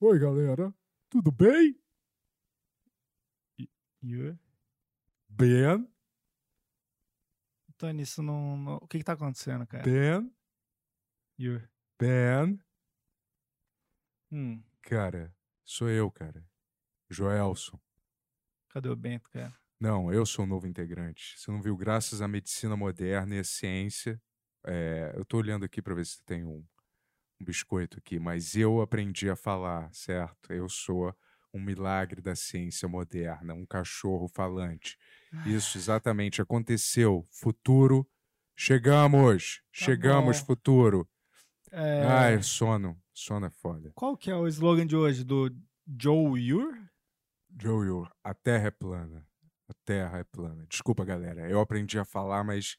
[0.00, 0.74] Oi, galera.
[1.08, 1.78] Tudo bem?
[4.02, 4.38] You?
[5.28, 5.88] Ben?
[7.78, 9.82] Tony, isso não, não- O que que tá acontecendo, cara?
[9.84, 10.32] Ben?
[11.38, 11.62] You?
[11.98, 12.58] Ben?
[14.30, 16.44] Hum, Cara, sou eu, cara.
[17.10, 17.78] Joelson.
[18.68, 19.54] cadê o Bento, cara?
[19.80, 21.38] Não, eu sou o novo integrante.
[21.38, 21.76] Você não viu?
[21.76, 24.20] Graças à medicina moderna e à ciência.
[24.64, 26.64] é, eu tô olhando aqui pra ver se tem um,
[27.40, 30.52] um biscoito aqui, mas eu aprendi a falar, certo?
[30.52, 31.14] Eu sou
[31.52, 34.98] um milagre da ciência moderna, um cachorro falante.
[35.46, 37.26] Isso exatamente aconteceu.
[37.30, 38.06] Futuro.
[38.54, 39.62] Chegamos!
[39.72, 40.46] Chegamos, bom.
[40.46, 41.08] futuro.
[41.70, 42.98] É, Ai, sono.
[43.12, 43.90] Sono é foda.
[43.94, 45.24] Qual que é o slogan de hoje?
[45.24, 45.50] Do
[45.98, 46.74] Joe Ur?
[47.60, 49.26] Joel, a Terra é plana.
[49.68, 50.66] A Terra é plana.
[50.68, 51.48] Desculpa, galera.
[51.50, 52.76] Eu aprendi a falar, mas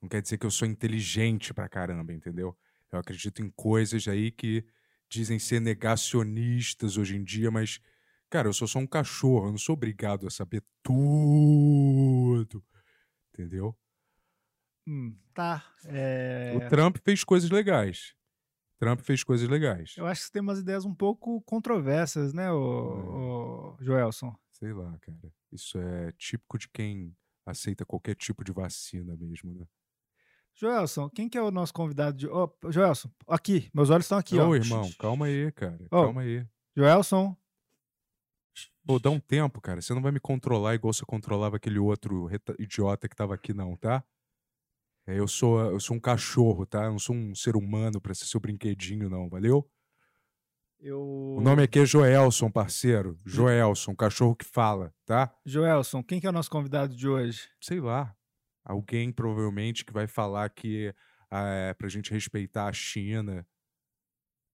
[0.00, 2.56] não quer dizer que eu sou inteligente pra caramba, entendeu?
[2.92, 4.64] Eu acredito em coisas aí que
[5.08, 7.80] dizem ser negacionistas hoje em dia, mas,
[8.28, 9.46] cara, eu sou só um cachorro.
[9.46, 12.64] Eu não sou obrigado a saber tudo.
[13.32, 13.76] Entendeu?
[14.86, 15.64] Hum, tá.
[15.84, 18.14] É, O Trump fez coisas legais.
[18.78, 19.94] Trump fez coisas legais.
[19.96, 24.34] Eu acho que você tem umas ideias um pouco controversas, né, o, Joelson?
[24.50, 25.32] Sei lá, cara.
[25.52, 29.66] Isso é típico de quem aceita qualquer tipo de vacina mesmo, né?
[30.60, 32.26] Joelson, quem que é o nosso convidado de.
[32.28, 34.48] Ô, Joelson, aqui, meus olhos estão aqui, ó.
[34.48, 35.78] Ô, irmão, calma aí, cara.
[35.90, 36.02] Ô.
[36.02, 36.46] Calma aí.
[36.76, 37.34] Joelson,
[38.84, 39.80] Pô, dá um tempo, cara.
[39.80, 43.54] Você não vai me controlar igual você controlava aquele outro reta- idiota que tava aqui,
[43.54, 44.02] não, tá?
[45.06, 46.84] É, eu sou, eu sou um cachorro, tá?
[46.84, 49.70] Eu não sou um ser humano pra ser seu brinquedinho, não, valeu?
[50.78, 51.00] eu.
[51.00, 53.18] O nome aqui é Joelson, parceiro.
[53.24, 55.32] Joelson, cachorro que fala, tá?
[55.44, 57.48] Joelson, quem que é o nosso convidado de hoje?
[57.60, 58.14] Sei lá.
[58.64, 60.94] Alguém provavelmente que vai falar que
[61.30, 63.46] é pra gente respeitar a China.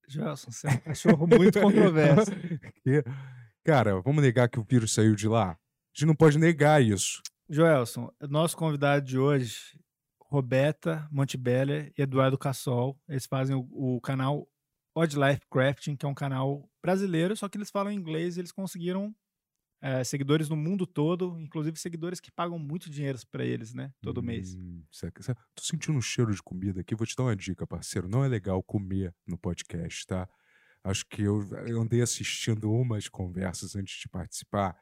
[0.09, 2.31] Joelson, você é um cachorro muito controverso.
[3.65, 5.51] Cara, vamos negar que o vírus saiu de lá?
[5.51, 5.59] A
[5.93, 7.21] gente não pode negar isso.
[7.49, 9.79] Joelson, nosso convidado de hoje,
[10.21, 13.01] Roberta Montebeller e Eduardo Cassol.
[13.09, 13.67] Eles fazem o,
[13.97, 14.49] o canal
[14.95, 18.53] Odd Life Crafting, que é um canal brasileiro, só que eles falam inglês e eles
[18.53, 19.15] conseguiram
[19.89, 23.93] eh, seguidores no mundo todo, inclusive seguidores que pagam muito dinheiro para eles, né?
[24.03, 24.55] Todo mês.
[24.55, 26.95] Hum, saca- saca- Tô sentindo um cheiro de comida aqui.
[26.95, 28.09] Vou te dar uma dica, parceiro.
[28.09, 30.29] Não é legal comer no podcast, tá?
[30.83, 34.77] Acho que eu, eu andei assistindo umas conversas antes de participar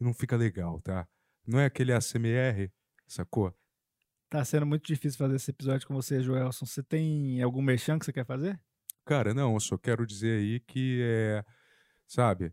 [0.00, 1.06] e não fica legal, tá?
[1.46, 2.70] Não é aquele ASMR,
[3.06, 3.52] sacou?
[4.28, 6.66] Tá sendo muito difícil fazer esse episódio com você, Joelson.
[6.66, 8.60] Você tem algum merchan que você quer fazer?
[9.04, 11.44] Cara, não, eu só quero dizer aí que é.
[12.06, 12.52] Sabe?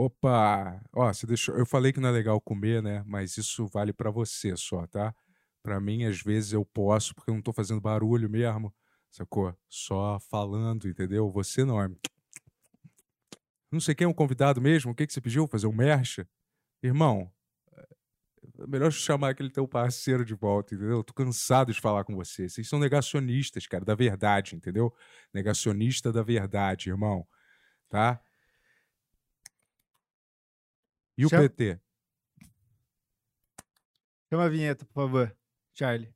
[0.00, 0.80] Opa!
[0.94, 1.56] Ó, você deixou.
[1.56, 3.02] Eu falei que não é legal comer, né?
[3.04, 5.12] Mas isso vale pra você só, tá?
[5.60, 8.72] Pra mim, às vezes eu posso, porque eu não tô fazendo barulho mesmo,
[9.10, 9.52] sacou?
[9.68, 11.28] Só falando, entendeu?
[11.30, 11.82] Você não.
[11.82, 11.88] é-
[13.72, 14.92] Não sei quem é um convidado mesmo.
[14.92, 15.48] O que, que você pediu?
[15.48, 16.28] Fazer um mercha?
[16.82, 17.32] Irmão,
[18.60, 20.98] é melhor chamar aquele teu parceiro de volta, entendeu?
[20.98, 22.48] Eu tô cansado de falar com você.
[22.48, 24.92] Vocês são negacionistas, cara, da verdade, entendeu?
[25.32, 27.26] Negacionista da verdade, irmão.
[27.88, 28.20] Tá?
[31.18, 31.80] E o Chama- PT?
[34.30, 35.36] Chama a vinheta, por favor,
[35.74, 36.14] Charlie.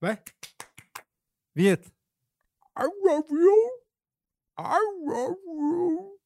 [0.00, 0.22] Vai.
[1.54, 1.90] Vinheta.
[2.76, 3.82] I love you.
[4.58, 6.20] I love you.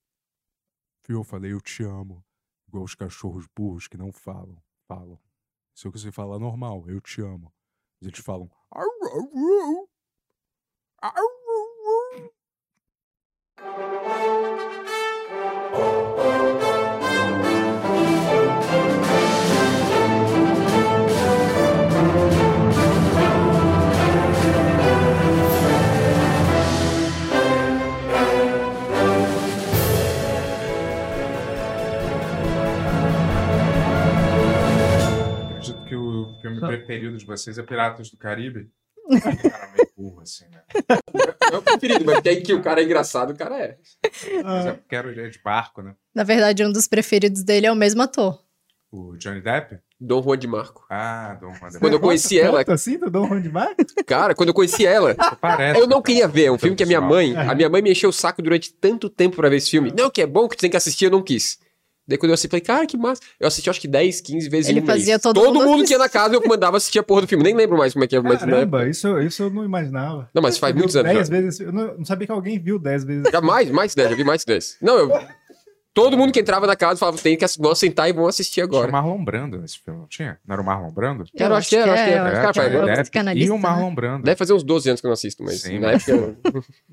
[1.07, 1.19] Viu?
[1.21, 2.25] Eu falei, eu te amo.
[2.69, 4.61] Igual os cachorros burros que não falam.
[4.89, 5.21] Falam.
[5.75, 7.53] Se você falar normal, eu te amo.
[8.01, 9.89] Mas eles falam, I love you.
[11.03, 11.13] I
[35.87, 38.71] que o filme preferido de vocês é Piratas do Caribe.
[39.51, 40.63] cara meio burro, assim, né?
[41.53, 43.79] É o preferido, mas aí que o cara é engraçado, o cara é.
[44.43, 45.95] Mas eu quero é de barco, né?
[46.15, 48.43] Na verdade, um dos preferidos dele é o mesmo ator.
[48.91, 49.79] O Johnny Depp?
[49.99, 50.85] Dom Juan de Marco.
[50.91, 53.75] Ah, Dom Juan de Quando eu conheci ela, assim, tu dá um de mar?
[54.07, 55.79] cara, quando eu conheci ela, Parece.
[55.79, 56.03] eu não então.
[56.03, 56.45] queria ver.
[56.45, 58.73] É um filme que a minha mãe, a minha mãe me encheu o saco durante
[58.73, 59.93] tanto tempo pra ver esse filme.
[59.97, 61.59] Não, que é bom, que tu tem que assistir, eu não quis.
[62.09, 63.21] Daí quando eu assisti, falei, cara, que massa.
[63.41, 64.99] Eu assisti acho que 10, 15 vezes Ele em um mês.
[64.99, 67.43] fazia todo mundo mundo que ia na casa eu mandava assistir a porra do filme.
[67.43, 68.21] Nem lembro mais como é que é.
[68.21, 70.29] Mas Caramba, isso, isso eu não imaginava.
[70.33, 71.13] Não, mas faz muitos anos.
[71.13, 71.35] 10 Já.
[71.35, 71.61] vezes.
[71.61, 73.31] Eu não, não sabia que alguém viu 10 vezes.
[73.33, 74.77] Já mais, mais de 10, já vi mais de 10.
[74.81, 75.09] Não, eu.
[75.97, 78.65] Todo mundo que entrava na casa falava, tem que vamos sentar e vamos assistir Tinha
[78.65, 78.91] agora.
[78.91, 80.39] o Marlon Brando nesse filme, não tinha?
[80.47, 81.25] Não era o Marlon Brando?
[81.35, 82.33] Eu acho que era, acho que era.
[82.33, 83.61] Cara, acho que é Depp psicanalista, e o né?
[83.63, 84.23] Marlon Brando.
[84.23, 86.11] Deve fazer uns 12 anos que eu não assisto, mas Sim, na época...
[86.13, 86.37] eu-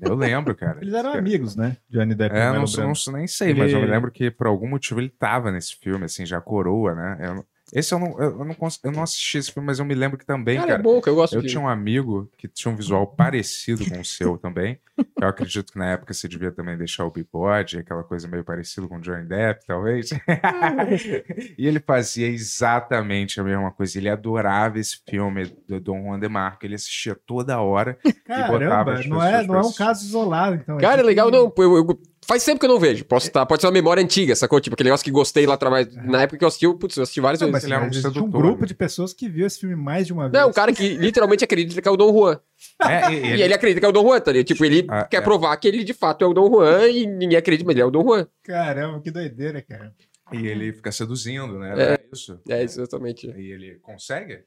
[0.00, 0.78] Eu lembro, cara.
[0.80, 1.76] Eles eram amigos, né?
[1.90, 2.92] Johnny Depp e É, Marlon não, Brando.
[3.08, 6.06] não, nem sei, mas eu me lembro que por algum motivo ele tava nesse filme,
[6.06, 7.18] assim, já coroa, né?
[7.20, 7.44] Eu-
[7.74, 10.24] esse eu não, eu, não, eu não assisti esse filme, mas eu me lembro que
[10.24, 11.48] também, Cara, cara, é bom, que eu gosto eu de...
[11.48, 14.78] tinha um amigo que tinha um visual parecido com o seu também.
[15.20, 18.86] Eu acredito que na época você devia também deixar o bigode, aquela coisa meio parecida
[18.86, 20.10] com o Johnny Depp, talvez.
[21.58, 23.98] e ele fazia exatamente a mesma coisa.
[23.98, 26.64] Ele adorava esse filme do Dom Juan de Marco.
[26.64, 27.98] Ele assistia toda hora.
[28.04, 30.78] botava Caramba, as não é, pessoas não é um caso isolado, então.
[30.78, 31.52] Cara, é tipo legal, que- não.
[31.58, 33.04] eu- eu- faz tempo que eu não vejo.
[33.04, 34.60] Posso tá, pode ser uma memória antiga, sacou?
[34.60, 35.94] Tipo, aquele negócio que gostei lá atrás.
[35.96, 37.52] Na época que eu assisti, eu, putz, eu assisti várias Não, vezes.
[37.52, 38.66] mas ele era um um grupo né?
[38.66, 40.42] de pessoas que viu esse filme mais de uma vez.
[40.42, 42.40] Não, um cara que literalmente acredita que é o Dom Juan.
[42.82, 44.46] É, e E ele- ele acredita que é o Dom Juan, tá ligado?
[44.46, 45.20] Tipo, ele Ah, quer é.
[45.20, 47.86] provar que ele de fato é o Dom Juan e ninguém acredita, mas ele é
[47.86, 48.26] o Dom Juan.
[48.42, 49.94] Caramba, que doideira, cara.
[50.32, 51.74] E ele fica seduzindo, né?
[51.76, 51.92] É.
[51.94, 52.40] É isso.
[52.48, 53.26] É, exatamente.
[53.26, 54.40] E ele consegue?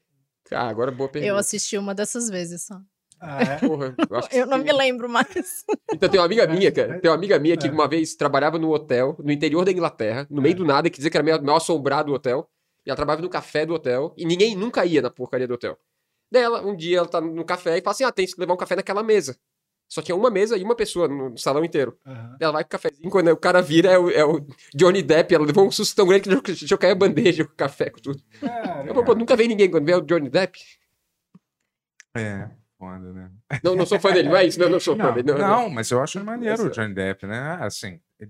[0.51, 1.29] Ah, agora boa pergunta.
[1.29, 2.79] Eu assisti uma dessas vezes só.
[3.19, 3.57] Ah, é?
[3.59, 4.63] Porra, eu acho que Eu não sim.
[4.63, 5.65] me lembro mais.
[5.93, 6.99] Então tem uma amiga minha, cara.
[6.99, 7.71] Tem uma amiga minha que É.
[7.71, 10.55] uma vez trabalhava no hotel, no interior da Inglaterra, no meio É.
[10.55, 12.49] do nada, que dizia que era meio mal assombrado o hotel.
[12.85, 15.77] E ela trabalhava no café do hotel, e ninguém nunca ia na porcaria do hotel.
[16.31, 18.53] Daí ela, um dia ela tá no café e fala assim: ah, tem que levar
[18.53, 19.37] um café naquela mesa.
[19.89, 21.97] Só tinha uma mesa e uma pessoa no salão inteiro.
[22.05, 22.35] Aham.
[22.41, 25.33] Ela vai com o cafezinho, quando o cara vira, é o, é o Johnny Depp.
[25.33, 27.99] Ela levou um susto tão grande que deixou cair a bandeja com o café, com
[28.01, 28.21] tudo.
[28.41, 29.03] Eu, Caramba.
[29.05, 30.59] pô, nunca vi ninguém quando vê o Johnny Depp.
[32.15, 33.31] É, foda, né?
[33.63, 34.59] Não, não sou fã dele, não é isso?
[34.59, 35.31] Não, não sou fã Não, dele.
[35.31, 35.69] Não, não.
[35.69, 37.57] Mas eu acho maneiro o Johnny Depp, né?
[37.61, 38.29] Assim, tem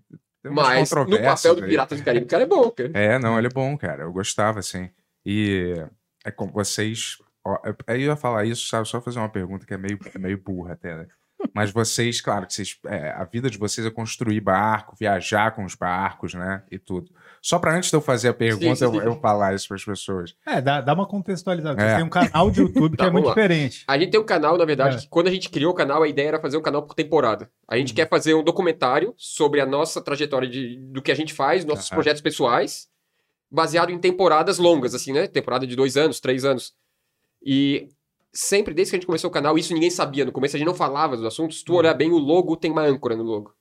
[0.52, 1.70] umas Mas no papel do aí.
[1.70, 2.92] Piratas do Caribe, o cara é bom, cara.
[2.94, 4.04] É, não, ele é bom, cara.
[4.04, 4.90] Eu gostava, assim.
[5.26, 5.74] E
[6.26, 7.18] é como vocês.
[7.46, 8.88] ó, eu- Aí eu ia falar isso, sabe?
[8.88, 11.08] Só fazer uma pergunta que é meio, é meio burra até, né?
[11.54, 15.64] Mas vocês, claro, que vocês, é, a vida de vocês é construir barco, viajar com
[15.64, 16.64] os barcos, né?
[16.72, 17.12] E tudo.
[17.42, 18.98] Só para antes de eu fazer a pergunta, sim, sim.
[18.98, 20.36] Eu, eu falar isso para as pessoas.
[20.46, 21.82] É, dá, dá uma contextualizada.
[21.82, 21.96] É.
[21.96, 23.32] Tem um canal de YouTube que Tá, é muito lá.
[23.36, 23.84] diferente.
[23.88, 25.00] A gente tem um canal, na verdade, É.
[25.00, 27.50] que quando a gente criou o canal, a ideia era fazer um canal por temporada.
[27.70, 31.34] A gente quer fazer um documentário sobre a nossa trajetória de, do que a gente
[31.34, 31.96] faz, nossos Aham.
[31.98, 32.88] projetos pessoais,
[33.50, 35.28] baseado em temporadas longas, assim, né?
[35.28, 36.74] Temporada de dois anos, três anos.
[37.46, 37.88] E
[38.38, 40.26] sempre, desde que a gente começou o canal, isso ninguém sabia.
[40.26, 41.60] No começo a gente não falava dos assuntos.
[41.60, 43.54] Se tu olhar bem, o logo tem uma âncora no logo.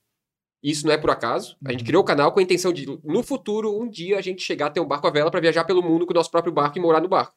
[0.62, 1.56] Isso não é por acaso.
[1.64, 1.86] A gente Uhum.
[1.86, 4.70] criou o canal com a intenção de, no futuro, um dia, a gente chegar a
[4.70, 6.80] ter um barco à vela pra viajar pelo mundo com o nosso próprio barco e
[6.80, 7.34] morar no barco.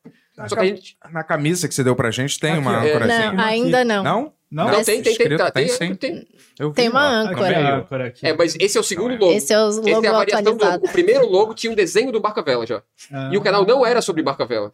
[0.47, 0.97] Só que a gente.
[1.11, 3.27] Na camisa que você deu pra gente tem Aqui, uma âncora É.
[3.27, 3.35] assim?
[3.35, 4.03] Não, ainda não.
[4.03, 4.33] Não?
[4.51, 4.65] Não?
[4.71, 6.27] Não, tem, tem, tem, tá, tem tem, tem.
[6.73, 7.19] Tem uma lá.
[7.29, 8.13] âncora.
[8.23, 8.27] A.
[8.27, 9.33] É, mas esse é o segundo Não, logo.
[9.33, 10.81] Esse é o Esse logo é a variação do atualizado.
[10.81, 10.87] logo.
[10.87, 12.81] O primeiro logo tinha um desenho do barco à vela já.
[13.13, 13.29] Ah.
[13.31, 14.73] E o canal não era sobre barco à vela.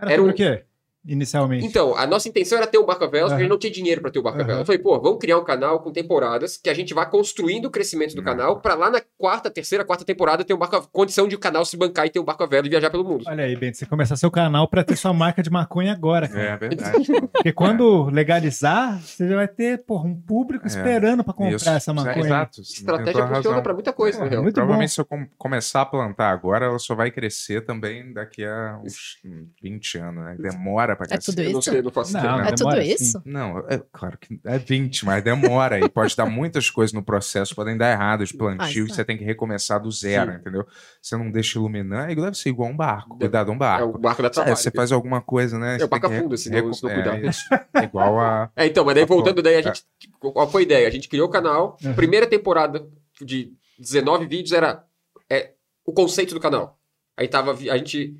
[0.00, 0.64] Era, era sobre um- o quê?
[1.06, 1.66] Inicialmente.
[1.66, 3.58] Então, a nossa intenção era ter um barco à vela, só que a gente não
[3.58, 4.52] tinha dinheiro pra ter o barco à vela.
[4.54, 4.62] Aham.
[4.62, 7.70] Eu falei, pô, vamos criar um canal com temporadas que a gente vá construindo o
[7.70, 8.24] crescimento do Não.
[8.24, 11.64] canal pra lá na quarta, terceira, quarta temporada ter um barco condição de o canal
[11.64, 13.24] se bancar e ter um barco à vela e viajar pelo mundo.
[13.26, 16.42] Olha aí, Bento, você começar seu canal pra ter sua marca de maconha agora, cara.
[16.42, 17.06] É verdade.
[17.32, 20.68] Porque quando legalizar, você já vai ter, porra, um público É.
[20.68, 21.68] esperando pra comprar Isso.
[21.68, 22.24] essa maconha.
[22.24, 22.56] Exato.
[22.56, 24.42] Tem Estratégia funciona pra muita coisa, É, na real.
[24.42, 24.94] muito Provavelmente bom.
[24.94, 29.18] se eu com- começar a plantar agora, ela só vai crescer também daqui a uns
[29.24, 30.36] hum, 20 anos, né?
[30.38, 31.30] Demora pra É crescer.
[31.32, 31.70] tudo Eu não isso?
[31.70, 32.40] sei, não faço Não, ideia.
[32.42, 33.22] É tudo demora, isso?
[33.24, 37.54] Não, é claro que é 20, mas demora e pode dar muitas coisas no processo,
[37.54, 38.94] podem dar errado, os plantios, tá.
[38.96, 40.38] você tem que recomeçar do zero, Sim.
[40.38, 40.66] entendeu?
[41.00, 43.88] Você não deixa iluminar, é deve ser igual um barco, de um É barco.
[43.96, 44.56] o barco da É, trabalho.
[44.56, 45.78] você faz alguma coisa, né?
[45.80, 47.18] É, o barco afunda, se não- se não cuidar.
[47.22, 47.42] É, isso.
[47.74, 48.50] É igual a.
[48.56, 49.62] É, então, mas daí Ah, voltando daí, a é.
[49.62, 49.84] gente.
[50.18, 50.88] Qual foi a ideia?
[50.88, 51.76] A gente criou o canal.
[51.84, 51.94] Uhum.
[51.94, 52.86] Primeira temporada
[53.20, 54.84] de 19 vídeos era
[55.28, 55.52] é,
[55.84, 56.78] o conceito do canal.
[57.16, 57.52] Aí tava.
[57.52, 58.16] A gente.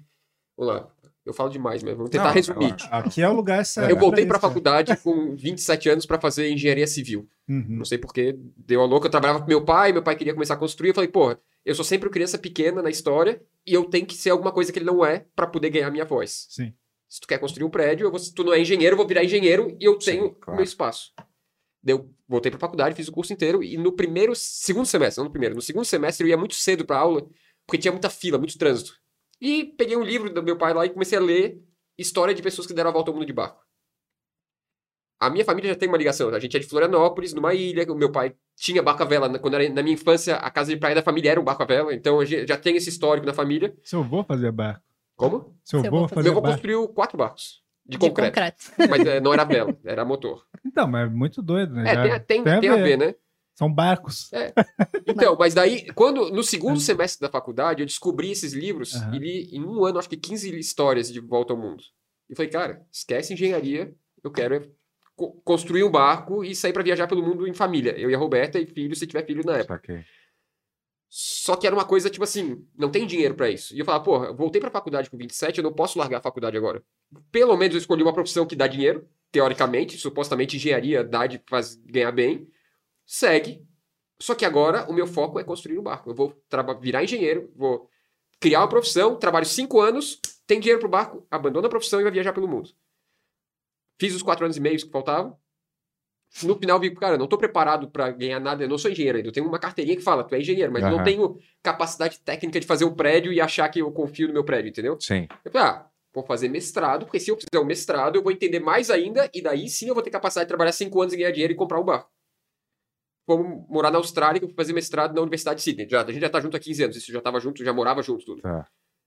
[0.56, 0.88] Vamos lá.
[1.24, 2.76] Eu falo demais, mas vamos tentar Não, resumir.
[2.90, 3.90] Aqui é o lugar certo.
[3.90, 7.26] Eu voltei pra pra isso, faculdade com 27 anos pra fazer engenharia civil.
[7.48, 7.64] Uhum.
[7.68, 9.06] Não sei porquê, deu a louca.
[9.06, 10.90] Eu trabalhava com meu pai, meu pai queria começar a construir.
[10.90, 14.30] Eu falei, porra, eu sou sempre criança pequena na história e eu tenho que ser
[14.30, 16.46] alguma coisa que ele não é pra poder ganhar minha voz.
[16.50, 16.74] Sim.
[17.08, 19.06] Se tu quer construir um prédio, eu vou, se tu não é engenheiro, eu vou
[19.06, 20.52] virar engenheiro e eu Sim, tenho claro.
[20.52, 21.12] o meu espaço.
[21.86, 25.30] Eu voltei pra faculdade, fiz o curso inteiro e no primeiro, segundo semestre, não no
[25.30, 27.26] primeiro, no segundo semestre eu ia muito cedo pra aula,
[27.66, 28.94] porque tinha muita fila, muito trânsito.
[29.40, 31.60] E peguei um livro do meu pai lá e comecei a ler
[31.98, 33.62] história de pessoas que deram a volta ao mundo de barco.
[35.20, 36.28] A minha família já tem uma ligação.
[36.30, 37.90] A gente é de Florianópolis, numa ilha.
[37.90, 39.38] O meu pai tinha barco à vela.
[39.38, 41.66] Quando era na minha infância, a casa de praia da família era um barco à
[41.66, 41.94] vela.
[41.94, 43.74] Então a gente já tem esse histórico na família.
[43.82, 44.82] Seu avô fazia barco.
[45.16, 45.56] Como?
[45.64, 46.54] Seu avô fazia Meu avô barco.
[46.56, 48.32] construiu quatro barcos de, De concreto.
[48.34, 48.64] concreto.
[48.90, 50.44] Mas é, não era vela, era motor.
[50.64, 51.90] Então, mas é muito doido, né?
[51.90, 53.14] É, Já tem, tem, tem a ver, né?
[53.54, 54.30] São barcos.
[55.06, 59.14] Então, mas daí, quando no segundo semestre da faculdade, eu descobri esses livros Aham.
[59.14, 61.82] e li em um ano, acho que 15 histórias de volta ao mundo.
[62.28, 64.68] E falei, cara, esquece engenharia, eu quero é
[65.14, 67.92] co- construir um barco e sair pra viajar pelo mundo em família.
[67.98, 69.74] Eu e a Roberta e filho, se tiver filho na época.
[69.74, 70.04] Saquei.
[71.08, 73.74] Só que era uma coisa, tipo assim, não tem dinheiro pra isso.
[73.74, 76.22] E eu falava, porra, eu voltei pra faculdade com 27, eu não posso largar a
[76.22, 76.82] faculdade agora.
[77.30, 81.76] Pelo menos eu escolhi uma profissão que dá dinheiro, teoricamente, supostamente engenharia dá de faz,
[81.76, 82.48] ganhar bem.
[83.06, 83.66] Segue.
[84.20, 86.10] Só que agora o meu foco é construir um barco.
[86.10, 86.34] Eu vou
[86.80, 87.88] virar engenheiro, vou
[88.40, 92.12] criar uma profissão, trabalho cinco anos, tem dinheiro pro barco, abandono a profissão e vai
[92.12, 92.70] viajar pelo mundo.
[93.98, 95.36] Fiz os quatro anos e meio que faltavam.
[96.42, 99.28] No final vi, cara, não tô preparado pra ganhar nada, eu não sou engenheiro ainda.
[99.28, 102.58] Eu tenho uma carteirinha que fala, tu é engenheiro, mas eu não tenho capacidade técnica
[102.58, 104.98] de fazer um prédio e achar que eu confio no meu prédio, entendeu?
[105.00, 105.28] Sim.
[105.44, 108.58] Eu falei, ah, vou fazer mestrado, porque se eu fizer um mestrado, eu vou entender
[108.58, 111.30] mais ainda, e daí sim eu vou ter capacidade de trabalhar cinco anos e ganhar
[111.30, 112.10] dinheiro e comprar um barco.
[113.26, 115.88] Fomos morar na Austrália, que eu fui fazer mestrado na Universidade de Sydney.
[115.88, 118.02] Já, a gente já tá junto há 15 anos, isso já tava junto, já morava
[118.02, 118.42] junto, tudo.
[118.42, 118.66] Tá.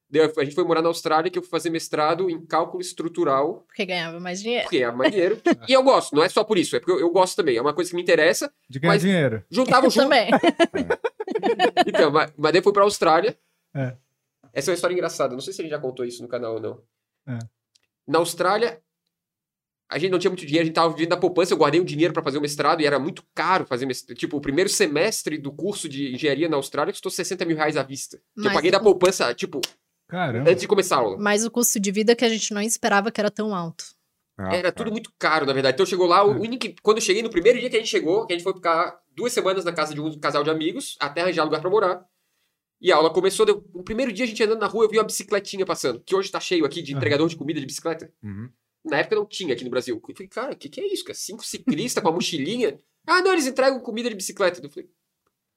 [0.09, 3.65] Daí a gente foi morar na Austrália, que eu fui fazer mestrado em cálculo estrutural,
[3.67, 4.63] Porque ganhava mais dinheiro.
[4.63, 5.39] porque é mais dinheiro.
[5.67, 7.62] e eu gosto, não é só por isso, é porque eu, eu gosto também, é
[7.62, 8.51] uma coisa que me interessa.
[8.69, 9.43] De ganhar Mas- dinheiro.
[9.51, 10.03] Juntava Eu junto.
[10.03, 10.29] também.
[11.86, 13.38] Então, mas, mas daí fui pra Austrália.
[13.75, 13.95] É.
[14.53, 15.33] Essa é uma história engraçada.
[15.33, 16.81] Não sei se a gente já contou isso no canal ou não.
[17.27, 17.38] É.
[18.07, 18.81] Na Austrália,
[19.89, 21.53] a gente não tinha muito dinheiro, a gente tava vivendo da poupança.
[21.53, 24.17] Eu guardei um dinheiro pra fazer o mestrado e era muito caro fazer mestrado.
[24.17, 27.84] Tipo, o primeiro semestre do curso de engenharia na Austrália custou 60 mil reais à
[27.84, 28.17] vista.
[28.17, 29.62] Que eu Mas paguei da o- poupança, tipo,
[30.08, 30.50] Caramba.
[30.50, 31.17] antes de começar a aula.
[31.17, 33.86] Mas o custo de vida que a gente não esperava que era tão alto.
[34.39, 35.74] Ah, Era tudo muito caro, na verdade.
[35.74, 36.22] Então chegou lá, É.
[36.22, 38.44] o único, quando eu cheguei, no primeiro dia que a gente chegou, que a gente
[38.44, 41.70] foi ficar duas semanas na casa de um casal de amigos, até arranjar lugar pra
[41.72, 42.06] morar.
[42.79, 45.00] E a aula começou, deu, no primeiro dia a gente andando na rua, eu vi
[45.00, 48.12] uma bicicletinha passando, que hoje tá cheio aqui de entregador de comida de bicicleta.
[48.22, 48.48] Uhum.
[48.89, 49.96] Na época não tinha aqui no Brasil.
[50.08, 51.13] Eu falei, cara, o que, que é isso, cara?
[51.17, 52.77] Cinco ciclistas com a mochilinha?
[53.10, 54.60] Ah, não, eles entregam comida de bicicleta.
[54.62, 54.89] Eu falei,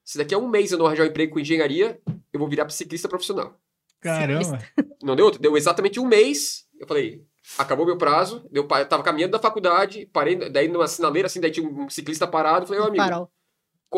[0.05, 1.99] se daqui a um mês eu não arranjar um emprego com engenharia,
[2.31, 3.59] eu vou virar ciclista profissional.
[3.99, 4.57] Caramba.
[5.03, 5.41] Não deu outro?
[5.41, 6.65] Deu exatamente um mês.
[6.79, 7.21] Eu falei,
[7.57, 8.47] acabou meu prazo.
[8.53, 12.25] Eu eu tava caminhando da faculdade, parei, daí numa sinaleira, assim, daí tinha um ciclista
[12.25, 12.65] parado.
[12.67, 13.03] Falei, ô amigo.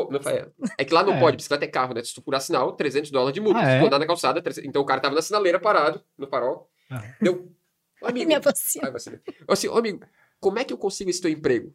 [0.10, 0.50] Não, é,
[0.80, 1.20] é que lá não É.
[1.20, 2.04] pode, bicicleta é carro, né?
[2.04, 3.60] Se tu furar sinal, 300 dólares de multa.
[3.60, 3.80] Ah, Se é?
[3.82, 6.68] tu andar na calçada, 300 então o cara tava na sinaleira parado, no farol.
[6.90, 7.04] Ah.
[7.22, 7.52] Deu,
[8.06, 8.28] amigo.
[8.28, 8.86] Minha vacina.
[8.88, 9.22] Ai, vacina.
[9.26, 10.06] Eu assim, ô amigo,
[10.40, 11.74] como é que eu consigo esse teu emprego?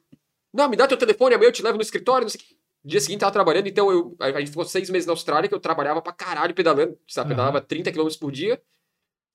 [0.53, 2.57] Não, me dá teu telefone, amanhã eu te levo no escritório, não sei o quê.
[2.85, 5.61] Dia seguinte tava trabalhando, então eu, a gente ficou seis meses na Austrália, que eu
[5.61, 7.29] trabalhava pra caralho pedalando, sabe?
[7.29, 7.37] Aham.
[7.37, 8.63] Pedalava 30 km por dia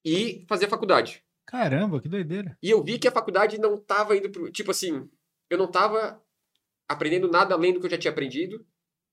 [0.04, 1.24] e fazia faculdade.
[1.46, 2.58] Caramba, que doideira.
[2.62, 4.52] E eu vi que a faculdade não tava indo pro.
[4.52, 5.10] Tipo assim,
[5.50, 6.22] eu não tava
[6.88, 8.66] aprendendo nada além do que eu já tinha aprendido.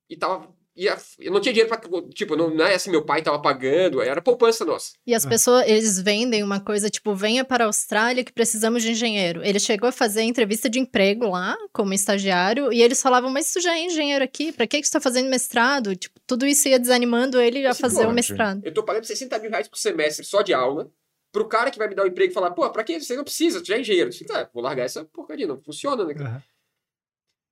[0.09, 0.55] E tava.
[0.77, 1.81] E a- eu não tinha dinheiro pra.
[2.15, 4.93] Tipo, não, não é assim, meu pai tava pagando, era poupança nossa.
[5.07, 5.29] E as Ah.
[5.29, 9.45] pessoas, eles vendem uma coisa tipo, venha para a Austrália que precisamos de engenheiro.
[9.45, 13.61] Ele chegou a fazer entrevista de emprego lá, como estagiário, e eles falavam, mas tu
[13.61, 15.95] já é engenheiro aqui, pra que que tu tá fazendo mestrado?
[15.97, 18.61] Tipo, tudo isso ia desanimando ele a fazer o mestrado.
[18.65, 20.91] Eu tô pagando 60 mil reais por semestre só de aula.
[21.33, 23.23] Pro cara que vai me dar o emprego e falar, pô, pra que você não
[23.23, 23.61] precisa?
[23.61, 24.09] Tu já é engenheiro.
[24.09, 26.13] Eu disse, ah, vou largar essa porcaria, não funciona, né?
[26.15, 26.29] cara?
[26.31, 26.43] Aham.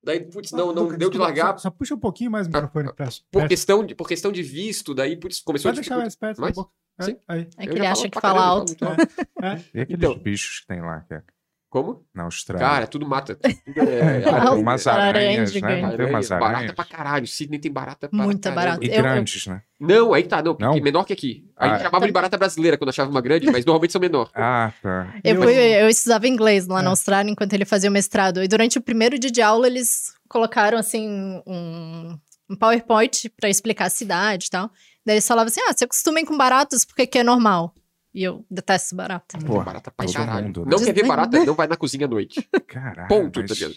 [0.03, 1.53] Daí, putz, não, não deu de desculpa, largar.
[1.59, 2.61] Só, só puxa um pouquinho mais o Tá.
[2.61, 3.09] microfone pra.
[3.31, 6.03] Por questão, de, por questão de visto, daí, putz, começou a Pode deixar dificultar.
[6.05, 6.55] mais perto da Mais?
[6.55, 6.71] boca.
[6.99, 7.17] É, Sim.
[7.27, 7.47] Aí.
[7.57, 8.73] É que ele acha que fala alto.
[8.73, 9.69] eu falo muito alto.
[9.73, 10.17] E aqueles Então.
[10.17, 11.23] bichos que tem lá, que é
[11.69, 12.03] Como?
[12.15, 12.67] na Austrália?
[12.67, 13.35] Cara, tudo mata.
[13.65, 15.81] Tudo é, Ah, Alto, tem umas aranha aranhas, né?
[15.81, 16.71] Não tem umas barata aranhas?
[16.73, 17.27] pra caralho.
[17.27, 18.61] Sidney tem barata pra Muita caramba.
[18.71, 18.85] barata.
[18.85, 19.61] E Eu- eu- grandes, né?
[19.79, 20.73] Não, aí tá, não, Não?
[20.81, 21.45] menor que aqui.
[21.55, 21.83] A gente Ah.
[21.83, 24.31] chamava de barata brasileira quando achava uma grande, mas normalmente são menor.
[24.33, 25.13] Ah, tá.
[25.23, 26.83] Eu, Eu- eu estudava inglês lá É.
[26.83, 28.41] na Austrália enquanto ele fazia o mestrado.
[28.43, 31.07] E durante o primeiro dia de aula, eles colocaram, assim,
[31.45, 32.17] um,
[32.49, 34.71] um PowerPoint pra explicar a cidade e tal.
[35.05, 37.73] Daí eles falavam assim, ah, se acostumem com baratas porque aqui é normal.
[38.13, 39.37] E eu detesto barata.
[39.39, 40.45] Porra, barata pra caralho.
[40.47, 40.71] mundo, né?
[40.71, 42.47] Não quer ver barata, não vai na cozinha à noite.
[42.67, 43.07] Caralho.
[43.07, 43.75] Ponto, mas tá ligado?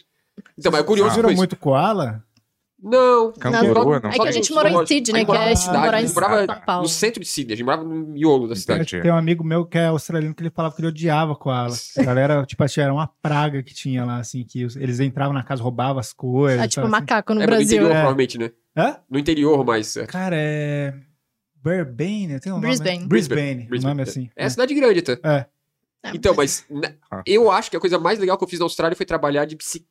[0.58, 2.24] Então, mas é curioso Vocês viram muito koala?
[2.82, 3.32] Não.
[3.34, 4.86] Canguru, É não que a gente morou em.
[4.86, 7.52] Sydney, A gente que morava é morar a em gente morava no centro de Sydney,
[7.54, 9.00] a gente morava no miolo da cidade.
[9.00, 11.76] Tem um amigo meu que é australiano que ele falava que ele odiava koala.
[11.96, 15.44] A galera, tipo assim, era uma praga que tinha lá, assim, que eles entravam na
[15.44, 16.60] casa, roubavam as coisas.
[16.60, 16.90] É tipo assim.
[16.90, 17.76] macaco no É, mas no Brasil.
[17.76, 17.94] interior, É.
[17.94, 18.50] provavelmente, né?
[18.76, 18.96] Hã?
[19.08, 19.96] No interior, mas...
[19.96, 20.06] é.
[20.06, 20.94] Cara, é.
[21.62, 22.66] Brisbane, tem um nome.
[22.66, 22.98] Brisbane.
[22.98, 23.06] né?
[23.06, 24.08] Brisbane, o Brisbane, nome é.
[24.10, 24.30] assim.
[24.36, 25.12] É cidade grande, até.
[25.22, 25.46] É.
[26.04, 27.22] É, Então, mas né, Ah.
[27.24, 29.54] eu acho que a coisa mais legal que eu fiz na Austrália foi trabalhar de
[29.56, 29.86] psi-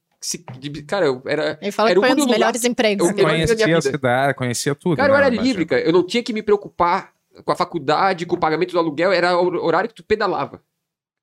[0.59, 1.57] de- cara, eu era...
[1.61, 3.09] Ele fala Era que foi um dos melhores empregos.
[3.09, 4.97] Eu- Conhecia a cidade, conhecia tudo.
[4.97, 5.25] Cara, eu né?
[5.25, 5.81] era livre, cara.
[5.81, 7.13] Eu não tinha que me preocupar
[7.45, 9.11] com a faculdade, com o pagamento do aluguel.
[9.13, 10.61] Era o horário que tu pedalava.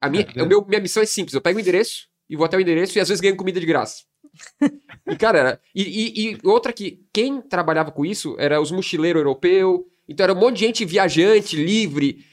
[0.00, 1.34] A minha, É, meu, minha missão é simples.
[1.34, 3.66] Eu pego o endereço e vou até o endereço e às vezes ganho comida de
[3.66, 4.04] graça.
[5.06, 5.60] e, cara, era...
[5.74, 7.04] E, e- e outra que...
[7.12, 9.80] Quem trabalhava com isso era os mochileiros europeus.
[10.08, 12.24] Então era um monte de gente viajante, livre...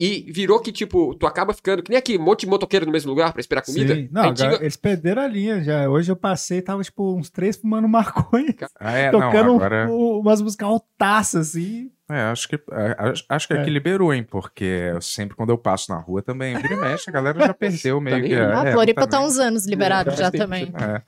[0.00, 2.92] E virou que, tipo, tu acaba ficando, que nem aqui, um monte de motoqueiro no
[2.92, 3.96] mesmo lugar pra esperar comida.
[3.96, 4.08] Sim.
[4.12, 5.88] Não, A agora, eles perderam a linha já.
[5.90, 9.88] Hoje eu passei, tava tipo uns três fumando maconha, Ah, é, não, tocando agora...
[9.90, 11.90] um- umas músicas altaças, assim.
[12.08, 13.60] É, acho que, é, acho, acho que É.
[13.60, 14.22] aqui liberou, hein?
[14.22, 17.52] Porque eu sempre quando eu passo na rua também, vira e mexe, a galera já
[17.52, 18.34] perdeu meio nem que.
[18.36, 20.72] é, Ah, é, Floripa tá uns anos liberado É, já tem- também.
[20.80, 21.02] É.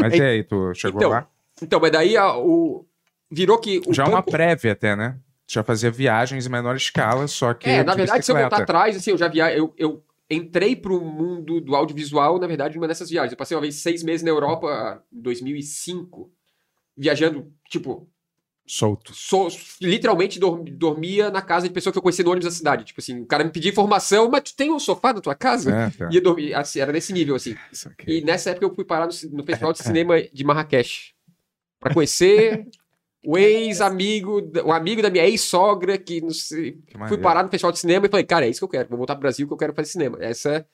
[0.00, 1.26] Mas e aí, tu chegou Então, lá?
[1.60, 2.86] Então, mas daí a- o...
[3.28, 5.16] virou que o Já uma campo- prévia até, né?
[5.52, 7.68] Já fazia viagens em menor escala, só que.
[7.68, 9.52] É, na de verdade, se eu voltar atrás, assim, eu já via...
[9.52, 13.32] eu, eu entrei pro mundo do audiovisual, na verdade, numa dessas viagens.
[13.32, 16.30] Eu passei uma vez seis meses na Europa, em 2005,
[16.96, 18.08] viajando, tipo,
[18.64, 19.12] Solto.
[19.12, 19.48] sou,
[19.82, 22.84] literalmente dor- dormia na casa de pessoa que eu conhecia no ônibus da cidade.
[22.84, 25.74] Tipo assim, o cara me pedia informação, mas tu tem um sofá na tua casa?
[25.74, 26.08] É, tá.
[26.12, 27.56] E eu dormia, assim, era nesse nível, assim.
[28.06, 31.12] E nessa época eu fui parar no, no Festival de Cinema de Marrakech.
[31.80, 32.68] Pra conhecer
[33.24, 37.72] o ex-amigo, um amigo da minha ex-sogra, que não sei, Que fui parar no Festival
[37.72, 38.88] de Cinema e falei, cara, é isso que eu quero.
[38.88, 40.16] Vou voltar pro Brasil que eu quero fazer cinema.
[40.20, 40.64] Essa é...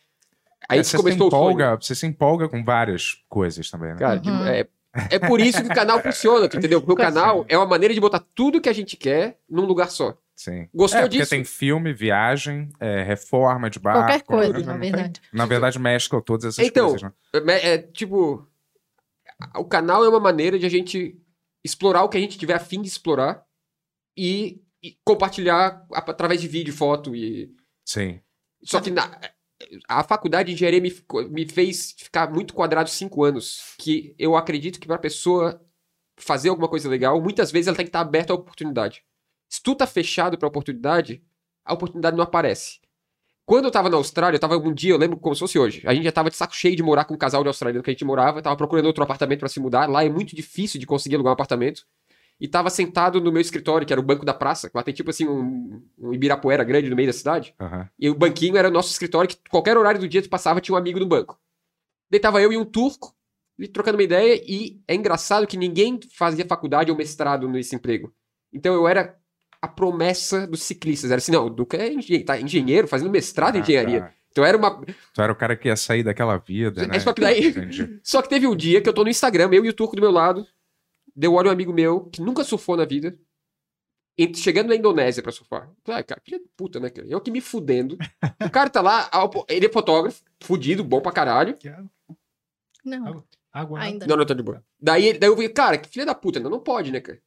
[0.68, 1.42] Aí É, você, se começou o sonho.
[1.50, 3.96] empolga, você se empolga com várias coisas também, né?
[3.98, 4.46] Cara, Uhum.
[4.46, 4.66] é,
[5.10, 6.80] é por isso que o canal funciona, tu entendeu?
[6.80, 9.90] Porque o canal é uma maneira de botar tudo que a gente quer num lugar
[9.90, 10.16] só.
[10.34, 10.68] Sim.
[10.74, 11.30] Gostou é, porque disso?
[11.30, 14.00] tem filme, viagem, é, reforma de barco.
[14.00, 15.20] Qualquer coisa, não na tem- verdade.
[15.32, 17.12] Na verdade, mescla todas essas Então, coisas, né?
[17.62, 18.46] É, é, tipo,
[19.56, 21.16] o canal é uma maneira de a gente
[21.66, 23.44] explorar o que a gente tiver afim de explorar
[24.16, 27.54] e, e compartilhar a- através de vídeo, foto e...
[27.84, 28.20] Sim.
[28.62, 29.20] Só que na-
[29.88, 30.92] a faculdade de engenharia me,
[31.30, 35.62] me fez ficar muito quadrado cinco anos, que eu acredito que para pessoa
[36.18, 39.02] fazer alguma coisa legal, muitas vezes ela tem que estar aberta à oportunidade.
[39.48, 41.22] Se tu tá fechado pra oportunidade,
[41.64, 42.80] a oportunidade não aparece.
[43.46, 45.80] Quando eu tava na Austrália, eu tava um dia, eu lembro como se fosse hoje.
[45.86, 47.88] A gente já tava de saco cheio de morar com um casal de australiano que
[47.88, 49.88] a gente morava, tava procurando outro apartamento pra se mudar.
[49.88, 51.86] Lá é muito difícil de conseguir alugar um apartamento.
[52.40, 54.68] E tava sentado no meu escritório, que era o banco da praça.
[54.74, 57.54] Lá tem tipo assim um, um Ibirapuera grande no meio da cidade.
[57.60, 57.88] Aham.
[57.96, 60.74] E o banquinho era o nosso escritório, que qualquer horário do dia tu passava, tinha
[60.74, 61.38] um amigo no banco.
[62.10, 63.14] Daí tava eu e um turco,
[63.58, 68.12] e trocando uma ideia, e é engraçado que ninguém fazia faculdade ou mestrado nesse emprego.
[68.52, 69.16] Então eu era
[69.66, 71.10] a promessa dos ciclistas.
[71.10, 74.00] Era assim, não, o Duca é engen- tá engenheiro, fazendo mestrado em Ah, engenharia.
[74.02, 74.12] tá.
[74.30, 74.84] Então era uma.
[75.14, 77.00] Tu era o cara que ia sair daquela vida, É né?
[77.00, 77.52] só que daí-.
[78.04, 80.02] Só que teve um dia que eu tô no Instagram, eu e o turco do
[80.02, 80.46] meu lado,
[81.14, 83.18] deu olho um amigo meu, que nunca surfou na vida,
[84.34, 85.70] chegando na Indonésia pra surfar.
[85.84, 87.06] Falei, ah, cara, filha da puta, né, cara?
[87.08, 87.96] Eu aqui me fudendo.
[88.44, 91.56] O cara tá lá, ao- ele é fotógrafo, fudido, bom pra caralho.
[91.56, 91.90] Que água,
[92.84, 94.06] Não, água ainda.
[94.06, 94.62] Não, não, tô de boa.
[94.80, 97.18] Daí, daí eu vi, cara, que filha da puta, não, não pode, né, cara?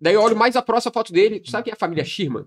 [0.00, 2.46] Daí eu olho mais a próxima foto dele, sabe quem é a família Schirman?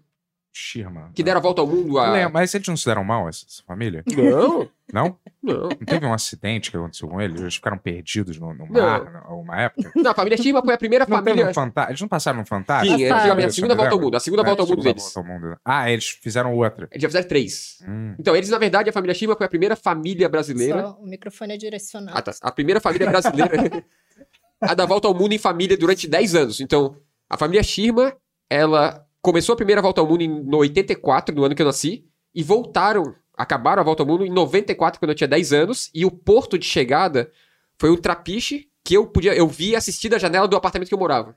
[0.53, 1.11] Shirma.
[1.15, 2.11] Que deram a volta ao mundo a...
[2.11, 4.03] Lembra, Mas eles não se deram mal, essa, essa família?
[4.05, 5.17] Não, Não?
[5.41, 5.69] não.
[5.69, 7.39] Não teve um acidente que aconteceu com eles?
[7.39, 9.89] Eles ficaram perdidos no, no mar, uma época?
[9.95, 11.47] Não, a família Schirman foi a primeira Não família...
[11.49, 11.85] um fanta...
[11.87, 12.97] Eles não passaram no Fantástico?
[12.97, 13.19] Sim, Passaram.
[13.21, 14.15] antigamente, a segunda volta ao mundo.
[14.17, 15.13] A segunda É, volta ao mundo segunda deles.
[15.13, 15.57] volta ao mundo.
[15.63, 16.89] Ah, eles fizeram outra.
[16.91, 17.77] Eles já fizeram três.
[17.87, 18.15] Hum.
[18.19, 21.53] Então, eles, na verdade, a família Schirman foi a primeira família brasileira Só o microfone
[21.53, 22.13] é direcional.
[22.17, 22.33] Ah, tá.
[22.41, 23.85] A primeira família brasileira
[24.59, 26.59] a dar volta ao mundo em família durante 10 anos.
[26.59, 26.97] Então,
[27.31, 28.13] a família Schirma,
[28.49, 32.05] ela começou a primeira volta ao mundo em no 84, no ano que eu nasci,
[32.35, 36.05] e voltaram, acabaram a volta ao mundo em 94, quando eu tinha 10 anos, e
[36.05, 37.31] o porto de chegada
[37.79, 40.99] foi um trapiche que eu podia, eu vi assistir da janela do apartamento que eu
[40.99, 41.33] morava.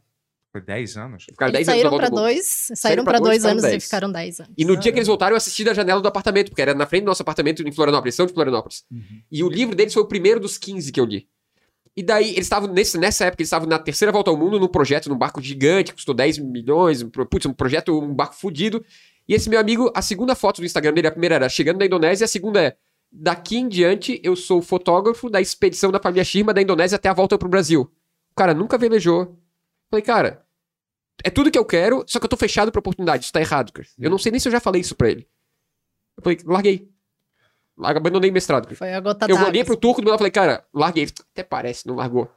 [0.51, 1.25] Foi 10 anos?
[1.25, 2.21] Ficaram Eles 10 anos saíram mundo.
[2.23, 3.85] dois, saíram pra dois ficaram anos e 10.
[3.85, 4.55] ficaram dez anos.
[4.57, 6.87] E no dia que eles voltaram, eu assisti da janela do apartamento, porque era na
[6.87, 8.85] frente do nosso apartamento em Florianópolis, são de Florianópolis.
[8.91, 9.23] Uhum.
[9.31, 11.29] E o livro deles foi o primeiro dos 15 que eu li.
[11.97, 15.09] E daí, eles estavam, nessa época, eles estavam na terceira volta ao mundo, num projeto,
[15.09, 18.85] num barco gigante, que custou 10 milhões, um putz, um projeto, um barco fudido.
[19.29, 21.87] E esse meu amigo, a segunda foto do Instagram dele, a primeira era chegando na
[21.87, 22.77] Indonésia, a segunda é,
[23.11, 27.13] daqui em diante, eu sou fotógrafo da expedição da família Shirma da Indonésia até a
[27.13, 27.83] volta pro Brasil.
[28.33, 29.39] O cara nunca velejou.
[29.89, 30.45] Falei, cara,
[31.23, 33.73] é tudo que eu quero, só que eu tô fechado pra oportunidade, isso tá errado,
[33.73, 33.87] cara.
[33.99, 35.29] Eu não sei nem se eu já falei isso pra ele.
[36.17, 36.94] Eu falei, larguei.
[37.83, 38.77] Abandonei o mestrado, cara.
[38.77, 41.09] Foi a gota Eu olhei pro turco do meu lado e falei, cara, larguei.
[41.33, 42.31] Até parece, não largou.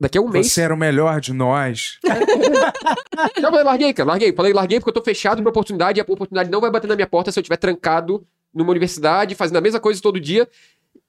[0.00, 0.50] Daqui a um mês.
[0.50, 1.98] Você era o melhor de nós.
[3.36, 4.32] Eu falei, larguei, cara, larguei.
[4.32, 6.96] Falei, larguei porque eu tô fechado pra oportunidade e a oportunidade não vai bater na
[6.96, 10.48] minha porta se eu estiver trancado numa universidade, fazendo a mesma coisa todo dia.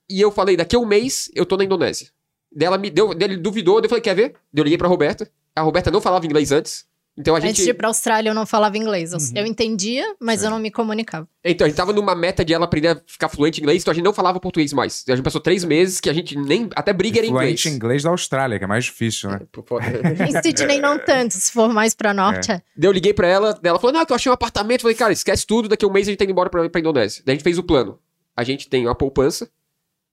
[0.08, 2.10] E eu falei, daqui a um mês eu tô na Indonésia.
[2.52, 4.30] Dela me deu, dele duvidou, daí eu falei, quer ver?
[4.54, 5.28] Daí Eu liguei pra Roberta.
[5.56, 6.86] A Roberta não falava inglês antes.
[7.16, 7.52] Então a gente.
[7.52, 9.12] Antes de ir pra Austrália, eu não falava inglês.
[9.14, 9.26] Eu, Uhum.
[9.36, 11.28] eu entendia, mas eu não me comunicava.
[11.46, 13.92] Então, a gente tava numa meta de ela aprender a ficar fluente em inglês, então
[13.92, 15.04] a gente não falava português mais.
[15.08, 16.70] A gente passou três meses que a gente nem.
[16.76, 17.62] Até briga era em inglês.
[17.62, 19.42] Fluente em inglês da Austrália, que é mais difícil, né?
[19.54, 19.84] Favor.
[20.28, 21.34] Em Sydney, não tanto.
[21.36, 22.62] Se for mais pra norte, é.
[22.76, 24.80] Daí eu liguei pra ela, ela falou, não, que eu achei um apartamento.
[24.80, 26.68] Eu falei, cara, esquece tudo, daqui a um mês a gente tá indo embora pra,
[26.68, 27.22] pra Indonésia.
[27.26, 28.00] Daí a gente fez o plano.
[28.36, 29.48] A gente tem uma poupança,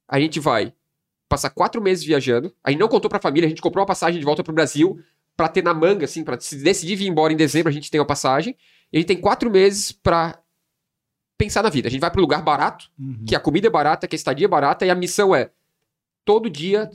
[0.06, 0.74] a gente vai
[1.28, 4.18] passar quatro meses viajando, a gente não contou pra família, a gente comprou uma passagem
[4.18, 4.98] de volta pro Brasil
[5.36, 8.00] pra ter na manga, assim, pra se decidir vir embora em dezembro, a gente tem
[8.00, 8.56] uma passagem,
[8.92, 10.38] e a gente tem quatro meses pra
[11.38, 11.88] pensar na vida.
[11.88, 13.24] A gente vai pro lugar barato, Uhum.
[13.26, 15.50] que a comida é barata, que a estadia é barata, e a missão é
[16.24, 16.90] todo dia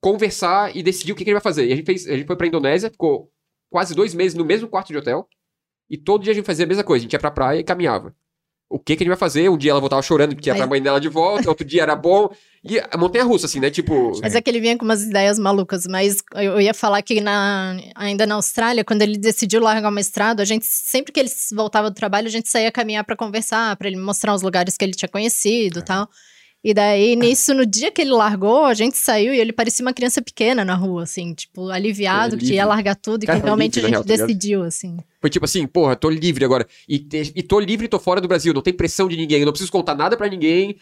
[0.00, 1.66] conversar e decidir o que, que a gente vai fazer.
[1.66, 3.30] E a gente, fez, a gente foi pra Indonésia, ficou
[3.68, 5.28] quase dois meses no mesmo quarto de hotel,
[5.88, 7.64] e todo dia a gente fazia a mesma coisa, a gente ia pra praia e
[7.64, 8.14] caminhava.
[8.70, 9.50] O que que a gente vai fazer.
[9.50, 11.82] Um dia ela voltava chorando porque ia pra Aí- mãe dela de volta, outro dia
[11.82, 12.30] era bom.
[12.62, 13.70] E a montanha russa, assim, né?
[13.70, 14.12] Tipo.
[14.22, 15.86] Mas é que ele vinha com umas ideias malucas.
[15.88, 20.40] Mas eu ia falar que na, ainda na Austrália, quando ele decidiu largar o mestrado,
[20.40, 23.88] a gente, sempre que ele voltava do trabalho, a gente saía caminhar pra conversar, pra
[23.88, 26.06] ele mostrar os lugares que ele tinha conhecido e tal.
[26.62, 29.94] E daí, nisso, no dia que ele largou, a gente saiu e ele parecia uma
[29.94, 33.44] criança pequena na rua, assim, tipo, aliviado É, que ia largar tudo e Cara, que
[33.46, 34.26] realmente livre, a real, gente tá ligado?
[34.26, 34.98] decidiu, assim.
[35.22, 36.66] Foi tipo assim, porra, tô livre agora.
[36.86, 36.96] E,
[37.34, 38.52] e tô livre e tô fora do Brasil.
[38.52, 39.40] Não tem pressão de ninguém.
[39.40, 40.76] Eu não preciso contar nada pra ninguém.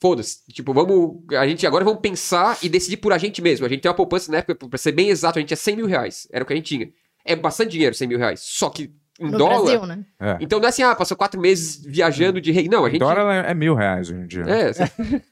[0.00, 0.38] Foda-se.
[0.50, 1.22] Tipo, vamos.
[1.38, 3.64] A gente agora vamos pensar e decidir por a gente mesmo.
[3.66, 5.76] A gente tem uma poupança na época, pra ser bem exato, a gente tinha 100
[5.76, 6.26] mil reais.
[6.32, 6.90] Era o que a gente tinha.
[7.24, 8.40] É bastante dinheiro, 100 mil reais.
[8.42, 8.90] Só que
[9.22, 9.62] em No dólar.
[9.62, 10.04] Brasil, né?
[10.20, 10.38] É.
[10.40, 12.68] Então não é assim, ah, passou quatro meses viajando de rei.
[12.68, 13.00] Não, a Em gente.
[13.00, 14.42] dólar é, mil reais hoje em dia.
[14.42, 14.72] É,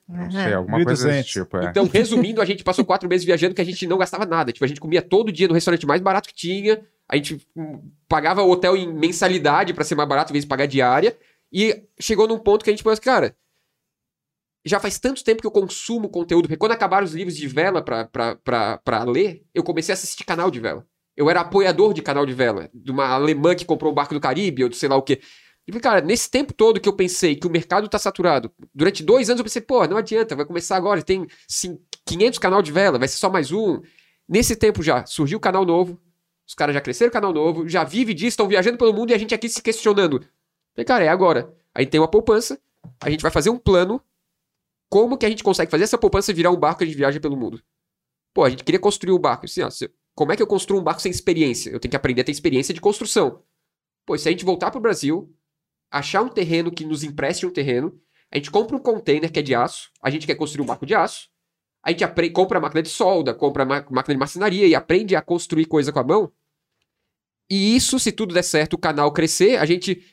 [0.09, 1.13] Não sei, alguma coisa 1.200.
[1.13, 1.57] desse tipo.
[1.59, 1.65] É.
[1.67, 4.53] Então, resumindo, a gente passou quatro meses viajando que a gente não gastava nada.
[4.53, 6.81] Tipo, a gente comia todo dia no restaurante mais barato que tinha.
[7.09, 10.49] A gente hum, pagava o hotel em mensalidade pra ser mais barato em vez de
[10.49, 11.17] pagar diária.
[11.53, 13.35] E chegou num ponto que a gente falou assim, cara,
[14.65, 16.43] já faz tanto tempo que eu consumo conteúdo.
[16.45, 19.95] Porque quando acabaram os livros de vela pra, pra, pra, pra ler, eu comecei a
[19.95, 20.87] assistir canal de vela.
[21.21, 22.71] Eu era apoiador de canal de vela.
[22.73, 25.21] De uma alemã que comprou um barco do Caribe, ou de sei lá o quê.
[25.67, 29.29] E cara, nesse tempo todo que eu pensei que o mercado tá saturado, durante dois
[29.29, 32.99] anos eu pensei, pô, não adianta, vai começar agora, tem cin- 500 canal de vela,
[32.99, 33.83] vai ser só mais um.
[34.27, 36.01] Nesse tempo já surgiu o canal novo,
[36.49, 39.15] os caras já cresceram o canal novo, já vive disso, estão viajando pelo mundo e
[39.15, 40.21] a gente aqui se questionando.
[40.75, 41.55] Falei, cara, é agora.
[41.75, 42.59] A gente tem uma poupança,
[42.99, 44.03] a gente vai fazer um plano,
[44.89, 47.21] como que a gente consegue fazer essa poupança virar um barco que a gente viaja
[47.21, 47.63] pelo mundo?
[48.33, 49.45] Pô, a gente queria construir um barco.
[49.45, 49.69] Assim, ó,
[50.15, 51.71] como é que eu construo um barco sem experiência?
[51.71, 53.43] Eu tenho que aprender a ter experiência de construção.
[54.05, 55.35] Pô, se a gente voltar pro Brasil,
[55.91, 57.99] achar um terreno que nos empreste um terreno,
[58.31, 60.87] a gente compra um container que é de aço, a gente quer construir um barco
[60.87, 61.29] de aço,
[61.83, 65.23] a gente compra a máquina de solda, compra a máquina de marcenaria e aprende a
[65.23, 66.33] construir coisa com a mão.
[67.49, 70.05] E isso, se tudo der certo, o canal crescer, a gente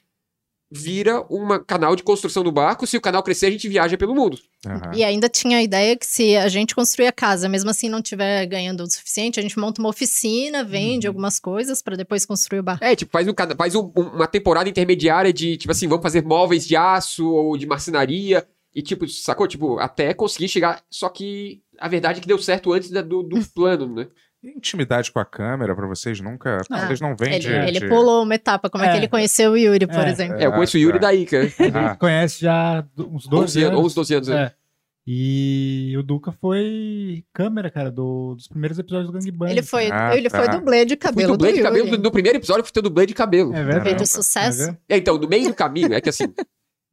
[0.72, 2.86] vira um canal de construção do barco.
[2.86, 4.38] Se o canal crescer, a gente viaja pelo mundo.
[4.66, 4.92] Aham.
[4.96, 8.02] E ainda tinha a ideia que se a gente construir a casa, mesmo assim não
[8.02, 11.12] tiver ganhando o suficiente, a gente monta uma oficina, vende Uhum.
[11.12, 12.84] algumas coisas pra depois construir o barco.
[12.84, 16.68] É, tipo, faz, um, faz um- uma temporada intermediária de, tipo assim, vamos fazer móveis
[16.68, 18.46] de aço ou de marcenaria.
[18.76, 19.48] E, tipo, sacou?
[19.48, 20.84] Tipo, até conseguir chegar.
[20.92, 24.08] Só que a verdade é que deu certo antes da- do, do plano, né?
[24.44, 26.62] E Intimidade com a câmera pra vocês nunca.
[26.70, 27.52] Ah, vocês não vêm Ele, de.
[27.52, 28.92] ele de- pulou uma etapa, como é, É.
[28.92, 30.10] que ele conheceu o Yuri, por É.
[30.10, 30.38] exemplo.
[30.40, 31.00] É, eu conheço o Yuri é.
[31.00, 31.48] daí, cara.
[31.74, 33.80] Ah, Conhece já do- uns 12 11 anos.
[33.80, 34.28] 11, 12 anos.
[34.28, 34.44] né?
[34.44, 34.52] É.
[35.10, 39.50] E o Duca foi câmera, cara, do- dos primeiros episódios do Gangbang.
[39.52, 40.58] Ele foi, Ah, ele foi tá.
[40.58, 41.98] dublê de cabelo dublê do de cabelo.
[41.98, 43.52] No primeiro episódio, ter dublê de cabelo.
[43.54, 43.84] É Fez verdade.
[43.84, 44.06] de Caramba.
[44.06, 44.66] sucesso.
[44.66, 44.78] Vendo?
[44.90, 46.26] É, então, no meio do caminho, é que assim,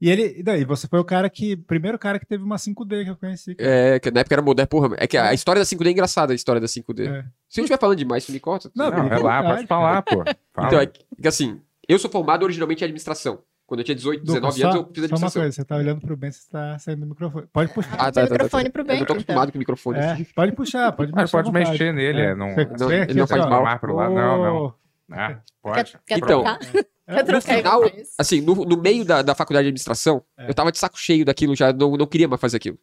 [0.05, 3.05] E ele, e daí, você foi o cara que, primeiro cara que teve uma 5D
[3.05, 3.55] que eu conheci.
[3.55, 3.71] cara.
[3.71, 6.33] é, que na época era moderno, porra, é que a história da 5D é engraçada,
[6.33, 7.09] a história da 5D.
[7.09, 7.25] É.
[7.49, 8.71] Se eu estiver falando demais, tu me corta.
[8.77, 10.23] Não, Não, é lá, pode falar, pô.
[10.53, 10.67] Fala.
[10.69, 13.39] Então, é que assim, eu sou formado originalmente em administração.
[13.67, 15.41] Quando eu tinha 18, Duca, 19 só, anos, eu fiz só uma administração.
[15.43, 17.47] coisa, você tá olhando pro bem, você tá saindo do microfone.
[17.51, 17.95] Pode puxar.
[17.99, 19.17] Ah, Tem microfone pro bem, Eu não tô então.
[19.17, 19.99] acostumado com o microfone.
[20.01, 21.25] É, pode puxar, pode puxar.
[21.25, 21.71] à pode vontade.
[21.71, 24.75] mexer nele, é, não- não- ele não assim, faz mal pro lado, não, não.
[25.11, 25.99] Ah, Quer, pode.
[26.07, 26.59] quer Então, trocar?
[27.07, 27.81] é, trocar final?
[28.19, 30.49] Assim, no, no meio da, da faculdade de administração, É.
[30.49, 32.79] eu tava de saco cheio daquilo, já não, não queria mais fazer aquilo.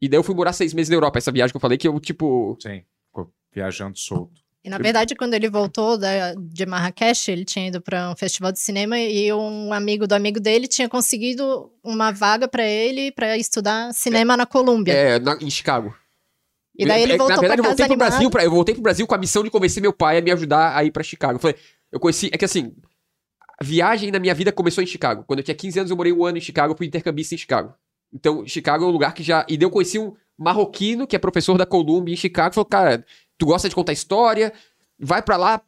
[0.00, 1.88] E daí eu fui morar seis meses na Europa, essa viagem que eu falei que
[1.88, 2.56] eu, tipo.
[2.60, 4.44] Sim, ficou viajando solto.
[4.62, 8.50] E na verdade, quando ele voltou da- de Marrakech, ele tinha ido para um festival
[8.50, 13.38] de cinema e um amigo do amigo dele tinha conseguido uma vaga para ele para
[13.38, 14.92] estudar cinema na Colômbia.
[14.92, 15.94] É, na- em Chicago.
[16.76, 18.08] e daí ele É, voltou Na verdade, eu para voltei casa pro.
[18.10, 20.32] Brasil, pra, eu voltei pro Brasil com a missão de convencer meu pai a me
[20.32, 21.36] ajudar a ir pra Chicago.
[21.36, 21.56] Eu falei,
[21.92, 22.28] eu conheci.
[22.32, 22.74] É que assim,
[23.60, 25.24] a viagem na minha vida começou em Chicago.
[25.26, 27.74] Quando eu tinha 15 anos, eu morei um ano em Chicago, fui intercambista em Chicago.
[28.12, 29.44] Então, Chicago é um lugar que já.
[29.48, 32.54] E daí eu conheci um marroquino que é professor da Columbia em Chicago.
[32.54, 33.04] Falou, cara,
[33.38, 34.52] tu gosta de contar história?
[34.98, 35.60] Vai pra lá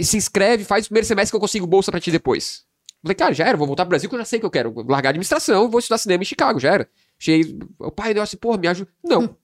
[0.00, 2.64] se inscreve, faz o primeiro semestre que eu consigo bolsa pra ti depois.
[3.02, 4.72] Falei, cara, já era, vou voltar pro Brasil que eu já sei que eu quero.
[4.72, 6.88] Vou largar a administração, vou estudar cinema em Chicago, já era.
[7.18, 8.90] Cheguei, o pai deu assim, porra, me ajuda.
[9.04, 9.36] Não.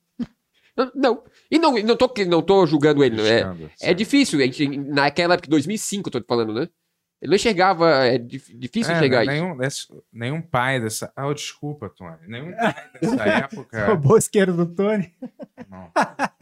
[0.76, 1.24] não, não.
[1.50, 3.44] E não, não, tô, não tô julgando ele, é,
[3.80, 6.68] é difícil, a gente, naquela época, 2005, eu tô te falando, né?
[7.20, 9.42] Ele não enxergava, é dif- difícil É, enxergar né, isso.
[9.44, 11.12] nenhum, desse- nenhum pai dessa.
[11.16, 12.16] Ah, desculpa, Tony.
[12.28, 13.86] Nenhum pai dessa época.
[13.86, 15.12] Roubou o isqueiro do Tony.
[15.68, 15.90] Não.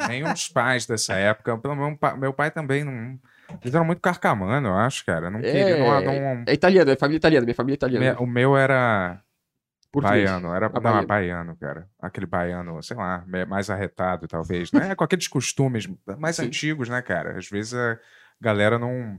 [0.07, 1.57] Nenhum dos pais dessa época.
[1.57, 3.19] Pelo meu, pa- meu pai também não.
[3.63, 5.31] Eles eram muito carcamano, eu acho, cara.
[5.31, 5.79] Não queria.
[5.79, 6.01] Não,
[6.37, 8.21] não- É italiano, é família italiana, minha família é italiana.
[8.21, 9.23] o meu era
[9.91, 10.29] Português.
[10.29, 10.55] baiano.
[10.55, 11.07] Era Ah, não, baiano.
[11.07, 11.89] baiano, cara.
[11.99, 14.71] Aquele baiano, sei lá, mais arretado, talvez.
[14.73, 14.95] Né?
[14.95, 16.47] Com aqueles costumes mais Sim.
[16.47, 17.39] antigos, né, cara?
[17.39, 17.99] Às vezes a
[18.39, 19.19] galera não.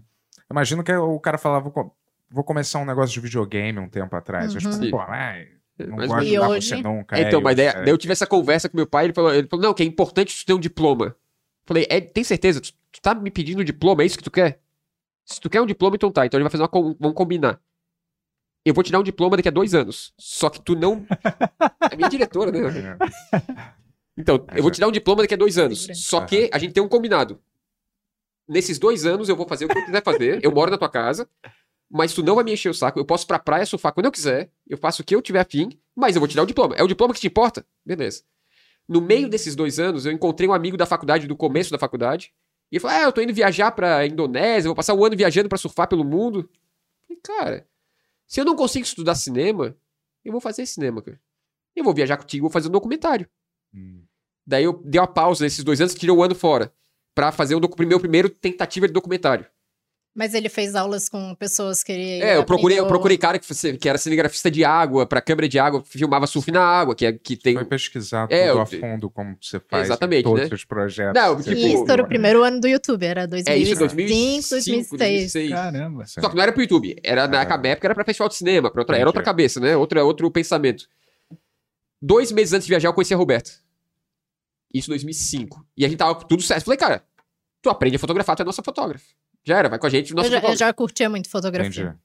[0.51, 1.69] Imagino que o cara falava.
[1.69, 1.95] "Vou-
[2.29, 4.53] Vou começar um negócio de videogame um tempo atrás.
[4.53, 4.79] Eu Uhum.
[4.81, 5.47] tipo, pô, ai,
[5.79, 7.17] não Mas- gosto de hoje- você nunca.
[7.17, 7.73] É, então, eu- mas daí, é.
[7.73, 9.85] daí eu tive essa conversa com meu pai, ele falou, ele falou não, que é
[9.85, 11.15] importante tu ter um diploma.
[11.65, 12.59] Falei, é, tem certeza?
[12.59, 14.59] Tu, tu tá me pedindo um diploma, é isso que tu quer?
[15.25, 16.25] Se tu quer um diploma, então tá.
[16.25, 16.95] Então a gente vai fazer uma.
[16.99, 17.61] Vamos combinar.
[18.65, 20.13] eu vou te dar um diploma daqui a dois anos.
[20.17, 21.05] Só que tu não.
[21.93, 22.97] É minha diretora, né?
[24.17, 25.87] Então, eu vou te dar um diploma daqui a dois anos.
[25.93, 27.39] Só que a gente tem um combinado.
[28.47, 30.39] Nesses dois anos eu vou fazer o que eu quiser fazer.
[30.43, 31.29] Eu moro na tua casa.
[31.89, 32.99] Mas tu não vai me encher o saco.
[32.99, 34.51] Eu posso ir pra praia surfar quando eu quiser.
[34.67, 35.69] Eu faço o que eu tiver afim.
[35.95, 36.75] Mas eu vou te dar o diploma.
[36.75, 37.65] É o diploma que te importa?
[37.85, 38.23] Beleza.
[38.87, 42.33] No meio desses dois anos, eu encontrei um amigo da faculdade, do começo da faculdade.
[42.71, 44.69] E ele falou: Ah, eu tô indo viajar pra Indonésia.
[44.69, 46.49] Vou passar um ano viajando pra surfar pelo mundo.
[47.09, 47.67] Eu falei, cara,
[48.25, 49.75] se eu não consigo estudar cinema,
[50.23, 51.19] eu vou fazer cinema, cara.
[51.75, 53.27] Eu vou viajar contigo, vou fazer um documentário.
[53.73, 54.03] Hum.
[54.45, 56.73] Daí eu dei uma pausa nesses dois anos, tirei um ano fora.
[57.17, 59.43] Pra fazer o meu primeiro tentativa de documentário.
[60.15, 62.23] Mas ele fez aulas com pessoas que ele.
[62.23, 65.47] É, eu procurei, eu procurei cara que, fosse- que era cinegrafista de água, pra câmera
[65.49, 67.55] de água, filmava surf na água, que, é, que tem.
[67.55, 70.55] Foi pesquisar É, tudo eu- a fundo como você faz Exatamente, todos né?
[70.55, 71.19] os projetos.
[71.19, 74.49] Não, que tipo, isso era o primeiro ano do YouTube, era 2005, É isso, 2005,
[74.49, 75.33] 2005, 2006.
[75.33, 75.49] 2006.
[75.51, 76.05] Caramba.
[76.05, 76.21] Sim.
[76.21, 76.95] Só que não era pro YouTube.
[77.03, 77.61] Era, na Ah.
[77.67, 79.75] época era pra festival de cinema, pra outra, era outra cabeça, né?
[79.75, 80.87] Outra, outro pensamento.
[82.01, 83.51] Dois meses antes de viajar, eu conheci a Roberta.
[84.73, 85.65] Isso em 2005.
[85.77, 86.65] E a gente tava tudo certo.
[86.65, 87.03] Falei, cara,
[87.61, 89.05] tu aprende a fotografar, tu é nossa fotógrafa.
[89.45, 90.59] Já era, vai com a gente, nosso Eu já, eu fotógrafo.
[90.59, 91.83] já curtia muito fotografia.
[91.83, 91.97] Entendi.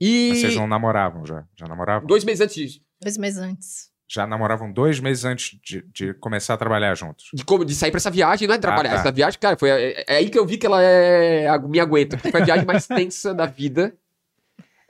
[0.00, 1.44] E Mas vocês não namoravam já?
[1.56, 2.06] Já namoravam?
[2.06, 2.80] dois meses antes disso.
[3.00, 3.88] Dois meses antes.
[4.10, 7.28] Já namoravam dois meses antes de, de começar a trabalhar juntos.
[7.34, 8.90] De, como, de sair pra essa viagem, não é trabalhar.
[8.90, 9.00] Ah, tá.
[9.00, 12.16] Essa viagem, cara, foi é, é aí que eu vi que ela é, me aguenta.
[12.16, 13.94] porque Foi a viagem mais tensa da vida.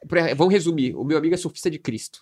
[0.07, 0.94] Pra- Vamos resumir.
[0.94, 2.20] O meu amigo é surfista de Cristo.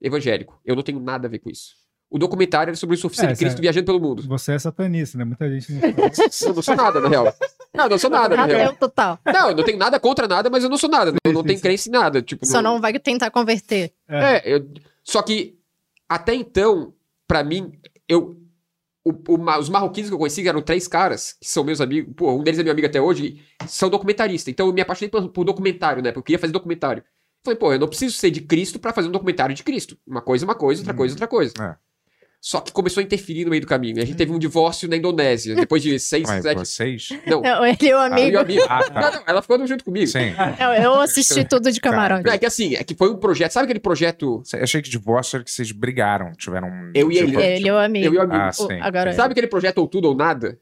[0.00, 0.58] Evangélico.
[0.64, 1.74] Eu não tenho nada a ver com isso.
[2.12, 3.62] O documentário era sobre o surfista É, de Cristo sério.
[3.62, 4.22] viajando pelo mundo.
[4.28, 5.24] Você é satanista, né?
[5.24, 5.80] Muita gente não.
[6.48, 7.34] Eu não sou nada, na real.
[7.74, 8.74] Não, eu não sou nada, na real.
[8.76, 9.18] Total.
[9.24, 11.14] Não, eu não tenho nada contra nada, mas eu não sou nada.
[11.24, 12.20] Eu não tenho crença em nada.
[12.20, 13.94] Tipo, Só não vai tentar converter.
[14.06, 14.68] É, eu-
[15.02, 15.58] só que
[16.06, 16.92] até então,
[17.26, 17.72] pra mim,
[18.06, 18.36] eu.
[19.04, 22.12] o- o os marroquinos que eu conheci, que eram três caras, que são meus amigos,
[22.14, 24.52] pô, um deles é meu amigo até hoje, são documentaristas.
[24.52, 26.10] Então eu me apaixonei por, por documentário, né?
[26.10, 27.02] Porque eu queria fazer documentário.
[27.42, 29.96] Falei, pô, eu não preciso ser de Cristo pra fazer um documentário de Cristo.
[30.06, 31.52] Uma coisa, é uma coisa, outra coisa, outra coisa.
[31.58, 31.74] É.
[32.44, 33.98] Só que começou a interferir no meio do caminho.
[33.98, 36.58] E a gente teve um divórcio na Indonésia, depois de seis, Mas sete.
[36.58, 37.08] vocês?
[37.24, 38.28] Não, Eu, ele e o eu amigo.
[38.30, 38.62] e o amigo.
[38.68, 39.00] Ah, tá.
[39.00, 40.08] Não, não, ela ficou junto comigo.
[40.08, 40.34] Sim.
[40.58, 42.24] Eu, eu assisti tudo de camarote.
[42.26, 43.52] Não, é que assim, é que foi um projeto.
[43.52, 44.42] Sabe aquele projeto?
[44.54, 46.90] Eu achei que divórcio era que vocês brigaram, tiveram um.
[46.92, 47.36] Eu e ele?
[47.40, 48.06] Ele e o amigo.
[48.06, 48.36] Eu e o amigo.
[48.42, 48.80] Ah, O- sim.
[48.80, 49.16] agora- sim.
[49.18, 50.58] Sabe aquele projeto ou tudo ou nada?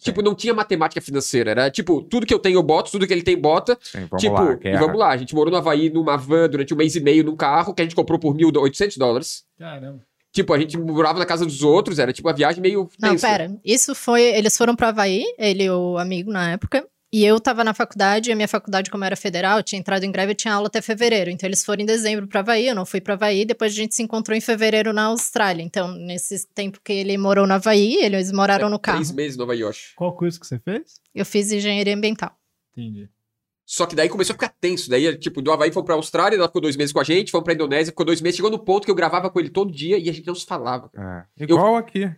[0.00, 1.52] Tipo, não tinha matemática financeira.
[1.52, 3.78] Era tipo, tudo que eu tenho eu boto, tudo que ele tem bota.
[3.80, 4.58] Sim, vamos tipo, lá.
[4.62, 5.08] e vamos lá.
[5.12, 7.80] A gente morou no Havaí numa van durante um mês e meio num carro que
[7.80, 9.44] a gente comprou por 1.800 dólares.
[9.58, 10.00] Caramba.
[10.32, 12.88] Tipo, a gente morava na casa dos outros, era tipo uma viagem meio.
[12.98, 13.28] Não, tensa.
[13.28, 13.60] pera.
[13.62, 14.22] Isso foi.
[14.22, 16.86] Eles foram pro Havaí, ele e o amigo na época.
[17.14, 20.10] E eu tava na faculdade, e a minha faculdade, como era federal, tinha entrado em
[20.10, 21.28] greve e tinha aula até fevereiro.
[21.28, 23.94] Então eles foram em dezembro pro Havaí, eu não fui pro Havaí, depois a gente
[23.94, 25.62] se encontrou em fevereiro na Austrália.
[25.62, 28.96] Então, nesse tempo que ele morou no Havaí, eles moraram no carro.
[28.96, 29.78] Três meses em Nova York.
[29.94, 31.02] Qual curso que você fez?
[31.14, 32.34] Eu fiz engenharia ambiental.
[32.74, 33.10] Entendi.
[33.74, 34.90] Só que daí começou a ficar tenso.
[34.90, 37.42] Daí, tipo, do Havaí foi pra Austrália, ela ficou dois meses com a gente, fomos
[37.44, 38.36] pra Indonésia, ficou dois meses.
[38.36, 40.44] Chegou no ponto que eu gravava com ele todo dia e a gente não se
[40.44, 40.90] falava.
[40.94, 41.42] É.
[41.42, 42.00] Igual aqui.
[42.02, 42.14] Então,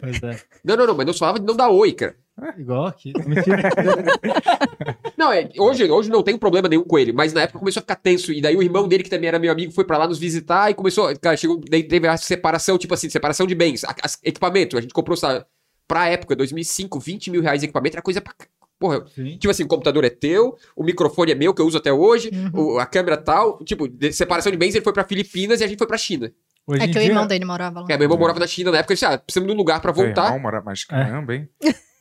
[0.00, 0.40] Pois é.
[0.64, 2.16] Não, não, não, mas não se falava de não dar oi, cara.
[2.58, 3.12] Igual aqui.
[5.16, 7.82] Não, é, hoje, hoje não tem problema nenhum com ele, mas na época começou a
[7.82, 8.30] ficar tenso.
[8.32, 10.70] E daí o irmão dele, que também era meu amigo, foi pra lá nos visitar
[10.70, 11.14] e começou.
[11.18, 11.58] Cara, chegou.
[11.70, 13.84] Daí teve a separação, tipo assim, separação de bens.
[13.84, 14.76] A- as- equipamento.
[14.76, 15.44] A gente comprou, sabe,
[15.88, 18.34] pra época, 2005, 20 mil reais de equipamento, era coisa pra.
[18.78, 19.38] Porra, Sim.
[19.38, 22.30] tipo assim, o computador é teu, o microfone é meu, que eu uso até hoje,
[22.32, 22.74] Uhum.
[22.74, 23.58] o- a câmera tal.
[23.64, 26.30] Tipo, de- separação de bens, ele foi pra Filipinas e a gente foi pra China.
[26.66, 27.86] Hoje É que o dia- irmão dele morava lá.
[27.88, 29.80] É, meu irmão morava na China na época, eu disse, ah, precisamos de um lugar
[29.80, 30.24] pra voltar.
[30.26, 31.48] irmão mora- Mas caramba, hein?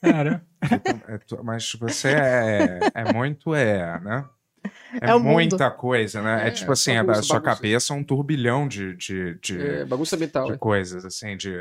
[0.01, 0.45] Cara,
[1.07, 4.25] É tu- mas você é, é muito, é, né?
[5.01, 5.33] É, É o mundo.
[5.33, 6.43] muita coisa, né?
[6.45, 7.55] É, É, tipo assim, bagunça, a sua bagunça.
[7.55, 10.57] cabeça é um turbilhão de, de, de, É, bagunça mental, de né?
[10.57, 11.53] coisas, assim, de,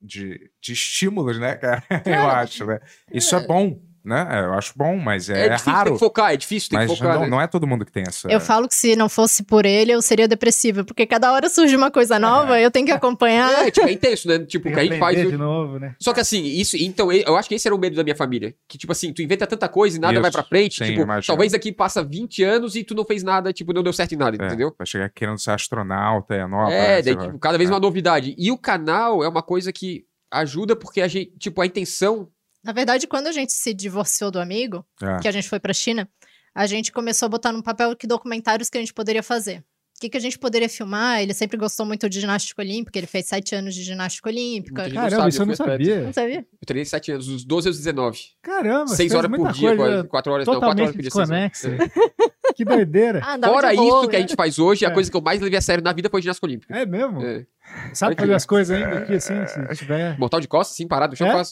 [0.00, 1.82] de, de estímulos, né, cara?
[2.06, 2.80] Eu acho, né?
[3.12, 4.26] Isso é bom, né?
[4.44, 5.92] Eu acho bom, mas é, É, difícil, tem raro.
[5.92, 7.14] que focar, é difícil, tem Mas que focar.
[7.14, 7.28] não, né?
[7.28, 8.28] não é todo mundo que tem essa.
[8.30, 11.74] Eu falo que se não fosse por ele, eu seria depressiva, porque cada hora surge
[11.76, 13.66] uma coisa nova, eu tenho que acompanhar.
[13.66, 14.38] É, tipo, é intenso, né?
[14.40, 15.18] Tipo, tem que a gente faz.
[15.18, 15.94] de novo, né?
[16.00, 18.54] Só que assim, isso, então, eu acho que esse era o medo da minha família.
[18.68, 20.78] Que, tipo assim, tu inventa tanta coisa e nada Isso, vai pra frente.
[20.84, 21.26] sim, tipo, imagino.
[21.26, 24.16] talvez daqui passa 20 anos e tu não fez nada, tipo, não deu certo em
[24.18, 24.74] nada, É, entendeu?
[24.78, 26.72] Vai chegar querendo ser astronauta, é nova.
[26.72, 27.72] é, daí, tipo, cada vez É.
[27.72, 28.34] uma novidade.
[28.38, 32.28] E o canal é uma coisa que ajuda porque a gente, tipo, a intenção.
[32.64, 35.18] Na verdade, quando a gente se divorciou do amigo, É.
[35.20, 36.08] que a gente foi pra China,
[36.54, 39.58] a gente começou a botar no papel que documentários que a gente poderia fazer.
[39.96, 41.20] O que, que a gente poderia filmar?
[41.20, 44.82] Ele sempre gostou muito de ginástica olímpica, ele fez sete anos de ginástica olímpica.
[44.88, 46.00] Caramba, sabe, isso eu não sabia.
[46.00, 46.38] Não sabia?
[46.38, 48.18] Eu treinei 7 anos, dos 12 aos 19.
[48.40, 51.50] Caramba, 6 fez horas por dia, coisa 4 horas, não, 4 horas por dia.
[51.54, 51.80] seis.
[52.56, 53.20] Que doideira.
[53.22, 54.26] Ah, Fora isso que a né?
[54.26, 54.92] gente faz hoje, a É.
[54.92, 56.74] coisa que eu mais levei a sério na vida foi ginástica olímpica.
[56.76, 57.22] É mesmo?
[57.22, 57.46] É.
[57.94, 60.18] Sabe fazer as coisas ainda aqui, assim, se tiver...
[60.18, 61.30] Mortal de costas, assim, parado, no chão, É?
[61.40, 61.44] eu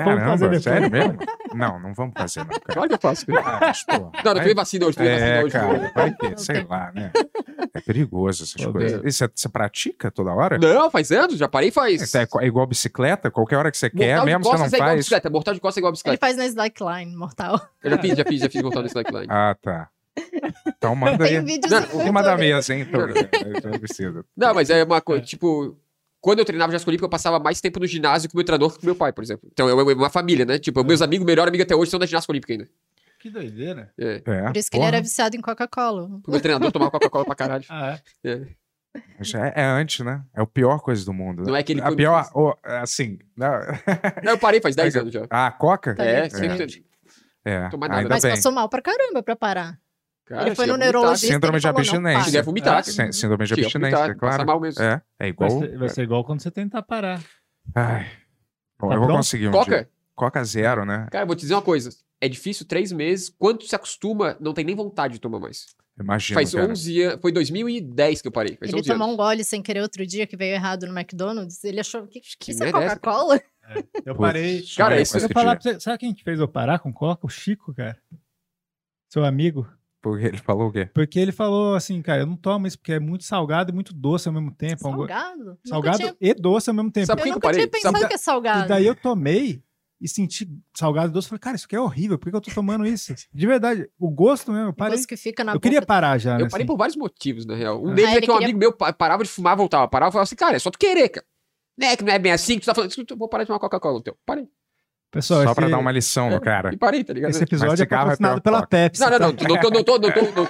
[0.00, 0.20] faço.
[0.20, 0.62] Vamos fazer Caramba, depois.
[0.62, 1.18] sério mesmo?
[1.54, 2.62] Não, não vamos fazer, não, cara.
[2.66, 3.26] Claro que eu faço.
[3.44, 5.52] Ah, mas, pô, Não, não vai- tomei vacina hoje, tomei vacina É, hoje.
[5.52, 7.12] cara, vai Não sei lá, né?
[7.74, 9.00] É perigoso essas Pô, coisas.
[9.04, 10.58] E você, você pratica toda hora?
[10.58, 12.14] Não, faz anos, já parei faz.
[12.14, 13.30] É é igual bicicleta?
[13.30, 14.96] Qualquer hora que você quer, Mortal de mesmo você não é igual faz.
[14.98, 15.30] bicicleta.
[15.30, 16.18] Mortal de costas é igual Ele bicicleta.
[16.26, 17.60] faz na slackline, mortal.
[17.82, 19.26] Eu já fiz, já fiz, já fiz mortal no slackline.
[19.28, 19.88] Ah, tá.
[20.66, 21.30] Então manda aí.
[21.32, 22.86] Tem vídeos Não, cima da mesa, hein?
[22.86, 22.98] Tô...
[24.36, 25.26] Não mas é uma coisa, É.
[25.26, 25.76] tipo.
[26.26, 28.72] Quando eu treinava ginástica olímpica, eu passava mais tempo no ginásio com o meu treinador
[28.72, 29.48] que com o meu pai, por exemplo.
[29.52, 30.58] Então é uma- uma família, né?
[30.58, 32.68] Tipo, meus amigos, melhor amigo até hoje, são da ginástica olímpica ainda.
[33.20, 33.92] Que doideira.
[33.96, 34.22] É.
[34.26, 34.88] É, Por isso que ele porra.
[34.96, 36.02] era viciado em Coca-Cola.
[36.26, 37.64] O meu treinador tomava Coca-Cola pra caralho.
[37.70, 38.28] Ah, é?
[38.28, 38.48] É.
[39.54, 40.22] É, é antes, né?
[40.34, 41.44] É a pior coisa do mundo.
[41.44, 42.28] Não é aquele A pior,
[42.64, 43.18] assim.
[43.36, 43.50] Não...
[44.24, 45.26] Não, eu parei faz 10 anos já.
[45.30, 45.94] Ah, Coca?
[45.94, 46.58] Tá É, ligado?
[46.58, 46.84] sempre.
[47.44, 48.00] É, Tomar nada.
[48.00, 48.32] ainda Mas bem.
[48.32, 49.78] passou mal pra caramba pra parar.
[50.26, 51.32] Cara, ele foi chega no neurologista.
[51.32, 52.24] Síndrome de abstinência.
[52.24, 52.84] Chega a vomitar.
[52.84, 54.46] Sí- Síndrome de a abstinência, vomitar, claro.
[54.46, 54.82] Mal mesmo.
[54.82, 55.50] É, é Vai igual.
[55.60, 57.22] ser, vai ser igual quando você tentar parar.
[57.74, 58.06] Ai.
[58.78, 59.18] Bom, Tá eu vou pronto?
[59.18, 59.76] conseguir um Coca?
[59.76, 59.90] dia.
[60.14, 61.06] Coca zero, né?
[61.10, 61.90] Cara, eu vou te dizer uma coisa.
[62.20, 63.28] É difícil três meses.
[63.38, 65.66] Quando se acostuma, não tem nem vontade de tomar mais.
[66.00, 66.40] Imagina.
[66.40, 66.70] Faz cara.
[66.72, 67.20] 11 anos.
[67.22, 68.56] Foi 2010 que eu parei.
[68.56, 69.14] Faz Ele 11 tomou anos.
[69.14, 71.62] um gole sem querer outro dia que veio errado no McDonald's.
[71.64, 73.40] Ele achou que, que isso é merda é Coca-Cola?
[74.04, 74.62] Eu parei.
[74.76, 77.26] Cara, isso Eu vou falar pra você, sabe quem que fez eu parar com Coca?
[77.26, 77.96] O Chico, cara.
[79.08, 79.66] Seu amigo.
[80.08, 80.88] Porque ele falou o quê?
[80.94, 83.92] Porque ele falou assim, cara, eu não tomo isso porque é muito salgado e muito
[83.92, 84.86] doce ao mesmo tempo.
[84.86, 85.44] É um Salgado?
[85.44, 87.06] Nunca Salgado tinha- e doce ao mesmo tempo.
[87.06, 87.80] Sabe Eu que que eu nunca tinha parei?
[87.80, 88.64] pensado Sabe- que é salgado.
[88.64, 89.62] E daí eu tomei
[90.00, 91.28] e senti salgado e doce.
[91.28, 92.18] Falei, cara, isso aqui é horrível.
[92.18, 93.14] Por que eu tô tomando isso?
[93.32, 94.94] De verdade, o gosto mesmo, eu O parei.
[94.96, 95.86] gosto que fica na Eu queria boca.
[95.88, 96.44] parar já, né?
[96.44, 96.66] Eu parei assim.
[96.66, 97.82] por vários motivos, na real.
[97.82, 99.88] Um Ah, deles é que um queria- amigo meu pa- parava de fumar, voltava.
[99.88, 101.26] Parava e falava assim, cara, é só tu querer, cara.
[101.76, 102.92] Né, que não é bem assim que tu tá falando.
[102.96, 104.16] Eu vou parar de tomar Coca-Cola, teu.
[104.24, 104.48] Parei.
[105.10, 106.74] Pessoal, Só esse, pra dar uma lição no cara.
[106.74, 107.30] E parei, tá ligado?
[107.30, 109.00] esse episódio é é patrocinado pior pela que Pepsi.
[109.00, 109.26] Não, não, tá?
[109.26, 109.54] não.
[109.54, 110.20] Não tô, não tô, não tô.
[110.22, 110.48] Não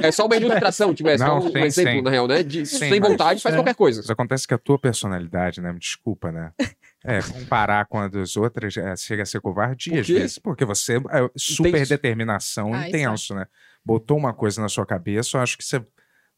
[0.00, 2.02] é só uma ilustração, tipo, é só Não, um sim, exemplo, sim.
[2.02, 2.42] na real, né?
[2.42, 3.58] De, Sim, sem vontade, faz é.
[3.58, 4.00] qualquer coisa.
[4.00, 5.72] Mas acontece que a tua personalidade, né?
[5.72, 6.52] Me desculpa, né?
[7.04, 10.38] É, comparar com a das outras é, chega a ser covardia Por às vezes.
[10.38, 11.88] Porque você é super Intenso.
[11.90, 13.46] determinação, Ah, intenso, né?
[13.84, 15.84] Botou uma coisa na sua cabeça, eu acho que você.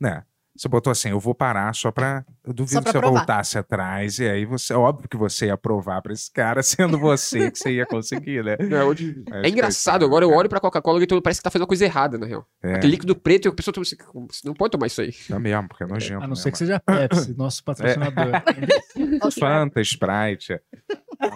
[0.01, 0.23] Né?
[0.55, 2.25] Você botou assim, eu vou parar só pra.
[2.45, 3.19] Eu duvido Só pra que você provar.
[3.21, 4.75] voltasse atrás, e aí você.
[4.75, 8.57] Óbvio que você ia provar pra esse cara, sendo você que você ia conseguir, né?
[8.59, 11.45] É, hoje- Acho é que engraçado, agora eu olho pra Coca-Cola e tô- parece que
[11.45, 12.47] tá fazendo uma coisa errada, na real.
[12.63, 13.97] É, Aquele líquido preto e a pessoa assim,
[14.29, 15.15] você não pode tomar isso aí.
[15.31, 16.19] é mesmo, porque é nojento.
[16.25, 18.27] A não né, ser que seja Pepsi, nosso patrocinador.
[18.27, 18.43] Olha
[19.27, 19.35] os rappers.
[19.39, 20.61] Fanta, Sprite.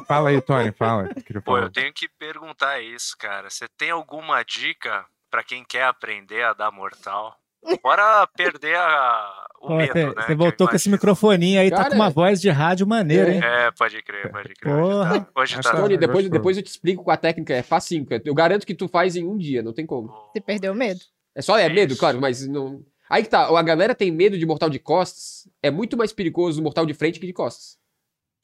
[0.07, 1.09] Fala aí, Tony, fala.
[1.09, 1.63] Pô, falar.
[1.63, 3.49] eu tenho que perguntar isso, cara.
[3.49, 7.35] Você tem alguma dica pra quem quer aprender a dar mortal?
[7.83, 9.47] Bora perder a...
[9.61, 10.13] o Pô, medo, você, né?
[10.27, 13.41] você voltou com esse microfoninho aí, tá Cara, com uma voz de rádio maneira, hein?
[13.43, 14.75] É, pode crer, pode crer.
[14.75, 15.29] Porra.
[15.35, 15.61] Hoje tá...
[15.61, 15.77] Hoje tá...
[15.77, 16.31] Tony, depois, gostoso.
[16.31, 18.07] depois eu te explico com a técnica, é facinho.
[18.25, 20.09] Eu garanto que tu faz em um dia, não tem como.
[20.33, 21.01] Você perdeu o medo.
[21.35, 21.75] É só, é Isso.
[21.75, 22.83] medo, claro, mas não...
[23.09, 26.61] Aí que tá, a galera tem medo de mortal de costas, é muito mais perigoso
[26.61, 27.77] o mortal de frente que de costas.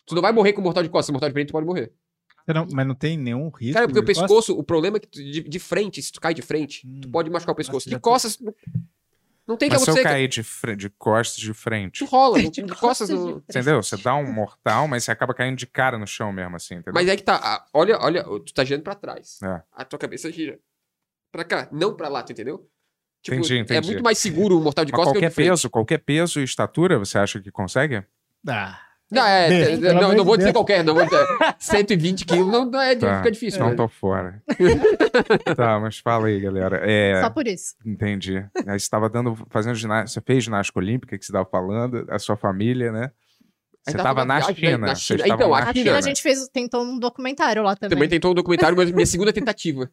[0.06, 1.92] Tu não vai morrer com mortal de costas, mortal de frente tu pode morrer.
[2.46, 3.74] Não- mas não tem nenhum risco.
[3.74, 4.22] Cara, porque o de costas?
[4.28, 7.08] pescoço, o problema é que tu- de, de frente, se tu cai de frente, tu
[7.08, 7.10] Hum.
[7.12, 7.76] pode machucar o pescoço.
[7.76, 8.36] Nossa, De já tô- costas,
[9.46, 12.38] não, tem que Mas se eu cair de, fre- de costas de frente, Tu rola,
[12.40, 13.38] não- de costas não...
[13.38, 13.82] entendeu?
[13.82, 16.92] Você dá um mortal, mas você acaba caindo de cara no chão mesmo, assim, entendeu?
[16.94, 19.38] Mas é que tá, olha, olha, tu tá girando pra trás.
[19.42, 19.62] É.
[19.72, 20.58] A tua cabeça gira
[21.32, 22.68] pra cá, não pra lá, tu entendeu?
[23.22, 23.86] Tipo, Entendi, é entendi.
[23.86, 25.48] muito mais seguro o mortal de Mas costas que o qualquer de frente.
[25.48, 28.04] peso, qualquer peso e estatura, você acha que consegue?
[28.48, 28.80] Ah,
[29.12, 30.56] Não, é, Bem, é, não, não vou dizer Deus.
[30.56, 31.24] qualquer, não vou dizer.
[31.58, 33.58] 120 quilos não, não é, Tá, fica difícil.
[33.58, 33.76] Então né?
[33.76, 34.42] tô fora.
[35.56, 36.80] tá, mas fala aí, galera.
[36.82, 37.74] É, Só por isso.
[37.84, 38.38] entendi.
[38.38, 42.18] Aí você estava dando, fazendo ginástica, você fez ginástica olímpica que você estava falando, a
[42.18, 43.10] sua família, né?
[43.84, 44.78] Você tava estava na na China.
[44.78, 45.22] na China.
[45.26, 47.96] Então, na a China, China, a gente fez, tentou um documentário lá também.
[47.96, 49.90] Também tentou um documentário, mas minha segunda tentativa.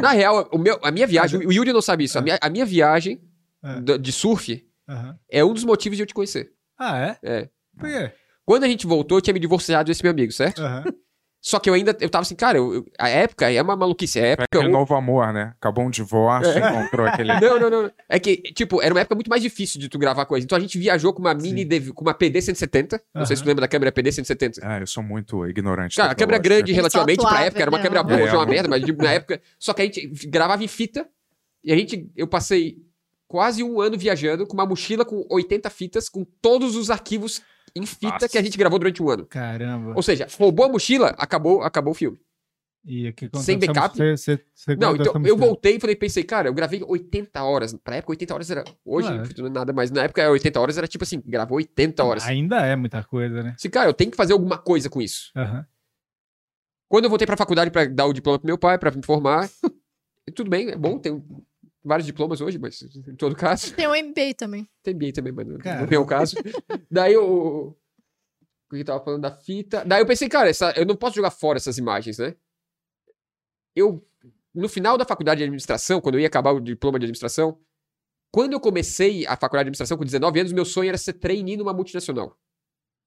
[0.00, 2.50] Na real, o meu, a minha viagem, o Yuri não sabe isso, a minha, a
[2.50, 3.20] minha viagem
[3.64, 3.96] É.
[3.98, 5.18] de surf aham.
[5.30, 6.50] é um dos motivos de eu te conhecer.
[6.78, 7.16] Ah, é?
[7.22, 7.48] É.
[7.78, 8.12] Por quê?
[8.44, 10.62] Quando a gente voltou, eu tinha me divorciado desse meu amigo, certo?
[10.62, 10.84] Aham.
[11.44, 14.16] Só que eu ainda, eu tava assim, cara, eu- eu- a época é uma maluquice,
[14.20, 14.46] a Foi época...
[14.52, 15.52] aquele o- novo amor, né?
[15.58, 16.58] Acabou um divórcio, É.
[16.70, 17.32] encontrou aquele.
[17.40, 17.90] Não, não, não.
[18.08, 20.44] É que, tipo, era uma época muito mais difícil de tu gravar coisa.
[20.44, 23.00] Então a gente viajou com uma mini, DV com uma PD-170.
[23.12, 24.60] Não sei se tu lembra da câmera PD-170.
[24.62, 25.96] Ah, eu sou muito ignorante.
[25.96, 27.82] Cara, a câmera grande relativamente pra época, era uma né?
[27.84, 28.50] câmera boa, É, já uma mano.
[28.52, 29.42] merda, mas tipo, na época.
[29.58, 31.08] Só que a gente gravava em fita
[31.64, 32.08] e a gente.
[32.16, 32.76] Eu passei
[33.26, 37.42] quase um ano viajando com uma mochila com 80 fitas, com todos os arquivos
[37.74, 38.28] em fita Nossa.
[38.28, 39.26] que a gente gravou durante um ano.
[39.26, 39.92] Caramba.
[39.94, 42.18] Ou seja, roubou a mochila, acabou, acabou o filme.
[42.84, 43.40] E o aconteceu?
[43.42, 43.96] Sem backup?
[43.96, 47.74] Você, você, você Não, então eu voltei e falei, pensei, cara, eu gravei 80 horas.
[47.74, 48.64] Pra época, 80 horas era.
[48.84, 49.08] Hoje,
[49.38, 52.26] não é nada, mas na época 80 horas era tipo assim, gravou 80 horas.
[52.26, 53.54] Ainda é muita coisa, né?
[53.56, 55.30] Assim, cara, eu tenho que fazer alguma coisa com isso.
[55.36, 55.64] Aham.
[56.88, 59.48] Quando eu voltei pra faculdade pra dar o diploma pro meu pai, pra me formar,
[60.34, 61.24] tudo bem, é bom, tem
[61.84, 64.68] vários diplomas hoje, mas em todo caso, Tem o MBA também.
[64.82, 65.80] tem MBA também, mas não, Cara.
[65.80, 66.36] não vem ao caso.
[66.90, 67.76] Daí eu.
[68.70, 69.84] O que tava falando da fita.
[69.84, 72.34] Daí eu pensei, cara, essa- eu não posso jogar fora essas imagens, né?
[73.76, 74.06] Eu,
[74.54, 77.58] no final da faculdade de administração, quando eu ia acabar o diploma de administração,
[78.34, 81.54] Quando eu comecei a faculdade de administração com 19 anos, meu sonho era ser trainee
[81.54, 82.34] numa multinacional.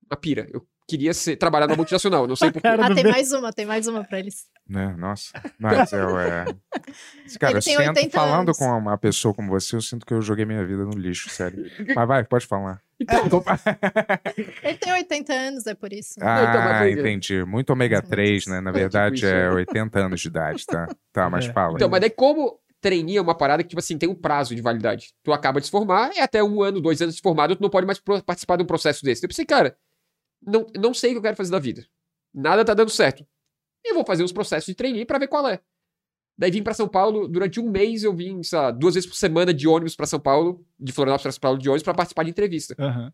[0.08, 0.48] Uma pira.
[0.54, 2.68] Eu queria ser, trabalhar numa multinacional, não sei porquê.
[2.68, 4.46] Ah, tem mais uma, tem mais uma pra eles.
[4.68, 4.96] Né?
[4.98, 5.32] Nossa.
[5.60, 6.46] Mas eu, é...
[7.40, 8.58] Cara, eu sinto, 80 falando anos.
[8.58, 11.66] com uma pessoa como você, eu sinto que eu joguei minha vida no lixo, sério.
[11.96, 12.82] Mas vai, pode falar.
[13.00, 13.28] Então,
[14.64, 16.14] Ele tem 80 anos, é por isso.
[16.18, 17.44] então, mas Ah, entendi.
[17.44, 18.62] Muito ômega 3, né?
[18.62, 19.52] Na É, tipo verdade, é né?
[19.52, 20.88] 80 anos de idade, tá?
[21.12, 21.52] Tá, mas É.
[21.54, 21.74] fala.
[21.76, 21.92] Então, aí.
[21.92, 25.10] mas daí como trainee é uma parada que, tipo assim, tem um prazo de validade.
[25.24, 27.70] Tu acaba de se formar, é até um ano, dois anos de formado, tu não
[27.70, 29.24] pode mais participar de um processo desse.
[29.26, 29.76] Eu pensei, cara,
[30.46, 31.86] não, não sei o que eu quero fazer da vida.
[32.34, 33.26] Nada tá dando certo.
[33.84, 35.60] Eu vou fazer uns processos de trainee pra ver qual é.
[36.38, 39.16] Daí vim pra São Paulo, durante um mês eu vim, sei lá, duas vezes por
[39.16, 42.24] semana de ônibus pra São Paulo, de Florianópolis pra São Paulo de ônibus pra participar
[42.24, 42.76] de entrevista.
[42.78, 43.14] Aham.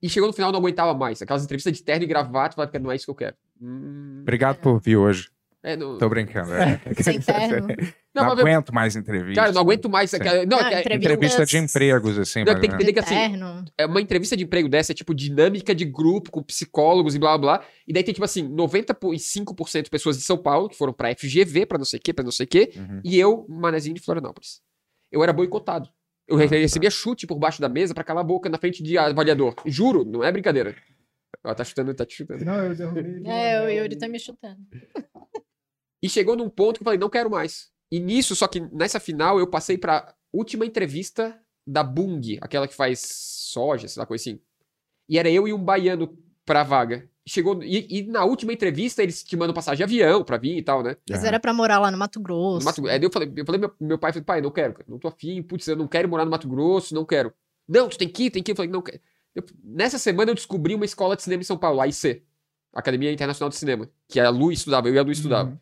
[0.00, 1.20] E chegou no final, não aguentava mais.
[1.22, 3.36] Aquelas entrevistas de terno e gravata, falei, "Cara, não é isso que eu quero.
[3.60, 5.30] Hum, Obrigado por vir hoje.
[5.62, 6.52] É, não, Tô brincando.
[6.54, 6.80] é.
[7.02, 7.66] Sem terno.
[8.14, 9.34] não, Não aguento mais entrevistas.
[9.36, 10.10] Cara, eu não aguento mais.
[10.10, 10.16] Sim.
[10.16, 13.14] aquela- Não, Ah, é- entrevista- Entrevista de empregos, assim, Não, tem que entender que assim,
[13.76, 17.36] é uma entrevista de emprego dessa é tipo dinâmica de grupo com psicólogos e blá
[17.36, 17.66] blá blá.
[17.86, 21.66] E daí tem tipo assim, 95% de pessoas de São Paulo que foram pra FGV,
[21.66, 23.00] pra não sei o que, pra não sei o que, Uhum.
[23.04, 24.60] e eu, manezinho de Florianópolis.
[25.10, 25.88] Eu era boicotado.
[26.28, 26.56] Eu Ah, tá.
[26.56, 29.54] recebia chute por baixo da mesa pra calar a boca na frente de avaliador.
[29.64, 30.74] Juro, não é brincadeira.
[31.42, 32.44] Ela tá chutando, tá te chutando.
[32.44, 33.22] Não, eu derrubei.
[33.24, 34.58] É, o Yuri tá me chutando.
[36.02, 37.70] E chegou num ponto que eu falei, não quero mais.
[37.90, 42.74] E nisso, só que nessa final, eu passei pra última entrevista da Bung, aquela que
[42.74, 44.40] faz soja, sei lá, coisa assim.
[45.08, 47.08] E era eu e um baiano pra vaga.
[47.26, 50.62] Chegou, e, e na última entrevista, eles te mandam passagem de avião pra vir e
[50.62, 50.96] tal, né?
[51.08, 51.28] Mas Aham.
[51.28, 52.64] era pra morar lá no Mato No Grosso.
[52.64, 54.98] Mato, aí eu falei, eu falei meu, meu pai, falei, pai, não quero, cara, não
[54.98, 57.32] tô afim, putz, eu não quero morar no Mato Grosso, não quero.
[57.68, 58.52] Não, tu tem que ir, tem que ir.
[58.52, 59.00] Eu falei, não quero.
[59.34, 62.22] Eu- nessa semana eu descobri uma escola de cinema em São Paulo, a AIC,
[62.74, 65.50] Academia Internacional de Cinema, que a Lu estudava, eu e a Lu estudava.
[65.50, 65.58] Uhum.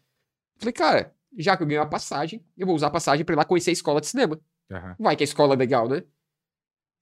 [0.59, 3.37] Falei, cara, já que eu ganhei uma passagem, eu vou usar a passagem pra ir
[3.37, 4.41] lá conhecer a escola de cinema.
[4.71, 4.97] Aham.
[4.99, 6.01] Vai que a escola é legal, né?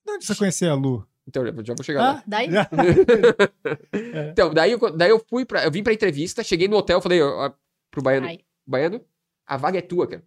[0.05, 1.07] De onde você conhecia a Lu?
[1.27, 2.19] Então, eu já vou chegar lá.
[2.19, 2.51] Ah, daí?
[2.51, 2.69] Já.
[4.31, 5.65] Então, daí eu, daí eu fui pra.
[5.65, 7.51] Eu vim pra entrevista, cheguei no hotel, falei ó,
[7.91, 8.41] pro baiano, Ai.
[8.67, 9.01] baiano,
[9.47, 10.23] a vaga é tua, cara.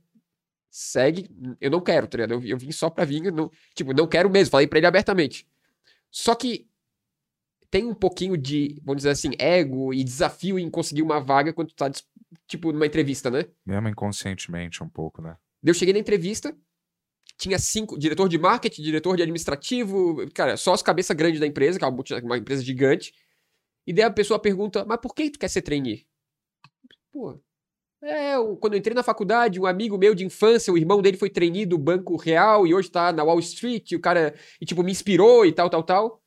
[0.70, 1.30] Segue,
[1.62, 2.34] eu não quero, tá ligado?
[2.34, 5.48] Eu, eu vim só pra vir, não, tipo, não quero mesmo, falei pra ele abertamente.
[6.10, 6.68] Só que
[7.70, 11.70] tem um pouquinho de, vamos dizer assim, ego e desafio em conseguir uma vaga quando
[11.70, 11.92] tu tá,
[12.48, 13.46] tipo, numa entrevista, né?
[13.66, 15.38] Mesmo inconscientemente um pouco, né?
[15.64, 16.56] Eu cheguei na entrevista,
[17.38, 21.78] tinha cinco, diretor de marketing, diretor de administrativo, cara, só as cabeças grandes da empresa,
[21.80, 23.14] que é uma, uma empresa gigante.
[23.86, 26.06] E daí a pessoa pergunta, mas por que tu quer ser trainee?
[27.12, 27.40] Pô,
[28.04, 31.18] é, eu- quando eu entrei na faculdade, um amigo meu de infância, o irmão dele
[31.18, 34.84] foi trainee do Banco Real e hoje tá na Wall Street, o cara, e tipo,
[34.84, 36.24] me inspirou e tal, tal, tal.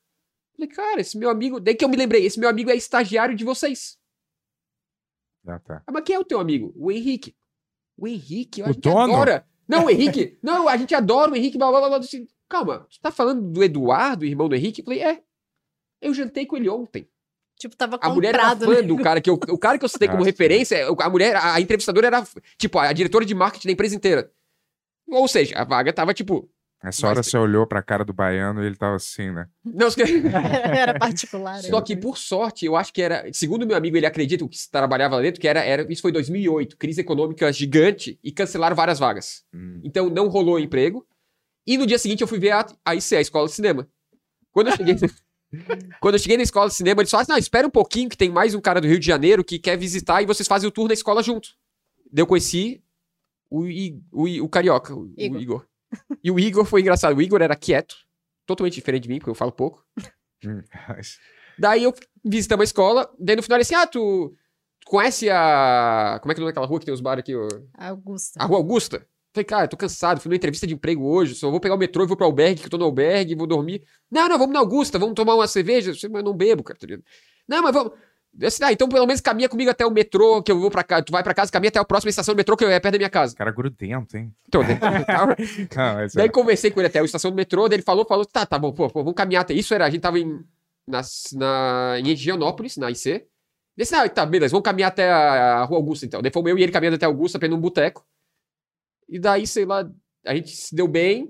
[0.57, 3.37] Falei, cara, esse meu amigo, daí que eu me lembrei, esse meu amigo é estagiário
[3.37, 3.99] de vocês.
[5.47, 5.83] Ah, tá.
[5.87, 6.73] Ah, mas quem é o teu amigo?
[6.77, 7.35] O Henrique.
[7.97, 9.15] O Henrique, a O gente dono?
[9.15, 9.47] adora.
[9.69, 10.39] Não, o Henrique.
[10.43, 11.57] não, a gente adora o Henrique.
[11.59, 11.99] Blá, blá, blá, blá.
[11.99, 14.81] Assim, Calma, tu tá falando do Eduardo, irmão do Henrique?
[14.81, 15.23] Eu falei, é.
[16.01, 17.09] Eu jantei com ele ontem.
[17.59, 18.83] Tipo, tava A mulher era comprado, fã né?
[18.83, 21.61] do cara que eu, o cara que eu citei como Ah, referência, a mulher, a
[21.61, 22.27] entrevistadora era,
[22.57, 24.33] tipo, a diretora de marketing da empresa inteira.
[25.09, 26.51] Ou seja, a vaga tava, tipo,
[26.83, 29.47] Essa hora Mas- você olhou pra cara do baiano e ele tava assim, né?
[29.65, 30.11] não, caras-
[30.79, 31.63] Era particular.
[31.63, 33.31] Só que, por sorte, eu acho que era.
[33.35, 35.87] Segundo meu amigo, ele acredita que trabalhava lá dentro, que era, era.
[35.93, 39.45] Isso foi 2008, crise econômica gigante e cancelaram várias vagas.
[39.53, 39.81] Hum.
[39.85, 41.07] Então não rolou emprego.
[41.67, 43.87] E no dia seguinte eu fui ver a, a IC, a escola de cinema.
[44.51, 44.97] Quando eu cheguei.
[46.01, 48.17] Quando eu cheguei na escola de cinema, eles falaram assim: não, espera um pouquinho, que
[48.17, 50.71] tem mais um cara do Rio de Janeiro que quer visitar e vocês fazem o
[50.71, 51.51] tour da escola junto.
[52.11, 52.83] Daí eu conheci
[53.51, 55.67] o, I- o, I- o Carioca, o o Igor.
[56.23, 57.17] E o Igor foi engraçado.
[57.17, 57.97] O Igor era quieto,
[58.47, 59.85] totalmente diferente de mim, porque eu falo pouco.
[61.59, 64.35] Daí eu visitamos a escola, daí no final ele disse: Ah, tu,
[64.87, 66.19] conhece a.
[66.21, 67.35] Como é que é o nome daquela rua que tem os bares aqui?
[67.35, 67.47] ô?
[67.75, 68.43] Augusta.
[68.43, 69.07] A Rua Augusta?
[69.33, 72.03] Falei, cara, tô cansado, fui numa entrevista de emprego hoje, só vou pegar o metrô
[72.03, 73.85] e vou pro albergue, que eu tô no albergue, vou dormir.
[74.11, 75.93] Não, não, vamos na Augusta, vamos tomar uma cerveja.
[75.93, 76.79] Eu mas não bebo, cara.
[76.79, 77.05] tá ligado?
[77.47, 77.93] Não, mas vamos.
[78.33, 81.03] Disse, ah, então pelo menos caminha comigo até o metrô, que eu vou pra casa.
[81.03, 82.99] Tu vai pra casa, caminha até a próxima estação do metrô, que é perto da
[82.99, 83.35] minha casa.
[83.35, 84.33] Cara grudento, hein?
[84.47, 84.79] Então, daí,
[85.77, 86.29] Não, mas daí é.
[86.29, 88.73] conversei com ele até a estação do metrô, daí ele falou, falou, tá, tá bom,
[88.73, 89.53] pô, pô, vamos caminhar até.
[89.53, 90.43] Isso era, a gente tava em,
[90.87, 91.03] na,
[91.33, 93.09] na, em Higienópolis, na IC.
[93.11, 93.27] Ele
[93.77, 96.23] disse, ah, tá, beleza, vamos caminhar até a, a Rua Augusta, então.
[96.23, 98.07] Daí fomos eu e ele caminhando até a Augusta, pra ir num boteco.
[99.09, 99.91] E daí, sei lá,
[100.25, 101.29] a gente se deu bem.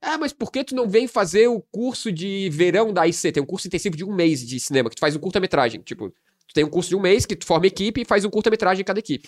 [0.00, 3.32] Ah, mas por que tu não vem fazer o curso de verão da IC?
[3.32, 5.80] Tem um curso intensivo de um mês de cinema, que tu faz um curta-metragem.
[5.80, 6.12] Tipo,
[6.52, 8.82] tu tem um curso de um mês que tu forma equipe e faz um curta-metragem
[8.82, 9.26] em cada equipe.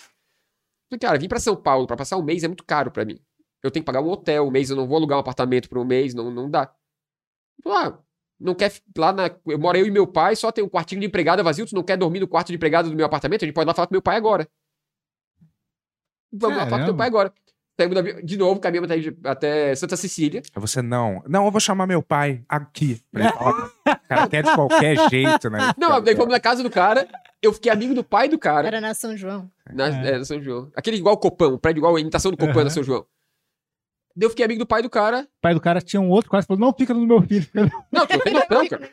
[0.90, 3.18] Falei, cara, vir pra São Paulo pra passar um mês é muito caro pra mim.
[3.62, 5.78] Eu tenho que pagar um hotel um mês, eu não vou alugar um apartamento por
[5.78, 6.70] um mês, não, não dá.
[7.62, 7.98] Falei, ah,
[8.38, 8.72] não quer.
[8.96, 9.30] Lá na.
[9.46, 11.82] Eu moro eu e meu pai, só tem um quartinho de empregada vazio, tu não
[11.82, 13.42] quer dormir no quarto de empregada do meu apartamento?
[13.42, 14.46] A gente pode ir lá falar com meu pai agora.
[16.30, 16.98] Vamos lá falar com teu Caramba.
[16.98, 17.34] pai agora.
[17.78, 20.42] Saímos da de novo, caminhamos até, até Santa Cecília.
[20.54, 21.22] Aí você, não.
[21.28, 23.02] Não, eu vou chamar meu pai aqui.
[23.10, 23.66] Pra ele falar.
[23.66, 25.72] O cara quer de qualquer jeito, né?
[25.76, 27.08] Não, daí fomos na casa do cara.
[27.42, 28.68] Eu fiquei amigo do pai do cara.
[28.68, 29.50] Era na São João.
[29.72, 30.10] Na, É.
[30.14, 30.70] é, na São João.
[30.76, 32.64] Aquele igual o Copão, o prédio igual a imitação do Copão Aham.
[32.64, 33.04] na São João.
[34.16, 35.22] Daí eu fiquei amigo do pai do cara.
[35.22, 37.42] O pai do cara tinha um outro quase falou: não fica no meu filho.
[37.42, 38.90] fica no-" Não, tu não tem noção, cara.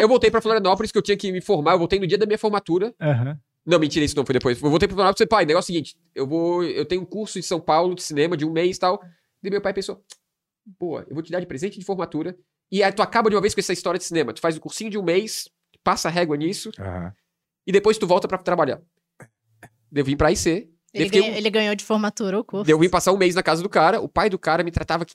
[0.00, 1.72] Eu voltei pra Florianópolis, que eu tinha que me formar.
[1.72, 2.94] Eu voltei no dia da minha formatura.
[2.98, 3.38] Aham.
[3.64, 4.60] Não, mentira, isso não foi depois.
[4.60, 6.64] Eu voltei pra Florianópolis e falei, pai, o negócio é o seguinte: eu vou.
[6.64, 9.00] Eu tenho um curso em São Paulo de cinema de um mês e tal.
[9.42, 10.02] Daí meu pai pensou:
[10.78, 12.36] boa, eu vou te dar de presente de formatura.
[12.70, 14.32] E aí tu acaba de uma vez com essa história de cinema.
[14.32, 15.48] Tu faz o cursinho de um mês,
[15.84, 17.12] passa a régua nisso, Aham.
[17.66, 18.80] e depois tu volta pra trabalhar.
[19.94, 20.68] Eu vim pra IC.
[20.94, 22.70] Ele, ganha- ele ganhou de formatura o curso.
[22.70, 25.04] Eu vim passar um mês na casa do cara, o pai do cara me tratava.
[25.04, 25.14] que-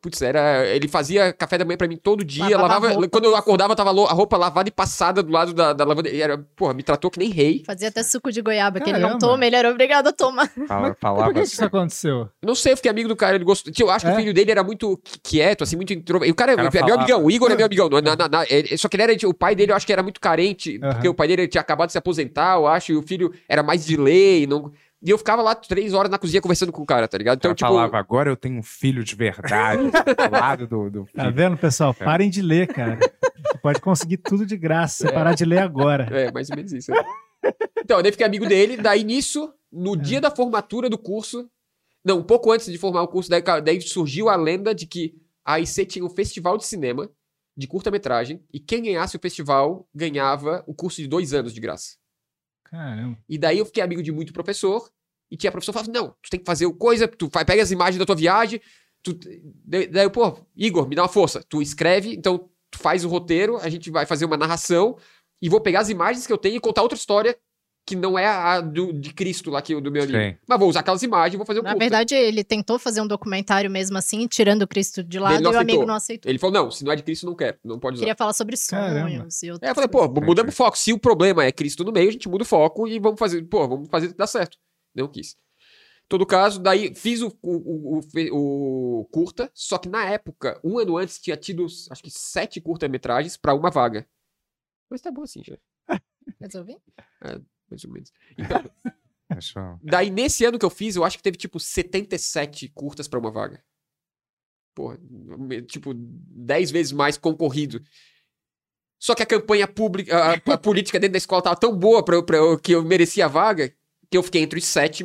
[0.00, 0.66] Putz, era.
[0.66, 2.86] Ele fazia café da manhã pra mim todo dia, Lavava lavava.
[2.86, 3.08] a roupa.
[3.08, 6.24] Quando eu acordava, tava a roupa lavada e passada do lado da, da lavanderia.
[6.24, 7.62] Era, porra, me tratou que nem rei.
[7.66, 9.26] Fazia até suco de goiaba, que ele não Caramba.
[9.26, 10.48] toma, ele era obrigado a tomar.
[10.66, 11.52] Fala- Por falava que assim.
[11.52, 12.28] isso aconteceu?
[12.42, 13.72] Não sei, eu fiquei amigo do cara, ele gostou.
[13.72, 14.14] Tio, Eu acho que É?
[14.14, 16.32] o filho dele era muito qui- quieto, assim, muito introvertido.
[16.32, 17.00] O cara, O cara é meu falava.
[17.02, 17.88] amigão, o Igor é meu amigão.
[17.88, 19.12] é na- na- na- é- só que ele era.
[19.28, 20.92] O pai dele, eu acho que era muito carente, Aham.
[20.92, 23.62] porque o pai dele tinha acabado de se aposentar, eu acho, e o filho era
[23.62, 24.46] mais de lei.
[24.46, 24.70] Não...
[25.00, 27.38] E eu ficava lá três horas na cozinha conversando com o cara, tá ligado?
[27.38, 27.68] Então, Então, tipo.
[27.70, 31.94] falava, agora eu tenho um filho de verdade do lado do, do Tá vendo, pessoal?
[32.00, 32.04] É.
[32.04, 32.98] Parem de ler, cara.
[33.46, 35.06] Você pode conseguir tudo de graça.
[35.06, 36.08] Se parar de ler agora.
[36.10, 36.90] É, mais ou menos isso.
[36.90, 37.00] né?
[37.78, 38.76] Então, daí fiquei amigo dele.
[38.76, 39.96] Daí nisso, no É.
[39.98, 41.48] dia da formatura do curso,
[42.04, 45.14] não, um pouco antes de formar o curso, daí, daí surgiu a lenda de que
[45.44, 47.08] a AIC tinha um festival de cinema
[47.56, 51.97] de curta-metragem e quem ganhasse o festival ganhava o curso de dois anos de graça.
[52.70, 53.18] Caramba.
[53.28, 54.90] E daí eu fiquei amigo de muito professor
[55.30, 57.98] e tinha professor que falava: não, tu tem que fazer coisa, tu pega as imagens
[57.98, 58.60] da tua viagem.
[59.02, 59.18] Tu,
[59.64, 61.42] daí eu, pô, Igor, me dá uma força.
[61.48, 64.96] Tu escreve, então tu faz o roteiro, a gente vai fazer uma narração
[65.40, 67.38] e vou pegar as imagens que eu tenho e contar outra história
[67.88, 70.18] que não é a do, de Cristo lá que eu- do meu amigo.
[70.18, 70.36] Sim.
[70.46, 71.84] Mas vou usar aquelas imagens e vou fazer um Na curta.
[71.84, 75.48] verdade, ele tentou fazer um documentário mesmo assim, tirando o Cristo de lado, e o
[75.48, 75.86] amigo aceitou.
[75.86, 76.30] não aceitou.
[76.30, 78.02] Ele falou: não, se não é de Cristo, não quero, não pode usar.
[78.04, 79.00] Queria falar sobre Caramba.
[79.08, 80.76] sonhos e outras É, eu falei, pô, mudamos o foco.
[80.76, 83.42] Se o problema é Cristo no meio, a gente muda o foco e vamos fazer,
[83.44, 84.58] pô, vamos fazer dar certo.
[84.94, 85.34] Não quis.
[86.08, 88.00] Todo caso, daí fiz o, o, o,
[88.32, 92.60] o o curta, só que na época, um ano antes, tinha tido, acho que sete
[92.60, 94.06] curta-metragens pra uma vaga.
[94.90, 95.56] Mas tá bom assim, já,
[96.40, 96.76] Resolvi?
[97.70, 98.12] Mais ou menos.
[98.36, 98.62] Então,
[99.82, 103.30] daí nesse ano que eu fiz, eu acho que teve tipo 77 curtas pra uma
[103.30, 103.62] vaga.
[104.74, 104.98] Porra,
[105.66, 107.82] tipo, 10 vezes mais concorrido.
[109.00, 112.16] Só que a campanha pública, a, a política dentro da escola tava tão boa pra,
[112.16, 113.72] eu- pra eu, que eu merecia a vaga,
[114.10, 115.04] que eu fiquei entre os sete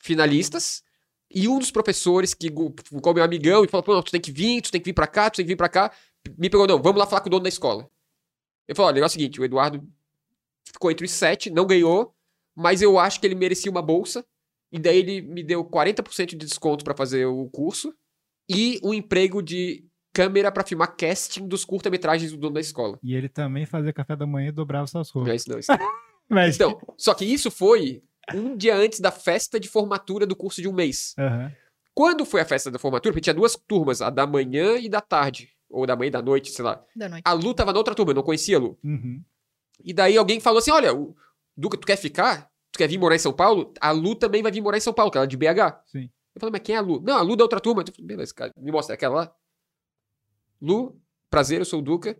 [0.00, 0.82] finalistas.
[1.30, 2.48] E um dos professores, que
[2.84, 4.92] ficou meu amigão, e falou: Pô, não, tu tem que vir, tu tem que vir
[4.94, 5.92] pra cá, tu tem que vir pra cá.
[6.38, 7.90] Me pegou, não, vamos lá falar com o dono da escola.
[8.68, 9.84] Eu falei: olha, é o seguinte, o Eduardo
[10.72, 12.14] ficou entre os sete, não ganhou,
[12.54, 14.24] mas eu acho que ele merecia uma bolsa.
[14.72, 17.94] E daí ele me deu 40% de desconto pra fazer o curso
[18.50, 22.98] e um emprego de câmera pra filmar casting dos curta-metragens do dono da escola.
[23.02, 25.42] E ele também fazia café da manhã e dobrava suas Não é roupas.
[25.42, 25.58] isso, não.
[25.58, 25.72] Isso.
[25.72, 25.78] não.
[26.28, 28.02] Mas, Então, só que isso foi
[28.34, 31.14] um dia antes da festa de formatura do curso de um mês.
[31.18, 31.52] Aham.
[31.94, 35.00] Quando foi a festa da formatura, porque tinha duas turmas, a da manhã e da
[35.00, 35.50] tarde.
[35.70, 36.82] Ou da manhã e da noite, sei lá.
[36.96, 37.22] Da noite.
[37.24, 38.78] A Lu tava na outra turma, eu não conhecia a Lu.
[38.82, 39.22] Uhum.
[39.86, 41.16] E daí alguém falou assim: olha, o
[41.56, 42.50] Duca, tu quer ficar?
[42.72, 43.72] Tu quer vir morar em São Paulo?
[43.80, 45.80] A Lu também vai vir morar em São Paulo, que ela é de BH.
[45.86, 46.10] Sim.
[46.34, 47.00] Eu falei, mas quem é a Lu?
[47.00, 47.82] Não, a Lu da outra turma.
[47.82, 49.34] Eu falei, beleza, cara, me mostra, é aquela lá.
[50.60, 52.18] Lu, prazer, eu sou o Duca.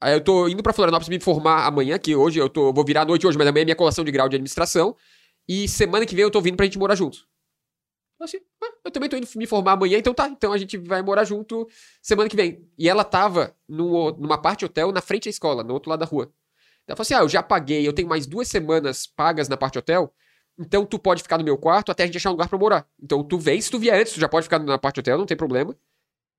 [0.00, 3.02] Aí eu tô indo pra Florianópolis me formar amanhã, que hoje eu tô, vou virar
[3.02, 4.96] à noite hoje, mas amanhã é minha colação de grau de administração.
[5.46, 7.26] E semana que vem eu tô vindo pra gente morar junto.
[8.18, 10.28] Eu Assim, ah, eu também tô indo me formar amanhã, então tá.
[10.28, 11.68] Então a gente vai morar junto
[12.02, 12.66] semana que vem.
[12.78, 16.32] E ela tava numa parte hotel na frente da escola, no outro lado da rua.
[16.86, 19.78] Ela falou assim: ah, eu já paguei, eu tenho mais duas semanas pagas na parte
[19.78, 20.12] hotel,
[20.58, 22.88] então tu pode ficar no meu quarto até a gente achar um lugar pra morar.
[23.02, 25.26] Então tu vem, se tu vier antes, tu já pode ficar na parte hotel, não
[25.26, 25.76] tem problema.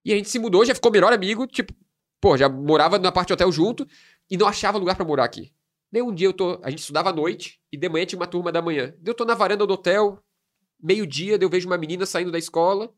[0.04, 1.74] E a gente se mudou, já ficou melhor amigo, tipo,
[2.22, 3.86] pô, já morava na parte hotel junto
[4.30, 5.54] e não achava lugar pra morar aqui.
[5.92, 8.28] Daí um dia eu tô, a gente estudava à noite e de manhã tinha uma
[8.28, 8.94] turma da manhã.
[9.00, 10.24] Daí eu tô na varanda do hotel,
[10.82, 12.94] meio-dia, daí eu vejo uma menina saindo da escola,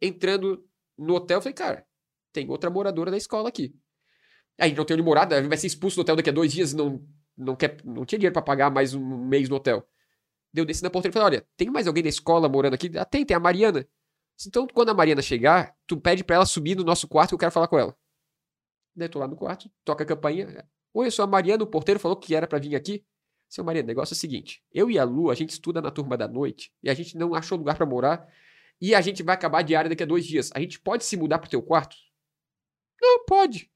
[0.00, 0.64] entrando
[0.96, 1.86] no hotel, eu falei, cara,
[2.32, 3.74] tem outra moradora da escola aqui.
[4.58, 6.52] A gente não tem onde morar, daí vai ser expulso do hotel daqui a dois
[6.52, 7.04] dias e não,
[7.36, 9.86] não, quer, não tinha dinheiro pra pagar mais um mês no hotel.
[10.52, 12.90] Daí eu desci na porteira e falei, olha, tem mais alguém da escola morando aqui?
[12.96, 13.86] Ah, tem, tem a Mariana.
[14.46, 17.38] Então, quando a Mariana chegar, tu pede pra ela subir no nosso quarto que eu
[17.38, 17.96] quero falar com ela.
[18.94, 20.64] Daí tô lá no quarto, toca a campainha.
[20.92, 23.04] Oi, eu sou a Mariana, o porteiro falou que era pra vir aqui.
[23.48, 25.90] Seu Mariana, o negócio é o seguinte: eu e a Lu, a gente estuda na
[25.90, 28.26] turma da noite e a gente não achou lugar pra morar
[28.80, 30.50] e a gente vai acabar a diária daqui a dois dias.
[30.54, 31.96] A gente pode se mudar pro teu quarto?
[33.00, 33.70] Não, pode.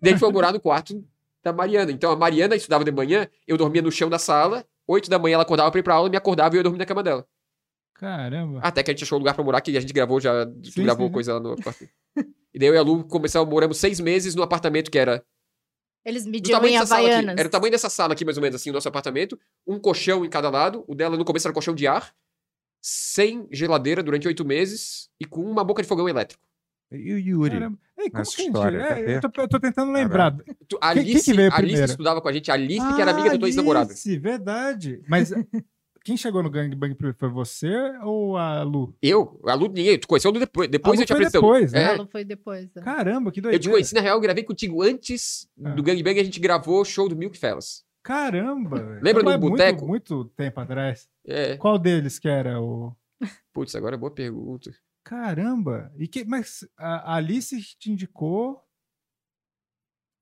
[0.00, 1.04] Daí gente foi morar no quarto
[1.44, 1.92] da Mariana.
[1.92, 5.34] Então a Mariana estudava de manhã, eu dormia no chão da sala, oito da manhã
[5.34, 7.26] ela acordava pra ir pra aula, me acordava e eu dormia na cama dela.
[7.94, 8.60] Caramba.
[8.62, 10.82] Até que a gente achou um lugar pra morar, que a gente gravou já, Sim,
[10.82, 11.94] gravou sim, coisa lá no apartamento.
[12.52, 15.24] e daí eu e a Lu começamos, moramos seis meses no apartamento que era
[16.04, 17.10] Eles mediam tamanho em dessa sala aqui.
[17.10, 17.38] Havaianas.
[17.38, 19.38] Era o tamanho dessa sala aqui, mais ou menos assim, o nosso apartamento.
[19.66, 20.84] Um colchão em cada lado.
[20.86, 22.14] O dela no começo era colchão de ar.
[22.82, 25.08] Sem geladeira durante oito meses.
[25.18, 26.44] E com uma boca de fogão elétrico.
[26.92, 27.50] E o Yuri?
[27.50, 27.78] Caramba.
[27.98, 29.16] Ei, como que a gente- história, é, cadê?
[29.16, 30.36] eu, tô, eu tô tentando lembrar.
[30.68, 31.90] Tu- A Quem- Alice, quem que veio a Alice primeiro?
[31.90, 32.50] estudava com a gente.
[32.50, 33.90] A Alice, que era amiga da tua ex-namorada.
[33.90, 35.02] Alice, verdade.
[35.08, 35.30] Mas
[36.04, 37.68] quem chegou no gangbang primeiro foi você
[38.04, 38.94] ou a Lu?
[39.02, 39.40] Eu?
[39.46, 39.98] A Lu, ninguém.
[39.98, 40.68] Tu conheceu a Lu depois.
[40.68, 41.40] Depois A Lu eu te foi apresentei.
[41.40, 41.80] depois, né?
[41.82, 42.74] É, Ela foi depois.
[42.74, 42.82] né?
[42.82, 43.62] Caramba, que eu doideira.
[43.62, 45.70] te conheci, na real, eu gravei contigo antes Ah.
[45.70, 46.20] do Gangbang.
[46.20, 47.84] A gente gravou o show do Milk Fellas.
[48.04, 48.76] Caramba.
[49.02, 49.86] Lembra Então, do é muito- boteco?
[49.86, 51.08] Muito, tempo atrás.
[51.26, 51.56] É.
[51.56, 52.92] Qual deles que era o...
[53.52, 54.70] Putz, agora é boa pergunta.
[55.06, 55.92] Caramba.
[55.96, 58.60] E que, mas a Alice te indicou...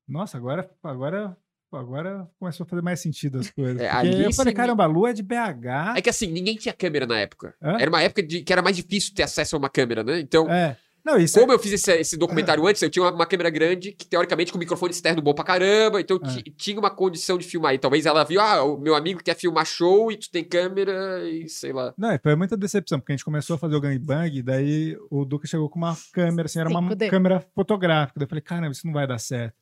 [0.06, 1.34] Nossa, agora, agora,
[1.72, 3.80] agora começou a fazer mais sentido as coisas.
[3.80, 5.96] É, Porque eu Alice falei, caramba, a Lu é de BH.
[5.96, 7.54] É que assim, ninguém tinha câmera na época.
[7.62, 7.78] Hã?
[7.80, 10.20] Era uma época de, que era mais difícil ter acesso a uma câmera, né?
[10.20, 10.76] Então, É.
[11.04, 13.92] Não, isso como eu fiz esse, esse documentário antes, eu tinha uma, uma câmera grande,
[13.92, 16.28] que teoricamente com microfone externo bom pra caramba, então É.
[16.28, 17.74] ti- tinha uma condição de filmar.
[17.74, 21.22] E talvez ela viu, ah, o meu amigo quer filmar show e tu tem câmera
[21.28, 21.92] e sei lá.
[21.98, 25.46] Não, foi muita decepção, porque a gente começou a fazer o gangbang, daí o Duca
[25.46, 27.10] chegou com uma câmera, assim, era uma 5D.
[27.10, 28.18] câmera fotográfica.
[28.18, 29.54] Daí eu falei, caramba, isso não vai dar certo.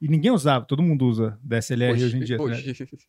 [0.00, 2.36] E ninguém usava, todo mundo usa DSLR hoje, em dia.
[2.36, 2.56] né?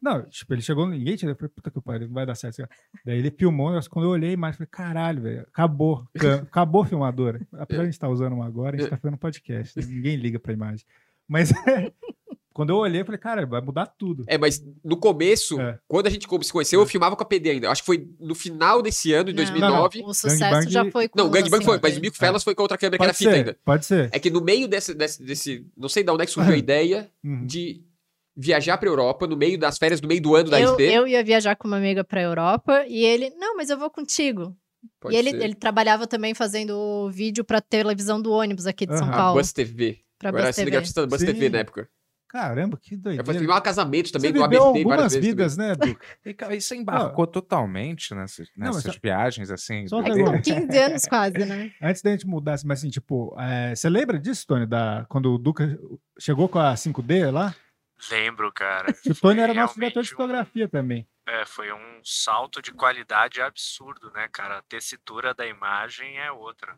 [0.01, 2.67] Não, tipo, ele chegou, ninguém tinha, eu falei, puta que pariu, não vai dar certo.
[3.05, 6.07] Daí ele filmou, mas quando eu olhei mais, falei, caralho, velho, acabou,
[6.43, 7.39] acabou a filmadora.
[7.53, 9.85] Apesar de a gente estar usando uma agora, a gente tá fazendo podcast, né?
[9.85, 10.85] ninguém liga pra imagem.
[11.27, 11.51] Mas
[12.58, 14.24] quando eu olhei, eu falei, cara, vai mudar tudo.
[14.28, 15.78] É, mas no começo, É.
[15.88, 17.70] quando a gente se conheceu, eu filmava com a PD ainda.
[17.70, 20.01] Acho que foi no final desse ano, de Não, 2009.
[20.03, 22.01] O sucesso Gangbang- já foi com Não, o Gangbang assim, foi, mas o.
[22.01, 23.58] Milk Fellas foi com outra câmera que era Pode fita ser, ainda.
[23.64, 24.10] pode ser.
[24.12, 26.58] É que no meio desse, desse, desse- Não sei de onde é que surgiu a
[26.58, 27.45] ideia Uhum.
[27.45, 27.84] de
[28.36, 30.84] viajar pra Europa no meio das férias, no meio do ano da Eu, SD.
[30.97, 34.55] eu ia viajar com uma amiga pra Europa e ele, não, mas eu vou contigo.
[34.99, 35.41] Pode e ele, ser.
[35.41, 39.14] ele trabalhava também fazendo vídeo pra televisão do ônibus aqui de São Aham.
[39.14, 39.39] A Paulo.
[39.39, 39.99] Bus TV.
[40.20, 40.66] Pra eu era Bus TV.
[40.66, 41.26] cinegrafista da Bus Sim.
[41.28, 41.89] TV na época.
[42.30, 43.23] Caramba, que doideira.
[43.23, 45.28] fui filmar casamento também Você do ABT várias algumas vezes.
[45.28, 46.05] vidas, né, Duca?
[46.25, 49.88] E, cara, isso embarcou totalmente nessas, Não, nessas só- viagens, assim.
[49.88, 51.71] só É são 15 anos quase, né?
[51.82, 55.38] Antes da gente mudar, mas assim, tipo, é, você lembra disso, Tony, da, quando o
[55.38, 55.80] Duca
[56.19, 57.55] chegou com a 5D lá?
[58.11, 58.93] Lembro, cara.
[59.09, 61.07] O Tony era Foi nosso diretor de realmente um- fotografia também.
[61.25, 64.59] É, foi um salto de qualidade absurdo, né, cara?
[64.59, 66.78] A tessitura da imagem é outra.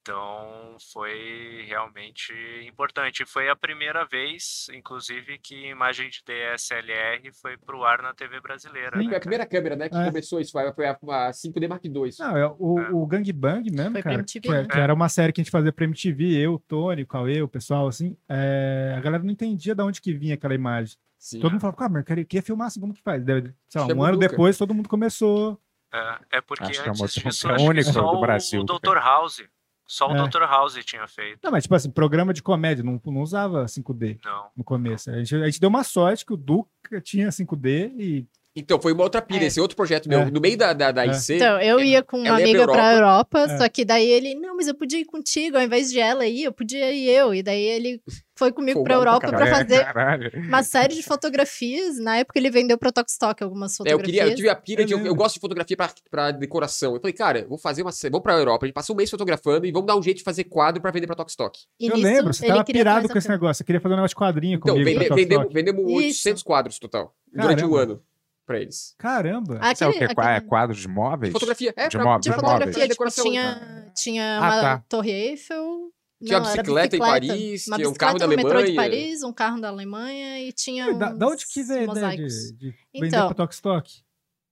[0.00, 2.32] Então foi realmente
[2.66, 3.24] importante.
[3.24, 8.90] Foi a primeira vez, inclusive, que imagem de DSLR foi pro ar na TV brasileira.
[8.96, 9.04] Sim.
[9.04, 10.04] Foi né, a primeira câmera, né, que É.
[10.06, 10.52] começou isso.
[10.52, 11.92] Foi foi a, a 5D Mark II.
[12.18, 12.90] Não, é o, É.
[12.92, 14.68] o Gangbang mesmo, Foi cara, MTV, que, é- né?
[14.68, 17.40] que era uma série que a gente fazia pra MTV, eu, o Tony, o Cauê,
[17.42, 20.96] o pessoal, assim, é, a galera não entendia de onde que vinha aquela imagem.
[21.18, 21.40] Sim.
[21.40, 23.22] Todo mundo falava, cara, mas eu queria, filmar assim, como que faz?
[23.22, 24.28] Deve- sei lá, um o ano Duca.
[24.28, 25.60] depois todo mundo começou...
[25.92, 28.20] É, é porque Acho que é antes disso, é a acho que única só do
[28.20, 28.96] Brasil o Dr.
[28.96, 29.42] House.
[29.90, 30.28] Só o É.
[30.28, 30.42] Dr.
[30.42, 31.40] House tinha feito.
[31.42, 34.46] Não, mas tipo assim, programa de comédia, não, não usava 5D Não.
[34.56, 35.10] no começo.
[35.10, 38.26] A gente, a gente deu uma sorte que o Duca tinha 5D e...
[38.56, 39.46] Então, foi uma outra pira, É.
[39.46, 40.20] esse outro projeto meu.
[40.20, 40.30] É.
[40.30, 41.10] No meio da, da, da É.
[41.10, 43.58] IC, Então, eu ia com uma amiga pra pra Europa, É.
[43.58, 46.42] só que daí ele, não, mas eu podia ir contigo, ao invés de ela ir,
[46.44, 47.32] eu podia ir eu.
[47.32, 48.02] E daí ele
[48.36, 50.30] foi comigo pra Folgado pra Europa pra É, fazer caralho.
[50.48, 51.98] uma série de fotografias.
[52.00, 54.06] Na época ele vendeu pro Tokstok algumas É, eu, fotografias.
[54.16, 54.92] queria, eu tive a pira de.
[54.94, 56.94] Eu, eu gosto de fotografia pra, pra decoração.
[56.94, 57.90] Eu falei, cara, vou fazer uma.
[58.04, 60.24] Vamos pra Europa, a gente passa um mês fotografando e vamos dar um jeito de
[60.24, 61.56] fazer quadro pra vender pra Tokstok.
[61.78, 63.58] Eu nisso, lembro, você tava pirado com esse a- negócio.
[63.58, 64.90] Você queria fazer um negócio de quadrinho Então, comigo.
[64.90, 65.96] vende, pra vendemos, vendemos Isso.
[66.28, 67.14] 800 quadros total.
[67.32, 68.02] Durante um ano
[68.50, 68.94] pra eles.
[68.98, 69.60] Caramba.
[69.72, 71.32] Isso é o Aquele- É aquele- quadros de móveis?
[71.32, 71.72] Fotografia.
[71.76, 72.42] É, De pra, móveis, de móveis.
[72.50, 73.24] fotografia, tipo, decoração.
[73.24, 74.84] tinha, tinha Ah, uma tá.
[74.88, 75.92] Torre Eiffel.
[76.22, 78.56] Tinha não, uma era bicicleta em Paris, uma tinha um bicicleta carro da metrô de
[78.56, 78.76] Alemanha.
[78.90, 82.52] Paris, um carro da Alemanha e tinha Da, da onde que veio a ideia de,
[82.56, 83.26] de vender Então.
[83.28, 83.90] pra Tokstok?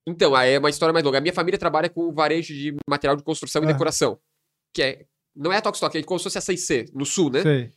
[0.06, 1.18] Então, aí é uma história mais longa.
[1.18, 3.72] A minha família trabalha com varejo de material de construção e Ah.
[3.72, 4.18] decoração.
[4.72, 5.04] Que é.
[5.36, 7.42] Não é a Tokstok, é como se fosse a 6C, no sul, né?
[7.42, 7.70] Sei.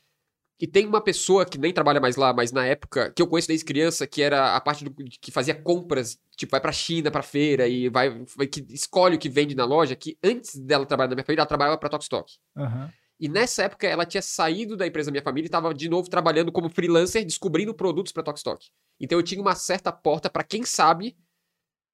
[0.62, 3.47] E tem uma pessoa que nem trabalha mais lá, mas na época, que eu conheço
[3.47, 7.24] desde criança, que era a parte do, que fazia compras, tipo, vai pra China, pra
[7.24, 11.16] feira, e vai, que escolhe o que vende na loja, que antes dela trabalhar na
[11.16, 12.32] minha família, ela trabalhava pra Tokstok.
[12.55, 12.93] Aham.
[13.20, 16.07] E nessa época, ela tinha saído da empresa da minha família e tava de novo
[16.09, 18.68] trabalhando como freelancer, descobrindo produtos pra Tokstok.
[18.99, 21.18] Então eu tinha uma certa porta pra quem sabe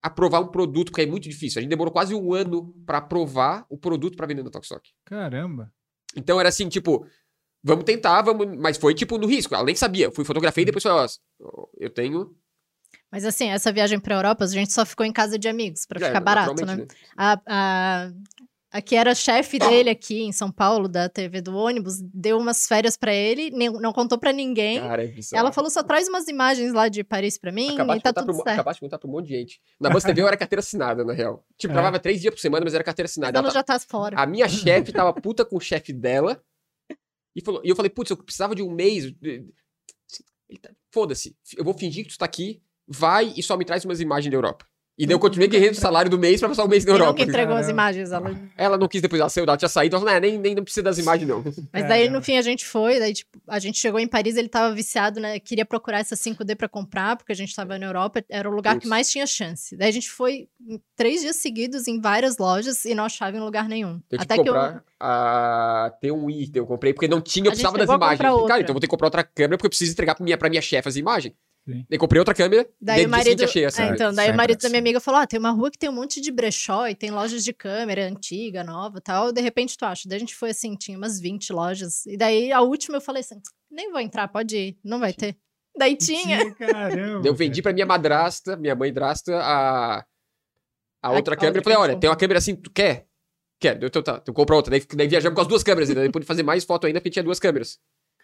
[0.01, 1.59] aprovar um produto, porque é muito difícil.
[1.59, 4.89] A gente demorou quase um ano pra aprovar o produto pra vender na Tokstok.
[5.05, 5.71] Caramba.
[6.15, 7.05] Então era assim, tipo,
[7.63, 8.47] vamos tentar, vamos.
[8.57, 9.53] Mas foi tipo no risco.
[9.55, 10.11] Ela nem sabia.
[10.11, 11.07] Fui fotografei e depois falei,
[11.43, 12.35] ó, eu tenho.
[13.11, 15.99] Mas assim, essa viagem pra Europa, a gente só ficou em casa de amigos, pra
[16.03, 16.61] É, ficar barato, né?
[16.75, 18.11] naturalmente, A, a-
[18.69, 22.67] a que era chefe dele aqui em São Paulo, da TV do ônibus, deu umas
[22.67, 24.81] férias pra ele, nem- não contou pra ninguém.
[24.81, 25.13] Cara, é.
[25.33, 28.25] Ela falou, só traz umas imagens lá de Paris pra mim Acabaste e tá tudo
[28.25, 28.49] pro, certo.
[28.49, 29.61] acabaste de contar pra um monte de gente.
[29.79, 31.45] Na Buzz TV eu era carteira assinada, na real.
[31.57, 31.99] Tipo, É.
[31.99, 33.37] três dias por semana, mas era carteira Mas assinada.
[33.39, 34.19] ela Ela já tá fora.
[34.19, 36.41] A minha chefe tava puta com o chefe dela.
[37.37, 39.13] E, falou, e eu falei, putz, eu precisava de um mês.
[40.59, 44.01] Tá- Foda-se, eu vou fingir que tu tá aqui, vai e só me traz umas
[44.01, 44.67] imagens da Europa.
[44.97, 47.11] E daí eu continuei ganhando o salário do mês pra passar o mês na Europa.
[47.11, 48.31] nunca entregou as imagens, ela...
[48.57, 50.63] Ela não quis depois, ela saiu, ela tinha saído, ela falou, "É, nem, nem não
[50.63, 51.43] precisa das imagens, não.
[51.71, 54.49] Mas daí, no fim, a gente foi, daí, tipo, a gente chegou em Paris, ele
[54.49, 55.39] tava viciado, né?
[55.39, 58.79] Queria procurar essa 5D pra comprar, porque a gente tava na Europa, era o lugar
[58.79, 59.77] que mais tinha chance.
[59.77, 60.47] Daí a gente foi
[60.95, 64.01] três dias seguidos em várias lojas e não achava em lugar nenhum.
[64.09, 64.53] Eu Até que que eu.
[64.53, 68.19] comprar a T1i, eu comprei, porque não tinha, eu A precisava das imagens.
[68.19, 70.37] Cara, então eu vou ter que comprar outra câmera, porque eu preciso entregar pra minha,
[70.37, 71.35] pra minha chefe as imagens.
[71.67, 71.85] Sim.
[71.89, 73.43] Daí comprei outra câmera, Daí o marido.
[73.43, 73.83] achei essa.
[73.83, 74.71] É, então, daí Sempre o marido da assim.
[74.71, 77.11] minha amiga falou: Ah, tem uma rua que tem um monte de brechó e tem
[77.11, 79.33] lojas de câmera antiga, nova tal.
[79.33, 80.07] De repente tu acha.
[80.07, 82.05] Daí a gente foi assim, tinha umas 20 lojas.
[82.05, 83.35] E daí a última eu falei assim:
[83.69, 85.35] nem vou entrar, pode ir, não vai ter.
[85.77, 86.53] Daí tinha.
[86.55, 87.19] Caramba.
[87.21, 90.05] Daí eu vendi pra minha madrasta, minha mãe drasta, a, a
[91.01, 91.59] A- outra a câmera.
[91.59, 93.05] outra Eu falei, que olha, tem uma câmera assim, tu quer?
[93.59, 94.71] Quer, então tá, tu compra outra.
[94.71, 96.01] Daí, daí viajamos com as duas câmeras ainda.
[96.01, 97.77] Daí pude fazer mais foto ainda porque tinha duas câmeras.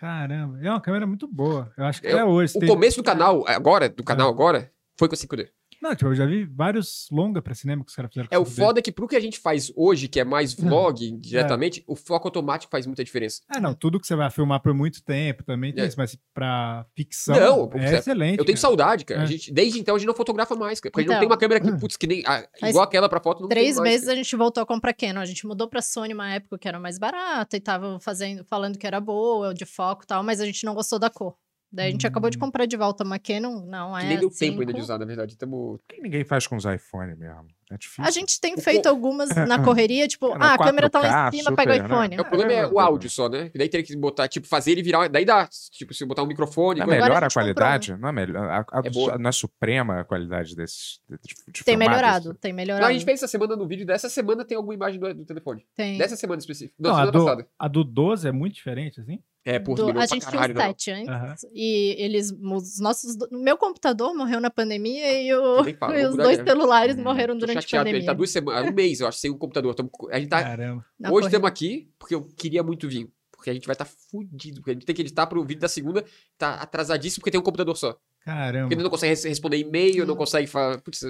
[0.04, 0.60] Caramba.
[0.62, 1.72] É uma câmera muito boa.
[1.78, 2.58] Eu acho que Eu- até hoje.
[2.58, 4.06] O tem- começo do canal, agora, do É.
[4.06, 5.50] canal agora, foi com a 5D.
[5.84, 8.44] Não, tipo, eu já vi vários longa pra cinema que os caras fizeram É, o
[8.46, 8.56] 5D.
[8.56, 10.64] foda é que pro que a gente faz hoje, que é mais Hum.
[10.70, 13.42] vlog diretamente, o foco automático faz muita diferença.
[13.54, 15.88] É, não, tudo que você vai filmar por muito tempo também tem É.
[15.88, 18.40] isso, mas pra ficção Não, porque é excelente.
[18.40, 18.62] Eu tenho cara.
[18.62, 19.20] saudade, cara.
[19.20, 19.24] É.
[19.24, 20.90] A gente, desde então a gente não fotografa mais, cara.
[20.92, 21.20] Porque a gente não Então.
[21.20, 22.24] tem uma câmera que, putz, que nem.
[22.26, 24.66] a- Faz igual aquela pra foto, não Três tem mais, meses a gente voltou a
[24.66, 25.20] comprar Canon.
[25.20, 28.78] A gente mudou pra Sony uma época que era mais barata e tava fazendo, falando
[28.78, 31.36] que era boa, de foco e tal, mas a gente não gostou da cor.
[31.76, 32.42] Daí a gente acabou de Hum.
[32.42, 34.40] comprar de volta uma Canon, não é nem deu cinco.
[34.40, 35.36] tempo ainda de usar, na verdade.
[35.36, 35.74] Tamo...
[35.74, 37.48] O que ninguém faz com os iPhone mesmo?
[37.72, 38.04] É difícil.
[38.04, 41.00] A gente tem O feito co- algumas na correria, tipo, É, ah, a câmera tá
[41.00, 41.96] lá 4K, em cima, pega o super, né?
[41.96, 42.16] iPhone.
[42.16, 43.50] É, o problema é, É, o áudio só, né?
[43.56, 45.08] E daí teria que botar, tipo, fazer ele virar.
[45.10, 45.50] Daí dá.
[45.72, 46.80] Tipo, se botar um microfone.
[46.82, 47.96] Não é melhor a a, comprou qualidade?
[47.98, 48.46] Não é melhor.
[48.48, 49.18] A, a- É boa.
[49.18, 51.00] não é suprema a qualidade desses.
[51.10, 51.18] De,
[51.52, 52.86] de Tem melhorado, tem Não, melhorado.
[52.86, 53.84] a gente fez essa semana no vídeo.
[53.88, 55.66] Dessa semana tem alguma imagem do, do telefone.
[55.76, 55.98] tem.
[55.98, 56.76] Dessa semana específica.
[56.78, 57.48] Não, Não, a semana do, passada.
[57.58, 59.20] a do 12 é muito diferente, assim?
[59.46, 60.64] É, pô, Do- a gente tinha caralho, um não.
[60.68, 61.10] 7 antes.
[61.10, 61.36] Aham.
[61.54, 65.58] E eles, os nossos, meu computador morreu na pandemia e, o-
[66.00, 68.08] e os dois celulares Hum, morreram durante a chateado, ele pandemia.
[68.08, 69.76] tá duas semanas, um mês, eu acho, sem o computador.
[69.76, 70.42] Tamo- a gente tá.
[70.42, 70.86] Caramba.
[71.12, 73.10] Hoje estamos aqui porque eu queria muito vir.
[73.32, 74.62] Porque a gente vai estar tá fudido.
[74.62, 76.06] Porque a gente tem que editar pro vídeo da segunda.
[76.38, 77.98] Tá atrasadíssimo porque tem um computador só.
[78.24, 78.64] Caramba.
[78.68, 80.18] Porque ele não consegue res- responder e-mail, não Hum.
[80.18, 80.80] consegue falar.
[80.80, 81.04] Putz,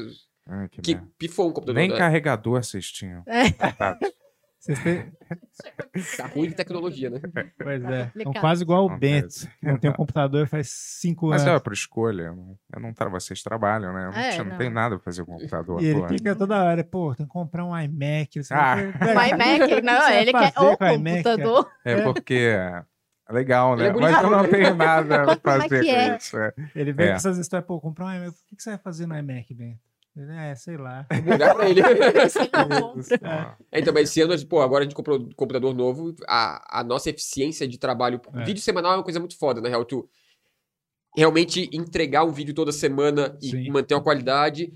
[0.47, 1.79] Ah, que que pifou um computador.
[1.79, 1.95] Nem né?
[1.97, 3.21] carregador vocês tinham.
[3.27, 3.43] É.
[4.65, 4.73] Tá.
[4.73, 5.11] Vocês têm...
[6.17, 7.19] Tá ruim de tecnologia, né?
[7.61, 7.87] Pois é.
[8.03, 8.41] São complicado.
[8.41, 8.97] quase igual o.
[8.97, 11.55] Bento, que não tem um computador faz cinco Mas anos.
[11.55, 12.23] é por escolha.
[12.23, 13.09] Eu não, eu não tra...
[13.09, 14.09] Vocês trabalham, né?
[14.15, 14.57] É, Você não, não.
[14.57, 15.81] tem nada pra fazer com o computador.
[15.81, 18.37] E ele fica toda hora, pô, tem que comprar um iMac.
[18.37, 18.75] não Ah.
[18.75, 19.07] o.
[19.07, 21.35] O iMac, não, vai ele quer fazer o com o iMac, cara?
[21.37, 21.71] computador.
[21.85, 22.33] É porque.
[22.33, 22.83] é
[23.29, 23.89] Legal, Ele né?
[23.89, 26.17] é Mas eu não tenho nada pra Como é fazer que com é?
[26.17, 26.37] isso.
[26.37, 26.53] é.
[26.75, 27.09] Ele vem É.
[27.11, 28.29] com essas histórias, pô, comprar um iMac.
[28.29, 29.79] O que que você vai fazer no iMac, Bento?
[30.15, 31.07] É, sei lá.
[31.23, 31.81] Bugar pra ele.
[33.71, 36.13] É, então, mas esse ano, pô, agora a gente comprou um computador novo.
[36.27, 38.21] A, a nossa eficiência de trabalho.
[38.33, 38.43] É.
[38.43, 39.83] Vídeo semanal é uma coisa muito foda, na real.
[39.85, 40.07] Tu
[41.15, 43.71] realmente entregar um vídeo toda semana e Sim.
[43.71, 44.73] manter uma qualidade.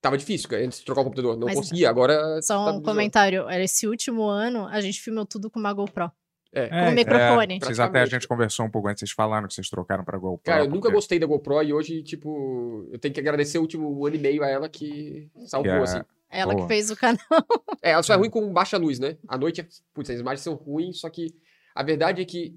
[0.00, 1.36] Tava difícil, cara, antes de trocar o computador.
[1.38, 2.40] Não Mas- conseguia, agora.
[2.42, 3.48] Só tá um comentário.
[3.48, 6.10] Era esse último ano, a gente filmou tudo com uma GoPro.
[6.58, 6.68] É.
[6.68, 7.56] Com É, o microfone.
[7.56, 10.16] É, vocês até a gente conversou um pouco antes, vocês falaram que vocês trocaram pra
[10.18, 10.40] GoPro.
[10.44, 13.62] Cara, eu nunca porque- gostei da GoPro e hoje, tipo, eu tenho que agradecer o
[13.62, 16.00] último ano e meio a ela que salvou, Que é- assim.
[16.30, 16.64] Ela Boa.
[16.66, 17.18] que fez o canal.
[17.82, 19.16] É, ela só é ruim com baixa luz, né?
[19.28, 21.28] À noite, é- putz, as imagens são ruins, só que
[21.74, 22.56] a verdade é que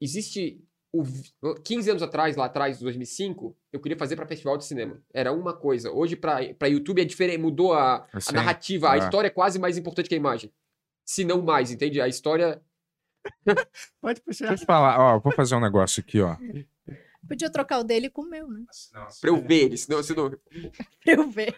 [0.00, 0.62] existe.
[0.90, 1.30] O, vi-
[1.64, 4.98] 15 anos atrás, lá atrás, 2005, eu queria fazer pra festival de cinema.
[5.12, 5.90] Era uma coisa.
[5.90, 7.38] Hoje, pra, pra YouTube, é diferente.
[7.38, 8.90] Mudou a, a Assim, narrativa.
[8.90, 8.98] A é.
[9.00, 10.50] história é quase mais importante que a imagem.
[11.04, 12.00] Se não mais, entende?
[12.00, 12.60] A história.
[14.00, 14.52] Pode Deixa puxar.
[14.52, 16.36] eu te falar, ó, vou fazer um negócio aqui, ó.
[17.26, 18.64] Podia trocar o dele com o meu, né?
[19.20, 20.02] Pra eu ver ele, senão.
[20.02, 20.30] senão...
[20.30, 21.54] Pra eu ver.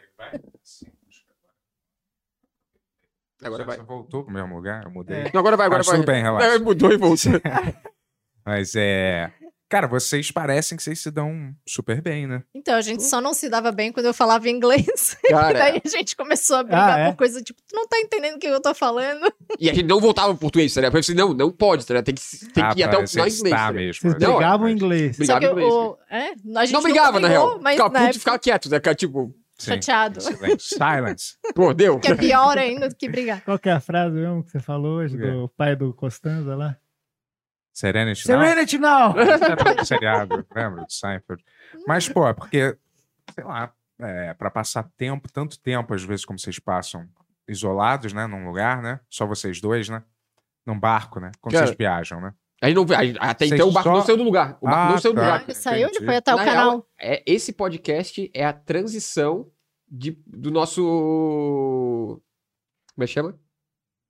[3.42, 3.76] Agora vai.
[3.76, 4.84] Você voltou pro mesmo lugar?
[4.84, 5.18] Eu mudei.
[5.18, 5.30] É.
[5.32, 5.96] Não, agora vai, agora Mas vai.
[5.96, 6.46] tudo bem, relaxa.
[6.46, 7.32] É, mudou e voltou.
[8.44, 9.32] Mas é.
[9.70, 12.42] Cara, vocês parecem que vocês se dão super bem, né?
[12.52, 15.16] Então, a gente só não se dava bem quando eu falava inglês.
[15.30, 17.10] Cara, Daí a gente começou a brigar Ah, é?
[17.12, 19.32] por coisa tipo, tu não tá entendendo o que eu tô falando?
[19.60, 20.90] e a gente não voltava pro português, tá ligado?
[20.90, 22.04] Eu falei assim, não, não pode, tá ligado?
[22.06, 23.40] Tem que, tem Ah, que ir até o final em inglês.
[23.40, 23.74] tá ligado?
[23.74, 24.00] mesmo.
[24.10, 25.16] Vocês Não, brigavam em inglês.
[25.16, 27.60] Brigava Só que em inglês, o, é, a gente Não brigava, na brigou, real.
[27.62, 28.76] Mas Ficava na puto e época, ficava quieto, né?
[28.78, 29.70] Ficava, Tipo, Sim.
[29.70, 30.20] chateado.
[30.20, 30.68] Silence.
[30.74, 31.34] Silence.
[31.54, 32.00] pô, deu.
[32.00, 33.40] Que é pior ainda do que brigar.
[33.44, 36.76] Qual que é a frase mesmo que você falou hoje do pai do Costanza lá?
[37.81, 38.28] Serenity.
[38.28, 38.41] não?
[38.45, 39.14] Serenity now!
[39.18, 40.85] Era um seriado, lembra?
[40.85, 41.45] Do Seinfeld.
[41.87, 42.76] Mas, pô, é porque,
[43.35, 47.09] sei lá, é, pra passar tempo, tanto tempo, às vezes, como vocês passam
[47.49, 48.26] isolados, né?
[48.26, 49.01] Num lugar, né?
[49.09, 50.03] Só vocês dois, né?
[50.66, 51.33] Num barco, né?
[51.41, 52.33] Quando Cara, vocês viajam, né?
[52.62, 54.59] A gente não, a gente- até Vocês então o barco só- não saiu do lugar.
[54.61, 55.26] O barco Ah, não saiu do tá.
[55.26, 55.43] lugar.
[55.45, 56.68] Ele saiu, ele foi até o Na canal.
[56.70, 59.51] real, é, esse podcast é a transição
[59.91, 60.83] de, do nosso.
[62.95, 63.35] Como é que chama?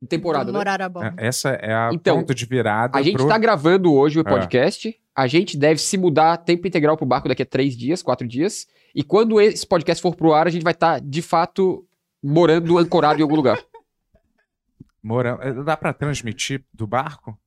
[0.08, 0.58] Temporada, né?
[0.58, 0.80] Morar.
[1.18, 3.28] É, Essa é a Então, ponto de virada A gente pro...
[3.28, 4.24] tá gravando hoje o É.
[4.24, 4.98] podcast.
[5.14, 8.66] A gente deve se mudar tempo integral pro barco daqui a três dias, quatro dias.
[8.94, 11.86] E quando esse podcast for pro ar, a gente vai estar, de fato,
[12.22, 13.58] morando ancorado em algum lugar.
[15.02, 15.42] Morando...
[15.42, 17.38] é, Dá pra transmitir do barco?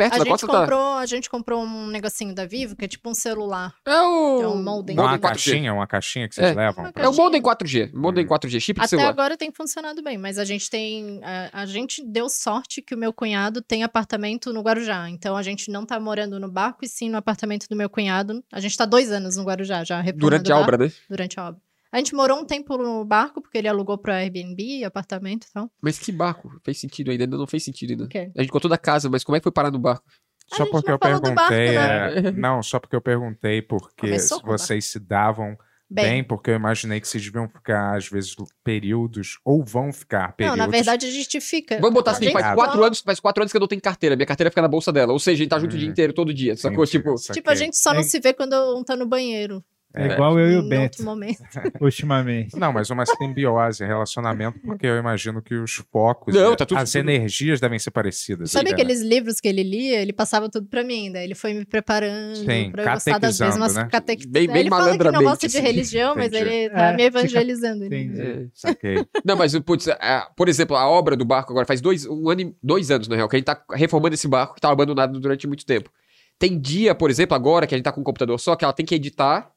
[0.00, 0.60] Perto A da gente, costa tá.
[0.60, 3.74] comprou, a gente comprou um negocinho da Vivo, que é tipo um celular.
[3.86, 4.40] É o.
[4.42, 4.96] É um modem.
[4.96, 5.28] Uma Modem 4G.
[5.28, 6.54] caixinha, uma caixinha que vocês É.
[6.54, 6.90] levam?
[6.90, 7.90] Pra- É o modem 4G.
[7.92, 8.28] Modem Hum.
[8.28, 9.10] 4G, chip de Até celular.
[9.10, 11.20] agora tem funcionado bem, mas a gente tem.
[11.22, 15.10] A, a gente deu sorte que o meu cunhado tem apartamento no Guarujá.
[15.10, 18.42] Então a gente não tá morando no barco e sim no apartamento do meu cunhado.
[18.50, 20.90] A gente tá dois anos no Guarujá já, Durante a obra, né?
[21.10, 21.60] Durante a obra.
[21.92, 25.70] A gente morou um tempo no barco, porque ele alugou pro Airbnb, apartamento e tal.
[25.82, 26.50] Mas que barco?
[26.64, 27.24] Fez sentido ainda?
[27.24, 28.04] Ainda não fez sentido ainda.
[28.04, 28.30] O quê?
[28.36, 30.04] A gente contou da casa, mas como é que foi parar no barco?
[30.52, 31.74] A Só porque não eu do barco, perguntei.
[31.78, 32.28] né?
[32.28, 35.56] é, Não, só porque eu perguntei porque vocês se davam
[35.88, 36.04] bem.
[36.06, 36.24] Bem.
[36.24, 40.58] porque eu imaginei que vocês deviam ficar, às vezes, períodos, ou vão ficar Não, períodos.
[40.58, 41.76] na verdade a gente fica.
[41.80, 44.14] Vamos botar assim, faz quatro, anos, faz quatro anos que eu não tenho carteira.
[44.14, 45.12] Minha carteira fica na bolsa dela.
[45.12, 45.90] Ou seja, a gente tá junto o dia Hum.
[45.90, 46.56] inteiro, todo dia.
[46.56, 46.84] Sacou?
[46.84, 47.40] Entendi, Tipo, saquei.
[47.42, 49.64] Tipo, a gente só não se vê quando um tá no banheiro.
[49.92, 50.12] É, É.
[50.12, 51.38] igual eu e o em Bento, outro momento.
[51.80, 52.56] ultimamente.
[52.56, 56.78] Não, mas uma simbiose, relacionamento, porque eu imagino que os focos, Não, e tá tudo-
[56.78, 58.52] as tudo- energias devem ser parecidas.
[58.52, 58.74] Sabe né?
[58.74, 60.00] aqueles livros que ele lia?
[60.00, 63.40] Ele passava tudo pra mim, daí ele foi me preparando Sim, pra eu gostar das
[63.40, 63.88] mesmas né?
[63.90, 65.66] catequi- Bem- bem Ele fala que não gosta de assim.
[65.66, 67.84] religião, mas ele tá É, me evangelizando.
[67.84, 67.96] ele.
[68.04, 68.20] Entendi.
[68.20, 68.46] é.
[68.54, 69.04] Saquei.
[69.24, 72.40] Não, mas, putz, é, por exemplo, a obra do barco agora faz dois, um ano,
[72.42, 75.18] e- dois anos, na real, que a gente tá reformando esse barco que tava abandonado
[75.18, 75.90] durante muito tempo.
[76.38, 78.72] Tem dia, por exemplo, agora que a gente tá com um computador só, que ela
[78.72, 79.50] tem que editar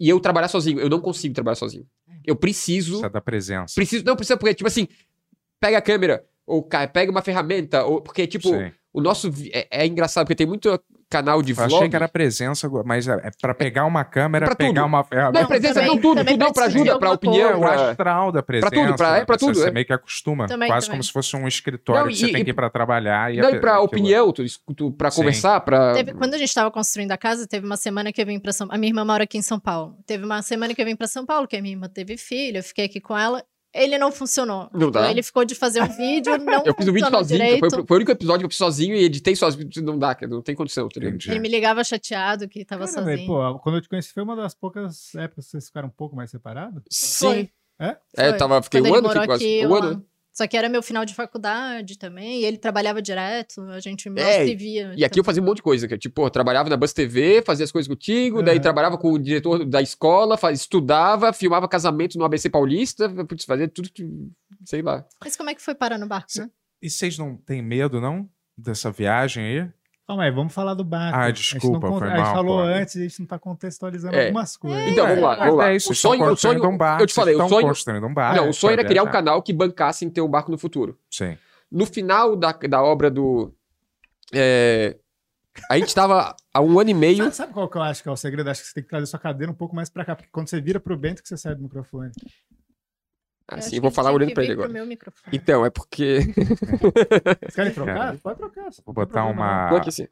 [0.00, 0.80] e eu trabalhar sozinho.
[0.80, 1.86] Eu não consigo trabalhar sozinho.
[2.24, 3.04] Eu preciso.
[3.04, 3.74] É da presença.
[3.74, 4.04] Preciso.
[4.04, 4.88] Não precisa, porque, tipo assim,
[5.60, 8.00] pega a câmera, ou pega uma ferramenta, ou.
[8.00, 8.72] Porque, tipo, Sim.
[8.92, 9.30] o nosso.
[9.52, 10.68] É, é engraçado, porque tem muito
[11.10, 11.74] canal de Eu vlog.
[11.74, 14.86] achei que era presença, mas é é pra pegar uma câmera, Pra pegar tudo.
[14.86, 15.46] uma Não, ferramenta.
[15.48, 17.90] presença, também- não tudo, tudo não, pra de ajuda, pra opinião, É o pra...
[17.90, 18.70] astral da presença.
[18.70, 19.70] tudo, pra- é pra você- tudo, Você é.
[19.72, 20.46] meio que acostuma.
[20.46, 20.98] Também, quase também.
[20.98, 23.34] como se fosse um escritório Não, que você e- tem que ir pra trabalhar.
[23.34, 24.44] E Não, a- e pra aquilo- opinião, tu,
[24.76, 25.18] tu, pra Sim.
[25.22, 25.92] conversar, pra...
[25.94, 28.52] Teve- quando a gente tava construindo a casa, teve uma semana que eu vim pra
[28.52, 28.76] São Paulo.
[28.76, 29.96] A minha irmã mora aqui em São Paulo.
[30.06, 32.58] Teve uma semana que eu vim pra São Paulo, que a minha irmã teve filho,
[32.58, 33.42] eu fiquei aqui com ela.
[33.72, 34.68] Ele não funcionou.
[34.72, 35.10] Não dá.
[35.10, 37.60] Ele ficou de fazer um vídeo, não Eu fiz o vídeo funcionou sozinho, direito.
[37.70, 39.68] foi, foi o único episódio que eu fiz sozinho e editei sozinho.
[39.82, 41.00] Não dá, cara, não tem condição, tá.
[41.00, 43.52] Ele me ligava chateado que tava Cara, velho, sozinho.
[43.54, 46.16] pô, quando eu te conheci foi uma das poucas épocas que vocês ficaram um pouco
[46.16, 46.82] mais separados.
[46.90, 47.26] Sim.
[47.26, 47.50] Foi.
[47.78, 47.96] É?
[48.16, 48.38] É, eu Foi.
[48.38, 49.44] tava, fiquei Quando um ano, morou fiquei quase.
[49.44, 50.06] aqui, Um ano.
[50.40, 54.24] Só que era meu final de faculdade também, e ele trabalhava direto, a gente mal
[54.24, 54.94] É, se via.
[54.96, 57.42] E aqui eu fazia um monte de coisa, que, tipo, pô, trabalhava na Bus TV,
[57.44, 58.62] fazia as coisas contigo, daí Uhum.
[58.62, 63.68] trabalhava com o diretor da escola, faz, estudava, filmava casamento no ABC Paulista, putz, fazia
[63.68, 64.08] tudo, que-
[64.64, 65.04] sei lá.
[65.22, 66.48] Mas como é que foi parar no barco, né?
[66.80, 68.26] E vocês não têm medo, não?
[68.56, 69.68] Dessa viagem aí?
[70.10, 71.16] Calma aí, vamos falar do barco.
[71.16, 72.62] Ah, A gente desculpa, não A gente mal, falou pô.
[72.64, 74.24] antes e a gente não tá contextualizando É.
[74.26, 74.88] algumas coisas.
[74.90, 75.70] Então, vamos lá, vamos lá.
[75.70, 77.04] é isso, o sonho, o sonho, um barco.
[77.04, 77.72] eu te falei, o sonho,
[78.04, 78.40] um barco.
[78.42, 80.98] não, o sonho era criar um canal que bancasse em ter um barco no futuro.
[81.08, 81.38] Sim.
[81.70, 83.54] No final da, da obra do,
[84.34, 84.96] é,
[85.70, 88.08] a gente tava há um ano e meio, Sabe, sabe qual que eu acho que
[88.08, 88.50] é o segredo?
[88.50, 90.48] Acho que você tem que trazer sua cadeira um pouco mais pra cá, porque quando
[90.48, 92.10] você vira pro Bento que você sai do microfone.
[93.58, 94.68] Assim, eu vou falar olhando pra ele agora.
[94.68, 95.36] Meu microfone.
[95.36, 96.20] Então, é porque...
[97.40, 97.94] Vocês querem trocar?
[97.94, 98.70] Cara, Pode trocar.
[98.84, 99.70] Vou botar uma.
[99.70, 100.06] Não é que assim.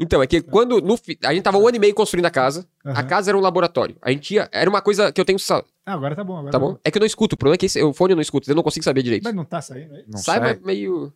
[0.00, 0.80] Então, é que quando.
[0.80, 2.64] No, fi- a gente tava um ano e meio construindo a casa.
[2.84, 2.92] não.
[2.96, 3.96] A casa era um laboratório.
[4.00, 4.48] A gente ia.
[4.52, 5.40] Era uma coisa que eu tenho.
[5.40, 6.36] sa- Ah, agora tá bom.
[6.36, 6.78] Agora Tá bom?
[6.84, 7.34] É que eu não escuto.
[7.34, 8.48] O problema é que esse, o fone eu não escuto.
[8.48, 9.24] Eu não consigo saber direito.
[9.24, 10.04] Mas não tá saindo aí?
[10.06, 10.54] Não Sai, sai?
[10.54, 11.12] mas meio.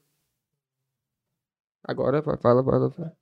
[1.84, 2.90] Agora, fala, fala.
[2.90, 3.12] fala.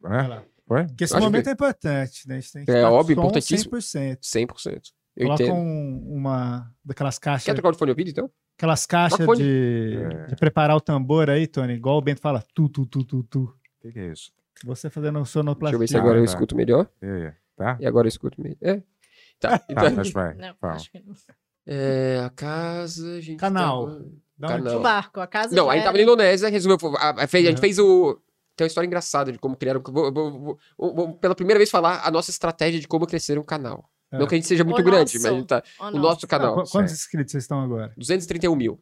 [0.00, 0.28] Vai É?
[0.28, 0.42] lá.
[0.66, 0.84] Foi?
[0.86, 2.36] Porque esse Acho momento que- é importante, né?
[2.36, 3.72] A gente tem que É óbvio, importantíssimo.
[3.76, 4.18] 100%.
[4.22, 4.92] 100%.
[5.16, 5.56] Eu Coloca entendo.
[5.56, 8.30] um- uma daquelas caixas, Quer trocar o fone ouvido, então?
[8.56, 9.42] aquelas caixas fone.
[9.42, 10.26] de, É.
[10.26, 11.74] de preparar o tambor aí, Tony.
[11.74, 13.40] Igual o Bento fala, tu, tu, tu, tu, tu.
[13.44, 14.32] O que, que é isso?
[14.64, 15.74] Você fazendo Deixa sonoplastia.
[15.76, 16.30] eu ver se Ah, agora eu tá.
[16.32, 16.88] escuto melhor.
[17.02, 17.32] E aí?
[17.56, 17.76] Tá?
[17.80, 18.56] E agora eu escuto melhor.
[18.60, 18.82] É.
[19.40, 19.58] Tá.
[19.58, 20.34] Tá, Então, mas vai.
[20.34, 20.74] Não, Fala.
[20.74, 21.14] acho que não.
[21.66, 23.38] é, a casa, a gente.
[23.38, 23.86] Canal.
[23.86, 23.98] tava-
[24.38, 24.78] uma- Canal.
[24.78, 26.96] O barco, a casa Não, já a gente tava era- na Indonésia, resolveu.
[26.96, 28.18] A, a- fez- a gente fez o.
[28.56, 29.80] Tem uma história engraçada de como criaram.
[29.84, 33.38] Vou, vou- vou- vou- vou pela primeira vez falar a nossa estratégia de como crescer
[33.38, 33.88] um canal.
[34.12, 34.18] É.
[34.18, 35.22] Não que a gente seja muito O grande, nosso.
[35.22, 35.62] mas a gente tá.
[35.80, 36.00] O não.
[36.02, 36.54] nosso Ah, canal.
[36.62, 37.92] qu- quantos inscritos vocês estão agora?
[37.96, 38.80] 231 mil.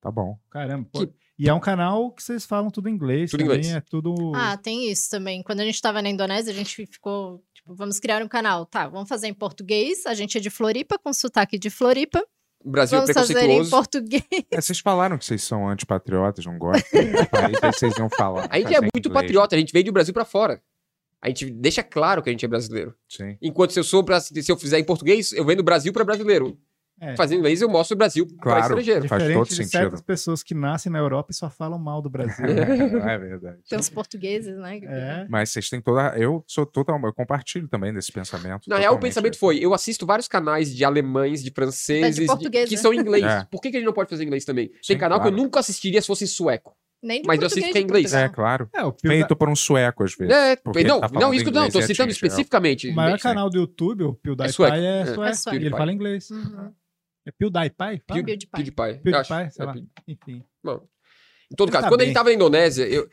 [0.00, 0.38] Tá bom.
[0.50, 1.00] Caramba, pô.
[1.06, 3.30] Que- E é um canal que vocês falam tudo em inglês.
[3.30, 3.76] Tudo em também, inglês.
[3.76, 4.32] É tudo.
[4.34, 5.42] Ah, tem isso também.
[5.42, 8.64] Quando a gente tava na Indonésia, a gente ficou, tipo, vamos criar um canal.
[8.66, 10.04] Tá, vamos fazer em português.
[10.06, 12.24] A gente é de Floripa, com sotaque de Floripa.
[12.64, 14.24] Brasil é vamos fazer em português.
[14.50, 18.48] É, vocês falaram que vocês são antipatriotas, não gostam do país, aí vocês iam falar.
[18.50, 19.14] A gente é muito inglês.
[19.14, 20.60] patriota, a gente veio do Brasil pra fora.
[21.20, 22.94] A gente deixa claro que a gente é brasileiro.
[23.08, 23.36] Sim.
[23.42, 26.58] Enquanto se eu sou se eu fizer em português, eu venho do Brasil pra brasileiro.
[27.00, 27.14] É.
[27.14, 28.60] fazendo inglês, eu mostro o Brasil para Claro.
[28.62, 29.06] estrangeiro.
[29.08, 29.70] Faz Diferente todo de sentido.
[29.70, 32.44] certas pessoas que nascem na Europa e só falam mal do Brasil.
[33.08, 33.58] É, é verdade.
[33.68, 34.78] Tem os portugueses, né?
[34.82, 35.26] É.
[35.28, 36.14] Mas vocês têm toda.
[36.18, 36.98] Eu sou total.
[37.04, 38.68] Eu compartilho também desse pensamento.
[38.68, 42.68] Na real, o pensamento foi: eu assisto vários canais de alemães, de franceses, de- português,
[42.68, 42.82] que né?
[42.82, 43.24] são em inglês.
[43.24, 43.46] É.
[43.48, 44.66] Por que, que a gente não pode fazer em inglês também?
[44.66, 45.44] Tem Sim, canal que eu claro.
[45.44, 46.74] nunca assistiria se fosse em sueco.
[47.02, 48.12] Nem de Mas eu assisto que é inglês.
[48.12, 48.68] É, claro.
[48.74, 50.34] É, o Pio Feito por um sueco, às vezes.
[50.34, 52.10] É, não, tá não, isso que não, inglês tô e citando atinge ela.
[52.10, 52.88] especificamente.
[52.88, 54.76] O maior canal do YouTube, o PewDiePie, sueco.
[54.76, 55.04] é, É.
[55.06, 55.22] sueco.
[55.22, 55.56] É sueco.
[55.56, 56.30] Ele fala inglês.
[56.30, 56.72] Uhum.
[57.26, 57.74] É PewDiePie?
[57.76, 58.00] Fala?
[58.06, 58.48] Pew- PewDiePie.
[58.50, 58.74] PewDiePie.
[58.74, 59.28] PewDiePie, eu acho.
[59.54, 59.74] sei É, lá.
[60.08, 60.44] Enfim.
[61.50, 62.08] Em todo Ele caso, tá quando bem.
[62.08, 63.08] ele tava na Indonésia, eu...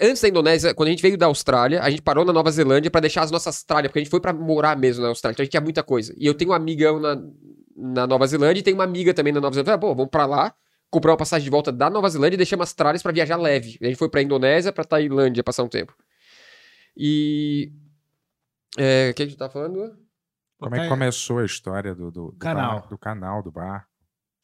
[0.00, 2.90] Antes da Indonésia, quando a gente veio da Austrália, a gente parou na Nova Zelândia
[2.92, 5.42] pra deixar as nossas tralhas, porque a gente foi pra morar mesmo na Austrália, então
[5.42, 6.14] a gente tinha muita coisa.
[6.16, 7.20] E eu tenho um amigão na,
[7.76, 9.72] na Nova Zelândia e tenho uma amiga também na Nova Zelândia.
[9.72, 10.54] Eu Falei, pô, vamos pra lá,
[10.94, 13.76] comprar uma passagem de volta da Nova Zelândia e deixar umas tralhas pra viajar leve.
[13.82, 15.92] A gente foi pra Indonésia, pra Tailândia passar um tempo.
[16.96, 17.72] E.
[18.78, 19.98] É, o que a gente tá falando?
[20.56, 22.80] Como é que começou a história do, do, do Canal.
[22.80, 23.88] bar, do canal, do bar?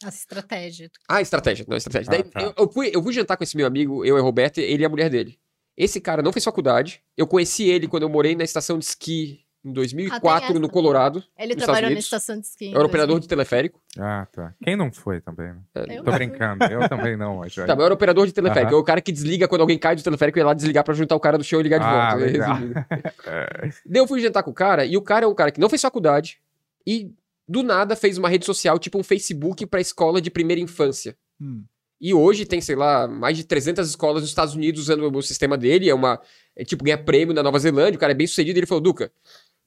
[0.02, 0.90] Essa estratégia.
[1.08, 1.64] Ah, estratégia.
[1.68, 2.12] Não, estratégia.
[2.12, 2.40] Ah, Daí, tá.
[2.40, 4.82] eu, eu fui, eu fui jantar com esse meu amigo, eu e a Roberta, ele
[4.82, 5.38] e a mulher dele.
[5.76, 7.02] Esse cara não fez faculdade.
[7.16, 10.68] Eu conheci ele quando eu morei na estação de esqui em 2004 no essa.
[10.72, 11.22] Colorado.
[11.38, 12.04] Ele Nos trabalhou na Estados Unidos.
[12.04, 12.70] estação de esqui.
[12.74, 13.80] Era operador de teleférico.
[13.98, 14.54] Ah, tá.
[14.64, 15.48] Quem não foi também?
[15.48, 15.60] né?
[15.74, 16.16] É, Eu Tô não.
[16.18, 16.64] brincando.
[16.64, 17.54] Eu também não, mas.
[17.54, 18.68] Tá, mas eu era operador de teleférico.
[18.72, 18.78] Aham.
[18.78, 20.94] É o cara que desliga quando alguém cai do teleférico e ia lá desligar pra
[20.94, 22.24] juntar o cara do chão e ligar de Ah, volta.
[22.24, 22.54] legal.
[22.54, 22.74] Resumindo.
[23.86, 25.68] Daí eu fui jantar com o cara, e o cara é um cara que não
[25.68, 26.38] fez faculdade
[26.86, 27.12] e
[27.46, 31.16] do nada fez uma rede social, tipo um Facebook pra escola de primeira infância.
[31.40, 31.64] Hum.
[32.00, 35.58] E hoje tem, sei lá, mais de 300 escolas nos Estados Unidos usando o sistema
[35.58, 35.90] dele.
[35.90, 36.18] É uma.
[36.56, 37.96] É tipo, ganha prêmio na Nova Zelândia.
[37.96, 38.56] O cara é bem sucedido.
[38.56, 39.12] E ele falou: Duca,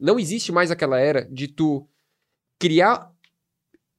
[0.03, 1.87] não existe mais aquela era de tu
[2.59, 3.09] criar.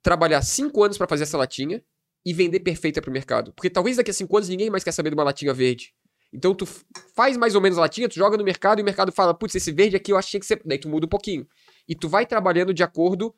[0.03, 1.83] Trabalhar cinco anos pra fazer essa latinha
[2.27, 3.55] e vender perfeita pro mercado.
[3.55, 5.95] Porque talvez daqui a cinco anos ninguém mais quer saber de uma latinha verde.
[6.31, 6.67] Então tu
[7.15, 9.55] faz mais ou menos a latinha, tu joga no mercado e o mercado fala: putz,
[9.55, 10.61] esse verde aqui eu acho que ser.
[10.63, 11.49] Daí tu muda um pouquinho.
[11.89, 13.35] E tu vai trabalhando de acordo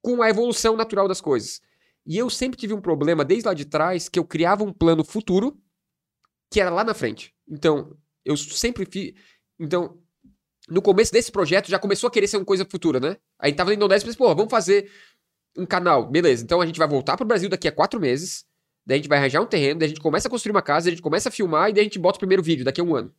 [0.00, 1.60] com a evolução natural das coisas.
[2.06, 5.04] E eu sempre tive um problema desde lá de trás que eu criava um plano
[5.04, 5.60] futuro
[6.48, 7.34] que era lá na frente.
[7.48, 9.14] Então, eu sempre fiz.
[9.58, 10.00] Então,
[10.72, 13.18] no começo desse projeto já começou a querer ser uma coisa futura, né?
[13.38, 14.90] Aí tava na Indonésia e pensei, pô, vamos fazer
[15.56, 16.10] um canal.
[16.10, 18.46] Beleza, então a gente vai voltar pro Brasil daqui a quatro meses.
[18.86, 20.84] Daí a gente vai arranjar um terreno, daí a gente começa a construir uma casa,
[20.84, 22.80] daí a gente começa a filmar e daí a gente bota o primeiro vídeo daqui
[22.80, 23.14] a um ano.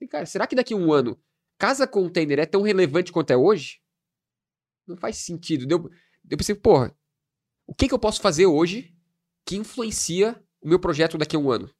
[0.00, 1.18] E, cara, será que daqui a um ano
[1.58, 3.80] casa container é tão relevante quanto é hoje?
[4.86, 5.66] Não faz sentido.
[5.66, 5.90] Deu,
[6.30, 6.94] eu pensei, porra,
[7.66, 8.94] o que, que eu posso fazer hoje
[9.46, 11.70] que influencia o meu projeto daqui a um ano?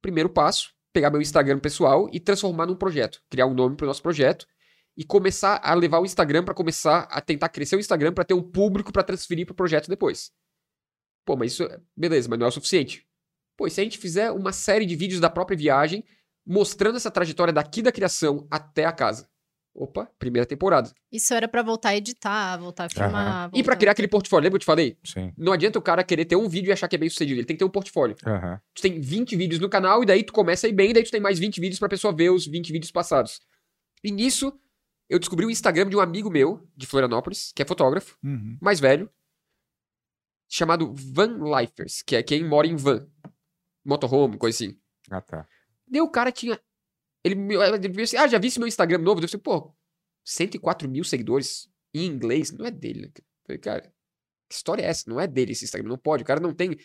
[0.00, 3.22] Primeiro passo, pegar meu Instagram pessoal e transformar num projeto.
[3.30, 4.46] Criar um nome pro nosso projeto
[4.96, 8.34] e começar a levar o Instagram para começar a tentar crescer o Instagram para ter
[8.34, 10.30] um público para transferir pro projeto depois.
[11.24, 13.06] Pô, mas isso, beleza, mas não é o suficiente.
[13.56, 16.04] Pô, e se a gente fizer uma série de vídeos da própria viagem
[16.44, 19.31] mostrando essa trajetória daqui da criação até a casa?
[19.74, 20.92] Opa, primeira temporada.
[21.10, 23.46] Isso era pra voltar a editar, voltar a filmar.
[23.48, 24.98] E pra voltar- criar aquele portfólio, lembra que eu te falei?
[25.02, 25.32] Sim.
[25.36, 27.40] Não adianta o cara querer ter um vídeo e achar que é bem sucedido.
[27.40, 28.14] Ele tem que ter um portfólio.
[28.26, 28.60] Aham.
[28.74, 31.02] Tu tem 20 vídeos no canal e daí tu começa a ir bem, e daí
[31.04, 33.40] tu tem mais 20 vídeos pra pessoa ver os 20 vídeos passados.
[34.04, 34.52] E nisso,
[35.08, 38.58] eu descobri o Instagram de um amigo meu, de Florianópolis, que é fotógrafo, Uhum.
[38.60, 39.08] mais velho,
[40.48, 43.06] chamado Van Lifers, que é quem mora em van.
[43.84, 44.78] Motorhome, coisa assim.
[45.10, 45.46] Ah, tá.
[45.88, 46.60] Daí o cara tinha.
[47.24, 47.56] Ele me
[48.02, 49.20] assim, ah, já vi esse meu Instagram novo?
[49.20, 49.74] Eu falei, pô,
[50.24, 53.08] 104 mil seguidores em inglês, não é dele, né?
[53.46, 53.92] Falei, cara,
[54.48, 55.08] que história é essa?
[55.08, 56.22] Não é dele esse Instagram, não pode.
[56.22, 56.76] O cara não tem.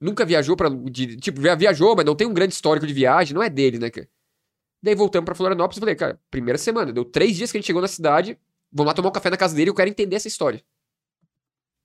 [0.00, 0.56] Nunca viajou
[0.90, 3.90] de- tipo, viajou, mas não tem um grande histórico de viagem, não é dele, né,
[3.90, 4.08] cara?
[4.82, 7.66] Daí voltamos pra Florianópolis e falei, cara, primeira semana, deu três dias que a gente
[7.66, 8.38] chegou na cidade,
[8.70, 10.62] vamos lá tomar um café na casa dele, eu quero entender essa história.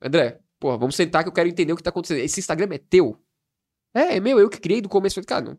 [0.01, 2.20] André, porra, vamos sentar que eu quero entender o que tá acontecendo.
[2.20, 3.18] Esse Instagram é teu?
[3.93, 5.16] É, é meu, eu que criei do começo.
[5.16, 5.57] Falei, cara, não,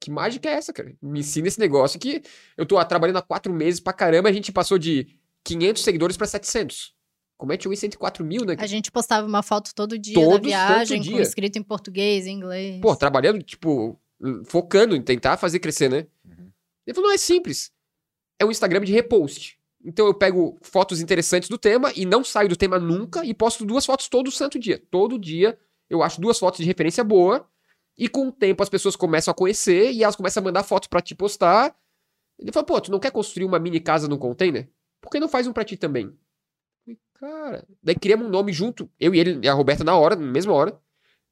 [0.00, 0.94] que mágica é essa, cara?
[1.02, 2.22] Me ensina esse negócio que
[2.56, 5.06] eu tô ah, trabalhando há quatro meses pra caramba, a gente passou de
[5.44, 6.94] 500 seguidores pra 700.
[7.36, 8.56] Como é que chegou em 104 mil, né?
[8.58, 11.22] A gente postava uma foto todo dia da Todo viagem, santo com dia.
[11.22, 12.80] escrito em português, em inglês.
[12.80, 13.98] Pô, trabalhando, tipo,
[14.46, 16.06] focando em tentar fazer crescer, né?
[16.24, 16.50] Uhum.
[16.86, 17.70] Ele falou, não, é simples.
[18.40, 19.56] É um Instagram de repost.
[19.84, 23.64] Então eu pego fotos interessantes do tema e não saio do tema nunca e posto
[23.64, 24.82] duas fotos todo santo dia.
[24.90, 25.56] Todo dia
[25.88, 27.48] eu acho duas fotos de referência boa
[27.98, 30.88] e com o tempo as pessoas começam a conhecer e elas começam a mandar fotos
[30.88, 31.74] pra te postar.
[32.38, 34.70] Ele falou, pô, tu não quer construir uma mini casa num container?
[35.00, 36.16] Por que não faz um pra ti também?
[36.84, 40.14] Falei, Cara, daí criamos um nome junto, eu e ele e a Roberta na hora,
[40.14, 40.80] na mesma hora.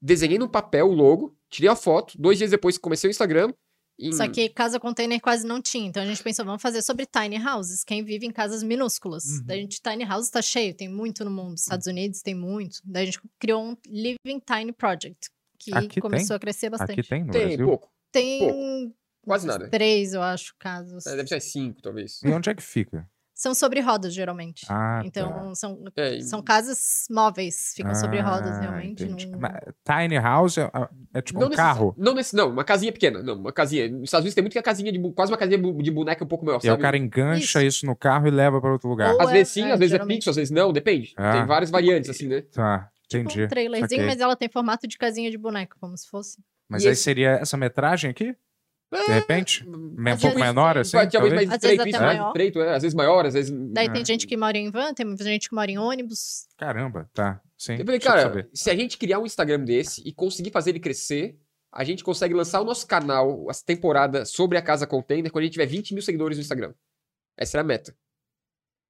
[0.01, 2.19] Desenhei no papel o logo, tirei a foto.
[2.19, 3.53] Dois dias depois comecei o Instagram.
[3.99, 5.87] em- Só que casa container quase não tinha.
[5.87, 9.23] Então a gente pensou, vamos fazer sobre tiny houses, quem vive em casas minúsculas.
[9.25, 9.45] Uhum.
[9.45, 11.57] Daí a gente, tiny house tá cheio, tem muito no mundo.
[11.57, 12.77] Estados Unidos tem muito.
[12.83, 16.35] Daí a gente criou um Living Tiny Project, que Aqui começou tem?
[16.37, 16.99] a crescer bastante.
[16.99, 17.65] Aqui tem no Tem Brasil?
[17.67, 18.95] pouco, Tem pouco.
[19.25, 19.69] quase nada.
[19.69, 21.05] três, eu acho, casos.
[21.05, 22.21] É, Deve ser cinco, talvez.
[22.23, 23.07] E onde é que fica?
[23.39, 24.65] São sobre rodas, geralmente.
[24.67, 25.05] Ah, tá.
[25.05, 29.05] então, são, É, e- são casas móveis, ficam sobre rodas, Ah, realmente.
[29.05, 29.53] não- Mas
[29.85, 30.71] Tiny house é,
[31.13, 31.93] é tipo um necess- carro.
[31.99, 33.21] Não, nesse, não, uma casinha pequena.
[33.21, 33.87] Não, uma casinha.
[33.91, 36.27] Nos Estados Unidos tem muito que é casinha de quase uma casinha de boneca um
[36.27, 36.81] pouco maior, E aí o sabe?
[36.81, 37.85] cara engancha isso.
[37.85, 39.13] no carro e leva para outro lugar.
[39.13, 40.15] Ou Às é- vezes sim, é, às vezes é geralmente.
[40.15, 41.13] fixo, às vezes não, depende.
[41.15, 41.33] Ah.
[41.33, 42.41] Tem várias variantes, assim, né?
[42.41, 43.43] Tá, Tipo entendi.
[43.43, 44.05] um trailerzinho, Saquei.
[44.05, 46.41] mas ela tem formato de casinha de boneca, como se fosse.
[46.69, 48.35] Mas E aí esse- seria essa metragem aqui?
[48.89, 49.67] De repente?
[49.67, 50.97] Um Às pouco vezes- menor, assim?
[50.97, 51.49] Pode, talvez mais?
[51.51, 52.27] Às vezes até mais maior.
[52.27, 53.51] estreito, é, às vezes maior, às vezes.
[53.73, 53.91] Daí Ah.
[53.91, 56.47] tem gente que mora em van, tem gente que mora em ônibus.
[56.57, 57.41] Caramba, tá.
[57.57, 57.73] Sim.
[57.77, 61.37] Eu falei, cara, se a gente criar um Instagram desse e conseguir fazer ele crescer,
[61.73, 65.45] a gente consegue lançar o nosso canal, essa temporada sobre a Casa Container, quando a
[65.45, 66.73] gente tiver 20 mil seguidores no Instagram.
[67.37, 67.93] Essa era a meta.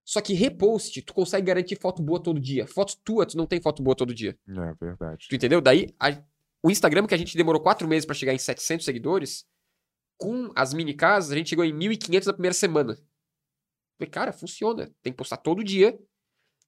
[0.09, 2.65] Só que repost, tu consegue garantir foto boa todo dia.
[2.65, 4.39] Foto tua, tu não tem foto boa todo dia.
[4.47, 5.27] É verdade.
[5.29, 5.59] Tu entendeu?
[5.59, 6.23] Daí, a-
[6.63, 9.45] o Instagram, que a gente demorou quatro meses pra chegar em 700 seguidores,
[10.17, 12.95] com as mini casas, a gente chegou em 1.500 na primeira semana.
[13.99, 14.89] Falei, cara, funciona.
[15.03, 15.99] Tem que postar todo dia.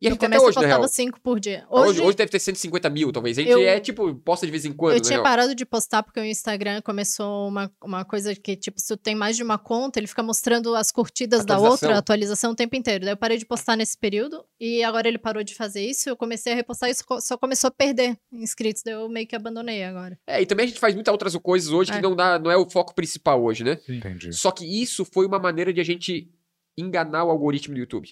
[0.02, 0.80] E a gente até hoje, eu na real.
[0.80, 1.66] postava cinco por dia.
[1.70, 3.38] Hoje, Hoje, hoje deve ter 150 mil, talvez.
[3.38, 5.66] A gente Eu- é, tipo, posta de vez em quando, eu na tinha parado de
[5.66, 9.44] postar porque o Instagram começou uma, uma coisa que, tipo, se tu tem mais de
[9.44, 13.04] uma conta, ele fica mostrando as curtidas da outra, a atualização o tempo inteiro.
[13.04, 16.08] Daí eu parei de postar nesse período e agora ele parou de fazer isso.
[16.10, 18.82] Eu comecei a repostar isso, co- só começou a perder inscritos.
[18.86, 20.18] Daí eu meio que abandonei agora.
[20.26, 22.02] É, e também a gente faz muitas outras coisas hoje que É.
[22.02, 23.78] não, dá, não é o foco principal hoje, né?
[23.90, 24.32] Entendi.
[24.32, 26.32] Só que isso foi uma maneira de a gente
[26.78, 28.10] enganar o algoritmo do YouTube.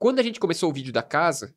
[0.00, 1.54] Quando a gente começou o vídeo da casa,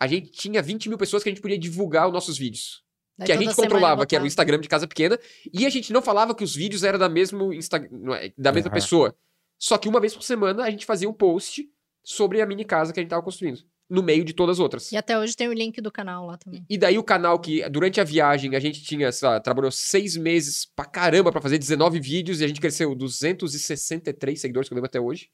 [0.00, 2.84] a gente tinha 20 mil pessoas que a gente podia divulgar os nossos vídeos.
[3.18, 4.26] Daí que a gente controlava, que era o.
[4.26, 5.18] Instagram de Casa Pequena,
[5.52, 7.78] e a gente não falava que os vídeos eram da, mesmo Insta...
[8.20, 8.74] é, da mesma Aham.
[8.74, 9.16] pessoa.
[9.58, 11.68] Só que uma vez por semana a gente fazia um post
[12.04, 14.92] sobre a mini casa que a gente tava construindo, no meio de todas as outras.
[14.92, 16.64] E até hoje tem o link do canal lá também.
[16.70, 20.16] E daí o canal que, durante a viagem, a gente tinha, sei lá, trabalhou seis
[20.16, 24.76] meses pra caramba pra fazer 19 vídeos e a gente cresceu 263 seguidores, que eu
[24.76, 25.28] lembro até hoje.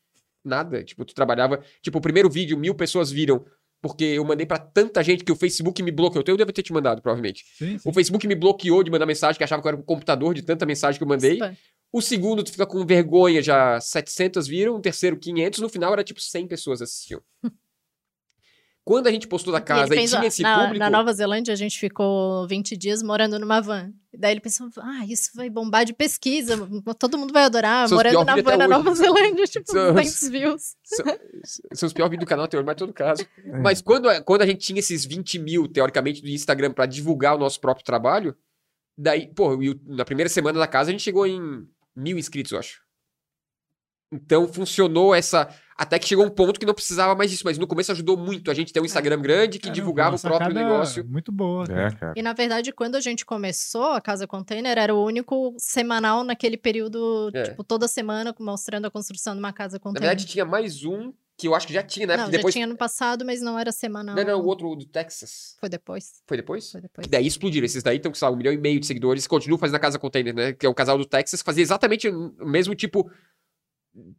[0.45, 0.83] Nada.
[0.83, 1.63] Tipo, tu trabalhava.
[1.83, 3.45] Tipo, o primeiro vídeo, mil pessoas viram.
[3.81, 6.25] Porque eu mandei pra tanta gente que o Facebook me bloqueou.
[6.27, 7.45] Eu devo ter te mandado, provavelmente.
[7.57, 7.89] Sim, sim.
[7.89, 10.43] O Facebook me bloqueou de mandar mensagem, que achava que eu era um computador de
[10.43, 11.35] tanta mensagem que eu mandei.
[11.35, 11.57] Spam.
[11.93, 14.75] O segundo, tu fica com vergonha, já 700 viram.
[14.75, 15.61] O terceiro, 500.
[15.61, 17.23] No final, era tipo 100 pessoas assistiam.
[18.89, 20.79] Quando a gente postou da E casa e, pensou, tinha esse na, público...
[20.79, 23.93] na Nova Zelândia, a gente ficou 20 dias morando numa van.
[24.17, 26.57] Daí ele pensou, ah, isso vai bombar de pesquisa,
[26.99, 28.69] todo mundo vai adorar, Seus morando na van na hoje.
[28.69, 30.63] Nova Zelândia, tipo, Seus- 200 views.
[30.83, 31.05] São,
[31.75, 33.27] são os piores vídeos do canal até hoje, mas em todo caso.
[33.45, 33.59] É.
[33.61, 37.37] Mas quando, a- quando a gente tinha esses 20 mil, teoricamente, do Instagram pra divulgar
[37.37, 38.35] o nosso próprio trabalho,
[38.97, 42.59] daí, pô, e na primeira semana da casa a gente chegou em mil inscritos, eu
[42.59, 42.81] acho.
[44.11, 45.47] Então funcionou essa.
[45.81, 48.51] Até que chegou um ponto que não precisava mais disso, mas no começo ajudou muito
[48.51, 51.07] a gente ter um Instagram grande que divulgava o próprio negócio.
[51.09, 51.65] Muito boa.
[51.71, 52.13] É.
[52.19, 56.57] E na verdade, quando a gente começou a Casa Container, era o único semanal naquele
[56.57, 57.45] período, É.
[57.45, 60.09] tipo, toda semana, mostrando a construção de uma casa Na container.
[60.09, 62.17] verdade, tinha mais um que eu acho que já tinha, né?
[62.17, 62.53] não, Porque depois.
[62.53, 64.17] já tinha no passado, mas não era semanal.
[64.17, 65.55] Não, não, o outro do Texas.
[65.61, 66.21] Foi depois.
[66.27, 66.73] Foi depois?
[66.73, 67.05] Foi depois.
[67.05, 67.65] Que daí explodiram.
[67.65, 69.25] Esses daí estão, sei lá, um milhão e meio de seguidores.
[69.29, 70.53] Continuam fazendo a Casa Container, né?
[70.53, 73.09] Que é o casal do Texas, fazia exatamente o mesmo tipo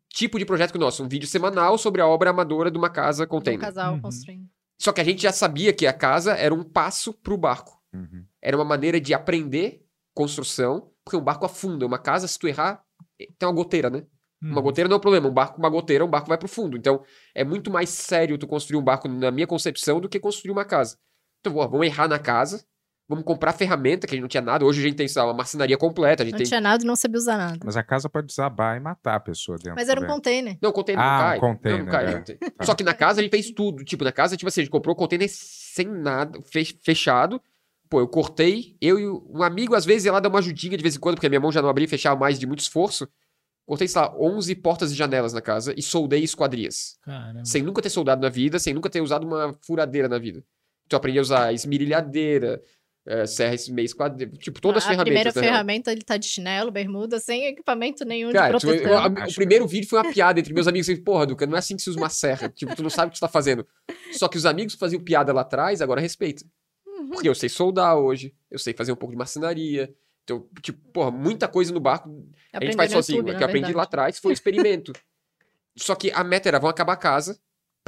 [0.09, 1.03] tipo de projeto que o nosso.
[1.03, 3.59] Um vídeo semanal sobre a obra amadora de uma casa Um container.
[3.61, 4.01] casal Uhum.
[4.01, 4.47] construindo.
[4.81, 7.81] Só que a gente já sabia que a casa era um passo pro barco.
[7.93, 8.25] Uhum.
[8.41, 11.85] Era uma maneira de aprender construção, porque um barco afunda.
[11.85, 12.83] Uma casa, se tu errar,
[13.17, 14.05] tem uma goteira, né?
[14.41, 14.63] Uma Uhum.
[14.63, 15.27] goteira não é um problema.
[15.27, 16.77] Um barco com uma goteira, um barco vai pro fundo.
[16.77, 17.03] Então,
[17.35, 20.63] é muito mais sério tu construir um barco, na minha concepção, do que construir uma
[20.63, 20.97] casa.
[21.41, 22.65] Então, vamos errar na casa,
[23.09, 24.63] vamos comprar ferramenta, que a gente não tinha nada.
[24.63, 26.21] Hoje a gente tem, sei lá, uma marcenaria completa.
[26.21, 26.47] A gente Não tem.
[26.47, 27.57] tinha nada e não sabia usar nada.
[27.65, 29.73] Mas a casa pode desabar e matar a pessoa dentro.
[29.75, 30.57] Mas era um container.
[30.61, 31.39] Não, container Ah, não um cai.
[31.39, 32.05] container, não, não cai.
[32.05, 32.15] é.
[32.15, 32.37] não tem.
[32.61, 33.83] Só que na casa a gente fez tudo.
[33.83, 37.41] Tipo, na casa, tipo assim, a gente comprou o container sem nada, fe- fechado.
[37.89, 38.77] Pô, eu cortei.
[38.79, 41.15] Eu e um amigo, às vezes, ia lá dar uma ajudinha de vez em quando,
[41.15, 43.07] porque a minha mão já não abria e fechava mais de muito esforço.
[43.65, 46.97] Cortei, sei lá, 11 portas e janelas na casa e soldei esquadrias.
[47.03, 47.43] Caramba.
[47.45, 50.43] Sem nunca ter soldado na vida, sem nunca ter usado uma furadeira na vida.
[50.85, 52.61] Então eu aprendi a usar esmerilhadeira,
[53.05, 55.05] eh, serra meio esquadrilha, tipo, todas as a ferramentas.
[55.13, 55.53] primeira na real.
[55.53, 59.23] ferramenta, ele tá de chinelo, bermuda, sem equipamento nenhum Cara, de tu- eu- proteção.
[59.23, 60.89] a- o primeiro vídeo foi uma piada entre meus amigos.
[60.89, 62.49] Assim, Porra, Duca, não é assim que se usa uma serra.
[62.49, 63.65] tipo, tu não sabe o que tu tá fazendo.
[64.11, 66.45] Só que os amigos que faziam piada lá atrás, agora respeita.
[66.85, 67.09] Uhum.
[67.09, 69.93] Porque eu sei soldar hoje, eu sei fazer um pouco de marcenaria.
[70.23, 72.09] Então, tipo, porra, muita coisa no barco.
[72.53, 73.17] a gente faz sozinho.
[73.19, 74.93] YouTube, o que eu aprendi lá atrás foi um experimento.
[75.75, 77.39] Só que a meta era, vão acabar a casa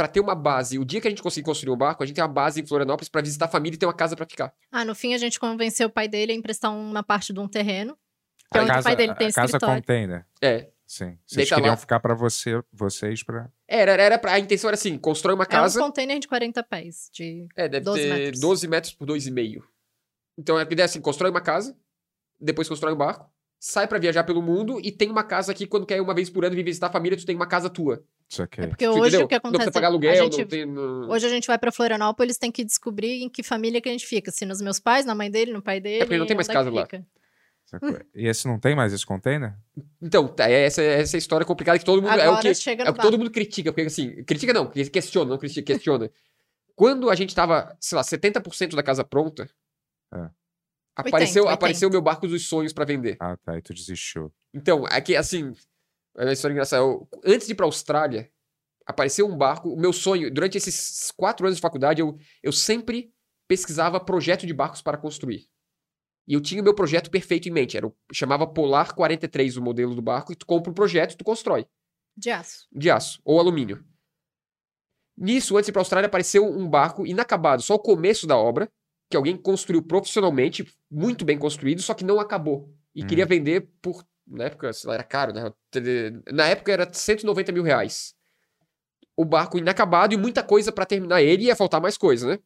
[0.02, 0.80] pra ter uma base.
[0.80, 2.66] O dia que a gente conseguir construir um barco, a gente tem uma base em
[2.66, 4.52] Florianópolis pra visitar a família e ter uma casa pra ficar.
[4.72, 7.48] Ah, no fim a gente convenceu o pai dele a emprestar uma parte de um
[7.48, 7.96] terreno.
[8.52, 9.76] Que é A onde o casa, pai dele tem a casa escritório.
[9.76, 10.26] container.
[10.42, 10.70] É.
[10.88, 11.18] Sim.
[11.26, 11.78] Vocês Deita queriam lá.
[11.78, 13.48] ficar pra você, vocês pra.
[13.68, 15.80] Era, era, era pra, a intenção era assim, constrói uma É um casa.
[15.80, 17.10] container de 40 pés.
[17.14, 17.48] De...
[17.56, 18.40] É, deve 12 ter metros.
[18.42, 19.62] 12 metros por 2,5.
[20.36, 21.78] Então a ideia é assim: constrói uma casa,
[22.40, 23.30] depois constrói um barco,
[23.60, 26.44] sai pra viajar pelo mundo e tem uma casa aqui quando quer uma vez por
[26.44, 28.04] ano vir visitar a família, tu tem uma casa tua.
[28.40, 28.62] Aqui.
[28.62, 29.26] É porque hoje entendeu?
[29.26, 30.66] o que Não acontece precisa pagar a aluguel, gente, não tem...
[30.66, 33.92] não- Hoje a gente vai pra Florianópolis, tem que descobrir em que família que a
[33.92, 34.30] gente fica.
[34.32, 36.06] Se nos meus pais, na mãe dele, no pai dele.
[36.06, 36.84] porque não tem mais é que casa lá.
[36.84, 37.06] fica.
[38.14, 39.54] E esse não tem mais esse container?
[40.02, 42.12] Então, é essa, essa história complicada que todo mundo...
[42.12, 44.68] é o Agora que, chega é o que todo mundo critica, porque assim, critica não,
[44.68, 46.12] que- questiona, não critica, questiona.
[46.76, 49.50] Quando a gente tava, sei lá, 70% da casa pronta,
[50.14, 50.30] É.
[50.96, 51.54] apareceu, 80.
[51.54, 53.16] apareceu o meu barco dos sonhos pra vender.
[53.22, 53.58] Ah, tá.
[53.58, 54.34] E tu desistiu.
[54.54, 55.54] Então, aqui, assim,
[56.18, 56.84] é uma história engraçada.
[56.84, 58.32] Eu- antes de ir pra Austrália,
[58.86, 59.70] apareceu um barco.
[59.70, 63.14] O meu sonho, durante esses quatro anos de faculdade, eu, eu sempre
[63.48, 65.48] pesquisava projeto de barcos para construir.
[66.28, 67.76] E eu tinha o meu projeto perfeito em mente.
[67.76, 71.18] Era o, chamava Polar 43 o modelo do barco, e tu compra o projeto e
[71.18, 71.66] tu constrói.
[72.16, 72.68] De aço.
[72.72, 73.84] De aço ou alumínio.
[75.18, 78.70] Nisso, antes de ir pra Austrália, apareceu um barco inacabado, só o começo da obra,
[79.10, 82.74] que alguém construiu profissionalmente, muito bem construído, só que não acabou.
[82.96, 83.08] E Hum.
[83.08, 84.06] queria vender por.
[84.32, 85.54] Na época, sei lá, era caro, né?
[86.32, 88.16] Na época era 190 mil reais.
[89.16, 92.40] O barco inacabado e muita coisa pra terminar ele, ia faltar mais coisa, né?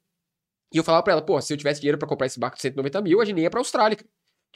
[0.73, 2.63] E eu falava pra ela, pô, se eu tivesse dinheiro pra comprar esse barco de
[2.63, 3.95] 190 mil, a gente ia pra Austrália.
[3.95, 4.09] Tipo,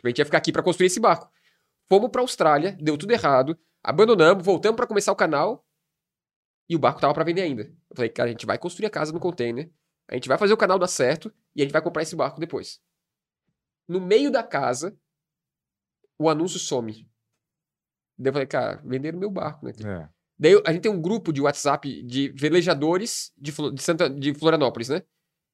[0.04, 1.32] a gente ia ficar aqui pra construir esse barco.
[1.88, 5.66] Fomos pra Austrália, deu tudo errado, abandonamos, voltamos pra começar o canal
[6.68, 7.64] e o barco tava pra vender ainda.
[7.64, 9.72] Eu falei, cara, a gente vai construir a casa no container,
[10.08, 12.40] a gente vai fazer o canal dar certo e a gente vai comprar esse barco
[12.40, 12.82] depois.
[13.88, 14.98] No meio da casa,
[16.18, 17.08] o anúncio some.
[18.20, 19.72] Daí eu falei, cara, venderam meu barco, né?
[19.84, 20.08] É.
[20.38, 24.90] Daí a gente tem um grupo de WhatsApp de velejadores de, de, Santa, de Florianópolis,
[24.90, 25.02] né?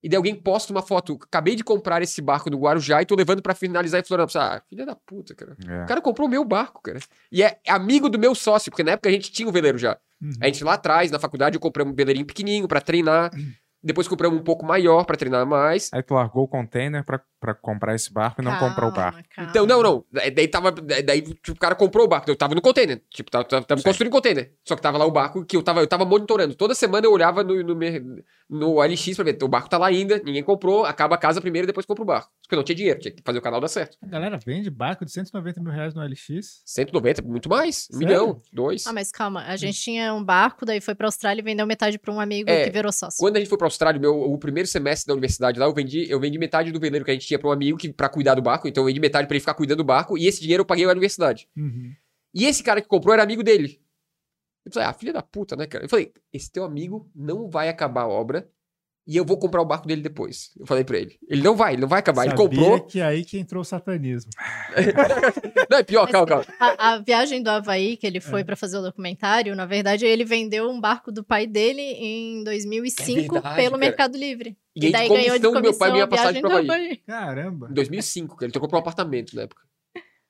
[0.04, 1.18] E daí alguém posta uma foto.
[1.24, 4.36] Acabei de comprar esse barco do Guarujá e tô levando pra finalizar em Florianópolis.
[4.36, 5.58] Ah, filha da puta, cara.
[5.68, 5.84] É.
[5.84, 7.00] O cara comprou o meu barco, cara.
[7.32, 9.98] E é amigo do meu sócio, porque na época a gente tinha um veleiro já.
[10.22, 10.32] Uhum.
[10.42, 13.32] A gente lá atrás, na faculdade, eu comprei um veleirinho pequenininho pra treinar.
[13.86, 15.91] Depois compramos um pouco maior pra treinar mais.
[15.94, 19.20] Aí tu largou o container pra, pra comprar esse barco e não comprou o barco.
[19.30, 19.52] calma.
[19.52, 20.03] Então, não, não.
[20.12, 20.72] Daí tava.
[20.72, 22.28] Daí tipo, o cara comprou o barco.
[22.28, 22.99] Eu tava no container.
[23.12, 23.84] Tipo, tava, tava, Sim.
[23.84, 24.52] construindo container.
[24.64, 26.56] Só que tava lá o barco que eu tava, eu tava monitorando.
[26.56, 27.76] Toda semana eu olhava no, no,
[28.50, 29.38] no LX pra ver.
[29.42, 30.86] O barco tá lá ainda, ninguém comprou.
[30.86, 32.32] Acaba a casa primeiro e depois compra o barco.
[32.42, 33.98] Porque eu não tinha dinheiro, tinha que fazer o canal dar certo.
[34.02, 36.62] A galera vende barco de 190 mil reais no LX.
[36.66, 37.88] 190, muito mais.
[37.94, 38.86] Um milhão, dois.
[38.86, 39.42] Ah, mas calma.
[39.44, 42.50] A gente tinha um barco, daí foi pra Austrália e vendeu metade pra um amigo
[42.50, 43.20] É, que virou sócio.
[43.20, 46.10] Quando a gente foi pra Austrália, meu, o primeiro semestre da universidade lá, eu vendi,
[46.10, 48.36] eu vendi metade do veleiro que a gente tinha pra um amigo que, pra cuidar
[48.36, 48.68] do barco.
[48.68, 50.18] Então eu vendi metade pra ele ficar cuidando do barco.
[50.18, 51.48] E esse dinheiro eu paguei à universidade.
[51.58, 51.92] Uhum.
[52.34, 53.80] E esse cara que comprou era amigo dele.
[54.66, 55.86] Eu falei, ah, filha da puta, né, cara?
[55.86, 58.50] Eu falei, esse teu amigo não vai acabar a obra
[59.08, 60.50] e eu vou comprar o barco dele depois.
[60.60, 61.20] Eu falei pra ele.
[61.30, 62.24] Ele não vai, ele não vai acabar.
[62.24, 62.82] Ele Sabia comprou.
[62.88, 64.32] que é aí que entrou o satanismo.
[65.70, 66.46] Não, é pior, calma, calma.
[66.60, 68.44] A, a viagem do Havaí, que ele foi É.
[68.44, 73.12] pra fazer o documentário, na verdade, ele vendeu um barco do pai dele em 2005
[73.12, 73.78] É verdade, pelo cara.
[73.78, 74.58] Mercado Livre.
[74.76, 76.66] E aí, de daí ganhou de comissão meu pai, comissão minha passagem do Havaí.
[76.70, 76.98] Havaí.
[77.06, 77.68] Caramba.
[77.70, 78.52] Em 2005, cara.
[78.52, 79.62] Ele comprou um apartamento na época.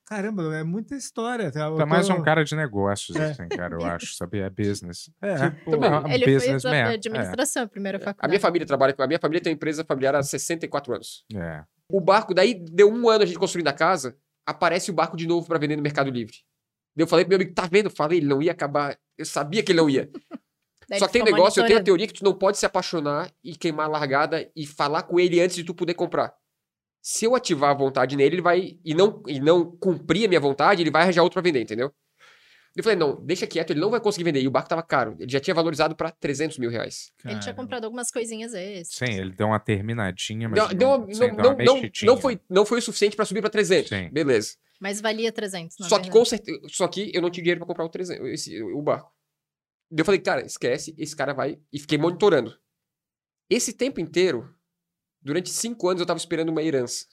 [0.08, 1.52] Caramba, é muita história.
[1.52, 1.72] tá?
[1.72, 3.32] Tu é mais tô- um cara de negócios, É.
[3.32, 4.46] assim, cara, eu acho, sabia?
[4.46, 5.10] É business.
[5.22, 5.90] É, Tipo, também.
[5.90, 6.74] é um Ele fez businessman.
[6.74, 8.30] a É, administração, a primeira A faculdade.
[8.30, 9.02] minha família trabalha com.
[9.02, 11.26] A minha família tem uma empresa familiar há 64 anos.
[11.34, 11.64] É.
[11.92, 14.16] O barco, daí deu um ano a gente construindo a casa,
[14.46, 16.36] aparece o barco de novo pra vender no Mercado Livre.
[16.96, 17.88] Daí eu falei pro meu amigo, tá vendo?
[17.88, 18.98] Eu falei, ele não ia acabar.
[19.18, 20.10] Eu sabia que ele não ia.
[20.88, 22.66] Daí Só que tem um negócio, eu tenho a teoria que tu não pode se
[22.66, 26.32] apaixonar e queimar a largada e falar com ele antes de tu poder comprar.
[27.08, 28.80] Se eu ativar a vontade nele, ele vai.
[28.84, 31.94] E não, e não cumprir a minha vontade, ele vai arranjar outro pra vender, entendeu?
[32.76, 34.42] Eu falei, não, deixa quieto, ele não vai conseguir vender.
[34.42, 35.16] E o barco tava caro.
[35.20, 37.12] Ele já tinha valorizado pra 300 mil reais.
[37.24, 39.08] Ele tinha comprado algumas coisinhas extras.
[39.08, 41.90] Sim, ele deu uma terminadinha, mas Não, deu uma- sim, não, deu uma não, não,
[42.04, 43.88] não foi, não foi o suficiente pra subir pra 300.
[43.90, 44.10] Sim.
[44.12, 44.56] Beleza.
[44.82, 46.60] Mas valia 300, na Só que com certeza.
[46.70, 49.14] Só que eu não tinha dinheiro pra comprar o, 300, esse, o barco.
[49.96, 51.60] Eu falei, cara, esquece, esse cara vai.
[51.72, 52.58] E fiquei monitorando.
[53.48, 54.52] Esse tempo inteiro,
[55.26, 57.06] durante cinco anos, eu tava esperando uma herança.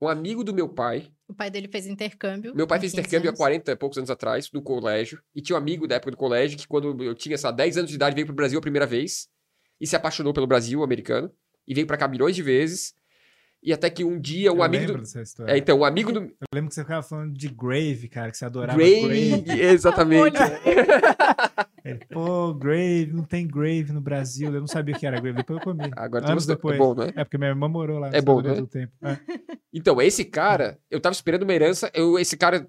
[0.00, 1.10] Um amigo do meu pai.
[1.26, 2.54] O pai dele fez intercâmbio.
[2.54, 3.38] Meu pai fez 15 intercâmbio há anos.
[3.38, 5.20] 40 e poucos anos atrás, no colégio.
[5.34, 7.78] E tinha um amigo da época do colégio que, quando eu tinha, sei lá, 10
[7.78, 9.28] anos de idade, veio pro Brasil a primeira vez.
[9.80, 11.32] E se apaixonou pelo Brasil americano.
[11.66, 12.94] E veio pra cá milhões de vezes.
[13.60, 14.82] E até que um dia, um Eu amigo.
[14.82, 15.02] lembro Do...
[15.02, 15.52] dessa história.
[15.52, 16.20] É, então, um amigo do.
[16.20, 19.60] Eu lembro que você ficava falando de Grave, cara, que você adorava Grave, Grave.
[19.62, 20.38] exatamente.
[21.90, 24.52] Ele, Pô, Grave, não tem Grave no Brasil.
[24.52, 25.90] Eu não sabia o que era Grave, depois eu comi.
[25.96, 26.74] Agora Anos temos depois.
[26.74, 27.12] É bom, né?
[27.16, 28.10] É porque minha irmã morou lá.
[28.12, 28.54] É bom, né?
[28.70, 28.92] Tempo.
[29.02, 29.18] É.
[29.70, 31.90] Então, esse cara, eu tava esperando uma herança.
[31.92, 32.66] Eu, esse cara,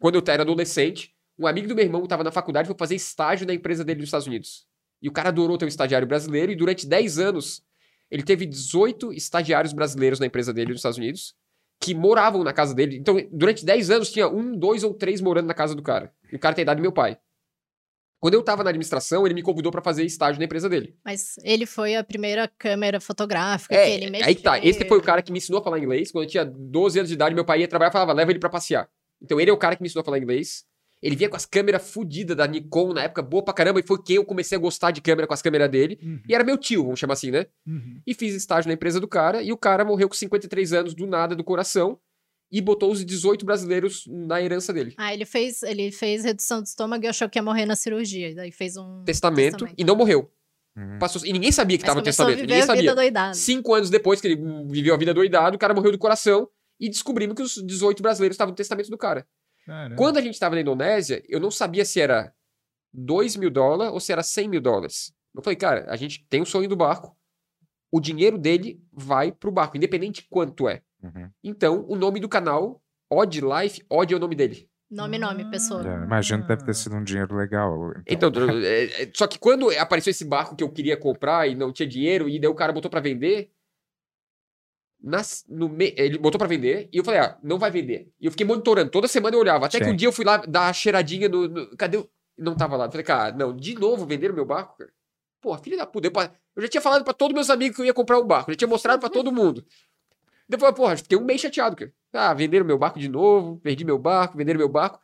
[0.00, 3.46] quando eu era adolescente, um amigo do meu irmão tava na faculdade foi fazer estágio
[3.46, 4.66] na empresa dele nos Estados Unidos.
[5.00, 7.62] E o cara adorou ter um estagiário brasileiro e durante 10 anos
[8.10, 11.34] ele teve 18 estagiários brasileiros na empresa dele nos Estados Unidos
[11.80, 12.96] que moravam na casa dele.
[12.96, 16.12] Então, durante 10 anos tinha um, dois ou três morando na casa do cara.
[16.32, 17.18] E o cara tem idade do meu pai.
[18.20, 20.94] Quando eu tava na administração, ele me convidou pra fazer estágio na empresa dele.
[21.04, 24.26] Mas ele foi a primeira câmera fotográfica É, que ele mexeu.
[24.28, 24.58] aí que tá.
[24.58, 26.10] Esse foi o cara que me ensinou a falar inglês.
[26.10, 28.38] Quando eu tinha 12 anos de idade, meu pai ia trabalhar e falava, leva ele
[28.40, 28.88] pra passear.
[29.22, 30.64] Então ele é o cara que me ensinou a falar inglês.
[31.00, 34.02] Ele vinha com as câmeras fodidas da Nikon na época, boa pra caramba, e foi
[34.02, 35.96] quem eu comecei a gostar de câmera com as câmeras dele.
[36.02, 37.46] Uhum, E era meu tio, vamos chamar assim, né?
[37.64, 38.00] uhum.
[38.04, 41.06] E fiz estágio na empresa do cara, e o cara morreu com 53 anos do
[41.06, 42.00] nada do coração
[42.50, 44.94] e botou os 18 brasileiros na herança dele.
[44.96, 48.30] Ah, ele fez, ele fez redução de estômago e achou que ia morrer na cirurgia.
[48.30, 50.32] E daí fez um Testamento, e não morreu.
[50.76, 50.98] Uhum.
[50.98, 52.94] Passou, e ninguém sabia que Mas tava no testamento, viver ninguém a vida sabia.
[52.94, 53.34] doidada.
[53.34, 56.48] Cinco anos depois que ele viveu a vida doidado, o cara morreu do coração
[56.80, 59.26] e descobrimos que os 18 brasileiros estavam no testamento do cara.
[59.66, 59.96] Caramba.
[59.96, 62.32] Quando a gente estava na Indonésia, eu não sabia se era
[62.92, 65.12] 2 mil dólares ou se era 100 mil dólares.
[65.34, 67.16] Eu falei, cara, a gente tem o sonho do barco,
[67.90, 70.82] o dinheiro dele vai pro barco, independente de quanto é.
[71.02, 71.30] Uhum.
[71.44, 74.68] Então, o nome do canal, Odd Life, Odd é o nome dele.
[74.90, 75.86] Nome, nome, pessoa.
[75.86, 77.92] É, imagino que deve ter sido um dinheiro legal.
[78.06, 78.30] Então,
[78.64, 81.86] é, é, só que quando apareceu esse barco que eu queria comprar e não tinha
[81.86, 83.50] dinheiro, e daí o cara botou pra vender.
[85.00, 88.10] nas- no me- ele botou pra vender e eu falei, ah, não vai vender.
[88.20, 89.66] E eu fiquei monitorando, toda semana eu olhava.
[89.66, 89.92] Até que Sim.
[89.92, 91.46] um dia eu fui lá dar a cheiradinha no.
[91.48, 92.10] no- cadê o.
[92.36, 92.86] Não tava lá.
[92.86, 94.90] Eu falei, cara, não, de novo venderam meu barco, cara.
[95.40, 96.08] Pô, filha da puta.
[96.08, 96.12] Eu,
[96.56, 98.54] eu já tinha falado pra todos meus amigos que eu ia comprar o barco, eu
[98.54, 99.64] já tinha mostrado pra todo mundo.
[100.48, 101.92] Depois, porra, fiquei um mês chateado, cara.
[102.12, 104.98] Ah, venderam meu barco de novo, perdi meu barco, venderam meu barco.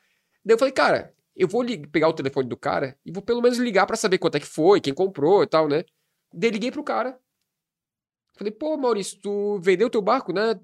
[0.44, 3.58] Daí eu falei, cara, eu vou pegar o telefone do cara e vou pelo menos
[3.58, 5.84] ligar pra saber quanto é que foi, quem comprou e tal, né?
[6.32, 7.18] Daí liguei pro cara.
[8.36, 10.58] Falei, pô, Maurício, tu vendeu teu barco, né?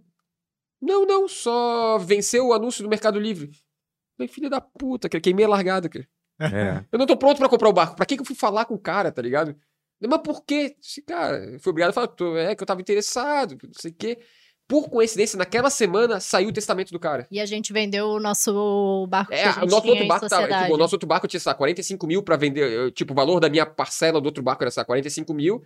[0.80, 3.50] Não, não, só venceu o anúncio do Mercado Livre.
[4.16, 6.08] Falei, filha da puta, cara, queimei a largada, cara.
[6.40, 6.84] É.
[6.90, 7.94] Eu não tô pronto pra comprar o barco.
[7.96, 9.54] Pra que, que eu fui falar com o cara, tá ligado?
[10.00, 10.74] Mas por quê?
[11.06, 13.94] Cara, eu fui obrigado a falar, "Tô- é que eu tava interessado, não sei o
[13.94, 14.18] quê.
[14.70, 17.26] Por coincidência, naquela semana saiu o testamento do cara.
[17.30, 20.28] E a gente vendeu o nosso barco É, que a o nosso tinha outro barco
[20.28, 20.46] tava.
[20.46, 22.70] Tipo, o nosso outro barco tinha, sei lá, 45 mil pra vender.
[22.70, 25.62] eu, Tipo, o valor da minha parcela do outro barco era, sei lá, 45 mil.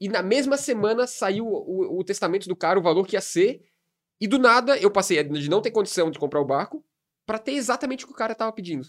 [0.00, 3.62] E na mesma semana saiu o, o testamento do cara, o valor que ia ser.
[4.20, 6.82] E do nada eu passei de não ter condição de comprar o barco
[7.26, 8.86] pra ter exatamente o que o cara tava pedindo.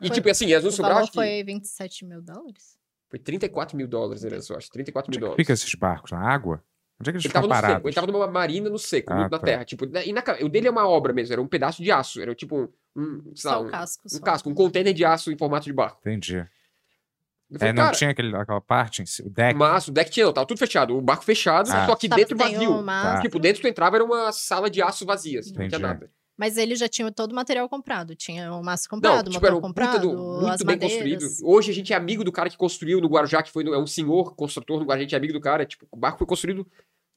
[0.00, 2.76] E Foi- tipo assim, as O no sobrar, valor acho que foi 27 mil dólares?
[3.08, 4.68] foi 34 mil dólares, né, eu acho.
[4.70, 5.42] 34 Onde mil é que dólares.
[5.44, 6.10] fica esses barcos?
[6.10, 6.64] Na água?
[7.02, 9.16] Onde é que eles Ele tava no seco, ele tava numa marina no seco, Ah,
[9.22, 9.38] na tá.
[9.40, 9.64] terra.
[9.64, 12.20] Tipo, e na, o dele é uma obra mesmo, era um pedaço de aço.
[12.20, 12.68] Era tipo um.
[12.96, 14.02] um, sei lá, Só um, o casco.
[14.14, 15.98] um casco, um container de aço em formato de barco.
[16.00, 16.36] Entendi.
[16.36, 19.54] É, falei, não cara, tinha aquele, aquela parte, em si- o deck.
[19.58, 20.96] Mas o deck tinha, não, tava tudo fechado.
[20.96, 21.84] O barco fechado, Ah.
[21.86, 22.70] só que Tá- dentro vazio.
[22.72, 25.78] um mastro, Tipo, dentro tu entrava era uma sala de aço vazia, assim, não tinha
[25.78, 26.10] nada.
[26.34, 28.16] Mas ele já tinha todo o material comprado.
[28.16, 30.78] Tinha o mastro comprado, Não, o tipo, era motor um comprado, do, as muito bem
[30.78, 31.26] construído.
[31.44, 33.78] Hoje a gente é amigo do cara que construiu no Guarujá, que foi no- é
[33.78, 35.66] um senhor construtor no Guarujá, a gente é amigo do cara.
[35.66, 36.66] Tipo, o barco foi construído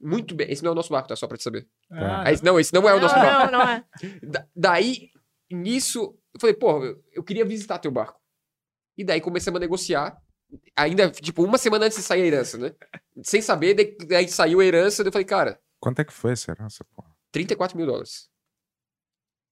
[0.05, 0.49] muito bem.
[0.51, 1.15] Esse não é o nosso barco, tá?
[1.15, 1.67] Só pra te saber.
[1.91, 3.51] Ah, Ah, esse, não, esse não é o nosso barco.
[3.51, 3.85] Não, não é.
[4.23, 5.09] Da- daí,
[5.51, 8.19] nisso, eu falei, pô, eu, eu queria visitar teu barco.
[8.97, 10.17] E daí começamos a negociar.
[10.75, 12.73] Ainda, tipo, uma semana antes de sair a herança, né?
[13.23, 16.31] Sem saber, daí, daí saiu a herança, daí eu falei, cara, Quanto é que foi
[16.31, 17.03] essa herança, pô?
[17.31, 18.29] 34 mil dólares.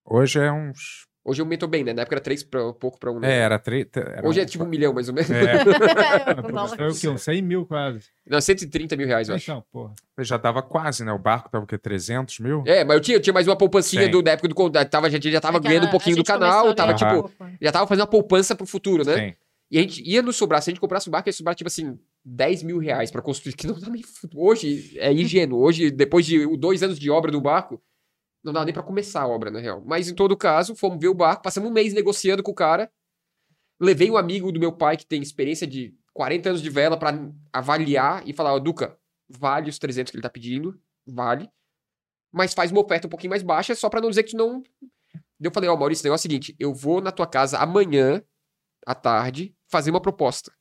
[0.05, 1.07] Hoje é uns.
[1.25, 1.93] Hoje aumentou bem, né?
[1.93, 3.23] Na época era 3 pra, pouco pra 1.
[3.23, 3.87] É, era três.
[3.95, 5.31] era Hoje é um- tipo um milhão, mais ou menos.
[5.31, 5.63] É.
[6.75, 7.07] Foi o quê?
[7.07, 8.01] Uns 100 mil quase.
[8.27, 9.49] Não, 130 mil reais, eu acho.
[9.49, 9.93] Então, porra.
[10.19, 11.13] já tava quase, né?
[11.13, 11.77] O barco tava o quê?
[11.77, 12.63] 300 mil?
[12.65, 14.85] É, mas eu tinha, eu tinha mais uma poupancinha do, da época do.
[14.89, 17.31] Tava, a gente já tava É ganhando um pouquinho do canal, tava tipo.
[17.61, 19.15] Já tava fazendo uma poupança pro futuro, né?
[19.29, 19.35] Sim.
[19.71, 21.67] E a gente ia nos sobrar, se a gente comprasse o barco, ia sobrar, tipo
[21.67, 24.03] assim, 10 mil reais pra construir, que não dá nem.
[24.35, 25.59] Hoje é ingênuo.
[25.59, 27.81] Hoje, depois de dois anos de obra do barco,
[28.44, 29.82] não dá nem pra começar a obra, na real.
[29.86, 32.91] Mas em todo caso, fomos ver o barco, passamos um mês negociando com o cara.
[33.80, 37.14] Levei um amigo do meu pai que tem experiência de 40 anos de vela pra
[37.52, 38.98] avaliar e falar: Ó, Duca,
[39.30, 41.49] vale os 300 que ele tá pedindo, vale.
[42.32, 44.61] Mas faz uma oferta um pouquinho mais baixa, só pra não dizer que tu não.
[45.40, 48.22] Eu falei: Ó, Maurício, o negócio é o seguinte: eu vou na tua casa amanhã
[48.86, 50.52] à tarde fazer uma proposta.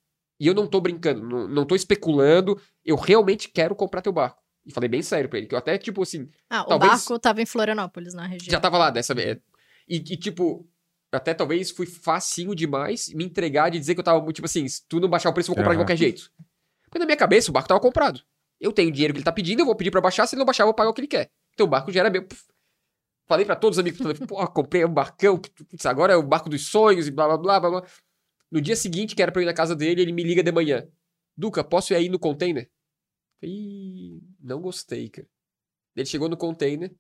[0.41, 4.42] E eu não tô brincando, não, não tô especulando, eu realmente quero comprar teu barco.
[4.65, 7.19] E falei bem sério pra ele, que eu até, tipo assim, Ah, o Talvez- barco
[7.19, 8.51] tava em Florianópolis, na região.
[8.53, 9.39] já tava lá dessa vez.
[9.89, 10.69] E, e, tipo,
[11.11, 14.87] até talvez fui facinho demais me entregar de dizer que eu tava, tipo assim, se
[14.89, 15.85] tu não baixar o preço, eu vou comprar de Aham.
[15.85, 16.31] qualquer jeito.
[16.85, 18.21] Porque na minha cabeça o barco tava comprado.
[18.61, 20.39] Eu tenho o dinheiro que ele tá pedindo, eu vou pedir pra baixar, se ele
[20.41, 21.31] não baixar, eu vou pagar o que ele quer.
[21.55, 22.27] Então o barco já era meu.
[23.27, 25.41] Falei pra todos os amigos, falei, pô, comprei um barcão,
[25.85, 27.89] agora é o barco dos sonhos e blá blá blá blá blá.
[28.51, 30.53] No dia seguinte, que era pra eu ir na casa dele, ele me liga de
[30.53, 30.87] manhã.
[31.37, 32.71] Duca, posso ir aí no container?
[33.43, 34.12] Ih,
[34.43, 35.29] não gostei, cara.
[35.95, 36.93] Ele chegou no container.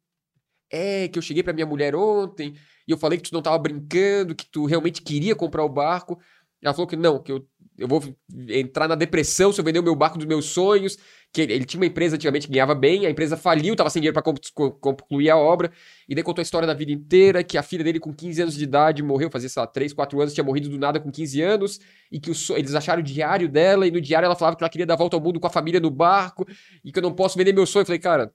[0.70, 2.54] É, que eu cheguei pra minha mulher ontem
[2.88, 6.18] e eu falei que tu não tava brincando, que tu realmente queria comprar o barco.
[6.62, 7.46] Ela falou que não, que eu,
[7.76, 8.02] eu vou
[8.48, 10.96] entrar na depressão se eu vender o meu barco dos meus sonhos.
[11.32, 14.22] Que ele, tinha uma empresa antigamente que ganhava bem, a empresa faliu, tava sem dinheiro
[14.54, 15.72] co- concluir a obra.
[16.06, 18.54] E daí contou a história da vida inteira, que a filha dele com 15 anos
[18.54, 21.40] de idade morreu, fazia, sei lá, 3, 4 anos, tinha morrido do nada com 15
[21.40, 21.80] anos.
[22.10, 24.68] E que o eles acharam o diário dela, e no diário ela falava que ela
[24.68, 26.46] queria dar a volta ao mundo com a família no barco,
[26.84, 27.80] e que eu não posso vender meu sonho.
[27.82, 28.30] Eu falei, cara,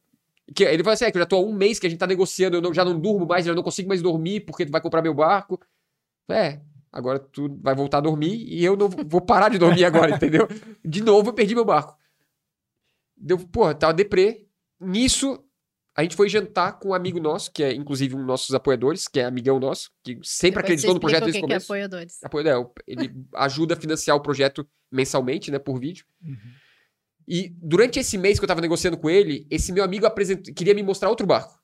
[0.55, 1.99] que, ele falou assim: é que eu já tô há um mês que a gente
[1.99, 4.71] tá negociando, eu não- já não durmo mais, já não consigo mais dormir porque tu
[4.71, 5.59] vai comprar meu barco.
[6.29, 6.59] É,
[6.91, 10.47] agora tu vai voltar a dormir e eu não vou parar de dormir agora, entendeu?
[10.83, 11.95] De novo eu perdi meu barco.
[13.17, 14.45] Deu, porra, tava deprê.
[14.79, 15.43] Nisso,
[15.95, 19.07] a gente foi jantar com um amigo nosso, que é inclusive um dos nossos apoiadores,
[19.07, 21.55] que é amigão nosso, que sempre Depois acreditou no projeto desde o o que é
[21.55, 21.65] começo.
[21.65, 22.23] apoiadores.
[22.23, 26.05] Apoio, é, ele ajuda a financiar o projeto mensalmente, né, por vídeo.
[26.21, 26.37] Uhum.
[27.27, 30.73] E durante esse mês que eu tava negociando com ele, esse meu amigo apresentou, queria
[30.73, 31.59] me mostrar outro barco.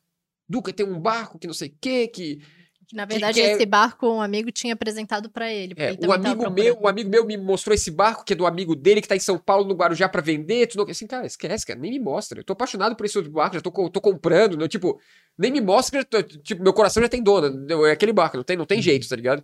[0.50, 2.42] Duca, tem um barco que não sei o quê, que...
[2.88, 5.74] Que, na Que- verdade, que é- esse barco um amigo tinha apresentado pra ele.
[5.78, 8.46] É, um tava amigo meu, um amigo meu me mostrou esse barco que é do
[8.46, 10.68] amigo dele que tá em São Paulo, no Guarujá, pra vender.
[10.68, 10.86] Tu não...
[10.90, 12.40] Assim, cara, esquece, cara, nem me mostra.
[12.40, 14.68] Eu tô apaixonado por esse outro barco, já tô, tô comprando, né?
[14.68, 15.00] Tipo,
[15.38, 17.52] nem me mostra, que tô- tipo, meu coração já tem dona.
[17.88, 19.44] É aquele barco, não tem, não tem jeito, tá ligado?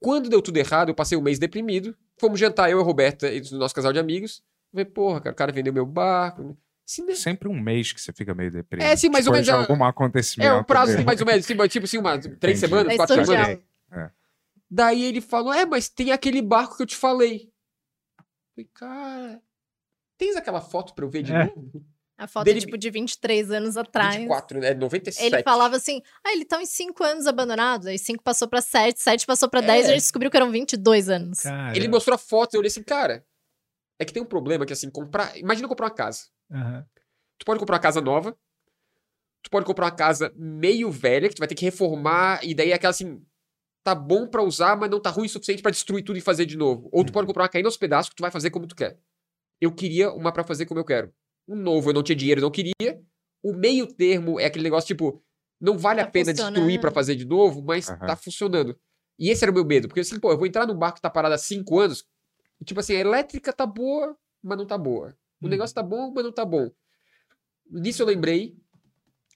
[0.00, 1.96] Quando deu tudo errado, eu passei um mês deprimido.
[2.20, 4.42] Fomos jantar, eu e a Roberta, e o nosso casal de amigos.
[4.72, 6.56] Eu falei, porra, cara, o cara vendeu meu barco.
[7.00, 8.86] Não- Sempre um mês que você fica meio deprimido.
[8.86, 10.48] É, sim, mais ou Depois menos, de algum acontecimento.
[10.48, 11.04] É um prazo, mesmo.
[11.06, 12.58] mais ou menos, assim, tipo assim, uma, três Entendi.
[12.58, 13.34] semanas, quatro surgiu.
[13.34, 13.60] semanas.
[14.70, 17.50] Daí ele falou: É, mas tem aquele barco que eu te falei.
[18.18, 18.24] Eu
[18.54, 19.42] falei, cara.
[20.18, 21.44] Tens aquela foto pra eu ver de É.
[21.44, 21.84] novo?
[22.18, 24.16] A foto, dele- tipo, de 23 anos atrás.
[24.16, 24.74] 24, né?
[24.74, 25.24] 97.
[25.34, 27.86] Ele falava assim, ah, ele tá em 5 anos abandonado.
[27.86, 29.66] Aí 5 passou pra 7, 7 passou pra É.
[29.66, 31.42] 10, e a gente descobriu que eram 22 anos.
[31.42, 31.76] Cara.
[31.76, 33.24] Ele mostrou a foto e eu olhei assim, cara.
[34.00, 35.36] É que tem um problema que assim, comprar.
[35.38, 36.24] Imagina comprar uma casa.
[36.50, 36.84] Aham.
[37.38, 38.36] Tu pode comprar uma casa nova.
[39.42, 42.70] Tu pode comprar uma casa meio velha, que tu vai ter que reformar, e daí
[42.70, 43.22] é aquela assim.
[43.84, 46.44] Tá bom pra usar, mas não tá ruim o suficiente pra destruir tudo e fazer
[46.44, 46.88] de novo.
[46.92, 48.98] Ou tu pode comprar uma caindo aos pedaços que tu vai fazer como tu quer.
[49.60, 51.12] Eu queria uma pra fazer como eu quero.
[51.48, 53.00] Um novo, eu não tinha dinheiro, não queria.
[53.42, 55.22] O meio termo é aquele negócio tipo,
[55.60, 58.06] não vale Tá a pena destruir pra fazer de novo, mas Aham.
[58.06, 58.78] tá funcionando.
[59.18, 61.02] E esse era o meu medo, porque assim, pô, eu vou entrar num barco que
[61.02, 62.04] tá parado há cinco anos,
[62.60, 65.16] e, tipo assim, a elétrica tá boa, mas não tá boa.
[65.40, 65.48] O Hum.
[65.50, 66.70] negócio tá bom, mas não tá bom.
[67.70, 68.56] Nisso eu lembrei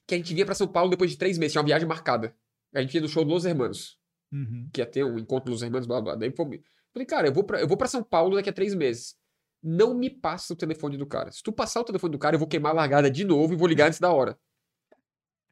[0.07, 2.35] que a gente vinha pra São Paulo depois de três meses, tinha uma viagem marcada.
[2.73, 3.97] A gente ia no show do Los Hermanos,
[4.31, 4.69] Uhum.
[4.73, 6.15] que ia ter um encontro dos Hermanos, blá blá.
[6.15, 6.59] Daí fomos-
[6.91, 9.15] falei, cara, eu vou, pra, eu vou pra São Paulo daqui a três meses.
[9.61, 11.31] Não me passa o telefone do cara.
[11.31, 13.55] Se tu passar o telefone do cara, eu vou queimar a largada de novo e
[13.55, 14.37] vou ligar antes da hora.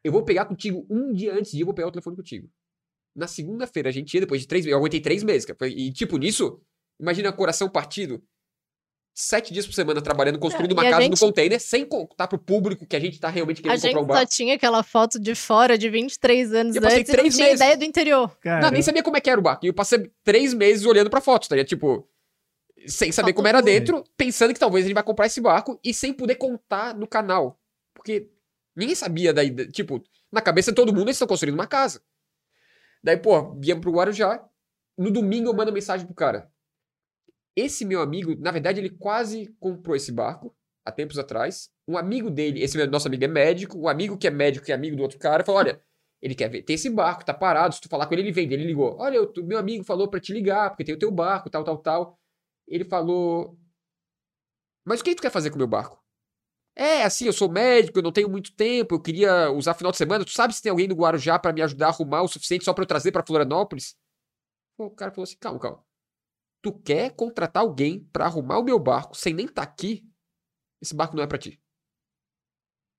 [0.04, 2.50] Eu vou pegar contigo um dia antes de eu vou pegar o telefone contigo.
[3.16, 4.74] Na segunda-feira, a gente ia depois de três meses.
[4.74, 5.58] Eu aguentei três meses, cara.
[5.58, 6.62] Foi- E, tipo, nisso,
[7.00, 8.22] imagina coração partido.
[9.14, 11.86] Sete dias por semana trabalhando, construindo É, uma e a casa no gente- container, sem
[11.86, 14.32] contar pro público que a gente tá realmente A querendo gente comprar um só barco.
[14.34, 17.48] tinha aquela foto de fora de 23 anos Eu passei antes e não três tinha
[17.48, 17.60] meses.
[17.62, 18.38] ideia do interior.
[18.40, 19.66] Cara, Não, nem sabia como é que era o barco.
[19.66, 21.68] E eu passei três meses olhando pra foto, tá ligado?
[21.68, 22.08] Tipo,
[22.88, 25.94] sem saber como era dentro, pensando que talvez a gente vai comprar esse barco e
[25.94, 27.60] sem poder contar no canal.
[27.94, 28.30] Porque
[28.76, 29.52] ninguém sabia daí.
[29.72, 30.02] Tipo,
[30.32, 32.02] na cabeça de todo mundo eles estão construindo uma casa.
[33.04, 34.44] Daí, pô, viemos pro Guarujá.
[34.98, 36.51] No domingo eu mando mensagem pro cara.
[37.56, 40.56] Esse meu amigo, na verdade, ele quase comprou esse barco
[40.86, 41.70] há tempos atrás.
[41.88, 44.76] Um amigo dele, esse nosso amigo é médico, o amigo que é médico, que é
[44.76, 45.82] amigo do outro cara, falou: olha,
[46.22, 47.76] ele quer ver, tem esse barco, tá parado.
[47.76, 48.54] Se tu falar com ele, ele vende.
[48.54, 51.50] Ele ligou: olha, eu- meu amigo falou pra te ligar, porque tem o teu barco,
[51.50, 52.20] tal, tal, tal.
[52.68, 53.58] Ele falou:
[54.86, 56.00] Mas o que tu quer fazer com o meu barco?
[56.76, 59.98] É, assim, eu sou médico, eu não tenho muito tempo, eu queria usar final de
[59.98, 60.26] semana.
[60.26, 62.74] Tu sabe se tem alguém no Guarujá pra me ajudar a arrumar o suficiente só
[62.74, 63.96] pra eu trazer pra Florianópolis?
[64.78, 65.86] O cara falou assim: calma, calma.
[66.62, 70.08] Tu quer contratar alguém pra arrumar o meu barco sem nem estar aqui?
[70.82, 71.60] Esse barco não é pra ti.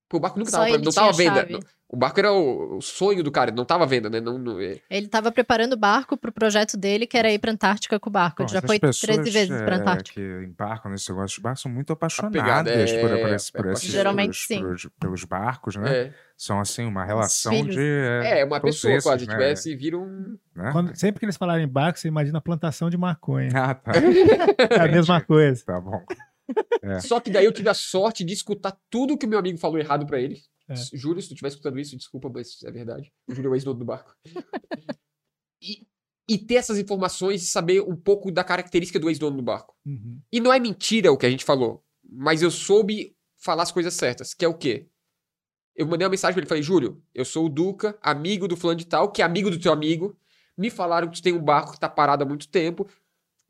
[0.09, 1.47] Porque o barco nunca Só tava, pra- ele não tinha tava à venda.
[1.53, 1.61] Não-
[1.93, 4.19] O barco era o, o sonho do cara, não tava à venda, né?
[4.19, 7.53] Não, não- é- Ele tava preparando o barco pro projeto dele, que era ir pra
[7.53, 8.39] Antártica com o barco.
[8.43, 10.15] Bom, Ele já foi pessoas, 13 vezes pra é, Antártica.
[10.19, 13.73] que embarcam nesse negócio de barco são muito apaixonadas é, por, por, esse- por é
[13.73, 14.61] esses, Geralmente, pelos, sim.
[14.63, 15.97] pelos- pelos barcos, né?
[16.07, 16.15] é.
[16.35, 17.75] São assim, uma relação filhos.
[17.77, 17.83] de.
[18.25, 19.27] É, uma todos pessoa esses, quase.
[19.27, 19.33] né?
[19.35, 20.37] Tivesse, vira um.
[20.57, 20.71] né?
[20.73, 23.51] quando- sempre que eles falarem barco, você imagina a plantação de maconha.
[23.55, 23.93] Ah, tá.
[24.71, 25.63] É a mesma coisa.
[25.65, 26.03] Tá bom.
[26.83, 27.01] É.
[27.01, 29.79] Só que daí eu tive a sorte de escutar tudo que o meu amigo falou
[29.79, 30.39] errado pra ele.
[30.69, 30.75] É.
[30.97, 33.13] Júlio, se tu estiver escutando isso, desculpa, mas é verdade.
[33.29, 34.15] O Júlio é o ex-dono do barco.
[35.61, 35.87] e,
[36.29, 39.75] e ter essas informações e saber um pouco da característica do ex-dono do barco.
[39.85, 40.21] Uhum.
[40.33, 43.95] E não é mentira o que a gente falou, mas eu soube falar as coisas
[43.95, 44.89] certas, que é o quê?
[45.75, 48.79] Eu mandei uma mensagem pra ele, falei, Júlio, eu sou o Duca, amigo do fulano
[48.79, 50.17] de tal, que é amigo do teu amigo.
[50.57, 52.87] Me falaram que tu tem um barco que tá parado há muito tempo.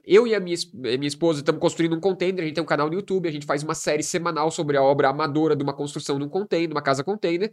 [0.04, 2.66] Eu e a minha, a minha esposa estamos construindo um container, a gente tem um
[2.66, 5.72] canal no YouTube, a gente faz uma série semanal sobre a obra amadora de uma
[5.72, 7.52] construção de um container, uma casa container,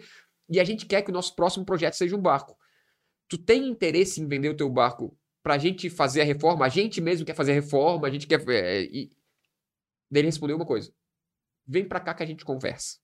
[0.50, 2.58] e a gente quer que o nosso próximo projeto seja um barco.
[3.28, 6.66] Tu tem interesse em vender o teu barco pra gente fazer a reforma?
[6.66, 8.44] A gente mesmo quer fazer a reforma, a gente quer...
[8.50, 9.12] é, e...
[10.12, 10.92] Ele respondeu uma coisa.
[11.68, 12.98] Vem pra cá que a gente conversa.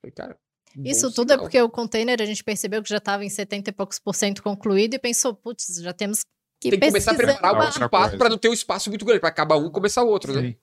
[0.00, 0.36] Falei, cara...
[0.74, 1.44] bom Isso tudo é sinal.
[1.44, 4.42] porque o container a gente percebeu que já estava em 70 e poucos por cento
[4.42, 6.24] concluído e pensou, putz, já temos
[6.70, 9.04] que Tem que começar a preparar o um espaço pra não ter um espaço muito
[9.04, 10.40] grande, pra acabar um e começar o outro, né?
[10.42, 10.56] Sim.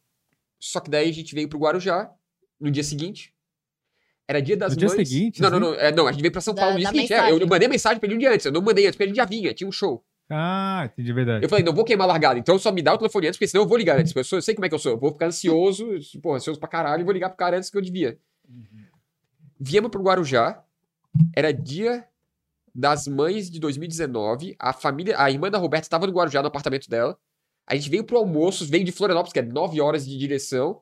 [0.60, 2.10] Só que daí a gente veio pro Guarujá
[2.60, 3.34] no dia seguinte.
[4.28, 5.10] Era dia das No dia mães.
[5.10, 5.66] seguinte, Não, não, assim?
[5.68, 6.08] não, é, não.
[6.08, 7.12] A gente veio pra São Da- Paulo no dia da seguinte.
[7.14, 7.48] É, eu mensagem.
[7.50, 8.46] mandei mensagem pra ele um dia antes.
[8.46, 10.06] Eu não mandei antes, porque a gente já vinha, tinha um show.
[10.30, 11.44] Ah, entendi, verdade.
[11.44, 13.48] Eu falei, não vou queimar a largada, então só me dá o telefone antes, porque
[13.50, 14.14] senão eu vou ligar antes.
[14.16, 14.94] Eu, sou- eu sei como é que eu sou.
[14.94, 15.86] Eu vou ficar ansioso,
[16.22, 18.18] pô, ansioso pra caralho, e vou ligar pro cara antes que eu devia.
[19.60, 20.64] Viemos pro Guarujá,
[21.36, 22.06] era dia
[22.74, 26.90] das mães de 2019, a família, a irmã da Roberta estava no Guarujá, no apartamento
[26.90, 27.18] dela.
[27.68, 30.82] A gente veio pro almoço, veio de Florianópolis, que é 9 horas de direção.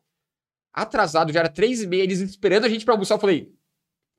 [0.74, 3.16] Atrasado, já era 3 e meia, eles esperando a gente pra almoçar.
[3.16, 3.53] Eu falei,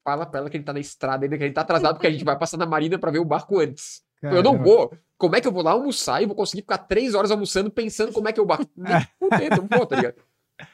[0.05, 2.11] fala pra ela que ele tá na estrada ainda, que gente tá atrasado, porque a
[2.11, 4.03] gente vai passar na marina pra ver o barco antes.
[4.23, 4.65] Eu não Caramba.
[4.65, 4.99] vou.
[5.17, 8.13] Como é que eu vou lá almoçar e vou conseguir ficar três horas almoçando pensando
[8.13, 8.67] como é que eu barco?
[8.77, 10.17] Nem fudendo, não vou, tá ligado?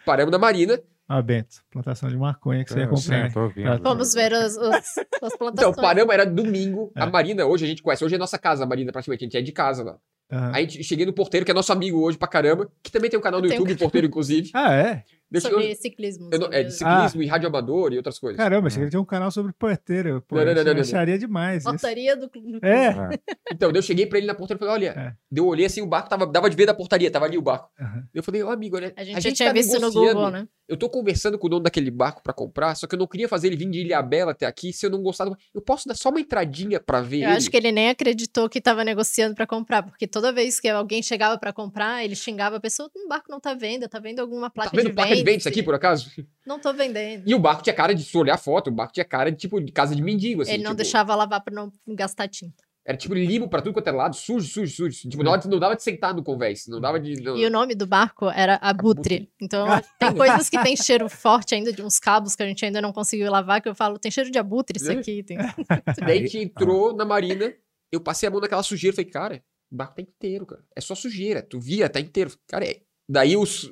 [0.04, 0.80] Paramos na marina.
[1.08, 3.32] Ah, Bento, plantação de maconha que você ia Eu comprar.
[3.32, 3.78] tô ouvindo.
[3.82, 5.76] Vamos ver as, os- as Então, plantações.
[5.76, 6.90] paramos, era domingo.
[6.96, 7.10] A É.
[7.10, 8.04] marina, hoje a gente conhece.
[8.04, 9.22] Hoje é nossa casa, a marina, praticamente.
[9.22, 9.96] A gente é de casa lá.
[10.32, 10.50] Aham.
[10.52, 13.22] Aí cheguei no porteiro, que é nosso amigo hoje pra caramba, que também tem um
[13.22, 14.50] canal no Tem YouTube, o porteiro, inclusive.
[14.52, 15.04] Ah, é?
[15.30, 16.30] Deixa sobre eu, ciclismo.
[16.32, 18.36] eu não- sobre- é de ciclismo e rádio amador e outras coisas.
[18.36, 20.22] Caramba, achei que ele tinha um canal sobre porteiro.
[20.28, 20.80] Pô, Não, não, eu não, não, não.
[20.80, 21.70] acharia demais isso.
[21.70, 22.26] Portaria do.
[22.28, 22.86] do- É.
[22.86, 22.92] É.
[23.52, 24.94] Então, daí eu cheguei pra ele na portaria e falei, olha, É.
[25.30, 27.42] daí eu olhei assim, o barco tava, dava de ver da portaria, tava ali o
[27.42, 27.70] barco.
[27.80, 28.04] Aham.
[28.12, 30.46] Eu falei, ô amigo, olha, A gente já tinha visto no Google, né?
[30.68, 33.28] Eu tô conversando com o dono daquele barco pra comprar, só que eu não queria
[33.28, 35.24] fazer ele vir de Ilhabela até aqui se eu não gostar.
[35.26, 37.36] do- Eu posso dar só uma entradinha pra ver Eu ele?
[37.36, 41.02] acho que ele nem acreditou que tava negociando pra comprar, porque toda vez que alguém
[41.04, 44.48] chegava pra comprar, ele xingava a pessoa, o barco não tá vendo, tá vendo alguma
[44.50, 45.48] Tá placa vendo de placa de venda isso vende?
[45.58, 46.10] aqui, por acaso?
[46.46, 47.22] Não tô vendendo.
[47.26, 49.36] E o barco tinha cara de, se olhar a foto, o barco tinha cara de,
[49.38, 50.52] tipo, de casa de mendigo, assim.
[50.52, 52.64] ele não tipo, deixava lavar pra não gastar tinta.
[52.88, 55.08] Era, tipo, limo pra tudo quanto é lado, sujo, sujo, sujo.
[55.08, 57.20] Tipo, não dava de- não dava de sentar no convés, não dava de...
[57.20, 59.28] não- E o nome do barco era Abutre.
[59.42, 59.66] Então,
[59.98, 62.92] tem coisas que tem cheiro forte ainda, de uns cabos que a gente ainda não
[62.92, 65.24] conseguiu lavar, que eu falo, tem cheiro de abutre isso aqui.
[65.24, 65.36] Tem...
[65.98, 67.52] Daí a gente entrou na marina,
[67.90, 70.62] eu passei a mão naquela sujeira, falei, cara, o barco tá inteiro, cara.
[70.76, 72.30] É só sujeira, tu via, tá inteiro.
[72.46, 72.82] Cara, é...
[73.08, 73.68] Daí os...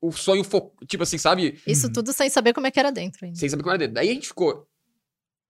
[0.00, 0.72] o sonho, fo...
[0.86, 1.60] tipo assim, sabe?
[1.66, 1.92] Isso Uhum.
[1.92, 3.38] tudo sem saber como é que era dentro ainda.
[3.38, 3.94] Sem saber como era dentro.
[3.94, 4.66] Daí a gente ficou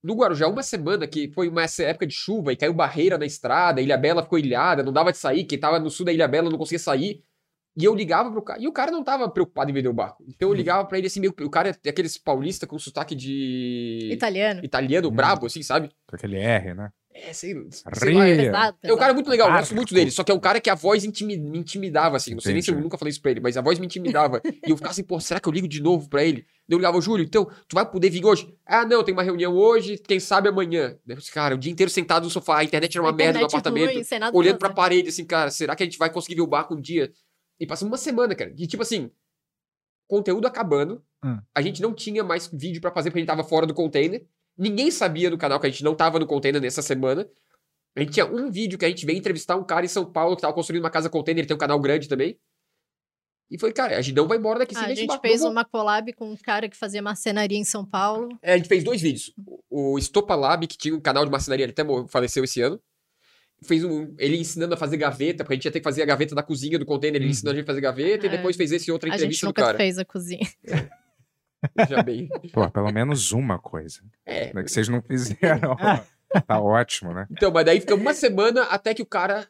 [0.03, 3.27] no Guarujá uma semana, que foi uma essa época de chuva, e caiu barreira na
[3.27, 6.13] estrada, a Ilha Bela ficou ilhada, não dava de sair, quem tava no sul da
[6.13, 7.23] Ilha Bela não conseguia sair.
[7.77, 10.25] E eu ligava pro cara, e o cara não tava preocupado em vender o barco.
[10.27, 14.11] Então eu ligava pra ele assim, meio, o cara é aqueles paulista com sotaque de...
[14.13, 14.65] Italiano.
[14.65, 15.91] Italiano, brabo, assim, sabe?
[16.07, 16.91] Com aquele R, né?
[17.13, 20.11] É, sei, sei lá, é- Pesado, é um cara muito legal, eu gosto muito dele.
[20.11, 22.33] Só que é um cara que a voz intimi- me intimidava, assim.
[22.33, 22.85] Não sei nem se eu Entendi.
[22.85, 24.41] nunca falei isso pra ele, mas a voz me intimidava.
[24.65, 26.43] e eu ficava assim, pô, será que eu ligo de novo pra ele?
[26.69, 28.55] Daí Eu ligava, "Ô, Júlio, então, tu vai poder vir hoje?
[28.65, 30.97] Ah, não, tem uma reunião hoje, quem sabe amanhã.
[31.05, 33.41] Daí eu disse, cara, o dia inteiro sentado no sofá, a internet era uma merda
[33.41, 33.93] no apartamento.
[33.95, 36.47] ruim, nada olhando pra parede, assim, cara, será que a gente vai conseguir ver o
[36.47, 37.11] barco um dia?
[37.59, 38.53] E passamos uma semana, cara.
[38.57, 39.11] E tipo assim,
[40.07, 41.03] conteúdo acabando.
[41.25, 41.39] Hum.
[41.55, 44.25] A gente não tinha mais vídeo pra fazer porque a gente tava fora do container.
[44.59, 47.29] Ninguém sabia do canal que a gente não tava no container nessa semana.
[47.97, 50.35] A gente tinha um vídeo que a gente veio entrevistar um cara em São Paulo
[50.37, 52.39] que tava construindo uma casa container, ele tem um canal grande também.
[53.51, 55.65] E foi, cara, a gente não vai embora daqui sem Ah, a gente fez uma
[55.65, 58.29] collab com um cara que fazia marcenaria em São Paulo.
[58.43, 59.33] É, a gente fez dois vídeos.
[59.71, 62.79] O Estopa Lab, que tinha um canal de marcenaria, ele até faleceu esse ano.
[63.65, 66.07] Fez um, ele ensinando a fazer gaveta, porque a gente ia ter que fazer a
[66.07, 67.31] gaveta da cozinha do container, ele Uhum.
[67.31, 68.33] ensinou a gente a fazer gaveta, e É.
[68.37, 69.79] depois fez esse outra A gente entrevista do nunca cara.
[69.79, 70.47] fez a cozinha.
[71.89, 72.29] Já bem.
[72.53, 74.01] Pô, pelo menos uma coisa.
[74.25, 74.53] É.
[74.55, 75.77] né, Que vocês não fizeram.
[76.47, 77.27] tá ótimo, né?
[77.31, 79.49] Então, mas daí fica uma semana até que o cara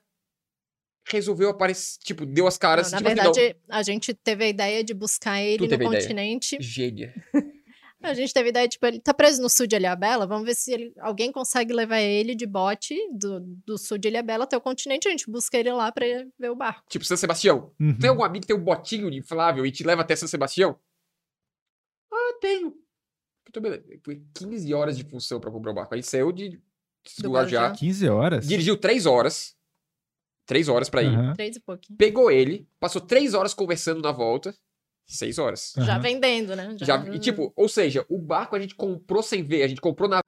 [1.11, 2.93] resolveu aparecer, tipo, deu as caras.
[2.93, 5.75] Não, na tipo assim, verdade, a gente teve a ideia de buscar ele Tu no
[5.75, 5.91] ideia.
[5.91, 6.57] continente.
[6.61, 7.15] gênia.
[8.01, 10.55] A gente teve a ideia, tipo, ele tá preso no sul de Ilhabela, vamos ver
[10.55, 14.61] se ele- alguém consegue levar ele de bote do, do sul de Ilhabela até o
[14.61, 16.07] continente, a gente busca ele lá pra
[16.39, 16.85] ver o barco.
[16.89, 17.73] Tipo, São Sebastião.
[17.81, 17.99] Uhum.
[17.99, 20.79] Tem algum amigo que tem um botinho inflável e te leva até São Sebastião?
[22.41, 22.75] Tenho.
[23.49, 23.85] Então, beleza.
[24.05, 25.95] Foi 15 horas de função pra comprar o barco.
[25.95, 26.51] A gente saiu de
[27.21, 27.77] Do Guarujá, Guarujá.
[27.79, 28.47] 15 horas?
[28.47, 29.57] dirigiu 3 horas.
[30.47, 31.09] 3 horas pra ir.
[31.15, 31.35] Aham.
[31.35, 31.97] Três e pouquinho.
[31.97, 34.55] Pegou ele, passou 3 horas conversando na volta.
[35.07, 35.73] 6 horas.
[35.77, 36.01] Já Aham.
[36.01, 36.77] vendendo, né?
[36.81, 39.63] Já, e, tipo, ou seja, o barco a gente comprou sem ver.
[39.63, 40.21] A gente comprou na,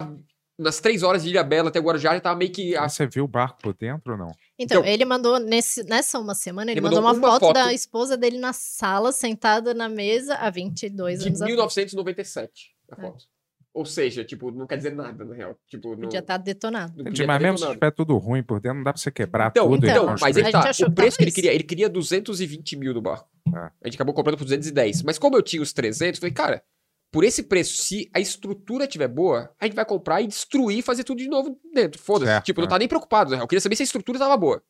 [0.60, 2.76] nas 3 horas de Ilha Bela até Guarujá, já tava meio que.
[2.76, 4.28] Ah, a- Você viu o barco por dentro ou não?
[4.58, 7.46] Então, Então- ele mandou, nesse, nessa uma semana, ele, Ele mandou, mandou uma, uma foto,
[7.48, 11.50] foto- da esposa dele na sala, sentada na mesa há 22 de anos atrás.
[11.56, 12.70] 1997.
[12.92, 13.00] A É.
[13.00, 13.24] foto.
[13.72, 15.56] Ou seja, tipo, não quer dizer nada, na real.
[15.68, 16.92] Tipo, não, Podia estar detonado.
[16.96, 17.78] não Entendi, podia mas mesmo se detonado.
[17.80, 20.36] tiver tudo ruim por dentro, não dá pra você quebrar Então, tudo então e mas
[20.36, 20.70] ele tá.
[20.86, 23.28] O preço que ele queria, ele queria 220 mil do barco.
[23.54, 23.70] Ah.
[23.82, 25.02] A gente acabou comprando por 210.
[25.04, 26.62] Mas como eu tinha os 300, eu falei, cara,
[27.10, 30.82] por esse preço, se a estrutura tiver boa, a gente vai comprar e destruir e
[30.82, 32.00] fazer tudo de novo dentro.
[32.00, 32.30] Foda-se.
[32.30, 32.70] Certo, Tipo, não é.
[32.70, 33.42] tá nem preocupado, né?
[33.42, 34.62] Eu queria saber se a estrutura tava boa.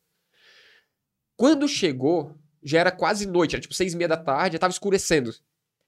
[1.35, 4.71] Quando chegou, já era quase noite, era tipo seis e meia da tarde, já tava
[4.71, 5.31] escurecendo.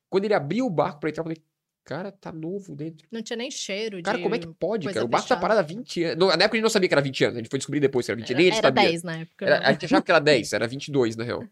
[0.10, 1.44] Quando ele abriu o barco pra entrar, eu falei,
[1.84, 3.08] cara, tá novo dentro.
[3.12, 4.24] Não tinha nem cheiro Cara, de...
[4.24, 5.06] como é que pode, cara?
[5.06, 5.42] O barco tá fechada.
[5.42, 6.18] parado há 20 anos.
[6.20, 7.80] Não, Na época a gente não sabia que era 20 anos, a gente foi descobrir
[7.80, 8.38] depois que era 20 anos.
[8.44, 8.90] Nem Era, era sabia.
[8.90, 9.46] 10 na época.
[9.46, 11.44] Era- a gente achava que era 10, era 22, na real.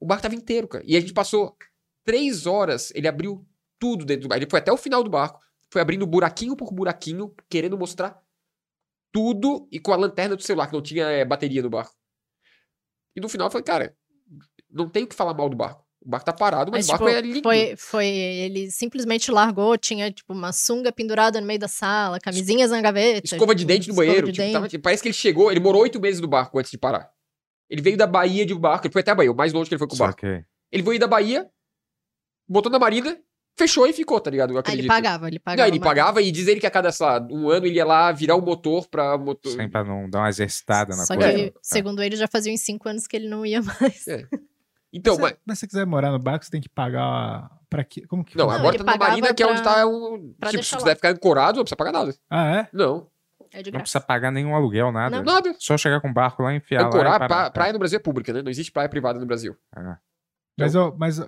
[0.00, 0.84] O barco tava inteiro, cara.
[0.86, 1.56] E a gente passou
[2.04, 3.44] três horas, ele abriu
[3.78, 4.42] tudo dentro do barco.
[4.44, 5.40] Ele foi até o final do barco,
[5.70, 8.20] foi abrindo buraquinho por buraquinho, querendo mostrar
[9.12, 11.94] tudo e com a lanterna do celular, que não tinha eh, bateria no barco.
[13.16, 13.96] E no final eu falei, cara,
[14.68, 15.84] não tem o que falar mal do barco.
[16.04, 17.42] O barco tá parado, mas, Mas, o barco tipo, é lindo.
[17.42, 18.06] Foi, foi.
[18.06, 23.22] Ele simplesmente largou, tinha, tipo, uma sunga pendurada no meio da sala, camisinhas na gaveta.
[23.24, 24.26] Escova de tipo, dente no banheiro.
[24.26, 24.52] de tipo, dente.
[24.52, 27.10] tava- tipo, parece que ele chegou, ele morou oito meses no barco antes de parar.
[27.70, 29.74] Ele veio da Bahia de barco, ele foi até a Bahia, o mais longe que
[29.74, 30.20] ele foi com o barco.
[30.20, 30.44] Saquei.
[30.70, 31.48] Ele veio da Bahia,
[32.46, 33.18] botou na marina,
[33.56, 34.50] fechou e ficou, tá ligado?
[34.52, 34.88] Eu Ah, ele acredito.
[34.88, 35.68] pagava, ele Não, pagava.
[35.68, 37.84] ele uma- pagava e diz ele que a cada, sei lá, um ano ele ia
[37.84, 39.52] lá virar o motor pra motor.
[39.52, 41.32] Sem pra não dar uma exercitada na Só coisa.
[41.32, 41.52] que, É.
[41.62, 43.60] segundo ele, já fazia uns cinco anos que ele não ia
[43.92, 44.06] mais.
[44.92, 45.34] Então, se, mas.
[45.46, 48.06] mas se você quiser morar no barco, você tem que pagar pra quê?
[48.06, 50.34] Como que Não, agora tá na marina pagava que é onde pra- tá o.
[50.38, 50.94] pra Tipo, se quiser lá.
[50.96, 52.14] ficar ancorado, não precisa pagar nada.
[52.30, 52.68] Ah, é?
[52.72, 53.08] Não.
[53.52, 55.16] É de Não precisa pagar nenhum aluguel, nada.
[55.16, 55.24] Não.
[55.24, 55.54] Nada.
[55.58, 56.86] Só chegar com o barco lá, enfiar lá.
[56.88, 57.28] Ancorar, e parar.
[57.28, 58.42] pra- praia no Brasil é pública, né?
[58.42, 59.56] Não existe praia privada no Brasil.
[59.74, 59.98] Ah,
[60.58, 61.20] Mas, eu, mas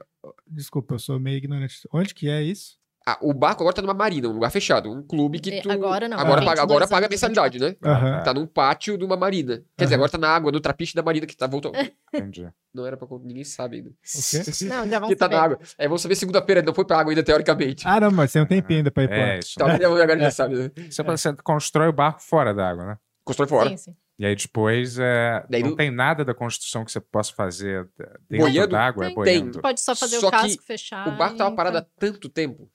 [0.47, 1.89] desculpa, eu sou meio ignorante.
[1.93, 2.77] Onde que é isso?
[3.09, 4.91] Ah, o barco agora tá numa marina, um lugar fechado.
[4.91, 5.71] Um clube que É, tu.
[5.71, 7.77] agora não, Agora, é paga, 22 agora paga anos, mensalidade, né?
[7.85, 8.23] Aham.
[8.25, 9.63] Tá num pátio de uma marina.
[9.77, 11.75] Quer dizer, agora tá na água, no trapiche da marina que tá voltando.
[12.13, 12.49] entendi.
[12.75, 13.91] Não era pra ninguém sabe ainda.
[13.91, 14.43] O quê?
[14.67, 15.37] Não, já vamos Que tá saber.
[15.37, 15.59] na água.
[15.79, 17.87] É, vamos saber segunda-feira, não foi pra água ainda, teoricamente.
[17.87, 19.53] Ah, não, mas tem um tempinho ainda pra ir É, pra isso.
[19.55, 19.69] Então,
[20.03, 20.71] agora já sabe, né?
[20.91, 22.99] Você, você constrói o barco fora d'água, né?
[23.25, 23.69] Constrói fora.
[23.71, 23.97] Sim, sim.
[24.19, 27.87] E aí depois é, Daí não não- tem nada da construção que você possa fazer
[28.31, 28.71] dentro Boiando?
[28.73, 29.53] d'água, é Tem, boiando.
[29.53, 31.07] Tu pode só fazer Só o que casco, fechar.
[31.09, 32.71] O barco tava parado há tanto tempo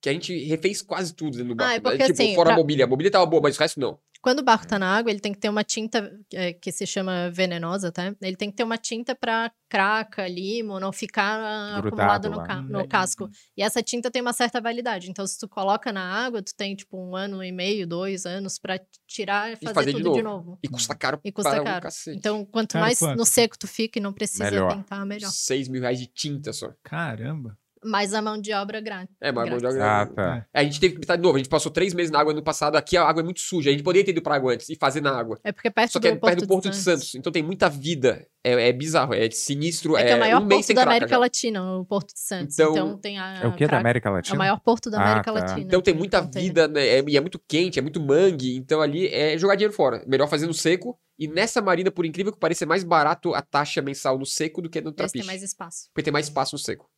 [0.00, 1.72] que a gente refez quase tudo dentro do barco.
[1.72, 2.84] Ah, é porque, tipo, assim, fora a pra- mobília.
[2.84, 3.98] A mobília tava boa, mas o resto não.
[4.20, 6.84] Quando o barco tá na água, ele tem que ter uma tinta é, que se
[6.84, 8.12] chama venenosa, tá?
[8.20, 12.62] Ele tem que ter uma tinta pra craca, limo, não ficar Grudado acumulado no, ca-
[12.62, 12.86] no é.
[12.88, 13.28] casco.
[13.56, 15.08] E essa tinta tem uma certa validade.
[15.08, 18.58] Então, se tu coloca na água, tu tem, tipo, um ano e meio, dois anos
[18.58, 20.46] pra tirar e fazer, fazer de tudo de novo.
[20.50, 20.58] novo.
[20.64, 21.82] E custa caro E custa para um caro.
[21.82, 22.18] cacete.
[22.18, 23.16] Então, quanto Cara, mais quanto?
[23.18, 24.74] no seco tu fica e não precisa Melhor.
[24.74, 25.30] tentar, melhor.
[25.30, 26.72] 6 mil reais de tinta só.
[26.82, 27.56] Caramba.
[27.84, 29.14] Mais a mão de obra grátis.
[29.20, 29.62] É, mas Grátis.
[29.62, 30.46] mas- Ah, tá.
[30.52, 31.36] É, a gente teve que pintar de novo.
[31.36, 32.76] A gente passou três meses na água no passado.
[32.76, 33.70] Aqui a água é muito suja.
[33.70, 35.38] A gente poderia ter ido pra água antes e fazer na água.
[35.44, 37.14] É porque perto Só do, que é Porto, perto do Porto de Santos.
[37.14, 38.26] Então tem muita vida.
[38.44, 39.96] É, é bizarro, é sinistro.
[39.96, 41.18] É que é o maior um porto da América já.
[41.18, 42.58] Latina, o Porto de Santos.
[42.58, 43.40] Então- Então, tem a.
[43.42, 44.34] É o que da América É Latina?
[44.34, 45.40] o maior porto da Ah, América tá.
[45.40, 45.60] Latina.
[45.66, 46.86] Então tem muita vida, né?
[46.86, 48.56] É- e é muito quente, é muito mangue.
[48.56, 50.02] Então ali é jogar dinheiro fora.
[50.06, 50.98] Melhor fazer no seco.
[51.18, 54.62] E nessa marina, por incrível que pareça, é mais barato a taxa mensal no seco
[54.62, 55.18] do que no trapiche.
[55.18, 55.88] tem mais espaço.
[55.92, 56.88] Porque tem mais espaço no seco.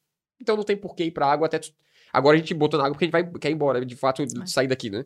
[0.41, 1.59] Então não tem por que ir pra água até.
[1.59, 1.73] tu-
[2.13, 4.25] Agora a gente botou na água porque a gente vai, quer ir embora, de fato,
[4.49, 5.05] sair daqui, né?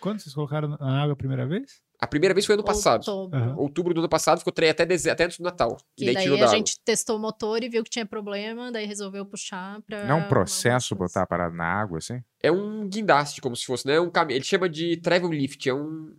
[0.00, 1.82] Quando vocês colocaram na água a primeira vez?
[1.98, 3.08] A primeira vez foi ano passado.
[3.08, 3.38] Outubro.
[3.38, 3.56] Aham.
[3.56, 5.08] Outubro do ano passado, ficou tre- até, deze...
[5.08, 5.76] até antes do Natal.
[5.96, 6.48] Que e daí daí a água.
[6.48, 10.04] gente testou o motor e viu que tinha problema, daí resolveu puxar pra.
[10.04, 12.22] Não é um processo botar a parada na água, assim?
[12.42, 13.98] É um guindaste, como se fosse, né?
[13.98, 14.36] Um caminho.
[14.36, 15.66] Ele chama de travel lift.
[15.66, 16.14] É um.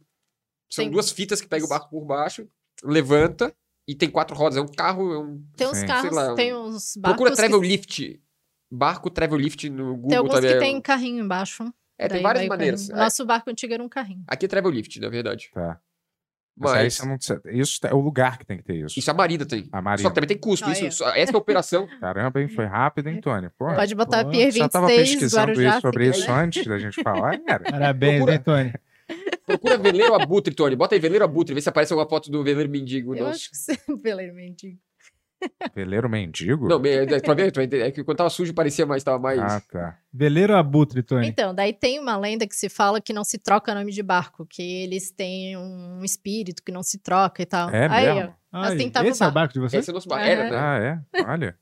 [0.70, 0.90] São Sim.
[0.92, 2.48] duas fitas que pegam o barco por baixo,
[2.84, 3.54] levanta
[3.88, 4.58] e tem quatro rodas.
[4.58, 5.14] É um carro.
[5.14, 5.44] É um...
[5.56, 5.86] Tem uns Sim.
[5.86, 7.18] carros, lá, tem uns barcos.
[7.18, 8.22] Procura travel que, lift.
[8.76, 10.52] Barco travel lift no Google Tem alguns também.
[10.52, 11.74] que é- tem carrinho embaixo.
[11.98, 12.82] É, tem várias maneiras.
[12.88, 13.00] carrinho.
[13.02, 14.24] É, Nosso barco antigo era um carrinho.
[14.28, 15.50] Aqui é travel lift, na verdade.
[15.54, 15.80] Tá.
[16.58, 16.94] Mas, aí Mas.
[16.96, 17.52] você não...
[17.54, 18.98] Isso é o lugar que tem que ter isso.
[18.98, 19.68] Isso a Marina tem.
[19.72, 20.10] A Só Marina.
[20.10, 20.66] que também tem custo.
[20.68, 20.92] Ah, Isso, é.
[20.92, 21.86] só- essa é a operação.
[22.00, 22.48] Caramba, hein?
[22.48, 23.50] Foi rápido, hein, Tony?
[23.58, 25.70] Pô, Pode botar pô, Pier já tava 26, pesquisando Guarujá.
[25.72, 27.64] isso, sobre isso antes da gente falar, cara.
[27.64, 28.74] Parabéns, Procura- hein, Tony?
[29.46, 30.76] Procura veleiro abutre, Tony.
[30.78, 31.54] Bota aí veleiro abutre.
[31.54, 33.14] Vê se aparece alguma foto do veleiro mendigo.
[33.16, 33.36] Eu nosso.
[33.36, 34.80] acho que você veleiro mendigo.
[35.76, 36.68] Veleiro mendigo?
[36.68, 37.84] Não, é, pra ver, tu vai entender.
[37.84, 39.40] é que quando tava sujo parecia mais, tava mais.
[39.40, 40.00] Ah, tá.
[40.12, 41.28] Veleiro abutre, Tony.
[41.28, 44.46] Então, daí tem uma lenda que se fala que não se troca nome de barco,
[44.46, 47.70] que eles têm um espírito que não se troca e tal.
[47.70, 48.34] É Aí, mesmo?
[48.54, 49.82] ó, tentava esse é o bar- barco de vocês?
[49.84, 50.26] Esse é o nosso barco.
[50.26, 50.58] Era, né?
[50.58, 50.80] Ah,
[51.20, 51.24] é?
[51.32, 51.58] Olha.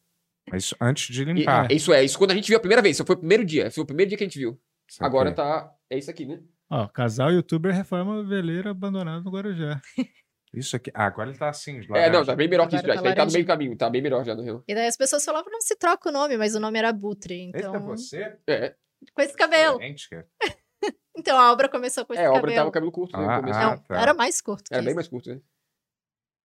[0.50, 1.72] Mas isso antes de E- limpar.
[1.72, 2.96] Isso é, isso quando a gente viu a primeira vez.
[2.98, 3.72] Isso foi o primeiro dia.
[3.72, 4.60] Foi o primeiro dia que a gente viu.
[4.90, 5.08] Saquei.
[5.08, 5.72] Agora tá.
[5.90, 6.40] É isso aqui, né?
[6.70, 9.82] Ó, casal youtuber reforma veleiro abandonado no Guarujá.
[10.54, 10.92] Isso aqui.
[10.94, 11.80] Ah, agora ele tá assim.
[11.80, 12.12] É, laranja.
[12.12, 13.02] não, tá bem melhor que isso Agora já.
[13.02, 13.78] tá Isso aí tá no meio do caminho.
[13.78, 14.64] Tá bem melhor já no Rio.
[14.68, 17.34] E daí as pessoas falavam, não se troca o nome, mas o nome era é
[17.34, 18.38] Então, você?
[18.48, 18.76] É,
[19.14, 19.80] com esse cabelo.
[20.10, 20.28] Cara.
[21.16, 22.56] Então a obra começou com esse é a obra cabelo.
[22.56, 23.16] tava com cabelo curto.
[23.18, 23.60] né, Ah, começo.
[23.60, 23.64] ah.
[23.70, 24.02] Não, tá.
[24.02, 24.96] Era mais curto que Era bem isso.
[24.96, 25.40] mais curto, né?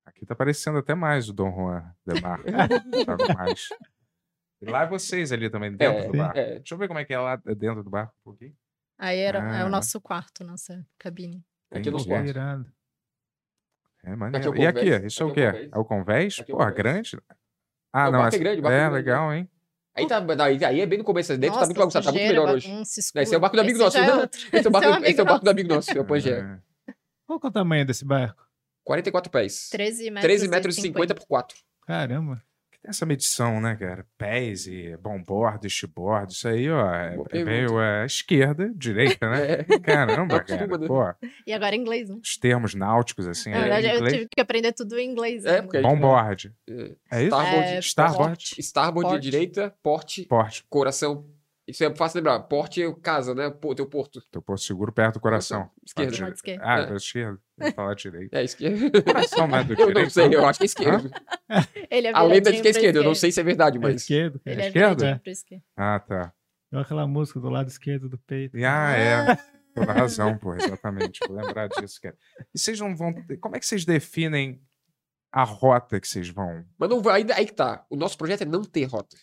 [0.04, 2.40] Aqui tá parecendo até mais o Dom Juan de Mar.
[3.06, 3.68] Tava mais.
[4.60, 6.38] E lá é vocês ali também, dentro É, do barco.
[6.38, 6.54] é.
[6.58, 8.54] Deixa eu ver como é que é lá dentro do barco um pouquinho.
[8.98, 9.66] Aí era é Ah.
[9.66, 11.42] o nosso quarto, nossa cabine.
[11.70, 12.32] Aqui é nos quartos.
[14.04, 14.50] É Aqui é maneiro.
[14.52, 15.06] o e aqui?
[15.06, 15.40] Isso é o Aqui quê?
[15.40, 15.72] é o convés.
[15.74, 16.38] É o convés?
[16.40, 17.18] Aqui é o Porra, grande.
[17.92, 18.18] Ah, Não, o não.
[18.20, 19.50] barco é grande, o barco é, é grande, legal, hein?
[19.94, 21.32] Aí, tá, aí, aí é bem no começo.
[21.36, 22.04] Dentro tá Nossa, muito bagunçado.
[22.06, 22.70] Tá muito melhor hoje.
[22.82, 23.98] Esse é o barco do amigo Esse nosso.
[23.98, 24.28] é.
[24.52, 26.62] Esse é o barco, Esse é é o barco do amigo nosso, é o Pangea.
[26.88, 26.92] É.
[27.26, 28.46] Qual que é o tamanho desse barco?
[28.84, 29.68] 44 pés.
[29.70, 31.58] 13 metros, 13 metros e 50 por 4.
[31.86, 32.42] Caramba.
[32.78, 34.06] Que tem essa medição, né, cara?
[34.16, 36.32] Pés e bombordo, estibordo.
[36.32, 39.38] Isso aí, ó, é, é meio é, esquerda, direita, né?
[39.68, 39.78] É.
[39.80, 40.68] Caramba, cara.
[40.86, 41.02] Pô,
[41.46, 42.16] E agora em inglês, né?
[42.22, 44.12] os termos náuticos, assim, Na é, verdade, eu inglês.
[44.14, 45.44] tive que aprender tudo em inglês.
[45.44, 45.62] É, né?
[45.62, 46.54] porque a gente- Bomboard.
[46.68, 46.72] É.
[47.10, 47.36] É isso?
[47.36, 48.54] Starboard, É, Starboard.
[48.58, 49.22] Starboard Porte.
[49.22, 50.64] direita, porte, Porte.
[50.68, 51.26] coração.
[51.66, 52.40] Isso é fácil lembrar.
[52.40, 53.50] Porte é casa, né?
[53.50, 54.22] Pô, teu porto.
[54.30, 55.68] Teu porto seguro perto do coração.
[55.84, 56.30] Esquerda.
[56.30, 56.62] Esquerdo.
[56.64, 56.92] Ah, É.
[56.94, 57.34] é.
[57.58, 57.66] Esquerda.
[57.66, 58.34] Ele fala direito.
[58.34, 59.02] É esquerda.
[59.02, 60.00] Coração não é do Eu direito.
[60.04, 61.10] não sei, eu acho que é esquerdo.
[61.90, 63.80] Ele é A lenda diz que é esquerdo, eu não sei se é verdade, É
[63.80, 63.96] mas.
[64.02, 64.54] esquerdo, cara.
[64.54, 64.94] Ele é esquerda?
[64.96, 65.64] viradinho pra esquerda.
[65.76, 66.32] Ah, tá.
[66.70, 68.56] Igual aquela música do lado esquerdo do peito.
[68.58, 69.38] E, ah, é.
[69.74, 71.20] Toda razão, pô, exatamente.
[71.26, 72.16] Vou lembrar disso, cara.
[72.54, 73.14] E vocês não vão.
[73.40, 74.60] Como é que vocês definem
[75.32, 76.64] a rota que vocês vão?
[76.78, 77.84] Mas não vai, aí, aí que tá.
[77.88, 79.16] O nosso projeto é não ter rota.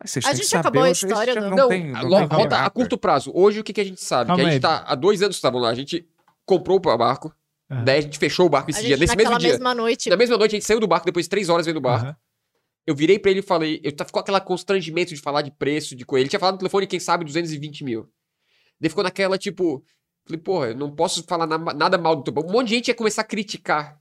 [0.00, 2.08] Mas vocês A têm gente que saber acabou a história Não, Não, tem, a não
[2.08, 3.32] lo- tem rota a curto prazo.
[3.34, 4.28] Hoje o que, que a gente sabe?
[4.28, 4.52] Calma que a aí.
[4.54, 5.70] gente tá há dois anos que estavam lá.
[5.70, 6.08] A gente
[6.48, 7.32] comprou o barco,
[7.70, 7.84] Aham.
[7.84, 9.50] daí a gente fechou o barco esse A dia, gente, nesse mesmo dia.
[9.50, 11.76] mesma noite, Na mesma noite a gente saiu do barco, depois de três horas vendo
[11.76, 12.06] o barco.
[12.06, 12.16] Aham.
[12.86, 15.94] Eu virei pra ele e falei, eu tá- ficou aquela constrangimento de falar de preço,
[15.94, 16.22] de coisa.
[16.22, 18.08] Ele tinha falado no telefone, quem sabe, 220 mil.
[18.80, 19.84] Daí ficou naquela, tipo,
[20.24, 22.48] falei, porra, eu não posso falar na- nada mal do teu banco.
[22.48, 24.00] Um monte de gente ia começar a criticar.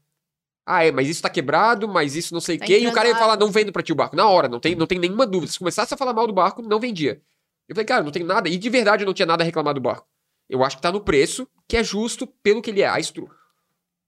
[0.66, 2.80] Ah, é, mas isso tá quebrado, mas isso não sei o Tá quê.
[2.80, 4.16] E o cara ia falar, não vendo pra ti o barco.
[4.16, 5.52] Na hora, não tem, não tem nenhuma dúvida.
[5.52, 7.22] Se começasse a falar mal do barco, não vendia.
[7.68, 8.48] Eu falei, cara, não tem nada.
[8.48, 10.08] E de verdade eu não tinha nada a reclamar do barco.
[10.50, 12.88] Eu acho que tá no preço, que é justo pelo que ele é.
[12.88, 12.98] A.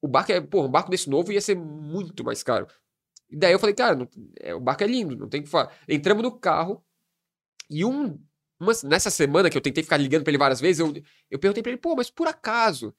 [0.02, 2.68] O barco é, pô, um barco desse novo ia ser muito mais caro.
[3.30, 4.08] E daí eu falei, cara, não-
[4.40, 5.76] é, o barco é lindo, não tem que falar.
[5.88, 6.84] Entramos no carro
[7.70, 8.20] e um,
[8.60, 10.94] uma- nessa semana que eu tentei ficar ligando pra ele várias vezes, eu,
[11.30, 12.96] eu perguntei pra ele, pô, mas por acaso,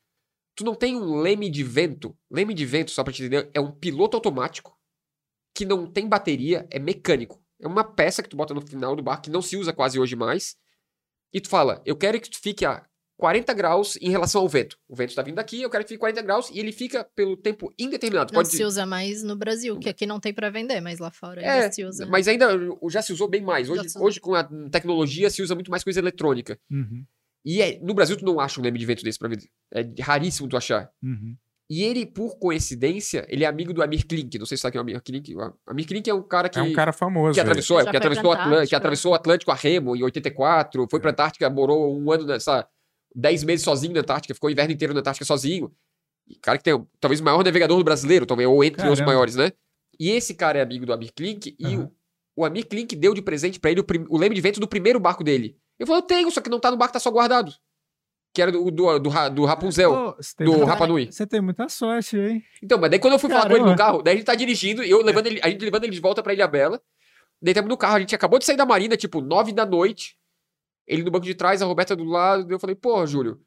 [0.55, 2.17] tu não tem um leme de vento?
[2.31, 4.79] Leme de vento, só pra te entender, é um piloto automático
[5.55, 7.43] que não tem bateria, é mecânico.
[7.59, 9.99] É uma peça que tu bota no final do barco que não se usa quase
[9.99, 10.57] hoje mais.
[11.33, 12.87] E tu fala, eu quero que tu fique a
[13.21, 14.77] 40 graus em relação ao vento.
[14.89, 17.37] O vento está vindo daqui, eu quero que fique 40 graus e ele fica pelo
[17.37, 18.33] tempo indeterminado.
[18.33, 21.11] não Pode se usa mais no Brasil, que aqui não tem pra vender, mas lá
[21.11, 22.07] fora É, ainda se usa.
[22.07, 22.49] mas ainda
[22.89, 23.69] já se usou bem mais.
[23.69, 24.43] Hoje, hoje com a
[24.73, 26.59] tecnologia se usa muito mais coisa eletrônica.
[26.71, 27.05] Uhum.
[27.45, 29.49] E é- no Brasil tu não acha um leme de vento desse pra vender.
[29.73, 30.91] É raríssimo tu achar.
[31.03, 31.37] Uhum.
[31.73, 34.37] E ele, por coincidência, ele é amigo do Amir Klink.
[34.41, 35.37] Não sei se sabe quem é o Amir Klink.
[35.37, 37.35] O Amir Klink é um cara que, É um cara famoso.
[37.35, 40.99] que atravessou, que atravessou, o Atlântico, que atravessou o Atlântico a remo em 84, foi
[40.99, 42.67] pra Antártica, morou um ano nessa
[43.15, 45.73] 10 meses sozinho na Antártica, ficou o inverno inteiro na Antártica sozinho.
[46.29, 49.07] E cara que tem talvez o maior navegador do brasileiro, talvez, ou entre os Caramba.
[49.07, 49.53] maiores, né?
[49.99, 51.91] E esse cara é amigo do Amir Klink e Aham.
[52.37, 54.69] o, o Amir Klink deu de presente pra ele o, o leme de vento do
[54.69, 55.57] primeiro barco dele.
[55.79, 57.53] Eu falei, eu tenho, só que não tá no barco, tá só guardado.
[58.33, 61.11] Que era do, do, do, do Rapunzel, tem do muita- Rapa Nui.
[61.11, 62.45] Você tem muita sorte, hein?
[62.63, 63.73] Então, mas daí quando eu fui falar com ele Caramba.
[63.73, 65.93] no carro, daí a gente tá dirigindo, e eu levando ele, a gente levando ele
[65.93, 66.81] de volta pra Ilha Bela.
[67.43, 70.17] Daí estamos no carro, a gente acabou de sair da marina, tipo, nove da noite.
[70.91, 72.53] Ele no banco de trás, a Roberta do lado.
[72.53, 73.41] Eu falei, pô, Júlio,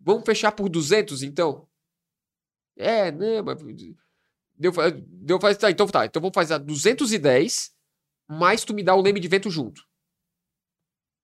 [0.00, 1.68] vamos fechar por 200 então?
[2.74, 3.58] É, né, mas.
[4.54, 4.72] Deu,
[5.06, 7.72] deu tá, então tá, então vamos fazer a 210,
[8.26, 9.82] mas tu me dá o leme de vento junto.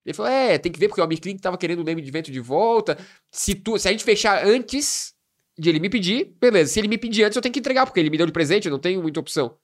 [0.04, 2.10] Ele falou, é, tem que ver, porque o Amir Klink tava querendo o leme de
[2.10, 2.98] vento de volta.
[3.30, 5.14] Se, tu, se a gente fechar antes
[5.58, 6.72] de ele me pedir, beleza.
[6.72, 8.66] Se ele me pedir antes, eu tenho que entregar, porque ele me deu de presente,
[8.66, 9.58] eu não tenho muita opção.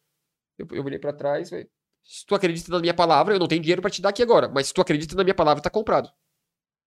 [0.59, 1.69] Eu, eu olhei pra trás falei,
[2.05, 4.49] se tu acredita na minha palavra, eu não tenho dinheiro pra te dar aqui agora,
[4.49, 6.11] mas se tu acredita na minha palavra, tá comprado.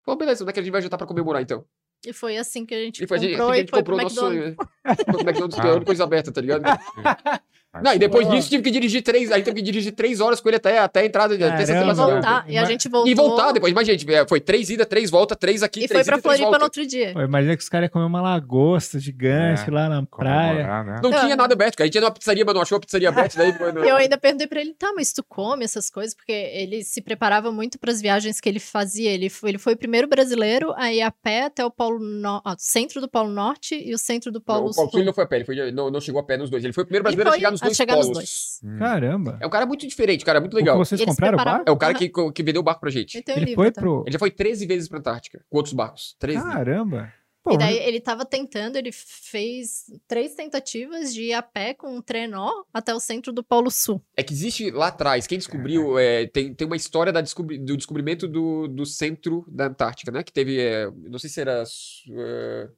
[0.05, 1.65] Falei, beleza, onde é que a gente vai jantar pra comemorar então?
[2.05, 3.79] E foi assim que a gente E foi assim comprou que a e gente foi
[3.79, 4.55] comprou pro o nosso McDonald's.
[4.55, 4.95] sonho.
[4.95, 5.63] Foi pro McDonald's Ah.
[5.63, 6.61] ganhando coisa aberta, tá ligado?
[7.83, 10.39] Não, e depois disso tive que dirigir três, a gente teve que dirigir três horas
[10.39, 11.95] com ele até, até a entrada, até Caramba.
[11.95, 12.45] Santa E voltar.
[12.49, 13.11] E a gente voltou.
[13.11, 16.05] E voltar depois, mas gente, é, foi três idas, três voltas, três aqui, E três
[16.05, 17.13] foi pra Floripa no outro dia.
[17.13, 20.83] Pô, imagina que os caras iam comer uma lagosta gigante É, lá na praia.
[20.83, 20.99] né?
[21.01, 21.19] Não Não.
[21.19, 21.85] tinha nada aberto, cara.
[21.85, 24.17] A gente ia numa pizzaria, mas não achou a pizzaria aberta, daí foi Eu ainda
[24.17, 26.13] perguntei pra ele, tá, mas tu come essas coisas?
[26.13, 29.09] Porque ele se preparava muito pras viagens que ele fazia.
[29.11, 32.41] Ele foi, ele foi o primeiro brasileiro a ir a pé até o Polo no...
[32.43, 34.99] ah, centro do Polo Norte e o centro do Polo Não, o Paulo Sul.
[34.99, 36.63] Sul não foi a pé, ele foi, não, não chegou a pé nos dois.
[36.63, 38.07] Ele foi o primeiro brasileiro a foi chegar nos a dois chegar polos.
[38.09, 38.59] nos dois.
[38.63, 38.77] Hum.
[38.79, 39.37] Caramba.
[39.41, 40.77] É um cara muito diferente, cara, muito O que legal.
[40.77, 41.63] vocês Eles compraram o barco?
[41.69, 43.17] É o cara que, que vendeu o barco pra gente.
[43.17, 44.03] Ele um Ele foi pro...
[44.05, 46.15] Ele já foi 13 vezes pra Antártica, com outros barcos.
[46.19, 46.43] 13.
[46.43, 47.13] Caramba.
[47.43, 51.95] Pô, E daí ele tava tentando, ele fez três tentativas de ir a pé com
[51.95, 54.01] um trenó até o centro do Polo Sul.
[54.17, 57.77] É que existe lá atrás, quem descobriu, é, tem, tem uma história da descobri- do
[57.77, 60.23] descobrimento do, do centro da Antártica, né?
[60.23, 61.63] Que teve, é, não sei se era
[62.11, 62.69] é,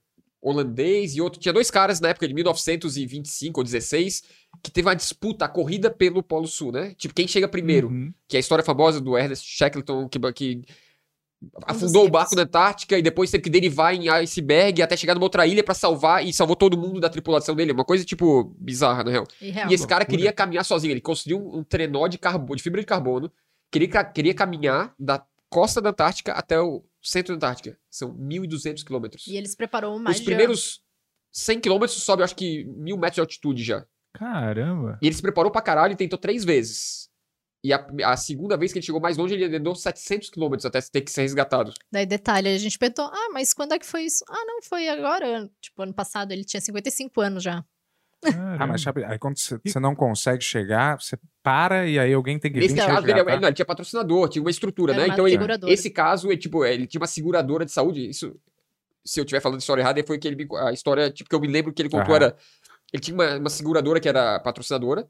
[0.41, 1.40] holandês e outro.
[1.40, 4.24] Tinha dois caras na época de 1925 ou 16
[4.64, 6.94] que teve uma disputa, a corrida pelo Polo Sul, né?
[6.98, 7.88] Tipo, quem chega primeiro.
[7.90, 8.14] Uhum.
[8.28, 10.61] que é a história famosa do Ernest Shackleton, que, que
[11.66, 12.11] afundou o livros.
[12.11, 15.64] barco na Antártica e depois teve que derivar em iceberg até chegar numa outra ilha
[15.64, 17.72] pra salvar e salvou todo mundo da tripulação dele.
[17.72, 19.28] Uma coisa, tipo, bizarra, na real.
[19.41, 19.70] E real.
[19.70, 20.18] E esse cara loucura.
[20.18, 20.91] queria caminhar sozinho.
[20.91, 23.32] Ele construiu um, trenó de, carbono, de fibra de carbono.
[23.72, 27.77] Queria, queria caminhar da costa da Antártica até o centro da Antártica.
[27.89, 29.27] São 1.200 quilômetros.
[29.27, 30.81] E ele se preparou mais Os de primeiros
[31.31, 33.85] 100 quilômetros sobe, acho que, mil metros de altitude já.
[34.13, 34.97] Caramba.
[35.01, 37.09] E ele se preparou pra caralho e tentou três vezes.
[37.63, 40.80] E a, a segunda vez que ele chegou mais longe, ele andou 700 quilômetros até
[40.81, 41.73] ter que ser resgatado.
[41.91, 44.23] Daí, detalhe, a gente perguntou, ah, mas quando é que foi isso?
[44.30, 45.49] Ah, não, foi agora.
[45.61, 47.63] Tipo, ano passado, ele tinha 55 anos já.
[48.59, 52.51] Ah, mas sabe, aí quando você não consegue chegar, você para e aí alguém tem
[52.51, 53.31] que vir Nesse te caso, ele, resgatar.
[53.31, 55.07] ele- não, ele tinha patrocinador, tinha uma estrutura, Era né?
[55.07, 58.09] uma Então, ele- esse caso, ele, tipo, ele tinha uma seguradora de saúde.
[58.09, 58.35] Isso
[59.05, 61.39] se eu estiver falando história errada, foi que ele me- a história, tipo, que eu
[61.39, 62.25] me lembro que ele contou Aham.
[62.25, 62.37] era.
[62.93, 65.07] Ele tinha uma, uma seguradora que era patrocinadora.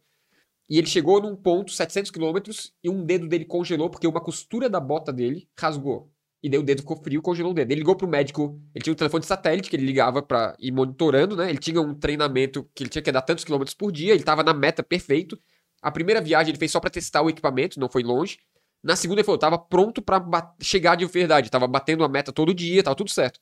[0.70, 4.70] E ele chegou num ponto, 700 quilômetros, e um dedo dele congelou porque uma costura
[4.70, 6.12] da bota dele rasgou.
[6.42, 7.70] E daí o dedo ficou frio, congelou o dedo.
[7.72, 10.72] Ele ligou pro médico, ele tinha um telefone de satélite que ele ligava pra ir
[10.72, 11.50] monitorando, né?
[11.50, 14.42] Ele tinha um treinamento que ele tinha que andar tantos quilômetros por dia, ele tava
[14.42, 15.38] na meta perfeito.
[15.82, 18.38] A primeira viagem ele fez só pra testar o equipamento, não foi longe.
[18.82, 22.32] Na segunda ele falou, tava pronto pra ba- chegar de verdade, tava batendo a meta
[22.32, 23.40] todo dia, tava tudo certo.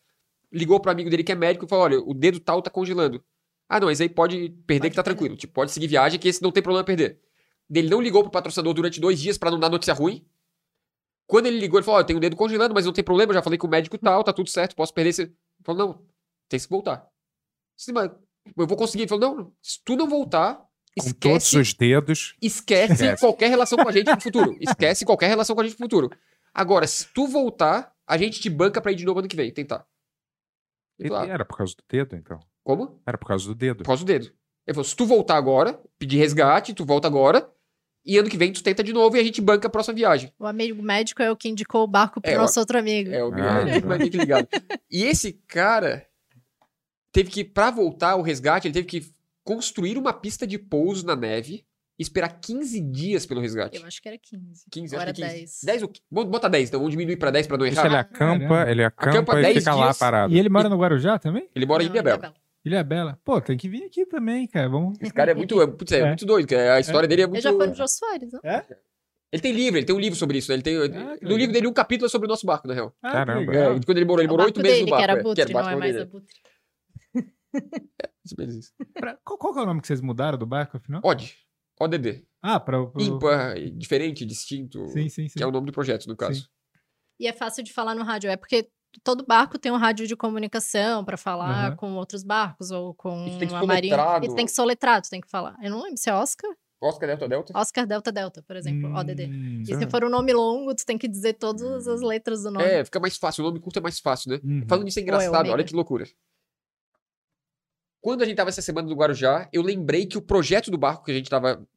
[0.51, 3.23] Ligou pro amigo dele que é médico e falou, olha, o dedo tal tá congelando.
[3.69, 5.35] Ah, não, mas aí pode perder Pode que tá tranquilo.
[5.35, 7.19] Tipo, pode seguir viagem que esse não tem problema perder.
[7.69, 10.25] Ele não ligou pro patrocinador durante dois dias pra não dar notícia ruim.
[11.27, 13.33] Quando ele ligou, ele falou: Ó, eu tenho o dedo congelando, mas não tem problema,
[13.33, 15.09] já falei com o médico tal, tá tudo certo, posso perder.
[15.09, 15.21] Esse...
[15.23, 16.05] Ele falou: Não,
[16.49, 17.05] tem que voltar.
[17.75, 18.09] Sim, mas
[18.57, 19.03] eu vou conseguir.
[19.03, 20.55] Ele falou: Não, se tu não voltar,
[20.97, 22.35] Com todos esquece, os dedos.
[22.41, 23.19] esquece Esquece.
[23.21, 24.57] qualquer relação com a gente no futuro.
[24.59, 26.09] Esquece qualquer relação com a gente no futuro.
[26.53, 29.51] Agora, se tu voltar, a gente te banca pra ir de novo ano que vem,
[29.53, 29.85] tentar.
[30.97, 32.39] Ele falou, "Ah, era por causa do dedo, então.
[32.63, 32.99] Como?
[33.05, 33.77] Era por causa do dedo.
[33.83, 34.25] Por causa do dedo.
[34.65, 37.47] Ele falou: se tu voltar agora, pedir resgate, tu volta agora.
[38.07, 40.31] E ano que vem tu tenta de novo e a gente banca a próxima viagem.
[40.39, 43.11] O amigo médico é o que indicou o barco pro É, nosso outro amigo.
[43.11, 44.47] É, o Ah, é, mas fique ligado.
[44.89, 46.07] E esse cara
[47.11, 49.11] teve que, pra voltar ao resgate, ele teve que
[49.43, 51.65] construir uma pista de pouso na neve
[51.99, 53.77] e esperar 15 dias pelo resgate.
[53.77, 54.65] Eu acho que era 15.
[54.71, 55.37] 15, Ou acho era que é 15.
[55.39, 55.59] 10.
[55.63, 57.87] 10 ou botar 10, então vamos diminuir pra 10 pra não Isso errar.
[57.87, 59.97] ele acampa, ele acampa, Acampa e 10 fica lá dias.
[59.97, 60.33] parado.
[60.33, 61.49] E ele mora no Guarujá também?
[61.55, 62.17] Ele mora em Não, Ilhabela.
[62.17, 62.46] Ilhabela.
[62.67, 63.19] Ilha Bela.
[63.23, 64.67] Pô, tem que vir aqui também, cara.
[64.69, 64.97] Vamos.
[65.01, 66.05] Esse cara é muito, é, putz, é É.
[66.07, 66.75] muito doido, cara.
[66.75, 67.43] a história dele é Ele muito...
[67.43, 68.41] já foi no Jô Soares, não?
[69.29, 70.55] Ele tem livro, ele tem um livro sobre isso, né?
[70.55, 70.75] Ele tem,
[71.19, 72.95] que no livro dele um capítulo é sobre o nosso barco, na real.
[73.03, 73.51] Ah, Caramba.
[73.51, 73.57] que.
[73.57, 75.05] É, quando ele morou, ele o morou oito meses dele, no barco.
[75.05, 76.33] que era é, Butre, não é barco mais dele, a Butre.
[77.13, 78.73] mais menos isso.
[78.93, 81.01] Pra- qual, qual que é o nome que vocês mudaram do barco, afinal?
[81.03, 81.33] Odd.
[81.79, 82.23] ODD.
[82.41, 82.85] Ah, pra.
[82.85, 84.87] pro- Ímpar, diferente, distinto.
[84.87, 85.37] Sim, sim, sim.
[85.37, 86.41] Que é o nome do projeto, no caso.
[86.41, 86.47] Sim.
[87.19, 88.69] E é fácil de falar no rádio, é porque
[89.03, 91.75] todo barco tem um rádio de comunicação pra falar Aham.
[91.75, 93.95] com outros barcos ou com Isso tem que a ser marinha.
[93.95, 94.25] soletrado.
[94.25, 95.55] Isso tem que soletrar, tu tem que falar.
[95.61, 96.49] Eu não lembro se é Oscar,
[96.79, 97.53] Oscar Delta Delta.
[97.57, 99.25] Oscar Delta Delta, por exemplo, ODD.
[99.25, 102.51] Hum, E se for um nome longo, tu tem que dizer todas as letras do
[102.51, 102.65] nome.
[102.65, 103.43] É, fica mais fácil.
[103.43, 104.39] O nome curto é mais fácil, né?
[104.43, 104.63] uhum.
[104.67, 106.05] Falando nisso é é engraçado, olha que loucura.
[107.99, 111.03] Quando a gente tava essa semana no Guarujá, eu lembrei que o projeto do barco
[111.05, 111.67] que a gente tava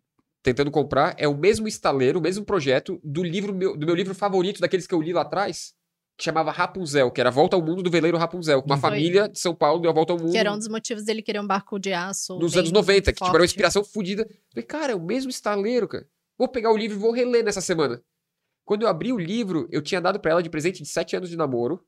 [0.42, 4.14] tentando comprar é o mesmo estaleiro, o mesmo projeto do livro meu, do meu livro
[4.14, 5.74] favorito, daqueles que eu li lá atrás,
[6.20, 8.62] que chamava Rapunzel, que era Volta ao Mundo do Veleiro Rapunzel.
[8.66, 8.90] Uma Foi.
[8.90, 11.22] família de São Paulo deu a volta ao mundo Que era um dos motivos dele
[11.22, 12.38] querer um barco de aço.
[12.38, 14.28] nos anos 90, que tipo, era uma inspiração fodida.
[14.52, 16.06] Falei, cara, é o mesmo estaleiro, cara.
[16.36, 18.02] Vou pegar o livro e vou reler nessa semana.
[18.66, 21.30] Quando eu abri o livro, eu tinha dado pra ela de presente de 7 anos
[21.30, 21.82] de namoro,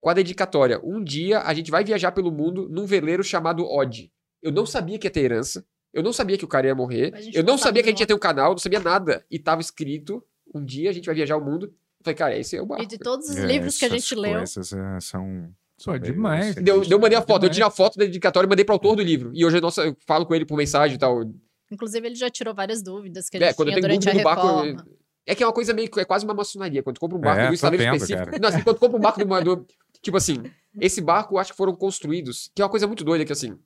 [0.00, 0.80] com a dedicatória.
[0.82, 4.12] Um dia a gente vai viajar pelo mundo num veleiro chamado Odd.
[4.42, 5.64] Eu não sabia que ia ter herança.
[5.94, 7.14] Eu não sabia que o cara ia morrer.
[7.14, 9.24] A Eu não sabia que a gente ia ter um canal, não sabia nada.
[9.30, 11.72] E tava escrito: um dia a gente vai viajar o mundo.
[12.10, 12.84] Eu falei, cara, esse é o barco.
[12.84, 15.48] E de todos os É, livros que a essas gente leu, coisas, é, são.
[15.76, 16.54] Pô, são demais.
[16.54, 17.44] meio Deu, deu mandei a foto.
[17.44, 17.54] Eu Demais.
[17.56, 19.30] tirei a foto da dedicatória e mandei pro autor do livro.
[19.34, 21.22] E hoje nossa, eu falo com ele por mensagem e tal.
[21.70, 24.08] inclusive ele já tirou várias dúvidas que a É, gente quando eu tinha tenho durante
[24.08, 24.84] a dúvida do barco, reforma.
[24.88, 24.96] eu-
[25.28, 26.82] É que é uma coisa meio que é quase uma maçonaria.
[26.84, 28.24] Quando tu compra um barco É, do estaleiro específico.
[28.26, 28.38] cara.
[28.38, 29.42] Não, assim, quando tu compra um barco de uma.
[29.42, 29.66] do-
[30.00, 30.42] Tipo assim,
[30.80, 32.48] esse barco eu acho que foram construídos.
[32.54, 33.58] Que é uma coisa muito doida, que assim.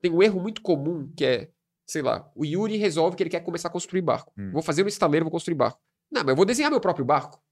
[0.00, 1.48] Tem um erro muito comum que é,
[1.84, 4.32] sei lá, o Yuri resolve que ele quer começar a construir barco.
[4.38, 4.52] Hum.
[4.52, 5.80] Vou fazer um estaleiro, vou construir barco.
[6.10, 7.42] Não, mas eu vou desenhar meu próprio barco.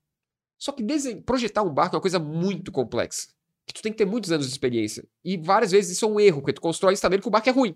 [0.60, 0.84] Só que
[1.24, 3.28] projetar um barco é uma coisa muito complexa.
[3.66, 5.08] Que tu tem que ter muitos anos de experiência.
[5.24, 7.48] E várias vezes isso é um erro, porque tu constrói um estaleiro que o barco
[7.48, 7.74] é ruim.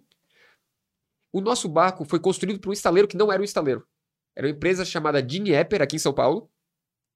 [1.33, 3.89] O nosso barco foi construído por um estaleiro que não era um estaleiro.
[4.37, 6.51] Era uma empresa chamada Dinieper, aqui em São Paulo,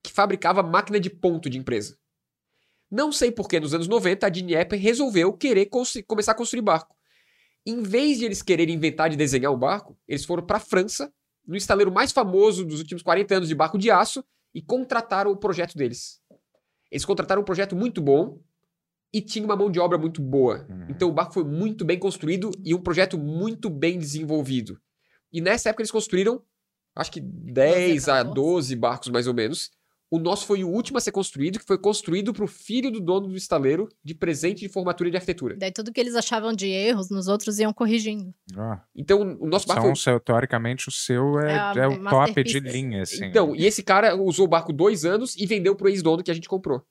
[0.03, 1.99] que fabricava máquina de ponto de empresa.
[2.91, 5.69] Não sei por que nos anos 90 a Dinieper resolveu querer
[6.07, 6.97] começar a construir barco.
[7.67, 11.13] Em vez de eles quererem inventar de desenhar um barco, eles foram para a França,
[11.47, 15.37] no estaleiro mais famoso dos últimos 40 anos de barco de aço, e contrataram o
[15.37, 16.21] projeto deles.
[16.91, 18.41] Eles contrataram um projeto muito bom
[19.13, 20.67] e tinha uma mão de obra muito boa.
[20.69, 20.87] Uhum.
[20.89, 24.81] Então o barco foi muito bem construído e um projeto muito bem desenvolvido.
[25.33, 26.43] E nessa época eles construíram,
[26.95, 28.35] acho que 10 a 14.
[28.35, 29.71] 12 barcos mais ou menos.
[30.11, 32.99] O nosso foi o último a ser construído, que foi construído para o filho do
[32.99, 35.55] dono do estaleiro de presente de formatura de arquitetura.
[35.59, 38.35] Daí tudo que eles achavam de erros nos outros iam corrigindo.
[38.57, 42.43] Ó, Então o nosso barco são, seu- teoricamente, o seu é, É é o top
[42.43, 43.27] de linha, assim.
[43.27, 46.35] Então, e esse cara usou o barco dois anos e vendeu pro ex-dono que a
[46.35, 46.83] gente comprou.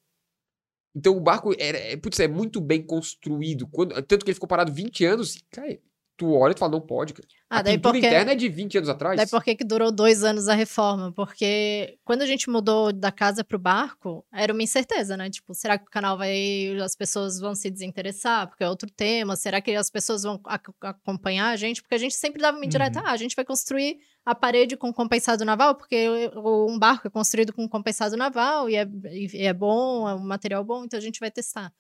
[0.96, 3.68] Então o barco era, é, putz, é muito bem construído.
[3.68, 5.36] Quando- tanto que ele ficou parado 20 anos.
[5.36, 5.78] E, cara,
[6.18, 7.28] tu olha e fala, não pode, cara.
[7.50, 9.16] Ah, a daí pintura porque, interna é de 20 anos atrás.
[9.16, 11.14] daí por que durou dois anos a reforma?
[11.14, 15.30] Porque quando a gente mudou da casa pro barco, era uma incerteza, né?
[15.30, 16.76] Tipo, será que o canal vai.
[16.84, 18.48] As pessoas vão se desinteressar?
[18.48, 19.36] Porque é outro tema.
[19.36, 21.82] Será que as pessoas vão ac- acompanhar a gente?
[21.82, 23.00] Porque a gente sempre dava uma indireta.
[23.00, 23.06] Uhum.
[23.08, 27.54] Ah, a gente vai construir a parede com compensado naval, porque um barco é construído
[27.54, 31.20] com compensado naval e é, e é bom, é um material bom, então a gente
[31.22, 31.72] vai testar.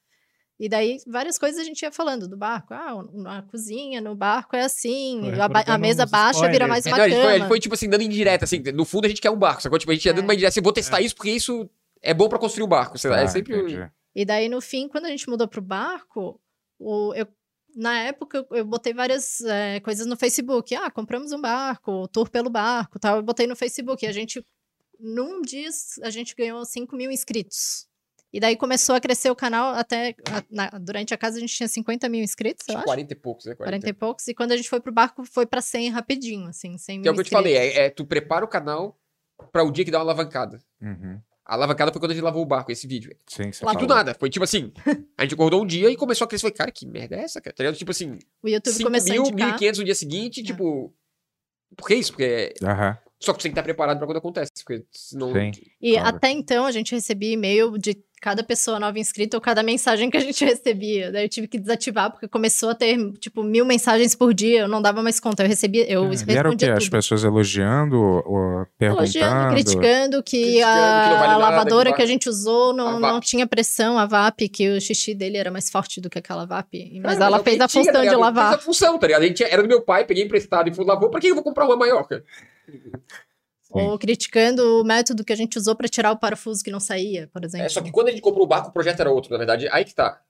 [0.59, 2.73] E daí, várias coisas a gente ia falando do barco.
[2.73, 5.19] Ah, na cozinha, no barco é assim.
[5.21, 7.59] Foi A, ba- a mesa baixa vira mais É, uma não, ele, foi, ele foi,
[7.59, 8.59] tipo assim, dando indireta, assim.
[8.73, 9.77] No fundo, a gente quer um barco, sacou?
[9.77, 10.27] Tipo, a gente ia dando É.
[10.27, 11.69] uma indireta assim, vou testar isso porque isso
[12.01, 13.19] é bom pra construir um barco, sei lá.
[13.19, 13.53] é Ah, sempre...
[13.55, 13.91] um- entendi.
[14.15, 16.41] E daí, no fim, quando a gente mudou pro barco,
[16.79, 17.27] o, eu,
[17.75, 20.73] na época, eu, eu botei várias eh, coisas no Facebook.
[20.73, 23.17] Ah, compramos um barco, tour pelo barco, tal.
[23.17, 24.03] Eu botei no Facebook.
[24.03, 24.43] E a gente,
[24.99, 25.69] num dia,
[26.01, 27.85] a gente ganhou 5 mil inscritos.
[28.33, 30.13] E daí começou a crescer o canal até.
[30.29, 32.83] a- na- durante a casa a gente tinha 50 mil inscritos, eu Acho acho.
[32.83, 33.55] que 40 e poucos, né?
[33.55, 33.71] 40.
[33.79, 34.27] 40 e poucos.
[34.27, 37.09] E quando a gente foi pro barco, foi pra 100 rapidinho, assim, 100 mil Que
[37.09, 38.99] é o que eu te falei, é, é tu prepara o canal
[39.51, 40.59] pra o dia que dá uma alavancada.
[40.81, 41.19] Uhum.
[41.45, 43.15] A alavancada foi quando a gente lavou o barco, esse vídeo.
[43.25, 43.77] Sim, você falou.
[43.79, 44.73] do nada, foi tipo assim,
[45.17, 46.41] a gente acordou um dia e começou a crescer.
[46.41, 47.55] Falei, cara, que merda é essa, cara?
[47.55, 47.77] Tá ligado?
[47.77, 49.57] Tipo assim, O YouTube 5 começou mil, a indicar.
[49.57, 50.93] 1.500 no dia seguinte, tipo...
[51.77, 52.11] Por que isso?
[52.11, 52.53] Porque...
[52.61, 55.31] Aham, Só que tu tem que estar preparado pra quando acontece, porque senão...
[55.31, 55.51] sim.
[55.81, 56.15] E Claro.
[56.17, 60.18] até então a gente recebia e-mail de cada pessoa nova inscrita ou cada mensagem que
[60.18, 61.11] a gente recebia.
[61.11, 64.61] Daí eu tive que desativar, porque começou a ter, tipo, mil mensagens por dia.
[64.61, 65.44] Eu não dava mais conta.
[65.44, 66.65] Eu recebia, eu E era o quê?
[66.65, 66.91] respondia As tudo.
[66.91, 69.03] pessoas elogiando ou perguntando?
[69.03, 72.98] Elogiando, criticando que Criticando que a vale nada, lavadora que que a gente usou não,
[72.98, 76.18] A não tinha pressão, a VAP, que o xixi dele era mais forte do que
[76.19, 76.99] aquela VAP.
[77.02, 78.49] Mas Cara, ela é fez que a tinha, função tá de lavar.
[78.49, 79.23] Fez a função, tá ligado?
[79.23, 81.10] A gente era do meu pai, peguei emprestado e fui lavou.
[81.10, 82.23] Pra que eu vou comprar uma maior, cara?
[83.72, 87.30] Ou criticando o método que a gente usou pra tirar o parafuso que não saía,
[87.34, 87.65] por exemplo.
[87.65, 89.68] É, só que quando a gente comprou o barco, o projeto era outro, na verdade.
[89.72, 90.22] Aí que tá.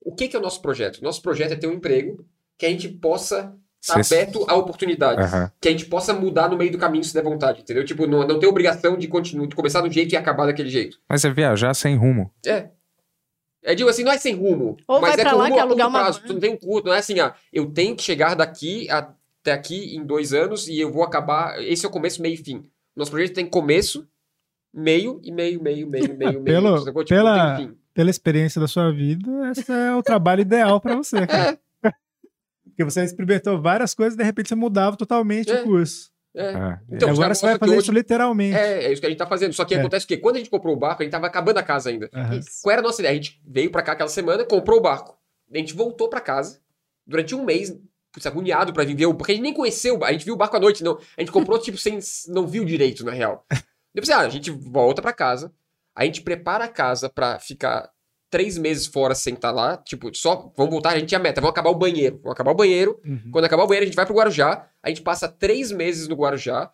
[0.00, 1.02] O que, que é o nosso projeto?
[1.02, 2.24] Nosso projeto é ter um emprego
[2.56, 5.24] que a gente possa estar Cê- aberto a oportunidades.
[5.32, 5.52] Aham.
[5.60, 7.84] Que a gente possa mudar no meio do caminho se der vontade, entendeu?
[7.84, 10.70] Tipo, não, não ter obrigação de, continuar, de começar de um jeito e acabar daquele
[10.70, 10.98] jeito.
[11.08, 12.30] Mas é viajar sem rumo.
[12.46, 12.68] É.
[13.62, 14.76] É, digo assim, não é sem rumo.
[14.86, 16.20] Ou mas vai é pra com lá rumo que a alugar uma prazo.
[16.20, 16.26] van.
[16.26, 18.88] Tu não tem um curto, não é assim, ah, eu tenho que chegar daqui
[19.48, 21.60] até aqui em dois anos e eu vou acabar.
[21.62, 22.64] Esse é o começo, meio e fim.
[22.94, 24.06] Nosso projeto tem começo,
[24.74, 26.42] meio e meio, meio, meio, meio, meio.
[26.44, 27.04] Pelo- sacou?
[27.04, 27.70] Tipo, pela-.
[27.94, 31.58] Pela experiência da sua vida, esse é o trabalho ideal pra você, cara.
[32.64, 35.60] Porque você experimentou várias coisas e de repente você mudava totalmente É.
[35.60, 36.10] o curso.
[36.36, 36.50] É.
[36.54, 38.56] Ah, Então, agora você vai que fazer hoje- isso literalmente.
[38.56, 39.52] É, é isso que a gente tá fazendo.
[39.52, 39.80] Só que É.
[39.80, 40.16] acontece o quê?
[40.16, 42.08] Quando a gente comprou o barco, a gente tava acabando a casa ainda.
[42.38, 42.60] Isso.
[42.62, 43.12] Qual era a nossa ideia?
[43.12, 45.18] A gente veio pra cá aquela semana, comprou o barco.
[45.52, 46.60] A gente voltou pra casa
[47.04, 47.76] durante um mês,
[48.12, 50.56] putz, agoniado pra viver, o- porque a gente nem conheceu, a gente viu o barco
[50.56, 50.98] à noite, não.
[51.16, 51.98] A gente comprou, tipo, sem.
[52.28, 53.44] não viu direito, na real.
[53.94, 55.52] Depois, ah, a gente volta pra casa,
[55.96, 57.90] a gente prepara a casa pra ficar
[58.30, 61.52] três meses fora sem estar lá, tipo, só, vamos voltar, a gente tinha meta, vamos
[61.52, 62.16] acabar o banheiro.
[62.18, 63.30] Vamos acabar o banheiro, Uhum.
[63.32, 66.14] quando acabar o banheiro, a gente vai pro Guarujá, a gente passa três meses no
[66.14, 66.70] Guarujá.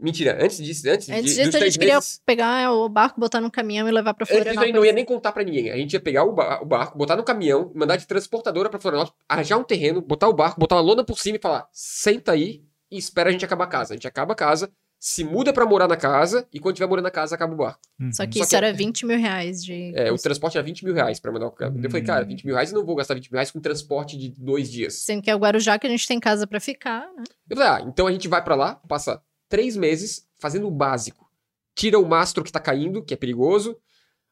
[0.00, 3.50] Mentira, antes disso, antes, Antes disso, a gente queria meses, pegar o barco, botar no
[3.50, 4.66] caminhão e levar pra Antes disso, a Florianópolis.
[4.68, 5.70] gente não ia nem contar pra ninguém.
[5.72, 8.78] A gente ia pegar o, ba- o barco, botar no caminhão, mandar de transportadora pra
[8.78, 12.32] Florianópolis, arranjar um terreno, botar o barco, botar uma lona por cima e falar: senta
[12.32, 13.92] aí e espera a gente acabar a casa.
[13.94, 14.70] A gente acaba a casa,
[15.00, 17.80] se muda pra morar na casa e quando tiver morando na casa, acaba o barco.
[18.00, 18.12] Uhum.
[18.12, 19.92] Só que Só isso que- era 20 mil reais de.
[19.96, 21.74] É, o transporte era 20 mil reais pra mandar o cara.
[21.82, 24.16] Eu falei, cara, 20 mil reais eu não vou gastar 20 mil reais com transporte
[24.16, 24.94] de dois dias.
[24.94, 27.24] Sendo que é o Guarujá que a gente tem casa pra ficar, né?
[27.50, 31.28] Eu falei, ah, então a gente vai pra lá, passa três meses fazendo o básico.
[31.74, 33.78] Tira o mastro que tá caindo, que é perigoso,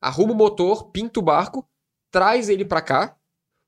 [0.01, 1.69] arruma o motor, pinta o barco,
[2.11, 3.17] traz ele pra cá,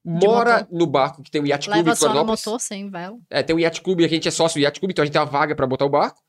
[0.04, 2.44] mora no barco que tem o Yacht Club Leva em só no Florianópolis.
[2.46, 3.18] motor, sem vela.
[3.30, 5.12] É, tem o Yacht Club, a gente é sócio do Yacht Club, então a gente
[5.12, 6.20] tem uma vaga pra botar o barco,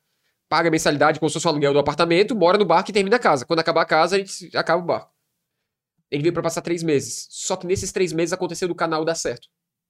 [0.48, 3.16] paga a mensalidade como se fosse o aluguel do apartamento, mora no barco e termina
[3.16, 3.46] a casa.
[3.46, 5.14] Quando acabar a casa, a gente acaba o barco.
[6.12, 7.28] Ele veio pra passar três meses.
[7.30, 9.48] Só que nesses três meses aconteceu do canal dar certo.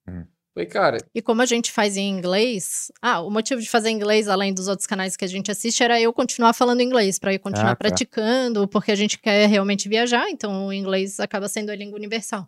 [0.08, 0.26] Hum.
[0.60, 4.28] Falei, cara, E como a gente faz em inglês, ah, o motivo de fazer inglês,
[4.28, 7.40] além dos outros canais que a gente assiste, era eu continuar falando inglês, para eu
[7.40, 7.88] continuar Ah, tá.
[7.88, 12.46] praticando, porque a gente quer realmente viajar, então o inglês acaba sendo a língua universal.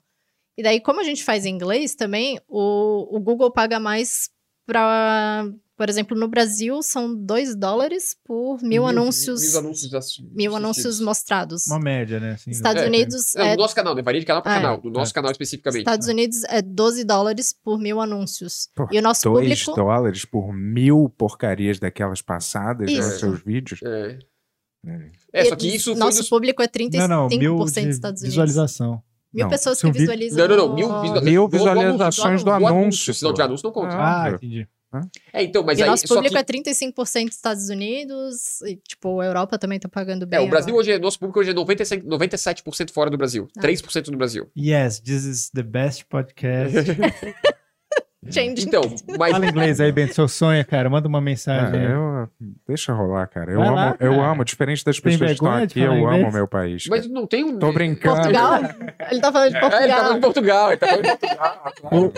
[0.57, 4.29] E daí, como a gente faz em inglês também, o, o Google paga mais
[4.65, 5.45] para,
[5.81, 10.99] por exemplo, no Brasil são 2 dólares por mil, anúncios, Mil anúncios, mil anúncios assistidos.
[11.05, 11.65] mostrados.
[11.65, 12.33] Uma média, né?
[12.33, 14.03] assim, Estados É, Unidos Não, é, no nosso canal, né?
[14.03, 14.55] Varia de canal Ah, é.
[14.61, 14.81] canal.
[14.83, 15.15] No nosso É.
[15.15, 15.79] canal especificamente.
[15.79, 18.69] Estados Unidos é 12 dólares por mil anúncios.
[18.75, 23.19] Pô, e o nosso 2 público dólares por mil porcarias daquelas passadas né, nos Isso.
[23.19, 23.79] seus vídeos.
[23.83, 24.19] É.
[24.85, 25.11] É.
[25.33, 26.29] É, só que isso foi Nosso nos...
[26.29, 28.35] público é 35% Não, não, mil dos de Estados Unidos.
[28.35, 29.01] visualização.
[29.33, 30.47] Mil Não, pessoas se que visualizam.
[30.47, 30.75] Não, não, não.
[30.75, 33.35] Mil, visualiza- Mil do- do anúncio, visualizações do anúncio, Senão pô.
[33.35, 33.95] de anúncio não conta.
[33.95, 34.23] Ah.
[34.25, 34.67] Ah, entendi.
[35.31, 35.89] É, então, mas e aí...
[35.89, 38.61] nosso Só público que, é 35% dos Estados Unidos.
[38.61, 40.39] E, tipo, a Europa também tá pagando bem.
[40.39, 40.81] é, o Brasil agora.
[40.81, 43.47] hoje, é- nosso público hoje é 97%, 97% fora do Brasil.
[43.57, 43.61] Ah.
[43.61, 44.49] 3% no Brasil.
[44.57, 46.75] Yes, this is the best podcast.
[48.29, 48.67] Change.
[48.67, 48.81] Então,
[49.17, 49.31] mas...
[49.31, 50.13] Fala inglês aí, Bento.
[50.13, 50.87] Seu sonho, cara.
[50.89, 51.79] Manda uma Ah, mensagem.
[51.79, 51.91] aí.
[51.91, 52.29] eu,
[52.67, 53.51] deixa rolar, cara.
[53.51, 54.31] Eu Vai amo, lá, eu cara.
[54.31, 54.45] amo.
[54.45, 56.27] Diferente das pessoas que estão aqui, eu amo inglês?
[56.27, 56.85] o meu país.
[56.87, 57.13] Mas cara.
[57.13, 57.57] não tem um...
[57.57, 58.15] Tô brincando.
[58.17, 58.59] Portugal?
[59.09, 59.97] Ele tá falando de É, ele tá Portugal.
[59.97, 60.67] falando de Portugal.
[60.69, 61.73] Ele tá falando de Portugal.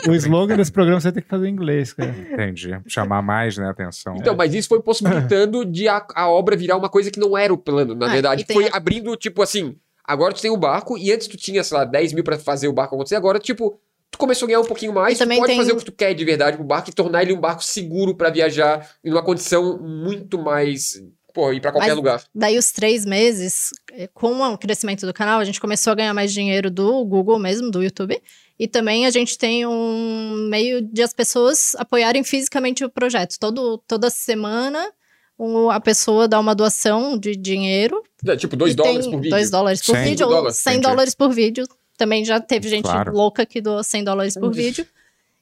[0.07, 2.09] O, o slogan desse programa você tem que fazer em inglês, cara.
[2.09, 2.77] Entendi.
[2.88, 4.15] Chamar mais, né, atenção.
[4.17, 7.53] Então, mas isso foi possibilitando de a, a obra virar uma coisa que não era
[7.53, 8.45] o plano, na Ah, verdade.
[8.51, 9.75] Foi a- abrindo, tipo assim,
[10.05, 12.67] Agora tu tem o barco e antes tu tinha, sei lá, 10 mil pra fazer
[12.67, 13.15] o barco acontecer.
[13.15, 13.80] Agora, tipo,
[14.24, 15.18] começou a ganhar um pouquinho mais.
[15.18, 17.22] Tu também pode tem- fazer o que tu quer de verdade pro barco e tornar
[17.24, 21.02] ele um barco seguro pra viajar em uma condição muito mais.
[21.34, 22.24] Pô, ir pra qualquer Mas- lugar.
[22.34, 26.14] Daí, os três meses, eh, com o crescimento do canal, a gente começou a ganhar
[26.14, 28.22] mais dinheiro do Google mesmo, do YouTube.
[28.60, 33.38] E também a gente tem um meio de as pessoas apoiarem fisicamente o projeto.
[33.40, 34.91] Todo, toda semana,
[35.40, 38.04] um- a pessoa dá uma doação de dinheiro.
[38.28, 39.30] É, Tipo, 2 e dólares por vídeo.
[39.32, 40.88] 2 dólares por 100 vídeo, ou dólares, 100 entendi.
[40.88, 41.66] dólares por vídeo.
[42.03, 43.13] Também já teve gente Claro.
[43.13, 44.85] louca que doou 100 dólares por vídeo.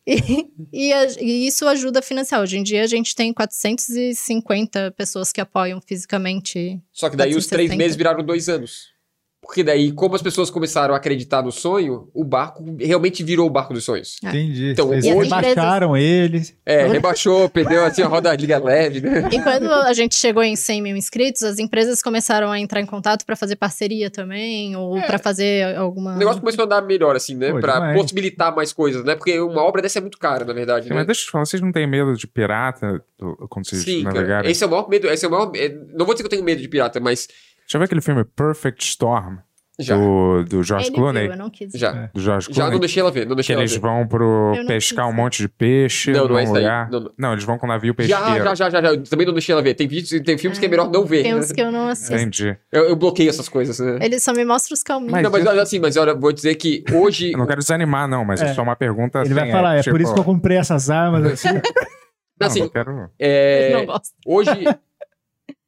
[0.05, 0.13] E,
[0.71, 2.39] e a- e isso ajuda a financiar.
[2.39, 6.79] Hoje em dia a gente tem 450 pessoas que apoiam fisicamente.
[6.91, 7.77] Só que daí os três 460.
[7.77, 8.90] meses viraram dois anos.
[9.51, 13.49] Porque daí, como as pessoas começaram a acreditar no sonho, o barco realmente virou o
[13.49, 14.15] barco dos sonhos.
[14.23, 14.29] É.
[14.29, 14.71] Entendi.
[14.71, 16.41] Então, Vocês hoje- baixaram ele.
[16.65, 19.27] É, rebaixou, perdeu assim a roda liga leve, né?
[19.29, 22.85] E quando a gente chegou em 100 mil inscritos, as empresas começaram a entrar em
[22.85, 25.01] contato para fazer parceria também, ou É.
[25.05, 26.15] para fazer alguma.
[26.15, 27.51] O negócio começou a andar melhor, assim, né?
[27.51, 27.99] Demais.
[28.01, 29.15] possibilitar mais coisas, né?
[29.15, 30.85] Porque uma obra dessa é muito cara, na verdade.
[30.85, 30.95] Sim, Né?
[30.95, 34.03] Mas deixa eu te falar, vocês não têm medo de pirata do- quando vocês Sim,
[34.03, 34.15] cara.
[34.15, 34.49] navegarem?
[34.49, 35.09] Esse é o maior medo.
[35.09, 35.51] Esse é o maior.
[35.55, 37.27] é, não vou dizer que eu tenho medo de pirata, mas
[37.71, 39.37] Já viu aquele filme Perfect Storm?
[39.79, 39.95] já.
[39.97, 41.23] Do, do George Ele Clooney?
[41.23, 41.71] viu, eu não quis.
[41.73, 41.89] Já.
[41.91, 42.09] É.
[42.13, 42.71] Do George Já Clooney?
[42.73, 43.79] não deixei ela ver, não Que deixei ela eles ver.
[43.79, 46.53] vão pro Eu não pescar um monte de peixe Não, não é daí.
[46.53, 46.89] lugar.
[46.91, 47.11] Não, não.
[47.17, 48.43] Não, eles vão com navio Já, pesqueiro.
[48.43, 48.97] já, já, já, já.
[49.09, 49.73] Também não deixei ela ver.
[49.73, 51.23] Tem vídeos, tem filmes que é melhor não ver.
[51.23, 51.39] Tem né?
[51.39, 52.13] uns que eu não assisto.
[52.13, 52.55] Entendi.
[52.71, 53.97] Eu, eu bloqueio essas coisas, né?
[54.01, 55.13] Ele só me mostra os calminhos.
[55.13, 57.31] Mas não, mas eu- assim, mas olha, vou dizer que hoje.
[57.31, 58.53] Eu não quero desanimar, não, mas é, É.
[58.53, 59.33] só uma pergunta Ele assim.
[59.33, 61.47] vai falar, é, tipo, por isso que eu comprei essas armas assim.
[62.39, 63.07] Não, assim, eu quero...
[63.19, 63.95] é, não
[64.25, 64.49] hoje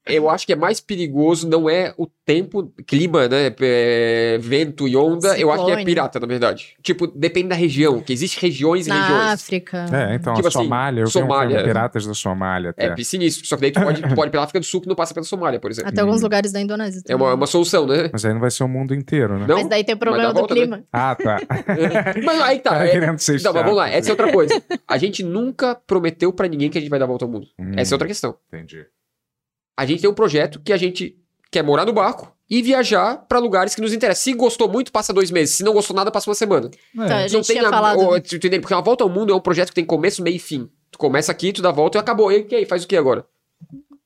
[0.05, 3.53] eu acho que é mais perigoso não é o tempo, clima, né?
[3.61, 5.37] é, vento e onda.
[5.37, 5.85] Eu acho que é Ciclone.
[5.85, 6.75] pirata, na verdade.
[6.81, 9.33] Tipo, depende da região, que existe regiões e Na regiões.
[9.33, 9.85] África.
[9.91, 11.63] É, então, Tipo a assim, Somália, vi um Somália.
[11.63, 12.87] Piratas da Somália até.
[12.87, 13.45] É sinistro.
[13.47, 15.13] Só que daí tu pode, tu pode ir pela África do Sul que não passa
[15.13, 15.89] pela Somália, por exemplo.
[15.89, 17.01] Até alguns lugares da Indonésia.
[17.07, 17.35] É uma, também.
[17.37, 18.09] uma solução, né?
[18.11, 19.45] Mas aí não vai ser o mundo inteiro, né?
[19.47, 20.61] Não, Mas daí tem o problema do volta, né?
[20.61, 20.83] clima.
[20.91, 21.39] Ah, tá.
[22.23, 22.71] Mas aí tá.
[22.71, 23.89] Tá é- querendo ser Não, mas vamos lá.
[23.89, 24.61] Essa é outra coisa.
[24.87, 27.47] A gente nunca prometeu pra ninguém que a gente vai dar a volta ao mundo.
[27.59, 28.35] Hum, Essa é outra questão.
[28.47, 28.85] Entendi.
[29.77, 31.17] A gente tem um projeto que a gente
[31.51, 34.23] quer morar no barco e viajar pra lugares que nos interessam.
[34.23, 35.55] Se gostou muito, passa dois meses.
[35.55, 36.69] Se não gostou nada, passa uma semana.
[36.93, 37.23] Então, É.
[37.23, 37.99] a gente tinha a- falado.
[37.99, 38.59] ou- tu entende?
[38.59, 40.69] Porque uma volta ao mundo é um projeto que tem começo, meio e fim.
[40.91, 42.31] Tu começa aqui, tu dá a volta e acabou.
[42.31, 43.25] E aí, faz o que agora?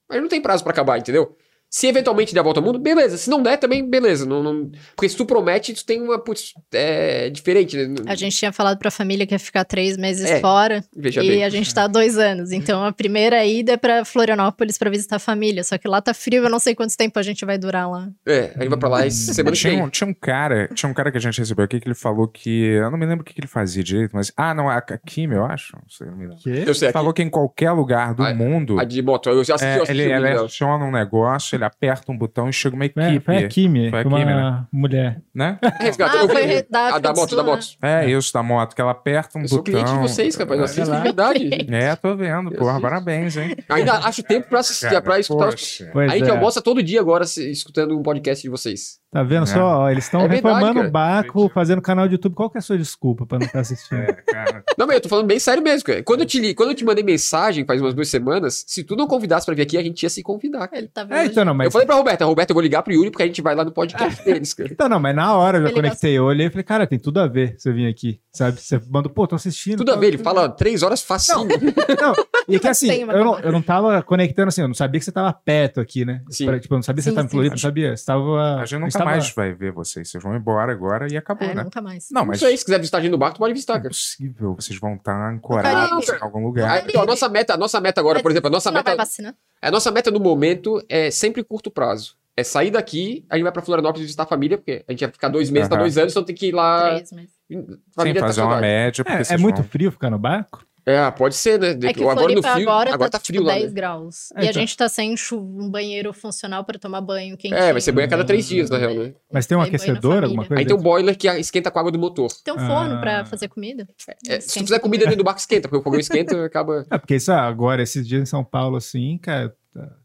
[0.10, 1.36] Mas não tem prazo pra acabar, entendeu?
[1.70, 3.18] Se eventualmente der a volta ao mundo, beleza.
[3.18, 4.26] Se não der, também beleza.
[4.26, 6.18] Não, não- Porque se tu promete, tu tem uma.
[6.18, 7.96] Putz, é diferente, né?
[8.08, 10.84] A gente tinha falado pra família que ia ficar três meses É, fora.
[10.96, 11.44] Veja e bem.
[11.44, 12.52] a gente tá há dois anos.
[12.52, 15.64] Então a primeira ida é pra Florianópolis pra visitar a família.
[15.64, 18.10] Só que lá tá frio, eu não sei quanto tempo a gente vai durar lá.
[18.26, 19.84] É, a gente vai pra lá essa semana que Tinha vem.
[19.84, 22.28] um, tinha um cara, tinha um cara que a gente recebeu aqui que ele falou
[22.28, 22.50] que.
[22.50, 24.32] Eu não me lembro o que, que ele fazia direito, mas.
[24.38, 25.76] Ah, não, a, a Kim, eu acho.
[25.76, 26.38] Não sei, não me lembro.
[26.42, 26.64] Quê?
[26.66, 28.80] Eu sei, falou que em qualquer lugar do A- mundo.
[28.80, 29.30] a de moto.
[29.30, 32.50] Eu já assisti, é, eu assisti ele, ele aciona um negócio, ele aperta um botão
[32.50, 33.20] e chega uma É, equipe.
[33.26, 34.66] foi a Kimi, Foi a uma Kimi, né?
[34.72, 35.22] mulher.
[35.36, 35.60] Né?
[36.08, 36.66] Ah, eu vi.
[36.70, 37.66] da a da moto, da moto.
[37.82, 39.74] É isso da moto, que ela aperta um Eu sou botão.
[39.74, 40.60] cliente de vocês, rapaz.
[40.60, 41.50] Eu assisto de verdade.
[41.72, 42.82] É, tô vendo, Eu porra, assisto.
[42.90, 43.56] parabéns, hein?
[43.70, 45.56] Ainda acho tempo pra, assistir, Cara, pra escutar os...
[45.56, 45.90] poxa.
[45.94, 46.32] Pois A gente é.
[46.32, 49.00] almoça todo dia agora se- escutando um podcast de vocês.
[49.12, 49.46] Tá vendo É.
[49.48, 49.60] só?
[49.80, 52.36] Ó, eles estão É reformando o barco, fazendo canal de YouTube.
[52.36, 54.00] Qual que é a sua desculpa pra não estar assistindo?
[54.02, 54.64] É, cara.
[54.78, 56.04] Não, mas eu tô falando bem sério mesmo, cara.
[56.04, 58.96] Quando eu te, li- quando eu te mandei mensagem faz umas duas semanas, se tu
[58.98, 60.68] não convidasse pra vir aqui, a gente ia se convidar.
[60.68, 60.78] cara.
[60.80, 61.18] Ele tá vendo.
[61.18, 61.66] É, então não, mas.
[61.66, 63.64] Eu falei pra Roberta, Roberta, eu vou ligar pro Yuri porque a gente vai lá
[63.64, 64.70] no podcast deles, cara.
[64.72, 67.20] Então, não, mas na hora eu já conectei, eu olhei e falei, cara, tem tudo
[67.22, 68.60] a ver você vir aqui, sabe?
[68.60, 69.78] Você mandou, pô, tô assistindo.
[69.78, 71.48] Tudo a tal, ver, ele fala três horas facinho.
[71.48, 72.14] Não,
[72.48, 75.12] e que assim, eu não, eu não tava conectando assim, eu não sabia que você
[75.14, 76.22] tava perto aqui, né?
[76.30, 76.46] Sim.
[76.46, 77.30] Pra- tipo, eu não sabia que você Sim, tava em.
[77.30, 77.96] Floripa, não sabia.
[77.96, 78.56] Você tava.
[78.62, 80.10] A gente nunca mais vai ver vocês.
[80.10, 81.64] Vocês vão embora agora e acabou, É, né?
[81.64, 82.10] nunca mais.
[82.12, 84.56] Não, Não mas sei, se quiser visitar a gente no barco, pode visitar, é possível.
[84.56, 86.70] Vocês vão estar ancorados em algum lugar.
[86.80, 88.96] Ah, então, a nossa meta, a nossa meta agora, por exemplo, a nossa não meta,
[88.96, 89.36] vacinar?
[89.62, 92.16] a nossa meta no momento é sempre curto prazo.
[92.36, 95.12] É sair daqui, a gente vai pra Florianópolis visitar a família, porque a gente vai
[95.12, 95.84] ficar dois meses, tá Aham.
[95.84, 96.90] dois anos, então tem que ir lá.
[96.96, 97.32] Três meses.
[97.48, 97.66] Sim,
[97.96, 99.04] Família tá fazer uma média.
[99.04, 100.64] porque É, é muito vão- frio ficar no barco?
[100.90, 101.72] É, pode ser, né?
[101.72, 103.56] É que agora no Floripa frio, agora, agora tá, tá frio tipo lá.
[103.56, 103.72] 10 Né?
[103.76, 104.32] graus.
[104.32, 104.62] É, e a então.
[104.62, 107.60] gente tá sem um banheiro funcional pra tomar banho quentinho.
[107.60, 109.14] É, vai ser banho a cada três dias, na real, né?
[109.30, 110.62] Mas tem um na aquecedor, alguma coisa?
[110.62, 112.30] Aí tem um boiler que esquenta com a água do motor.
[112.42, 113.00] Tem um forno Ah.
[113.02, 113.86] pra fazer comida.
[114.30, 116.86] É, se tu fizer comida dentro do barco, esquenta, porque o fogão esquenta acaba.
[116.90, 119.54] É, porque isso agora, esses dias em São Paulo, assim, cara,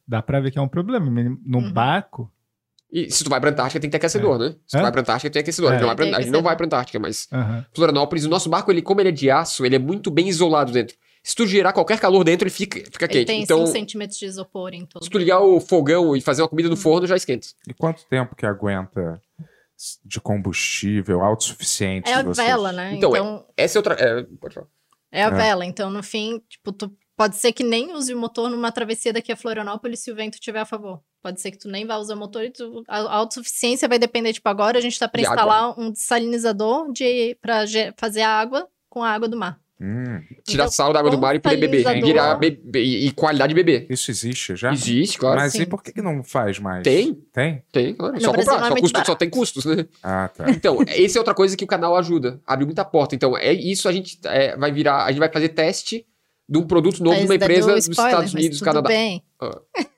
[0.06, 1.06] dá pra ver que é um problema.
[1.08, 1.72] Num Uhum.
[1.72, 2.28] barco,
[2.92, 4.50] E se tu vai pra Antártica, tem que ter aquecedor, né?
[4.66, 4.82] Se tu É?
[4.82, 5.70] vai pra Antártica, tem aquecedor.
[5.70, 5.82] A, gente É.
[5.82, 7.66] não vai pra, Tem a gente não vai pra Antártica, mas aham.
[7.74, 10.70] Florianópolis, o nosso barco, ele, como ele é de aço, ele é muito bem isolado
[10.72, 10.94] dentro.
[11.24, 13.26] Se tu gerar qualquer calor dentro, ele fica, fica Ele quente.
[13.28, 15.02] tem Então, 5 centímetros de isopor em todo.
[15.04, 17.46] se tu ligar o fogão e fazer uma comida no forno, já esquenta.
[17.66, 19.20] E quanto tempo que aguenta
[20.04, 22.10] de combustível autossuficiente?
[22.10, 22.46] É a vocês?
[22.46, 22.94] vela, né?
[22.94, 23.94] Então, Então, Essa é outra.
[23.94, 24.66] É, pode falar.
[25.10, 25.30] é, a É.
[25.30, 25.64] vela.
[25.64, 29.30] Então, no fim, tipo, tu pode ser que nem use o motor numa travessia daqui
[29.32, 31.00] a Florianópolis se o vento estiver a favor.
[31.22, 34.32] Pode ser que tu nem vá usar motor e tu, a, a autossuficiência vai depender,
[34.32, 35.34] tipo, agora a gente tá para De água.
[35.36, 39.60] instalar um dessalinizador de, pra ge- fazer água com a água do mar.
[39.80, 41.84] Hum, Tirar Então, sal da água do mar e poder beber.
[42.02, 43.86] Virar be- e, e qualidade de beber.
[43.90, 44.72] isso existe já?
[44.72, 45.40] Existe, claro.
[45.40, 45.62] Mas Sim.
[45.62, 46.84] e por que, que não faz mais?
[46.84, 47.14] Tem.
[47.32, 47.64] Tem?
[47.72, 48.14] Tem, claro.
[48.14, 48.66] No Só Brasil comprar.
[48.66, 49.86] é Só, custa- só tem custos, né?
[50.02, 50.48] Ah, tá.
[50.50, 52.40] Então, essa é outra coisa que o canal ajuda.
[52.46, 53.16] Abre muita porta.
[53.16, 55.04] Então, é isso a gente é, vai virar.
[55.04, 56.06] A gente vai fazer teste
[56.52, 58.88] de um produto novo de uma empresa do dos spoiler, Estados mas Unidos, tudo Canadá.
[58.88, 59.22] bem.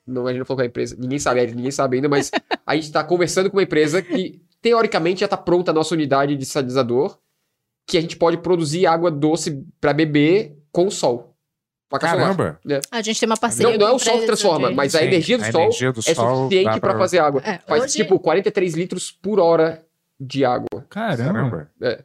[0.07, 0.97] Não, a gente não falou com a empresa.
[0.99, 2.31] Ninguém sabe, é, ninguém sabe ainda, mas
[2.65, 6.37] a gente tá conversando com uma empresa que, teoricamente, já tá pronta a nossa unidade
[6.37, 7.19] de salinizador,
[7.89, 11.35] que a gente pode produzir água doce para beber com o sol.
[11.91, 12.01] Solar.
[12.17, 12.61] Caramba!
[12.91, 15.05] A gente tem uma parceria Não, não é o sol que transforma, de- mas a
[15.05, 17.41] energia do a sol energia do é sol suficiente para pra- fazer água.
[17.45, 19.85] É, Faz hoje- tipo 43 litros por hora
[20.19, 20.67] de água.
[20.89, 21.25] Caramba.
[21.33, 21.71] Caramba.
[21.83, 22.05] É.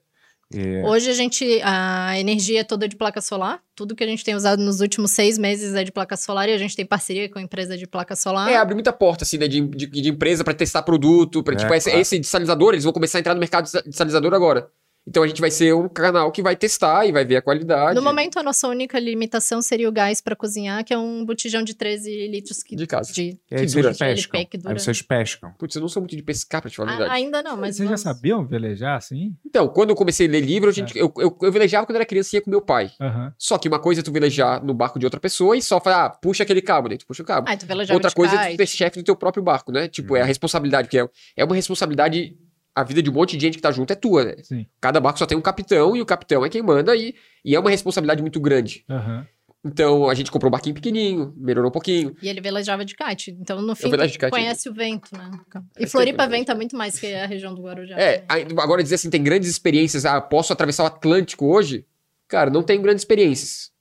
[0.53, 0.83] É.
[0.83, 3.61] Hoje a gente, a energia é toda de placa solar.
[3.75, 6.53] Tudo que a gente tem usado nos últimos seis meses é de placa solar e
[6.53, 8.49] a gente tem parceria com a empresa de placa solar.
[8.49, 11.57] É, abre muita porta, assim, né, de, de, de empresa para testar produto, para É,
[11.57, 12.01] tipo, esse, claro.
[12.01, 14.69] esse desalinizador, eles vão começar a entrar no mercado de desalinizador agora.
[15.09, 17.95] Então a gente vai ser um canal que vai testar e vai ver a qualidade.
[17.95, 21.63] No momento, a nossa única limitação seria o gás para cozinhar, que é um botijão
[21.63, 23.11] de 13 litros que, De casa.
[23.11, 23.89] de E aí que vocês dura.
[23.95, 24.45] pescam.
[24.45, 24.73] Que dura.
[24.73, 25.51] Aí vocês pescam.
[25.57, 27.17] Putz, eu não sou muito de pescar, pra te falar a A- verdade.
[27.21, 29.35] ainda não, mas Vocês já vamos- sabiam velejar assim?
[29.45, 32.05] Então, quando eu comecei a ler livro, a gente, eu, eu, eu velejava quando era
[32.05, 32.91] criança e ia com meu pai.
[33.01, 33.33] Aham.
[33.37, 36.05] Só que uma coisa é tu velejar no barco de outra pessoa e só falar,
[36.05, 37.47] ah, puxa aquele cabo, daí tu puxa o cabo.
[37.49, 39.87] Ah, tu velejava Outra coisa é tu ser chefe do teu próprio barco, né?
[39.87, 41.07] Tipo, é a responsabilidade, porque é,
[41.37, 42.37] é uma responsabilidade.
[42.75, 44.35] A vida de um monte de gente que tá junto é tua, né?
[44.43, 44.65] Sim.
[44.79, 47.13] Cada barco só tem um capitão e o capitão é quem manda e,
[47.43, 48.85] e é uma responsabilidade muito grande.
[48.89, 49.25] Aham.
[49.65, 52.15] Então a gente comprou um barquinho pequenininho, melhorou um pouquinho.
[52.21, 53.31] E ele velejava de kite.
[53.41, 54.29] Então, no fim, kite.
[54.29, 55.29] conhece o vento, né?
[55.77, 57.95] E sei Floripa venta muito mais que a região do Guarujá.
[57.99, 58.57] É, também.
[58.57, 61.85] agora dizer assim, tem grandes experiências, ah, posso atravessar o Atlântico hoje?
[62.29, 63.71] Cara, não tenho grandes experiências.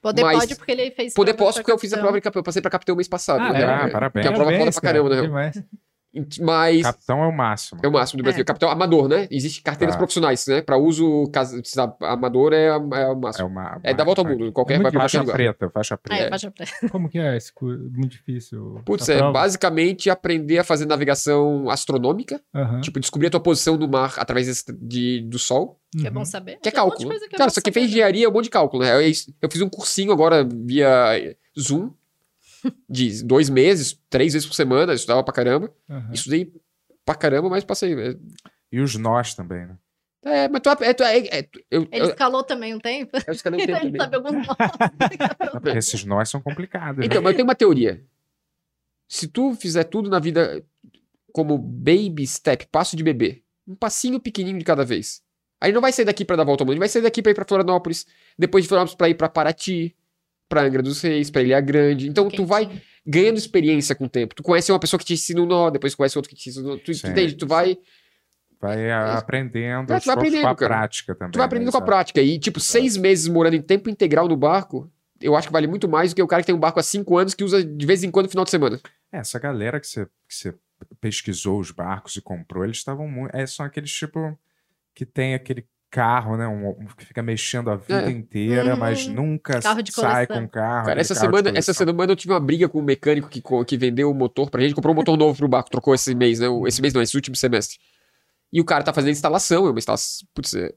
[0.00, 2.40] Poder mas- pode porque ele fez Poder posso porque eu fiz a prova de capitão,
[2.40, 3.40] eu passei pra capitão mês passado.
[3.42, 3.60] Ah, né?
[3.60, 3.64] é?
[3.64, 4.22] Ah, parabéns.
[4.22, 5.50] Que é uma prova foda Parabéns, pra caramba, cara.
[5.50, 5.64] né?
[6.40, 7.80] Mas Capitão é o máximo.
[7.82, 8.42] é o máximo do Brasil.
[8.42, 8.44] É.
[8.44, 9.26] Capitão amador, né?
[9.30, 9.98] Existe carteiras Tá.
[9.98, 10.60] profissionais, né?
[10.62, 11.52] Pra uso cas-
[12.02, 13.48] amador é, é o É máximo.
[13.48, 13.80] uma.
[13.82, 14.52] É, da volta ao mundo.
[14.52, 15.32] Qualquer É vai pra Faixa lugar.
[15.34, 16.22] preta, faixa Ah, preta.
[16.24, 16.72] é, faixa preta.
[16.92, 17.82] Como que é esse curso?
[17.92, 18.80] Muito difícil.
[18.84, 19.32] Putz, é prova?
[19.32, 22.80] basicamente aprender a fazer navegação astronômica, Aham.
[22.80, 26.16] tipo, descobrir a tua posição no mar através de, do sol, Que é Uhum.
[26.16, 26.58] bom saber.
[26.62, 27.08] que é um cálculo.
[27.08, 27.92] coisa que é Cara, só quem fez saber.
[27.94, 28.94] engenharia é um monte de cálculo, né?
[28.94, 29.00] Eu,
[29.40, 31.90] eu fiz um cursinho agora via Zoom,
[32.88, 35.72] de dois meses, três vezes por semana, eu estudava pra caramba.
[35.88, 36.12] Aham.
[36.12, 36.52] Estudei
[37.04, 37.94] pra caramba, mas passei.
[37.94, 38.16] é,
[38.72, 39.76] E os nós também, né?
[40.24, 43.16] É, mas tu, é, tu, é, é, eu, Ele eu, escalou também um tempo.
[43.26, 44.46] eu escalei um Então tempo ele sabe alguns.
[45.52, 47.04] Porque esses nós são complicados.
[47.04, 47.24] Então, né?
[47.24, 48.04] mas eu tenho uma teoria.
[49.08, 50.62] Se tu fizer tudo na vida
[51.32, 55.22] como baby step, passo de bebê, um passinho pequenininho de cada vez.
[55.60, 57.32] Aí não vai sair daqui pra dar a volta ao mundo, vai sair daqui pra
[57.32, 58.06] ir pra Florianópolis,
[58.38, 59.96] depois de Florianópolis pra ir pra Paraty,
[60.48, 62.08] pra Angra dos Reis, pra Ilha Grande.
[62.08, 62.70] Então tu vai
[63.06, 64.34] ganhando experiência com o tempo.
[64.34, 66.68] Tu conhece uma pessoa que te ensina um nó, depois conhece outro que te ensina
[66.68, 66.76] nó.
[66.76, 67.34] Tu, tu entende?
[67.34, 67.78] Tu vai,
[68.60, 70.74] Vai ah, aprendendo, É, tu vai aprendendo, com a cara.
[70.74, 71.30] prática também.
[71.30, 71.72] tu vai aprendendo né?
[71.72, 72.20] com a prática.
[72.20, 75.88] E, tipo, seis meses morando em tempo integral no barco, eu acho que vale muito
[75.88, 77.86] mais do que o cara que tem um barco há cinco anos que usa de
[77.86, 78.80] vez em quando no final de semana.
[79.12, 80.54] É, essa galera que você, que você
[81.00, 83.34] pesquisou os barcos e comprou, eles estavam muito.
[83.34, 84.36] É, são aqueles tipo
[84.92, 86.46] que tem aquele carro, né?
[86.46, 88.10] Um, um que fica mexendo a vida É.
[88.10, 88.78] inteira, Uhum.
[88.80, 90.86] mas nunca Carro de sai com o carro.
[90.86, 93.42] Cara, essa carro de semana, essa semana eu tive uma briga com um mecânico que,
[93.66, 96.40] que vendeu o motor pra gente, comprou um motor novo pro barco, trocou esse mês,
[96.40, 96.46] né?
[96.66, 97.78] Esse mês não, esse último semestre.
[98.52, 100.26] E o cara tá fazendo instalação, é uma instalação.
[100.34, 100.72] Putz, é-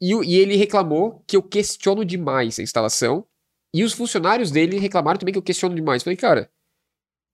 [0.00, 3.24] e, e ele reclamou que eu questiono demais a instalação.
[3.74, 6.02] E os funcionários dele reclamaram também que eu questiono demais.
[6.02, 6.50] Falei, cara,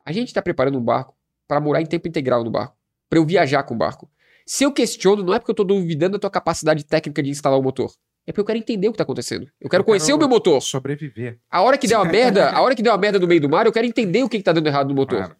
[0.04, 1.14] a gente tá preparando um barco
[1.48, 2.76] pra morar em tempo integral no barco,
[3.10, 4.08] Pra eu viajar com o barco.
[4.50, 7.58] Se eu questiono, não é porque eu tô duvidando da tua capacidade técnica de instalar
[7.58, 7.92] o motor.
[8.26, 9.46] É porque eu quero entender o que tá acontecendo.
[9.60, 10.60] Eu quero Eu conhecer quero- o meu motor.
[10.62, 11.38] Sobreviver.
[11.50, 13.48] A hora que der uma merda, a hora que der uma merda no meio do
[13.48, 15.18] mar, eu quero entender o que, que tá dando errado no motor.
[15.18, 15.36] Claro.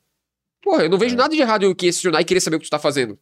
[0.62, 1.18] Porra, eu não vejo É.
[1.18, 3.18] nada de errado em questionar e querer saber o que tu tá fazendo.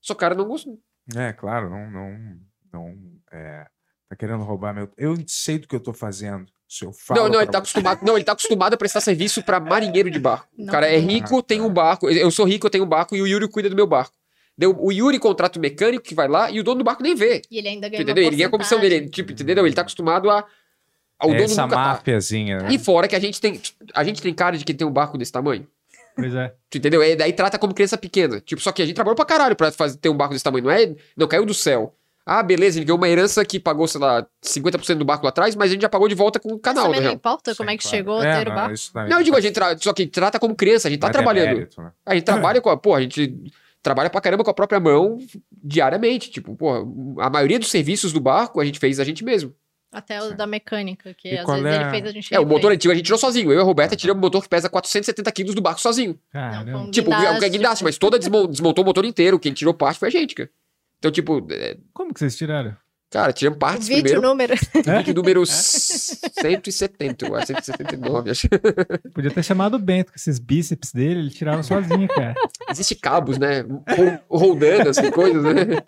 [0.00, 0.78] Só cara não gostou.
[1.14, 1.90] É, claro, não.
[1.90, 2.18] não,
[2.72, 2.96] não
[3.32, 3.66] é,
[4.08, 4.88] tá querendo roubar meu.
[4.96, 6.46] Eu sei do que eu tô fazendo.
[6.68, 7.20] Se eu falo.
[7.22, 8.04] Não, não, ele tá você- acostumado.
[8.04, 10.48] Não, ele tá acostumado a prestar serviço pra marinheiro de barco.
[10.56, 10.72] O Não.
[10.72, 12.08] cara é rico, tem um barco.
[12.08, 14.14] Eu sou rico, eu tenho um barco e o Yuri cuida do meu barco.
[14.60, 17.14] Deu, o Yuri contrata o mecânico que vai lá e o dono do barco nem
[17.14, 17.40] vê.
[17.50, 18.24] E ele ainda ganha uma entendeu?
[18.24, 19.08] Ele ganha a comissão dele.
[19.08, 19.64] Tipo, entendeu?
[19.64, 20.44] Ele tá acostumado a.
[21.18, 21.82] ao É dono essa nunca tá.
[21.82, 22.68] máfiazinha, né?
[22.70, 23.58] E fora que a gente tem.
[23.94, 25.66] A gente tem cara de que tem um barco desse tamanho.
[26.14, 26.52] Pois é.
[26.68, 27.02] Tu entendeu?
[27.02, 28.38] E daí trata como criança pequena.
[28.38, 30.64] Tipo, só que a gente trabalhou pra caralho pra fazer, ter um barco desse tamanho.
[30.64, 30.94] Não é.
[31.16, 31.94] Não caiu do céu.
[32.26, 35.56] Ah, beleza, ele ganhou uma herança que pagou, sei lá, 50% do barco lá atrás,
[35.56, 37.54] mas a gente já pagou de volta com o Mas canal, na também não importa
[37.56, 37.96] como Sim, é que claro.
[37.96, 38.74] chegou É, a ter o barco.
[38.74, 39.76] isso Não, eu digo, a gente tra...
[39.78, 41.48] só que trata como criança, a gente tá é trabalhando.
[41.48, 41.90] demérito, né?
[42.04, 42.76] A gente trabalha com a.
[42.76, 43.34] Pô, a gente
[43.82, 45.18] trabalha pra caramba com a própria mão
[45.62, 46.30] diariamente.
[46.30, 49.54] Tipo, pô, a maioria dos serviços do barco a gente fez a gente mesmo.
[49.92, 52.38] Até o da mecânica, que E às vezes é ele a- fez a gente É,
[52.38, 53.50] o motor antigo a gente tirou sozinho.
[53.50, 56.16] Eu e a Roberta tiramos o motor que pesa 470 quilos do barco sozinho.
[56.32, 56.90] Caramba.
[56.92, 57.48] Tipo, é um guindaste.
[57.50, 59.36] guindaste, mas toda desmon- desmontou o motor inteiro.
[59.38, 60.48] Quem tirou parte foi a gente, cara.
[60.98, 62.76] Então, tipo, é, Como que vocês tiraram?
[63.10, 64.22] Cara, tiramos partes Vídeo primeiro.
[64.28, 64.54] número.
[64.98, 68.48] Vídeo número 170, eu acho, 179, acho.
[69.14, 72.34] Podia ter chamado o Bento, com esses bíceps dele, ele tirava sozinho, cara.
[72.70, 73.60] Existe cabos, né?
[73.62, 75.82] Ro- Rodando, assim, coisas, né?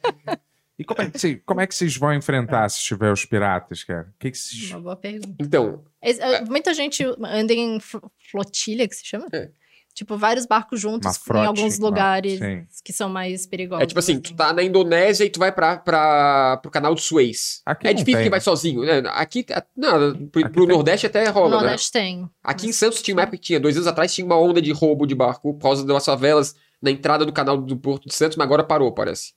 [0.79, 4.09] E como é, que, como é que vocês vão enfrentar se tiver os piratas, cara?
[4.15, 4.71] O que, que vocês.
[4.71, 5.37] Uma boa pergunta.
[5.39, 7.99] Então, Es- eh, Muita gente anda em fl-
[8.31, 9.27] flotilha, que se chama?
[9.33, 9.51] É.
[9.95, 12.67] Tipo, vários barcos juntos Uma em frote, alguns uma- lugares sim.
[12.83, 13.83] que são mais perigosos.
[13.83, 14.21] é tipo assim, assim.
[14.23, 17.61] tu tá na Indonésia e tu vai pra, pra, pro canal do Suez.
[17.67, 18.43] Aqui é não difícil tem, que vai né?
[18.43, 19.03] sozinho, né?
[19.09, 19.45] Aqui,
[19.77, 20.67] não, pro, Aqui pro.
[20.67, 21.57] Nordeste até No rola, né?
[21.63, 22.29] Nordeste tem.
[22.43, 24.73] Aqui em Santos tinha uma época que tinha, dois anos atrás tinha uma onda de
[24.73, 28.37] roubo de barco por causa das favelas na entrada do canal do Porto de Santos,
[28.39, 29.35] mas agora parou, parece.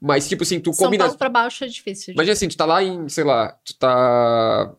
[0.00, 1.04] Mas, tipo assim, tu São combina.
[1.04, 2.06] Paulo pra baixo é difícil.
[2.06, 4.74] de- Imagina assim, tu tá lá em, sei lá, tu tá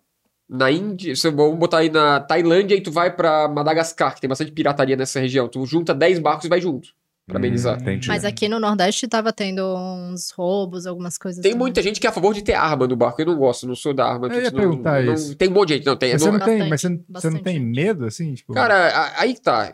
[0.50, 4.28] na Índia, se- vamos botar aí na Tailândia e tu vai pra Madagascar, que tem
[4.28, 5.48] bastante pirataria nessa região.
[5.48, 6.90] Tu junta 10 barcos e vai junto.
[7.26, 7.78] Pra amenizar.
[7.82, 8.00] Hum.
[8.06, 11.58] Mas aqui no Nordeste tava tendo uns roubos, algumas coisas Tem assim.
[11.58, 13.22] muita gente que é a favor de ter arma no barco.
[13.22, 14.28] Eu não gosto, não sou da arma.
[14.28, 15.34] Eu ia não- perguntar não- isso.
[15.34, 16.12] Tem um monte de gente, não tem.
[16.12, 18.34] Mas não- você não tem, Bastante, mas você, você não tem medo, assim?
[18.34, 19.74] Tipo, Cara, aí que tá.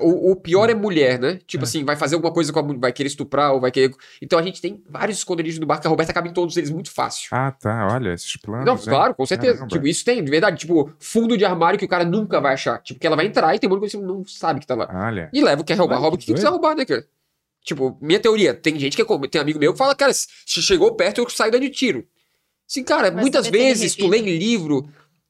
[0.00, 1.38] O, o pior é mulher, né?
[1.46, 1.66] Tipo É.
[1.66, 3.94] assim, vai fazer alguma coisa com a mulher, vai querer estuprar ou vai querer.
[4.22, 6.70] Então a gente tem vários esconderijos no barco que a Roberta cabe em todos eles
[6.70, 7.28] muito fácil.
[7.32, 7.88] Ah, tá.
[7.92, 8.64] Olha, esses planos.
[8.64, 8.82] Não, hein?
[8.82, 9.54] claro, com certeza.
[9.54, 9.68] Caramba.
[9.68, 10.56] Tipo, isso tem, de verdade.
[10.56, 12.80] Tipo, fundo de armário que o cara nunca vai achar.
[12.82, 14.74] Tipo, que ela vai entrar e tem um monte que você não sabe que tá
[14.74, 14.88] lá.
[14.90, 15.28] Olha.
[15.32, 17.06] E leva o que quer roubar, Olha, rouba o que que quiser roubar, né, cara?
[17.62, 20.28] Tipo, minha teoria, tem gente que é como, tem amigo meu que fala, cara, se
[20.62, 22.06] chegou perto, eu saio dando tiro.
[22.66, 24.88] Sim, cara, Vai muitas vezes tu lê em livro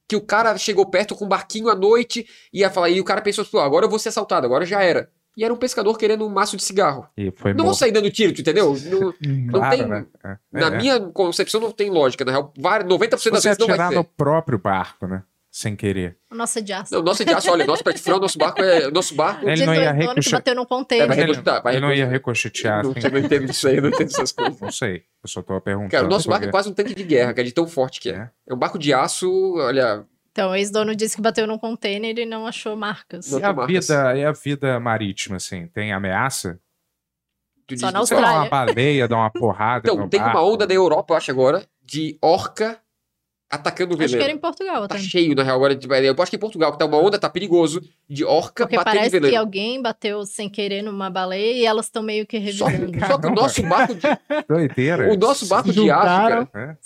[0.08, 3.04] que o cara chegou perto com um barquinho à noite e ia falar, e o
[3.04, 5.10] cara pensou, pô, agora eu vou ser assaltado, agora já era.
[5.36, 7.08] E era um pescador querendo um maço de cigarro.
[7.16, 8.76] E foi Não vou sair dando tiro, tu entendeu?
[8.84, 10.06] Não, não Claro, tem- né?
[10.22, 10.70] É, na é.
[10.78, 12.52] minha concepção não tem lógica, na real.
[12.56, 13.96] várias- 90% das Você vezes não vai atirar ter.
[13.96, 15.24] no próprio barco, né?
[15.56, 16.18] Sem querer.
[16.32, 16.92] Nossa, de aço.
[16.92, 18.90] Não, nosso de aço, olha, nosso petrol, nosso barco é.
[18.90, 19.48] Nosso barco.
[19.48, 21.06] Ele não ia 18 anos que ricoche- bateu num É, container.
[21.06, 22.82] vai reconstruir, vai ele não ia ricochetear.
[22.82, 23.08] Não, assim.
[23.08, 24.60] não entendo disso aí, não entendo essas coisas.
[24.60, 25.04] Não sei.
[25.22, 25.92] Eu só tô perguntando.
[25.92, 28.10] Cara, o nosso barco é quase um tanque de guerra, cara, de tão forte que
[28.10, 28.14] é.
[28.14, 28.30] É.
[28.48, 30.04] É um barco de aço, olha.
[30.32, 33.30] Então, o ex-dono disse que bateu num container e não achou marcas.
[33.30, 33.66] E a, marcas.
[33.86, 35.68] vida, e a vida marítima, assim?
[35.68, 36.58] Tem ameaça?
[37.68, 38.50] tu Só diz- na Sei lá, uma Austrália.
[38.74, 40.48] baleia dá uma porrada Então, tem uma barco.
[40.52, 42.76] onda na Europa, eu acho agora, de orca
[43.54, 44.36] atacando o Acho que era veleiro.
[44.38, 45.74] em Portugal Tá cheio, na real, agora.
[45.74, 48.76] de- Eu acho que em Portugal, que tá uma onda, tá perigoso, de orca Porque
[48.76, 49.38] batendo em parece que veleiro.
[49.40, 52.92] alguém bateu sem querer numa baleia e elas estão meio que Só, só que o
[53.00, 53.30] Caramba.
[53.42, 54.00] nosso barco de,
[54.48, 55.12] Doideira.
[55.12, 56.48] o nosso barco de aço, juntaram.
[56.54, 56.76] É.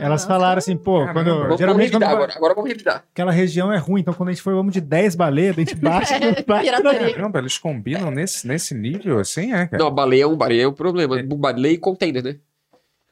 [0.00, 1.12] Elas falaram assim, pô, Caramba.
[1.14, 2.36] quando, Vamos, vamos geralmente quando revidar agora.
[2.36, 3.04] Agora vamos revidar.
[3.12, 5.74] aquela região é ruim, então quando a gente for, vamos de 10 baleias, a gente
[5.76, 6.12] bate.
[6.44, 7.14] Pirataria.
[7.14, 9.82] Caramba, eles combinam nesse, nesse nível assim, é, cara?
[9.82, 11.22] Não, baleia é um, baleia é um problema.
[11.22, 12.36] Baleia e container, né?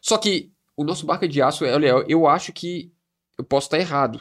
[0.01, 2.93] Só que o nosso barco é de aço, é, olha, eu acho que
[3.39, 4.21] eu posso estar errado.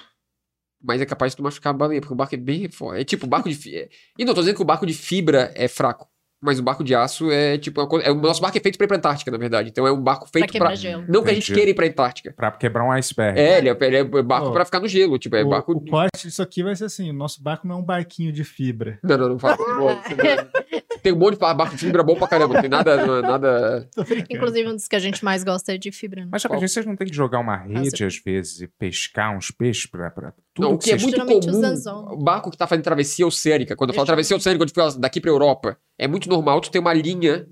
[0.84, 3.02] Mas é capaz de tu machucar a baleia, porque o barco é bem forte.
[3.02, 3.56] É tipo, barco de.
[3.56, 6.08] fi- é- E não tô dizendo que o barco de fibra é fraco.
[6.40, 7.82] Mas o barco de aço é tipo.
[7.82, 9.70] uma coisa- é- o nosso barco é feito pra ir pra Antártica, na verdade.
[9.70, 10.76] Então é um barco Pra feito quebrar pra.
[10.76, 11.04] gelo.
[11.10, 11.54] Não que a gente Entendi.
[11.56, 12.32] queira ir pra Antártica.
[12.38, 13.40] Pra quebrar um iceberg.
[13.40, 15.18] É, ele é, ele é barco Pô, pra ficar no gelo.
[15.18, 15.72] Tipo, é o, barco.
[15.72, 18.44] o corte disso aqui vai ser assim: o nosso barco não é um barquinho de
[18.44, 19.00] fibra.
[19.04, 19.58] Não, não, não fala.
[21.08, 22.56] Tem um monte de barco de fibra bom pra caramba.
[22.56, 22.92] Não tem nada.
[23.00, 23.90] é nada...
[24.30, 26.24] Inclusive, um dos que a gente mais gosta é de fibra.
[26.24, 26.28] né?
[26.30, 29.86] Mas rapidinho, vocês não têm que jogar uma rede às vezes e pescar uns peixes
[29.86, 30.12] pra.
[30.12, 33.26] pra tudo Não, o que é vocês- muito comum, o barco que tá fazendo travessia
[33.26, 36.70] oceânica, quando eu falo travessia oceânica, quando eu daqui pra Europa, é muito normal tu
[36.70, 37.48] ter uma linha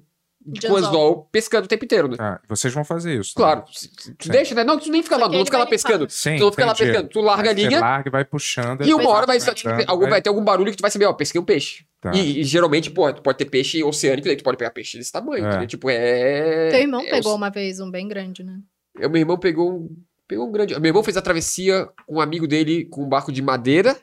[0.47, 0.89] De com anzol.
[0.89, 2.17] anzol pescando o tempo inteiro, né?
[2.19, 3.33] Ah, vocês vão fazer isso.
[3.35, 4.63] Claro, se- se- tu deixa, né?
[4.63, 6.07] Não, tu nem fica Só lá, não fica lá vai pescando.
[6.09, 8.85] Sim, Tu não fica lá pescando, tu larga a linha larga e vai puxando.
[8.85, 11.05] e uma vai hora vai, puxando, algum, vai ter algum barulho que tu vai saber,
[11.05, 11.85] ó, pesquei um peixe.
[11.99, 12.11] Tá.
[12.13, 15.11] E, e geralmente, pô, tu pode ter peixe oceânico, daí tu pode pegar peixe desse
[15.11, 15.49] tamanho, É.
[15.49, 15.67] entendeu?
[15.67, 16.69] Tipo, é...
[16.69, 18.59] Teu irmão é pegou o- uma vez um bem grande, né?
[18.99, 19.89] é, Meu irmão pegou um,
[20.27, 20.79] pegou um grande...
[20.79, 23.97] Meu irmão fez a travessia com um amigo dele com um barco de madeira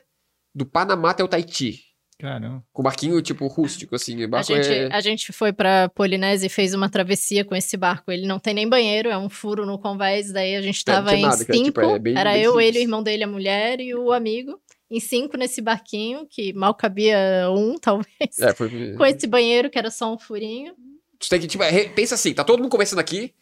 [0.53, 1.79] do Panamá até o Tahiti.
[2.19, 2.63] Caramba.
[2.71, 4.21] Com barquinho, tipo, rústico, assim.
[4.21, 4.89] O A barco gente, é...
[4.93, 8.11] a gente foi pra Polinésia e fez uma travessia com esse barco.
[8.11, 10.31] Ele não tem nem banheiro, é um furo no convés.
[10.31, 11.65] Daí a gente não tava tinha em nada, cara, cinco.
[11.65, 12.67] tipo, é bem- Era bem eu, simples.
[12.67, 14.59] ele, o irmão dele, a mulher e o amigo.
[14.91, 17.17] Em cinco nesse barquinho, que mal cabia
[17.49, 18.39] um, talvez.
[18.39, 18.93] É, foi...
[18.95, 20.73] Com esse banheiro, que era só um furinho.
[21.19, 23.33] Tu tem que, tipo, é, pensa assim, tá todo mundo conversando aqui,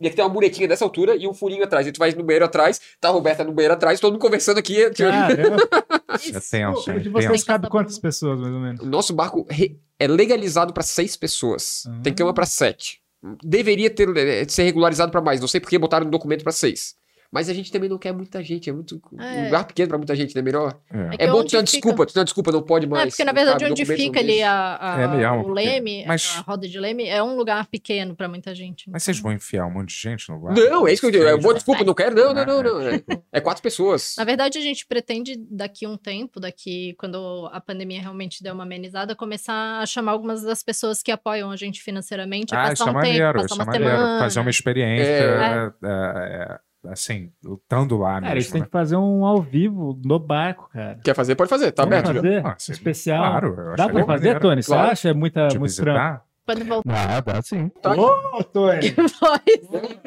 [0.00, 1.86] e aqui tem uma muretinha dessa altura e um furinho atrás.
[1.86, 4.58] E tu vai no banheiro atrás, tá a Roberta no banheiro atrás, todo mundo conversando
[4.58, 4.90] aqui.
[4.90, 5.08] tipo.
[5.08, 8.80] É tenso, o é de vocês cabe quantas pessoas, mais ou menos?
[8.80, 11.84] O nosso barco re- é legalizado pra seis pessoas.
[11.86, 12.00] Ah.
[12.02, 13.00] Tem cama pra sete.
[13.42, 15.40] Deveria ter, eh, ser regularizado pra mais.
[15.40, 16.94] Não sei porque botaram no documento pra seis.
[17.34, 19.24] Mas a gente também não quer muita gente, é muito É.
[19.40, 20.40] um lugar pequeno pra muita gente, né?
[20.40, 20.78] Melhor.
[20.88, 21.16] É.
[21.16, 23.02] que É, bom onde ter uma desculpa, tu tem uma desculpa, não pode mais.
[23.02, 26.36] É, porque na verdade cabe, onde fica ali a, a- É mesmo, o leme, mas-
[26.38, 28.88] a roda de leme, é um lugar pequeno pra muita gente.
[28.88, 30.54] Mas vocês vão enfiar um monte de gente no bar?
[30.54, 31.24] Não, é isso que eu digo.
[31.24, 32.14] Eu vou, desculpa, não quero.
[32.14, 32.80] Não, não, não, não.
[32.88, 33.02] É, É,
[33.32, 34.14] é quatro pessoas.
[34.16, 38.62] Na verdade, a gente pretende, daqui um tempo, daqui quando a pandemia realmente der uma
[38.62, 42.84] amenizada, começar a chamar algumas das pessoas que apoiam a gente financeiramente, a Ah, isso
[42.84, 43.96] passar é um tempo, maneiro, passar isso é uma maneiro.
[43.96, 44.18] semana.
[44.20, 45.24] Fazer uma experiência, É.
[45.24, 48.52] é, é, é, assim, lutando lá Cara, eles mesmo.
[48.52, 48.66] têm né?
[48.66, 50.98] que fazer um ao vivo no barco, cara.
[51.02, 51.34] Quer fazer?
[51.34, 52.14] Pode fazer, tá Vamos aberto.
[52.14, 52.20] já.
[52.22, 52.46] fazer?
[52.46, 53.22] Ah, especial.
[53.30, 54.40] Claro, eu Dá pra fazer, maneiro.
[54.40, 54.62] Tony?
[54.62, 54.90] Você Claro.
[54.90, 55.08] acha?
[55.08, 56.20] É muita, Te muito trampo.
[56.46, 57.70] Quando voltar Ah, dá sim.
[57.80, 57.92] Tá.
[57.94, 58.80] Ô, Tony!
[58.90, 59.98] depois.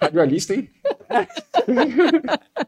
[0.00, 0.68] Radialista, hein?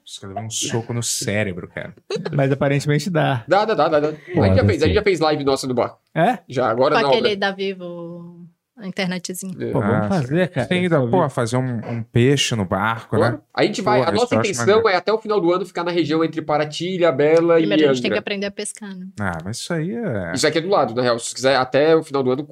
[0.04, 1.92] Você levou um soco no cérebro, cara.
[2.32, 3.44] Mas aparentemente dá.
[3.48, 4.08] Dá, dá, dá, dá.
[4.08, 5.96] a, gente já fez, a gente já fez live nossa no bar.
[6.14, 6.38] É?
[6.48, 7.36] Já, agora Com na aquele obra.
[7.36, 8.46] da Vivo,
[8.78, 9.54] a internetzinha.
[9.58, 9.70] É.
[9.72, 10.66] Pô, vamos Ah, fazer, cara.
[10.66, 13.38] Tem ainda, pô, fazer um, um peixe no barco, né?
[13.54, 14.88] A gente vai, Porra, a nossa acho intenção maneiro.
[14.88, 17.92] é até o final do ano ficar na região entre Paraty, Ilhabela Primeiro e a
[17.92, 19.06] gente tem que aprender a pescar, né?
[19.18, 20.32] Ah, mas isso aí é.
[20.34, 21.18] Isso aqui é do lado, na real.
[21.18, 22.46] Se quiser até o final do ano,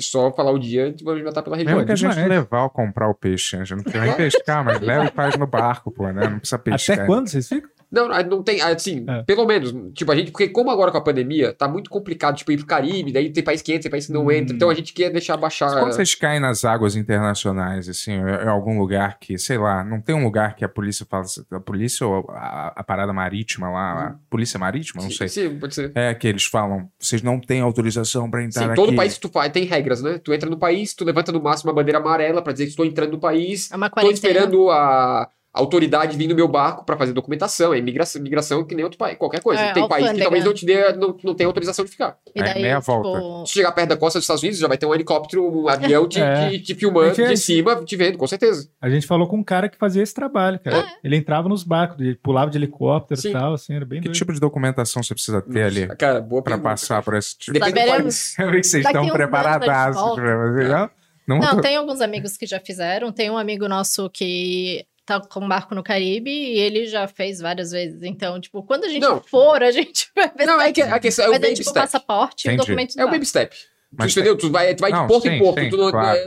[0.00, 1.74] só falar o dia, a gente vai estar pela região.
[1.74, 4.64] Mesmo que a gente levar ou comprar o peixe, a gente não precisa nem pescar,
[4.64, 6.28] mas leva e faz no barco, pô, né?
[6.28, 6.96] Não precisa pescar.
[6.98, 7.70] Até quando vocês ficam?
[7.92, 9.22] Não, não tem, assim, É.
[9.24, 12.50] pelo menos, tipo, a gente, porque como agora com a pandemia, tá muito complicado, tipo,
[12.50, 14.30] ir pro Caribe, daí tem país que entra, tem país que não Hum.
[14.32, 15.68] entra, então a gente quer deixar baixar...
[15.78, 20.14] Quando vocês caem nas águas internacionais, assim, em algum lugar que, sei lá, não tem
[20.14, 24.14] um lugar que a polícia fala, a polícia ou a, a parada marítima lá, a
[24.30, 25.28] polícia marítima, não Sim, sei.
[25.28, 25.92] Sim, pode ser.
[25.94, 28.74] É que eles falam, vocês não têm autorização pra entrar Sim, aqui.
[28.76, 30.18] todo país que tu faz tem regras, né?
[30.18, 32.86] Tu entra no país, tu levanta no máximo uma bandeira amarela pra dizer que estou
[32.86, 36.96] entrando no país, É uma tô esperando a a autoridade vir no meu barco pra
[36.96, 39.60] fazer documentação, é imigração, imigração que nem outro país, qualquer coisa.
[39.60, 42.16] É, tem país que talvez não te dê, não, não tenha autorização de ficar.
[42.34, 43.46] E Aí, daí, meia tipo, volta.
[43.46, 46.08] Se chegar perto da costa dos Estados Unidos, já vai ter um helicóptero, um avião
[46.08, 46.50] te, É.
[46.50, 48.68] te, te filmando gente- de cima, te vendo, com certeza.
[48.80, 50.80] A gente falou com um cara que fazia esse trabalho, cara.
[50.88, 53.28] Ah, Ele entrava nos barcos, ele pulava de helicóptero Sim.
[53.28, 54.16] e tal, assim, era bem Que doido.
[54.16, 56.70] tipo de documentação você precisa ter ali Cara, boa pra pergunta.
[56.70, 57.52] passar por esse tipo?
[57.58, 58.36] Depende país.
[58.40, 60.90] Eu vi que vocês Daqui estão de fazer, não?
[61.28, 63.12] Não, Não, tô- tem alguns amigos que já fizeram.
[63.12, 67.40] Tem um amigo nosso que tá com um barco no Caribe e ele já fez
[67.40, 68.02] várias vezes.
[68.02, 69.20] Então, tipo, quando a gente Não.
[69.20, 70.46] for, a gente vai ver.
[70.46, 71.82] Não, é que a questão é o Mas é baby tipo step.
[71.86, 72.66] passaporte e o Entendi.
[72.66, 73.56] documento do É o baby step.
[73.94, 74.38] Mas tu entendeu?
[74.38, 75.60] Tu vai, tu vai Não, de porto sim, em porto.
[75.60, 76.18] sim, tu não- claro.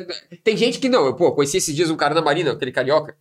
[0.43, 1.05] Tem gente que não.
[1.05, 3.17] Eu, pô, conheci esses dias um cara na Marina, aquele carioca,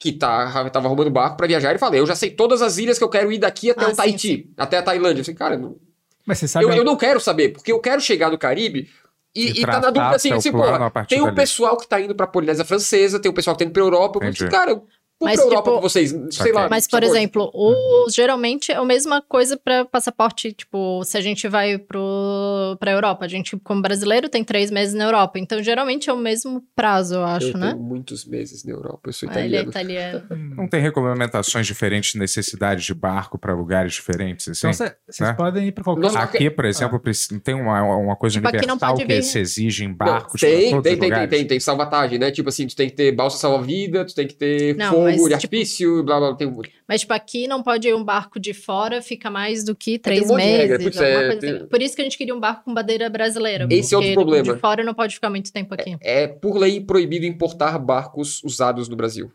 [0.00, 1.70] que tá, tava arrumando barco pra viajar.
[1.70, 3.88] Ele falou: Eu já sei todas as ilhas que eu quero ir daqui até Ah,
[3.88, 5.20] o sim, Tahiti, até a Tailândia.
[5.20, 5.76] Eu falei, cara, não-
[6.24, 6.64] Mas você sabe.
[6.64, 8.88] eu, eu não quero saber, porque eu quero chegar no Caribe
[9.34, 11.36] e, E e tá na dúvida assim, assim porra, partir tem o dali.
[11.36, 14.18] pessoal que tá indo pra Polinésia Francesa, tem o pessoal que tá indo pra Europa.
[14.24, 14.86] Eu falei, cara, eu
[15.24, 16.52] Mas, pra Europa tipo, com vocês, sei Saquei.
[16.52, 16.68] lá.
[16.68, 17.16] Mas, por sabor.
[17.16, 20.52] exemplo, o, geralmente é a mesma coisa para passaporte.
[20.52, 24.94] Tipo, se a gente vai pro, pra Europa, a gente, como brasileiro, tem três meses
[24.94, 25.38] na Europa.
[25.38, 27.70] Então, geralmente é o mesmo prazo, eu acho, eu né?
[27.72, 30.18] tenho muitos meses na Europa, eu sou Ah, ele é italiano.
[30.20, 30.54] italiano.
[30.56, 34.68] Não tem regulamentações diferentes, necessidades de barco pra lugares diferentes, assim?
[34.68, 35.34] Então cê- vocês né?
[35.34, 36.22] podem ir pra qualquer lugar.
[36.24, 37.00] Aqui, por exemplo,
[37.30, 40.40] não tem uma, uma coisa Tipo, não universal que vir- se exige em Não, barcos
[40.40, 42.30] pra tem, todos tem, os tem, tem, tem, tem salvatagem, né?
[42.30, 45.22] Tipo assim, tu tem que ter balsa salva-vida, tu tem que ter Não, fogo mas,
[45.22, 48.38] de tipo- artifício, blá blá, tem um Mas, tipo, aqui não pode ir um barco
[48.40, 50.58] de fora, fica mais do que um três de meses.
[50.58, 50.78] regra.
[50.78, 51.66] Putz, alguma é, coisa tem- assim.
[51.66, 53.66] Por isso que a gente queria um barco com bandeira brasileira.
[53.70, 54.54] Esse é outro problema.
[54.54, 55.96] De fora não pode ficar muito tempo aqui.
[56.00, 59.30] é por lei proibido importar barcos usados no Brasil.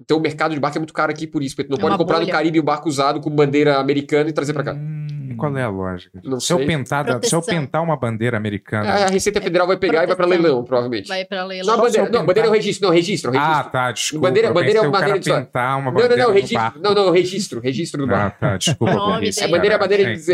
[0.00, 1.80] Então o mercado de barco é muito caro aqui por isso, porque tu não É
[1.82, 2.32] pode comprar no bolha.
[2.32, 4.72] Caribe um barco usado com bandeira americana e trazer pra cá.
[4.72, 5.19] Hum.
[5.40, 6.20] Qual é a lógica?
[6.22, 8.88] Não se, eu da- se eu pintar uma bandeira americana...
[8.90, 10.42] A Receita Federal vai pegar e vai pra proteção.
[10.42, 11.08] leilão, provavelmente.
[11.08, 11.74] Vai pra Não, leilão.
[11.74, 13.52] a bandeira, não, bandeira é o registro, não, registro, registro.
[13.58, 14.28] Ah, tá, desculpa.
[14.28, 16.80] Bandeira- bandeira é uma bandeira de- pintar uma não, bandeira não, não, no registro.
[16.82, 18.40] Não, não, registro, registro do Ah, barco.
[18.40, 18.94] tá, desculpa.
[18.94, 19.52] Nome burrice, dele.
[19.52, 20.32] É bandeira, bandeira de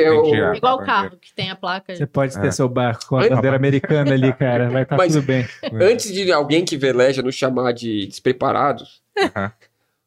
[0.56, 1.94] Igual o carro, que tem a placa.
[1.94, 2.50] Você pode ter É.
[2.50, 4.68] seu barco com a bandeira americana ali, cara.
[4.70, 5.46] Vai estar Mas- tudo bem.
[5.80, 9.00] Antes de alguém que veleja nos chamar de despreparados,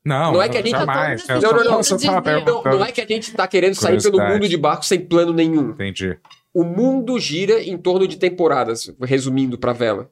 [0.06, 1.28] Não, Não é que a gente- jamais.
[1.28, 4.02] Não, Eu não, não, não, não, não, não é que a gente tá querendo sair
[4.02, 5.72] pelo mundo de barco sem plano nenhum.
[5.72, 6.18] Entendi.
[6.54, 10.10] O mundo gira em torno de temporadas, resumindo pra vela.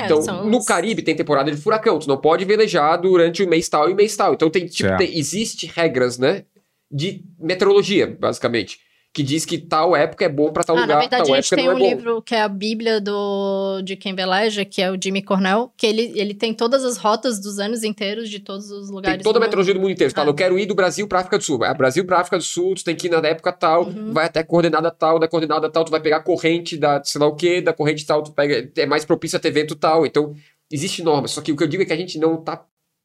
[0.00, 3.42] É, Então, são no os- Caribe tem temporada de furacão, tu não pode velejar durante
[3.44, 4.34] o mês tal e mês tal.
[4.34, 6.44] Então tem tipo tem, existe regras, né,
[6.90, 8.78] de meteorologia, basicamente,
[9.14, 11.40] que diz que tal época é bom pra tal Ah, lugar, na verdade, tal a
[11.40, 11.88] gente época tem não é um bom.
[11.88, 15.86] livro que é a Bíblia do, de quem veleja, que é o Jimmy Cornell, que
[15.86, 19.18] ele, ele tem todas as rotas dos anos inteiros de todos os lugares.
[19.18, 20.12] Tem toda a meteorologia do mundo inteiro.
[20.12, 20.32] Tu fala, Ah.
[20.32, 21.64] eu quero ir do Brasil pra África do Sul.
[21.64, 24.12] É Brasil pra África do Sul, tu tem que ir na época tal, Uhum.
[24.12, 27.28] vai até coordenada tal, da coordenada tal, tu vai pegar a corrente da sei lá
[27.28, 28.68] o quê, da corrente tal, tu pega.
[28.76, 30.04] É mais propício a ter vento tal.
[30.04, 30.34] Então,
[30.72, 31.28] existe norma.
[31.28, 32.64] Só que o que eu digo é que a gente não tá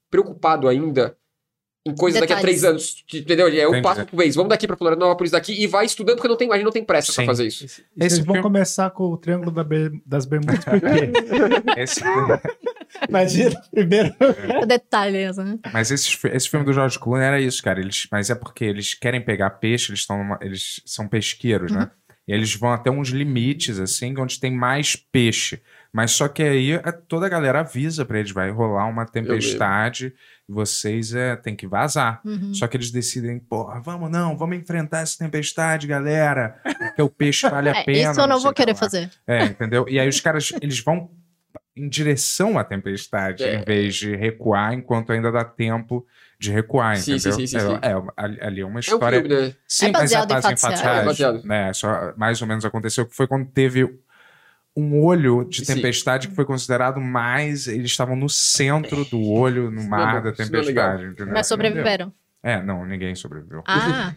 [0.09, 1.15] preocupado ainda
[1.87, 2.59] em coisas daqui a Detalhes.
[2.61, 3.03] três anos.
[3.13, 3.47] Entendeu?
[3.47, 3.81] É um Entendi.
[3.83, 4.35] passo por vez.
[4.35, 6.83] Vamos daqui pra Florianópolis daqui e vai estudando, porque não tem, a gente não tem
[6.83, 7.25] pressa pra Sim.
[7.25, 7.63] fazer isso.
[7.65, 7.83] E vocês
[8.13, 9.65] Esse vão filme- começar com o Triângulo da
[10.05, 11.11] das Bermudas, por quê?
[11.81, 12.01] Esse,
[13.07, 14.13] Imagina, primeiro.
[14.67, 15.57] Detalhes, né?
[15.71, 17.79] Mas esse, esse filme do George Clooney era isso, cara.
[17.79, 21.89] Eles, mas é porque eles querem pegar peixe, eles, numa- eles são pesqueiros, né?
[22.27, 25.61] E eles vão até uns limites, assim, onde tem mais peixe.
[25.91, 30.13] Mas só que aí é, toda a galera avisa pra eles, vai rolar uma tempestade
[30.51, 32.21] vocês é, tem que vazar.
[32.25, 32.53] Uhum.
[32.53, 36.59] Só que eles decidem, porra, vamos não, vamos enfrentar essa tempestade, galera.
[36.63, 38.11] Porque o peixe vale a É, pena.
[38.11, 38.77] isso eu não sei vou querer lá.
[38.77, 39.09] fazer.
[39.27, 39.85] É, entendeu?
[39.87, 41.11] E aí os caras, eles vão
[41.75, 43.55] em direção à tempestade, É.
[43.55, 46.05] em vez de recuar enquanto ainda dá tempo
[46.39, 47.31] de recuar, Sim, entendeu?
[47.33, 47.79] sim, sim, sim, é, sim.
[47.81, 49.19] é, ali é uma É um história...
[49.21, 49.53] filme, né?
[49.67, 50.99] Sim, É mas é baseado em baseado fatos reais.
[51.01, 51.43] É baseado.
[51.45, 51.73] né?
[51.73, 53.87] Só mais ou menos aconteceu que foi quando teve
[54.79, 55.75] um olho de Sim.
[55.75, 57.67] tempestade que foi considerado mais...
[57.67, 61.15] Eles estavam no centro do olho, no Isso mar não é da é tempestade?
[61.31, 62.13] Mas sobreviveram.
[62.41, 63.61] É, não, ninguém sobreviveu.
[63.67, 64.13] Ah,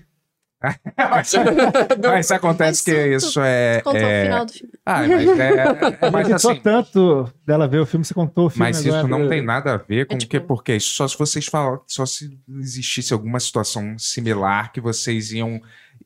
[2.02, 3.80] Mas acontece Mas que tu- isso é...
[3.80, 4.24] contou o é...
[4.24, 4.72] final do filme.
[4.86, 5.48] Ah, mas é...
[5.48, 5.64] é
[6.00, 9.08] Mas mas gostou assim, tanto dela ver o filme, você contou o filme Mas isso
[9.08, 11.80] não tem nada a ver com É o tipo- que, porque só se vocês falam,
[11.86, 15.60] só se existisse alguma situação similar que vocês iam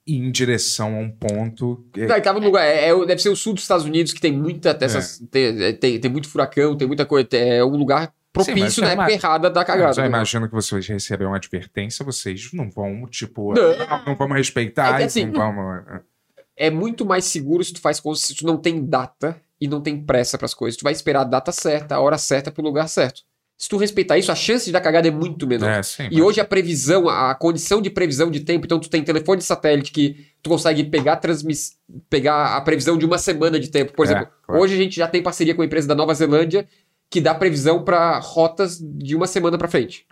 [0.07, 1.85] em direção a um ponto.
[1.97, 2.65] Não, tava no lugar.
[2.65, 5.21] É, é- deve ser o sul dos Estados Unidos que tem muita dessas.
[5.31, 7.29] Tem, é, tem, tem muito furacão, tem muita coisa.
[7.33, 9.95] É um lugar propício eu na época errada da cagada.
[9.95, 10.09] já né?
[10.09, 13.73] imagino que vocês recebem uma advertência, vocês não vão, tipo, Não.
[14.07, 15.85] não, vamos respeitar, É assim- não vamos.
[16.59, 19.79] É muito mais seguro se tu faz coisas se tu não tem data e não
[19.83, 20.79] tem pressa pras coisas.
[20.79, 23.21] Tu vai esperar a data certa, a hora certa pro lugar certo.
[23.59, 25.71] Se tu respeitar isso, a chance de dar cagada é muito menor.
[25.71, 26.09] É, sim.
[26.11, 29.45] E hoje a previsão, a condição de previsão de tempo, então tu tem telefone de
[29.45, 31.77] satélite que tu consegue pegar, transmiss...
[32.11, 33.95] pegar a previsão de uma semana de tempo.
[33.95, 34.61] Por É, exemplo, claro.
[34.61, 36.69] hoje a gente já tem parceria com a empresa da Nova Zelândia
[37.11, 40.05] que dá previsão para rotas de uma semana para frente.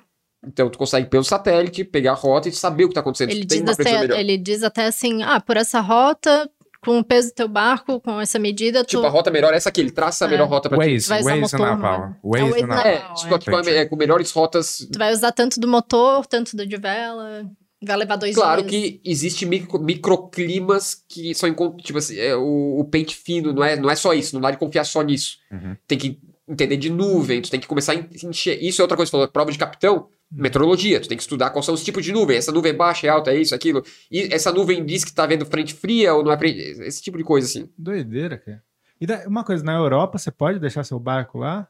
[0.46, 3.30] Então tu consegue pelo satélite pegar a rota e saber o que tá acontecendo.
[3.30, 6.48] Ele tu tem diz, até, ele diz até assim: ah, por essa rota,
[6.84, 9.56] com o peso do teu barco, com essa medida, tu Tipo, a rota melhor é
[9.56, 10.30] essa aqui, ele traça a É.
[10.30, 10.92] melhor rota pra ti.
[10.92, 12.00] Waze, vai usar Waze motor, naval.
[12.00, 12.16] né?
[12.22, 12.76] Waze É Waze naval.
[12.76, 12.92] naval.
[12.92, 13.70] É, só que Entendi.
[13.70, 14.88] é, com melhores rotas.
[14.92, 17.44] tu vai usar tanto do motor, tanto do de vela,
[17.82, 18.70] vai levar dois Claro dias.
[18.70, 23.62] que existe micro, microclimas que só encontram, tipo assim, é, o, o pente fino não
[23.64, 25.36] é, não é só isso, não dá de confiar só nisso.
[25.52, 25.76] Uhum.
[25.86, 27.96] Tem que entender de nuvem, tu tem que começar a
[28.26, 28.62] encher.
[28.62, 31.74] Isso é outra coisa, falou, prova de capitão, meteorologia, tu tem que estudar quais são
[31.74, 32.36] os tipos de nuvem.
[32.36, 33.82] Essa nuvem é baixa, é alta, é isso, aquilo.
[34.10, 36.58] E essa nuvem diz que tá vendo frente fria ou não é frente.
[36.82, 37.68] Esse tipo de coisa, assim.
[37.78, 38.62] Doideira, cara.
[39.00, 41.66] E da- uma coisa, na Europa você pode deixar seu barco lá?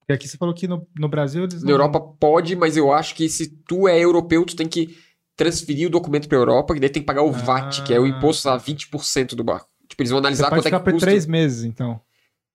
[0.00, 3.14] Porque aqui você falou que no, no Brasil eles Na Europa pode, mas eu acho
[3.14, 4.96] que se tu é europeu, tu tem que
[5.36, 8.04] transferir o documento pra Europa, que daí tem que pagar o VAT, que é o
[8.04, 8.08] Ah.
[8.08, 9.68] imposto a 20% do barco.
[9.88, 11.06] Tipo, eles vão Você analisar pode quanto é ficar que por custa.
[11.06, 12.00] três meses, então.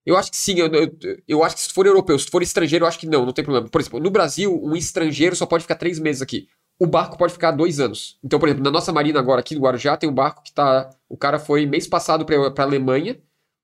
[0.06, 0.98] Eu acho que sim, eu, eu,
[1.28, 3.44] eu acho que se for europeu, se for estrangeiro, eu acho que não, não tem
[3.44, 3.70] problema.
[3.70, 6.48] Por exemplo, no Brasil, um estrangeiro só pode ficar três meses aqui.
[6.80, 8.18] O barco pode ficar dois anos.
[8.24, 10.90] Então, por exemplo, na nossa marina agora, aqui no Guarujá, tem um barco que tá.
[11.08, 13.20] O cara foi mês passado pra, pra Alemanha,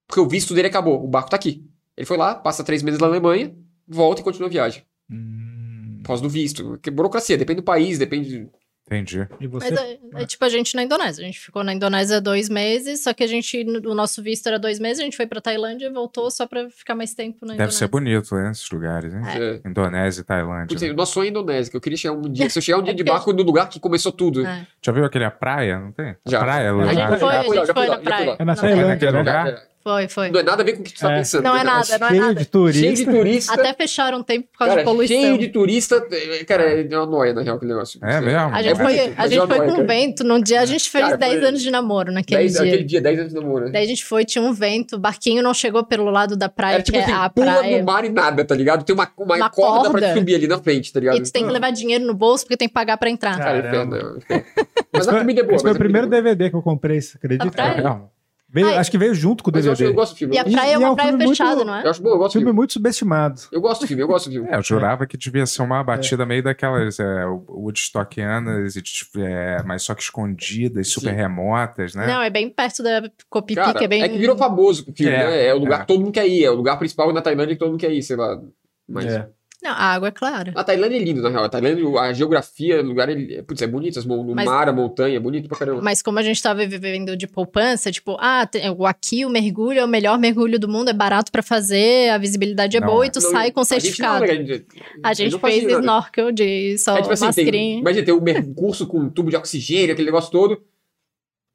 [0.08, 1.04] porque o visto dele acabou.
[1.04, 1.66] O barco tá aqui.
[1.98, 3.56] Ele foi lá, passa três meses na Alemanha,
[3.88, 4.84] volta e continua a viagem.
[5.10, 5.98] Hum.
[6.04, 6.64] Por causa do visto.
[6.64, 8.48] Porque burocracia, depende do país, depende.
[8.90, 9.28] Entendi.
[9.42, 9.70] E você.
[9.70, 11.22] Mas é, é tipo a gente na Indonésia.
[11.22, 14.58] A gente ficou na Indonésia dois meses, só que a gente, o nosso visto era
[14.58, 17.48] dois meses, a gente foi pra Tailândia e voltou só pra ficar mais tempo na
[17.50, 17.80] Deve Indonésia.
[17.80, 18.50] ser bonito, né?
[18.52, 19.22] Esses lugares, hein?
[19.26, 19.68] É.
[19.70, 20.68] Indonésia e Tailândia.
[20.68, 22.50] Putz, o nosso sonho é Indonésia, que eu queria chegar um dia.
[22.50, 24.46] Se eu chegar um dia de porque- barco no lugar que começou tudo.
[24.46, 24.66] É.
[24.82, 25.80] Já viu aquele a praia?
[25.80, 26.16] Não tem?
[26.26, 26.40] Já.
[26.40, 26.88] A praia, A lugar.
[26.88, 28.36] A gente foi, a gente foi na praia.
[28.40, 29.18] É na Tailândia, naquele né?
[29.20, 29.48] lugar?
[29.50, 30.32] É, Foi, foi.
[30.32, 31.18] Não é nada a ver com o que tu tá É.
[31.20, 31.44] pensando.
[31.46, 32.36] Não é nada, não é Cheio nada.
[32.36, 32.82] de turista.
[32.82, 33.54] Cheio de turista.
[33.54, 35.18] Até fecharam um tempo por causa Cara, de poluição.
[35.22, 36.06] cheio de turista.
[36.12, 38.00] é, Cara, é uma noia, na real, aquele negócio.
[38.04, 38.38] É mesmo?
[38.54, 39.84] A gente É foi, a gente eu foi com um cara.
[39.88, 40.24] vento.
[40.26, 42.62] Num dia a gente fez Cara, 10 foi- anos de namoro naquele Dez- dia.
[42.64, 43.66] Aquele dia, 10 anos de namoro.
[43.68, 43.72] né?
[43.72, 46.74] Daí a gente foi, tinha um vento, o barquinho não chegou pelo lado da praia,
[46.76, 47.78] Era tipo que assim, é a pula praia.
[47.80, 48.84] no mar e nada, tá ligado?
[48.84, 50.08] Tem uma, uma, Uma corda, pra corda.
[50.14, 51.16] te subir ali na frente, tá ligado?
[51.18, 53.38] E tu tem que levar dinheiro no bolso porque tem que pagar pra entrar.
[53.38, 54.44] Cara, é é.
[54.92, 55.56] Mas a comida é boa.
[55.56, 56.22] Esse foi o primeiro é boa.
[56.22, 57.50] DVD que eu comprei, você acredita?
[57.52, 57.72] Praia?
[57.72, 58.10] É mesmo?
[58.50, 59.96] Veio- acho que veio junto com o Mas eu, acho, eu DVD.
[60.00, 60.36] gosto do filme.
[60.36, 61.84] E a praia é E é uma um praia filme muito- fechada, não é?
[61.86, 62.56] eu acho bom, eu gosto do filme filme.
[62.56, 63.42] muito subestimado.
[63.52, 64.50] Eu gosto do filme, eu gosto do filme.
[64.50, 69.62] É, eu jurava que devia ser uma batida meio daquelas é, Woodstockianas, e, tipo, é,
[69.64, 71.16] mas só que escondidas, super Sim.
[71.16, 72.08] remotas, né?
[72.08, 74.02] Não, é bem perto da Copipi, que é bem...
[74.02, 75.46] é que virou famoso o filme, É, né?
[75.48, 75.82] É o lugar é.
[75.82, 76.44] que todo mundo quer ir.
[76.44, 78.40] É o lugar principal na Tailândia que todo mundo quer ir, sei lá.
[78.88, 79.06] Mas...
[79.06, 79.30] É.
[79.62, 80.52] Não, a água é clara.
[80.56, 81.44] A Tailândia é lindo, na real.
[81.44, 83.98] A Tailândia, a geografia, o lugar, é, putz, é bonito.
[83.98, 85.82] As o Mas- mar, a montanha, é bonito pra caramba.
[85.82, 88.48] Mas como a gente tava vivendo de poupança, tipo, ah,
[88.78, 92.20] o- aqui o mergulho é o melhor mergulho do mundo, é barato pra fazer, a
[92.20, 94.26] visibilidade é Não, boa e tu Não, sai com a gente não, certificado.
[94.26, 94.66] né, a gente,
[95.04, 95.82] A gente não fez fazia nada.
[95.82, 99.92] snorkel de só É tipo assim, tem, imagina, tem um curso com tubo de oxigênio,
[99.94, 100.62] aquele negócio todo.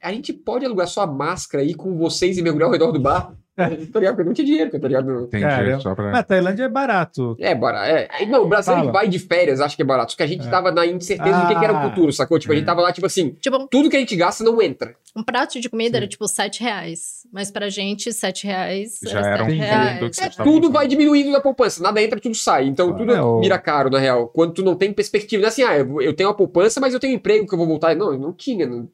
[0.02, 2.98] A gente pode alugar só a máscara aí com vocês e mergulhar ao redor do
[2.98, 3.32] bar.
[3.92, 4.16] Tá ligado?
[4.16, 5.24] Porque não tinha dinheiro, tá ligado?
[5.24, 6.10] Entendi, Cara, só pra...
[6.10, 7.36] Mas a Tailândia é barato.
[7.38, 7.86] É, barato.
[7.90, 8.26] É.
[8.26, 8.90] Não, o Brasil Fala.
[8.92, 10.12] vai de férias, acho que é barato.
[10.12, 11.82] Só que a gente tava na incerteza do que, que era o Ah.
[11.90, 12.38] futuro, sacou?
[12.38, 14.94] Tipo, a gente tava lá, tipo assim, Tipo, tudo que a gente gasta não entra.
[15.14, 17.26] um prato de comida era tipo 7 reais.
[17.30, 19.98] Mas pra gente, 7 reais Já é era um 7 fundo reais.
[19.98, 21.82] que vocês É, Tudo vai diminuindo na poupança.
[21.82, 22.66] Nada entra, tudo sai.
[22.66, 24.28] Então tudo É, vira caro, na real.
[24.28, 25.40] Quando tu não tem perspectiva.
[25.42, 27.52] Não é assim, ah, eu eu tenho uma poupança, mas eu tenho um emprego que
[27.54, 27.94] eu vou voltar.
[27.94, 28.66] Não, eu não tinha.
[28.66, 28.88] Não...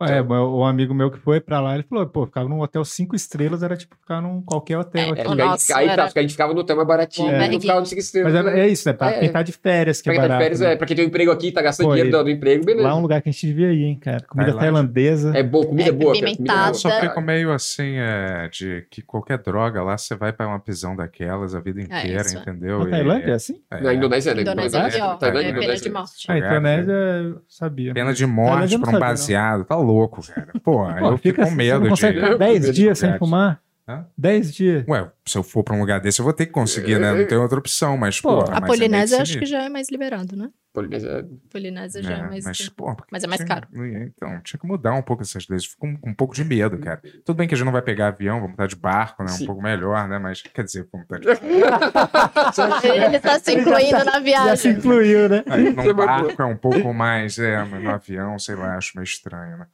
[0.00, 3.14] É, o amigo meu que foi pra lá, ele falou, pô, ficava num hotel cinco
[3.16, 5.20] estrelas, era tipo ficar num qualquer hotel É, aqui.
[5.20, 6.88] É, o porque a, gente, nosso aí, era- tá, a gente ficava no hotel mais
[6.88, 7.48] baratinho, É.
[7.48, 8.32] não ficava no cinco estrelas.
[8.32, 8.92] Mas era- é isso, né?
[8.92, 9.18] Pra É.
[9.20, 10.42] quem tá de férias, que pra é quem tá de barato.
[10.44, 10.72] férias, né?
[10.72, 12.84] é, pra quem tem um emprego aqui, tá gastando Pô, dinheiro do, do emprego, beleza.
[12.86, 14.20] Lá é um lugar que a gente devia ir, hein, cara.
[14.28, 15.36] Comida tailandesa.
[15.36, 16.12] É bom, comida É, boa.
[16.14, 16.60] cara, comida pimentada.
[16.68, 16.74] Eu boa.
[16.74, 20.94] só fico meio assim, é, de que qualquer droga lá, você vai pra uma prisão
[20.96, 22.32] daquelas a vida inteira, é.
[22.38, 22.80] entendeu?
[22.80, 23.60] Na E- Tailândia é assim?
[23.70, 24.42] é, Na Indonésia, né?
[24.42, 25.18] Indonésia é pior.
[25.18, 25.88] Tailândia, É pena Indonésia.
[25.88, 26.26] de morte.
[26.28, 27.94] Ah, É, Indonésia eu sabia.
[27.94, 29.64] Pena de morte pra um baseado.
[29.64, 30.48] Tá louco, cara.
[30.62, 32.20] Pô, Pô, eu fico com você medo não consegue de...
[32.20, 33.60] ficar Eu 10 fico dias sem fumar?
[33.88, 34.04] Hã?
[34.18, 34.84] 10 dias.
[34.88, 37.12] Ué, se eu for pra um lugar desse, eu vou ter que conseguir, né?
[37.14, 38.40] Não tem outra opção, mas, Pô, pô...
[38.40, 39.58] a mas é meio Polinésia eu acho que sinistro.
[39.58, 40.50] já é mais liberado, né?
[40.74, 42.44] Polinésia- Polinésia já é, É, mais.
[42.44, 43.68] mas, pô, mas é mais tinha- caro.
[43.72, 45.64] Então, tinha que mudar um pouco essas leis.
[45.64, 47.00] Fico com, com um pouco de medo, cara.
[47.24, 49.30] Tudo bem que a gente não vai pegar avião, vamos estar de barco, né?
[49.30, 49.46] Um Sim.
[49.46, 50.18] pouco melhor, né?
[50.18, 51.28] Mas, quer dizer, vamos estar de
[52.90, 54.72] Ele tá se incluindo na Já se viagem.
[54.72, 55.44] incluiu, né?
[55.48, 58.92] Aí, é num barco é um pouco mais, é, mas no avião, sei lá, acho
[58.96, 59.66] meio estranho, né?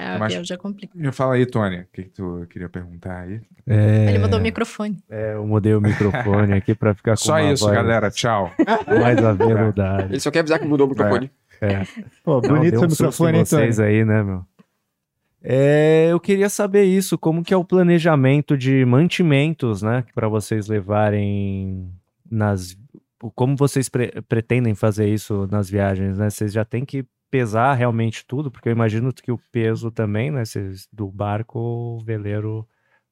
[0.00, 0.96] É, o Mas- avião já complica.
[0.96, 3.40] Me fala aí, Tony, o que, que tu queria perguntar aí?
[3.66, 4.96] É, Ele mudou o microfone.
[5.10, 8.08] é, eu mudei o microfone aqui pra ficar com Só uma isso, voz galera.
[8.08, 8.52] Tchau.
[8.86, 10.04] mais aveludada.
[10.04, 11.30] Ele só quer avisar que mudou o microfone.
[11.60, 11.82] É.
[12.22, 14.44] Pô, Não, bonito um susto microfone, vocês aí, né, meu?
[15.42, 20.66] É, eu queria saber isso, como que é o planejamento de mantimentos, né, para vocês
[20.68, 21.90] levarem
[22.30, 22.76] nas
[23.34, 26.30] como vocês pre- pretendem fazer isso nas viagens, né?
[26.30, 30.42] Vocês já têm que pesar realmente tudo, porque eu imagino que o peso também, né,
[30.92, 32.66] do barco, o veleiro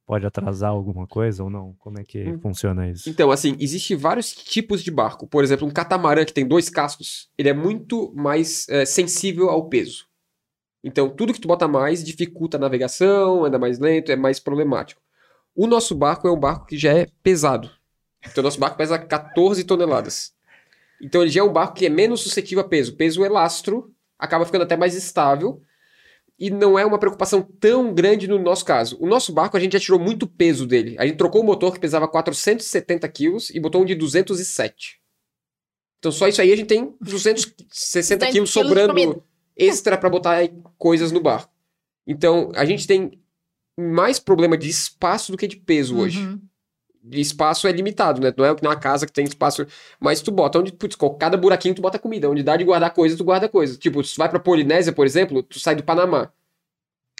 [0.06, 1.74] pode atrasar alguma coisa ou não?
[1.78, 2.38] Como é que Hum.
[2.40, 3.10] funciona isso?
[3.10, 5.26] Então, assim, existem vários tipos de barco.
[5.26, 9.68] Por exemplo, um catamarã que tem dois cascos, ele é muito mais é, sensível ao
[9.68, 10.06] peso.
[10.84, 15.02] Então, tudo que tu bota mais dificulta a navegação, anda mais lento, é mais problemático.
[15.56, 17.68] O nosso barco é um barco que já é pesado.
[18.24, 20.32] Então, o nosso barco pesa 14 toneladas.
[21.02, 22.94] Então, ele já é um barco que é menos suscetível a peso.
[22.94, 25.62] Peso é lastro, acaba ficando até mais estável.
[26.38, 28.98] E não é uma preocupação tão grande no nosso caso.
[29.00, 30.94] O nosso barco, a gente já tirou muito peso dele.
[30.98, 35.00] A gente trocou o motor que pesava 470 quilos e botou um de 207.
[35.98, 39.24] Então só isso aí a gente tem 260 quilos sobrando
[39.56, 41.52] extra para botar coisas no barco.
[42.06, 43.18] Então a gente tem
[43.78, 46.20] mais problema de espaço do que de peso hoje.
[46.20, 46.40] Uhum.
[47.10, 48.32] Espaço é limitado, né?
[48.36, 49.66] Não é uma casa que tem espaço.
[50.00, 52.28] Mas tu bota onde, putz, cada buraquinho tu bota comida.
[52.28, 53.76] Onde dá de guardar coisa, tu guarda coisa.
[53.76, 56.30] Tipo, se tu vai pra Polinésia, por exemplo, tu sai do Panamá.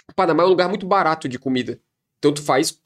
[0.09, 1.79] O Panamá é um lugar muito barato de comida.
[2.17, 2.79] Então tu faz,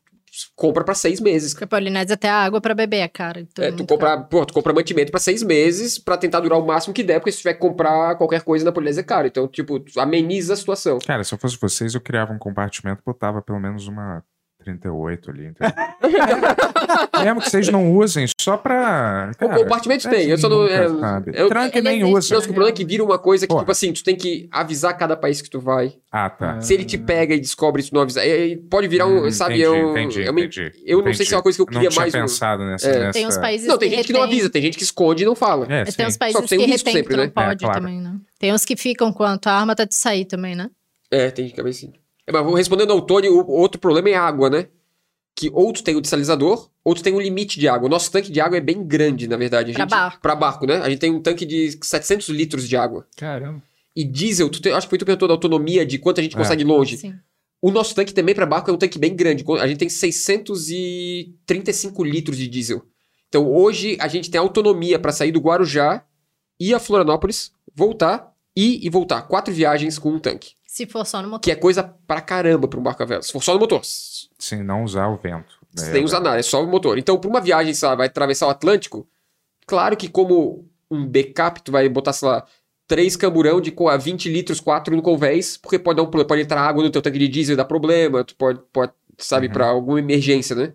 [0.55, 1.53] compra pra seis meses.
[1.53, 3.41] Porque a Polinésia até a água pra beber é cara.
[3.41, 6.59] Então É, é tu, compra, pô, tu compra mantimento pra seis meses pra tentar durar
[6.59, 9.27] o máximo que der, porque se tiver que comprar qualquer coisa na Polinésia é caro.
[9.27, 10.99] Então, tipo, ameniza a situação.
[10.99, 14.23] Cara, se eu fosse vocês, eu criava um compartimento, botava pelo menos uma
[14.63, 15.47] 38 ali.
[15.47, 15.73] entendeu?
[17.23, 19.31] Mesmo que vocês não usem, só pra.
[19.33, 20.85] O Cara, compartimento a tem, eu só não- é,
[21.33, 22.35] eu- Tranca ele nem existe, usa.
[22.35, 23.61] Não, o problema é que vira uma coisa que, Porra.
[23.63, 25.93] tipo assim, tu tem que avisar cada país que tu vai.
[26.11, 26.59] Ah, tá.
[26.61, 29.31] Se ele te pega e descobre tu não avisar, é- é- pode virar um, Hum,
[29.31, 31.25] sabe, entendi, é um, entendi, é uma- entendi, eu não sei entendi.
[31.29, 32.87] se é uma coisa que eu Não queria tinha mais pensado nessa.
[32.87, 32.99] É.
[32.99, 33.11] nessa...
[33.13, 35.23] Tem uns países Não, tem que gente que não retém- avisa, tem gente que esconde
[35.23, 35.65] e não fala.
[35.69, 37.25] É, É, tem uns Só países que tem que um risco retém sempre, que não
[37.25, 37.31] né?
[37.33, 38.15] pode É, também, né?
[38.39, 40.69] Tem uns que ficam quanto a arma tá de sair também, né?
[41.11, 41.91] É, tem gente que assim.
[41.93, 44.67] É, mas vou respondendo ao Tony, o outro problema é a água, né?
[45.35, 47.87] Que ou tu tem o dessalinizador, ou tu tem um limite de água.
[47.87, 49.71] O nosso tanque de água é bem grande, na verdade.
[49.71, 50.21] A Pra gente- barco.
[50.21, 50.77] Pra barco, né?
[50.77, 53.07] A gente tem um tanque de 700 litros de água.
[53.15, 53.61] Caramba.
[53.95, 56.23] E diesel, tu tem, acho que foi tu que perguntou da autonomia, de quanto a
[56.23, 56.37] gente É.
[56.37, 56.97] consegue ir longe.
[56.97, 57.13] Sim.
[57.61, 59.45] O nosso tanque também para barco é um tanque bem grande.
[59.59, 62.83] A gente tem 635 litros de diesel.
[63.29, 66.03] Então hoje a gente tem autonomia para sair do Guarujá,
[66.59, 69.21] ir a Florianópolis, voltar, ir e voltar.
[69.23, 70.51] Quatro viagens com um tanque.
[70.73, 71.41] Se for só no motor.
[71.41, 73.21] Que é coisa pra caramba pra um barco a vela.
[73.21, 73.81] Se for só no motor.
[73.83, 75.59] Sem não usar o vento.
[75.75, 76.97] Sem usar nada, é só o motor.
[76.97, 79.05] Então, pra uma viagem, sei lá, vai atravessar o Atlântico,
[79.67, 82.45] claro que como um backup, tu vai botar, sei lá,
[82.87, 86.27] três camburão de co- a 20 litros, quatro no convés, porque pode dar um problema,
[86.29, 89.47] pode entrar água no teu tanque de diesel e dar problema, tu pode, pode sabe,
[89.47, 89.53] Uhum.
[89.53, 90.73] pra alguma emergência, né?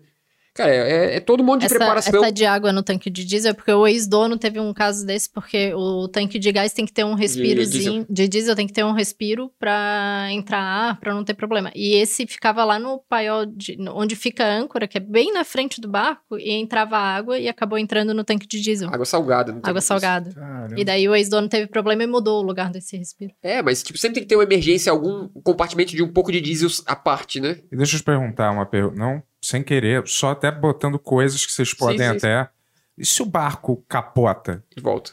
[0.57, 2.23] Cara, é, é todo mundo de Essa, preparação.
[2.23, 5.29] essa de água no tanque de diesel é porque o ex-dono teve um caso desse,
[5.31, 8.05] porque o tanque de gás tem que ter um respirozinho.
[8.09, 11.71] De diesel, tem que ter um respiro pra entrar ar, pra não ter problema.
[11.75, 15.43] E esse ficava lá no paiol, de- onde fica a âncora, que é bem na
[15.43, 18.89] frente do barco, e entrava água e acabou entrando no tanque de diesel.
[18.91, 19.53] Água salgada.
[19.53, 20.31] tem Água salgada.
[20.33, 20.73] Caramba.
[20.75, 23.31] E daí o ex-dono teve problema e mudou o lugar desse respiro.
[23.43, 26.41] É, mas tipo, sempre tem que ter uma emergência, algum compartimento de um pouco de
[26.41, 27.59] diesel à parte, né?
[27.71, 28.95] E deixa eu te perguntar uma pergunta.
[28.97, 32.27] Não sem querer, só até botando coisas que vocês podem sim, sim.
[32.27, 32.49] até.
[32.97, 34.63] E se o barco capota?
[34.75, 35.11] E volta.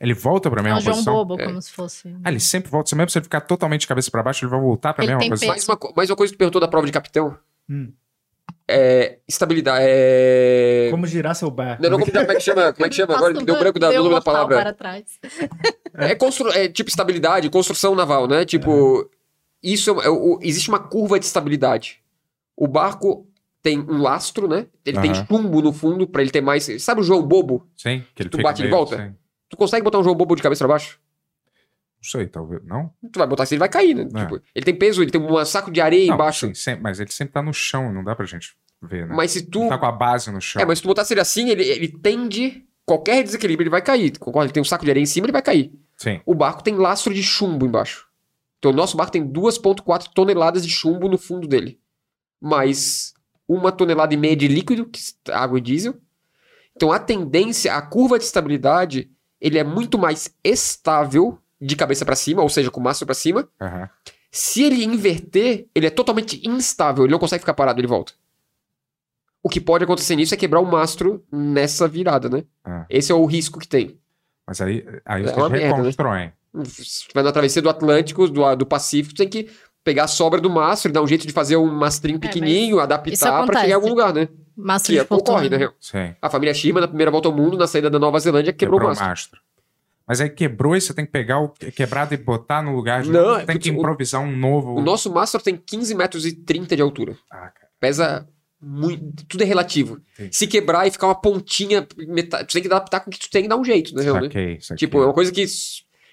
[0.00, 1.14] Ele volta pra É mesma um João posição?
[1.14, 1.44] Bobo, É.
[1.46, 2.14] como se fosse.
[2.22, 2.94] Ah, ele sempre volta.
[2.94, 5.30] Mesmo se ele ficar totalmente de cabeça pra baixo, ele vai voltar pra Ele mesma
[5.30, 5.48] posição.
[5.48, 7.36] Mais uma, mais uma coisa que tu perguntou da prova de capitão.
[7.68, 7.92] Hum.
[8.68, 9.18] É.
[9.26, 9.84] Estabilidade.
[9.86, 10.88] É.
[10.90, 11.82] Como girar seu barco.
[11.82, 12.72] Não, não, como, como é que chama?
[12.72, 13.14] Como é que chama?
[13.16, 14.56] Agora deu branco da, do Deu um nome da palavra.
[14.56, 15.04] para trás.
[15.94, 16.50] É, constru...
[16.52, 18.44] é tipo estabilidade, construção naval, né?
[18.44, 19.08] Tipo,
[19.62, 22.02] isso é, é o- existe uma curva de estabilidade.
[22.56, 23.26] O barco
[23.64, 24.66] tem um lastro, né?
[24.84, 25.26] Ele tem Aham.
[25.26, 26.68] chumbo no fundo pra ele ter mais.
[26.82, 27.66] Sabe o João Bobo?
[27.74, 28.94] Sim, que ele Tu fica bate de meio volta?
[29.02, 29.14] assim.
[29.48, 31.00] Tu consegue botar um João Bobo de cabeça pra baixo?
[31.96, 32.62] Não sei, talvez.
[32.66, 32.92] Não?
[33.10, 34.02] Tu vai botar assim, ele vai cair, né?
[34.14, 34.20] É.
[34.24, 36.46] Tipo, ele tem peso, ele tem um saco de areia Não, embaixo.
[36.46, 39.14] sim, sempre- mas ele sempre tá no chão, não dá pra gente ver, né?
[39.16, 39.60] Mas se tu.
[39.60, 40.60] Ele tá com a base no chão.
[40.60, 42.66] É, mas se tu botasse ele assim, ele, ele tende.
[42.86, 44.18] Qualquer desequilíbrio, ele vai cair.
[44.18, 44.44] Concorda?
[44.48, 45.72] Ele tem um saco de areia em cima, ele vai cair.
[45.96, 46.20] Sim.
[46.26, 48.06] O barco tem lastro de chumbo embaixo.
[48.58, 51.80] Então o nosso barco tem 2,4 toneladas de chumbo no fundo dele.
[52.38, 53.14] Mais
[53.48, 55.94] uma tonelada e meia de líquido, que é água e diesel.
[56.76, 62.16] Então a tendência, a curva de estabilidade, ele é muito mais estável de cabeça para
[62.16, 63.48] cima, ou seja, com o mastro para cima.
[63.60, 63.88] Aham.
[64.30, 68.12] Se ele inverter, ele é totalmente instável, ele não consegue ficar parado, ele volta.
[69.42, 72.44] O que pode acontecer nisso é quebrar o mastro nessa virada, né?
[72.64, 72.86] Ah.
[72.88, 74.00] Esse é o risco que tem.
[74.46, 75.76] Mas aí, aí É vocês uma merda, né?
[75.76, 76.32] reconstroem.
[77.14, 79.50] Vai na travessia do Atlântico, do, do Pacífico, tem que
[79.84, 83.18] pegar a sobra do mastro, dar um jeito de fazer um mastrinho pequenininho, isso adaptar
[83.28, 83.60] pra acontece.
[83.60, 84.28] chegar em algum lugar, né?
[84.56, 85.72] Mastro Que de é, ocorre, na real.
[85.80, 86.14] Sim.
[86.22, 88.84] A família Shima, na primeira volta ao mundo, na saída da Nova Zelândia, quebrou, o
[88.96, 89.38] mastro.
[90.06, 93.02] Mas aí quebrou e você tem que pegar o que- quebrado e botar no lugar
[93.02, 93.40] de Não, novo.
[93.40, 94.74] é Tem que improvisar um novo.
[94.74, 97.16] O nosso mastro tem 15 metros e 30 de altura.
[97.30, 97.68] Ah, cara.
[97.80, 98.28] Pesa
[98.60, 99.24] muito.
[99.26, 100.00] Tudo é relativo.
[100.14, 100.36] Entendi.
[100.36, 103.30] Se quebrar e ficar uma pontinha, metade, tu tem que adaptar com o que tu
[103.30, 104.22] tem e dar um jeito, real, né?
[104.22, 104.76] Saquei, saquei.
[104.76, 105.44] Tipo, é uma coisa que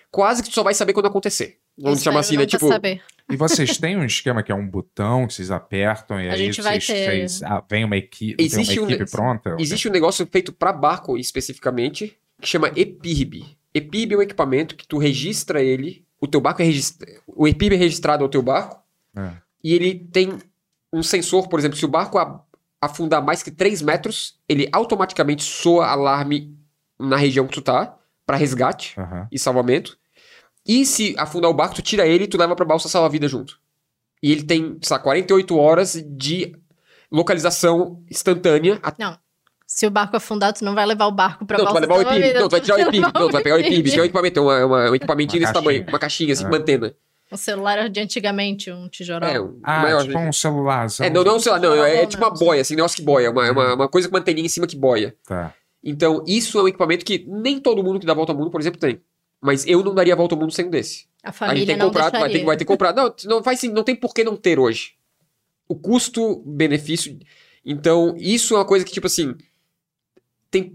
[0.10, 1.58] quase que tu só vai saber quando acontecer.
[1.78, 2.46] Vamos Espero chamar assim, né?
[2.46, 3.02] Tipo, saber.
[3.32, 6.38] E vocês têm um esquema que é um botão que vocês apertam e A aí
[6.38, 9.56] gente vai vocês, ter- vocês- ah, vem uma equipe, Existe uma um- equipe pronta?
[9.58, 13.46] Existe um negócio feito para barco especificamente, que chama EPIRB.
[13.74, 17.76] EPIRB é um equipamento que tu registra ele, o teu barco é registrado, o EPIRB
[17.76, 18.80] é registrado ao teu barco,
[19.16, 19.32] É.
[19.64, 20.38] e ele tem
[20.92, 22.18] um sensor, por exemplo, se o barco
[22.82, 26.54] afundar mais que 3 metros, ele automaticamente soa alarme
[27.00, 29.28] na região que tu tá, para resgate Aham.
[29.32, 29.98] e salvamento.
[30.68, 33.60] E se afundar o barco, tu tira ele e tu leva pra balsa salva-vida junto.
[34.22, 36.56] E ele tem, sei lá, 48 horas de
[37.12, 39.18] localização instantânea Não.
[39.68, 42.04] Se o barco afundar, tu não vai levar o barco pra não, tu vai balsa
[42.04, 42.40] levar o EPIB.
[42.40, 43.00] Não, tu vai tirar o EPIB.
[43.02, 43.88] Não, tu vai pegar o EPIB.
[43.88, 45.74] Isso é um equipamento, é uma, é uma- um equipamentinho Uma desse caixinha.
[45.80, 45.90] tamanho.
[45.94, 46.48] Uma caixinha, assim, É.
[46.58, 46.96] antena.
[47.32, 49.30] Um celular de antigamente, um tijolão.
[49.30, 50.04] É, um Ah, maior.
[50.04, 51.06] tipo um celularzão.
[51.06, 52.38] É, não, não, sei lá, não, é, é tipo uma Não.
[52.38, 53.28] boia, assim, negócio que boia.
[53.28, 55.16] É uma, é uma, uma coisa com uma anteninha em cima que boia.
[55.26, 55.54] Tá.
[55.82, 58.52] Então, isso é um equipamento que nem todo mundo que dá a volta ao mundo,
[58.52, 59.00] por exemplo, tem.
[59.42, 61.08] Mas eu não daria a volta ao mundo sem um desse.
[61.24, 62.94] A A gente família tem que não comprar, vai ter, vai ter que comprar.
[62.94, 64.94] Não, não, faz, sim- não tem por que não ter hoje.
[65.68, 67.18] O custo-benefício.
[67.66, 69.36] Então, isso é uma coisa que, tipo assim.
[70.50, 70.74] Tem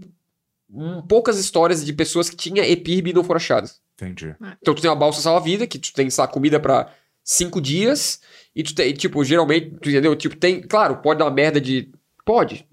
[0.69, 3.79] hum, poucas histórias de pessoas que tinham EPIRB e não foram achadas.
[3.95, 4.35] Entendi.
[4.61, 8.21] Então, tu tem uma balsa salva-vida, que tu tem, sei lá, comida pra cinco dias.
[8.55, 10.15] E tu tem, tipo, geralmente, tu entendeu?
[10.15, 10.61] Tipo, tem.
[10.61, 11.89] Claro, pode dar uma merda de.
[12.25, 12.66] Pode.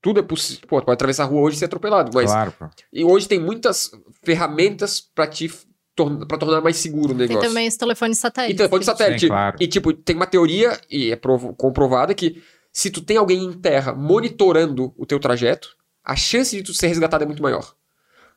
[0.00, 0.66] Tudo é possível.
[0.68, 2.10] Pô, tu pode atravessar a rua hoje e ser atropelado.
[2.14, 2.30] Mas.
[2.30, 2.66] Claro, pô.
[2.92, 3.90] E hoje tem muitas
[4.22, 5.50] ferramentas pra te.
[5.94, 7.48] Torna, pra tornar mais seguro o Tem negócio.
[7.48, 8.54] também os telefones satélites.
[8.54, 9.20] E telefone de satélite.
[9.22, 9.56] Sim, claro.
[9.58, 11.16] E, tipo, tem uma teoria, e é
[11.56, 12.40] comprovada, que
[12.72, 16.86] se tu tem alguém em terra monitorando o teu trajeto, a chance de tu ser
[16.86, 17.74] resgatado é muito maior.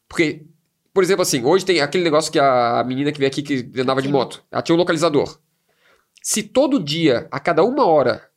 [0.09, 0.47] Porque,
[0.91, 4.01] por exemplo, assim, hoje tem aquele negócio que a menina que veio aqui que andava
[4.01, 4.13] de Sim.
[4.13, 5.39] moto, ela tinha um localizador.
[6.23, 8.27] Se todo dia, a cada uma hora,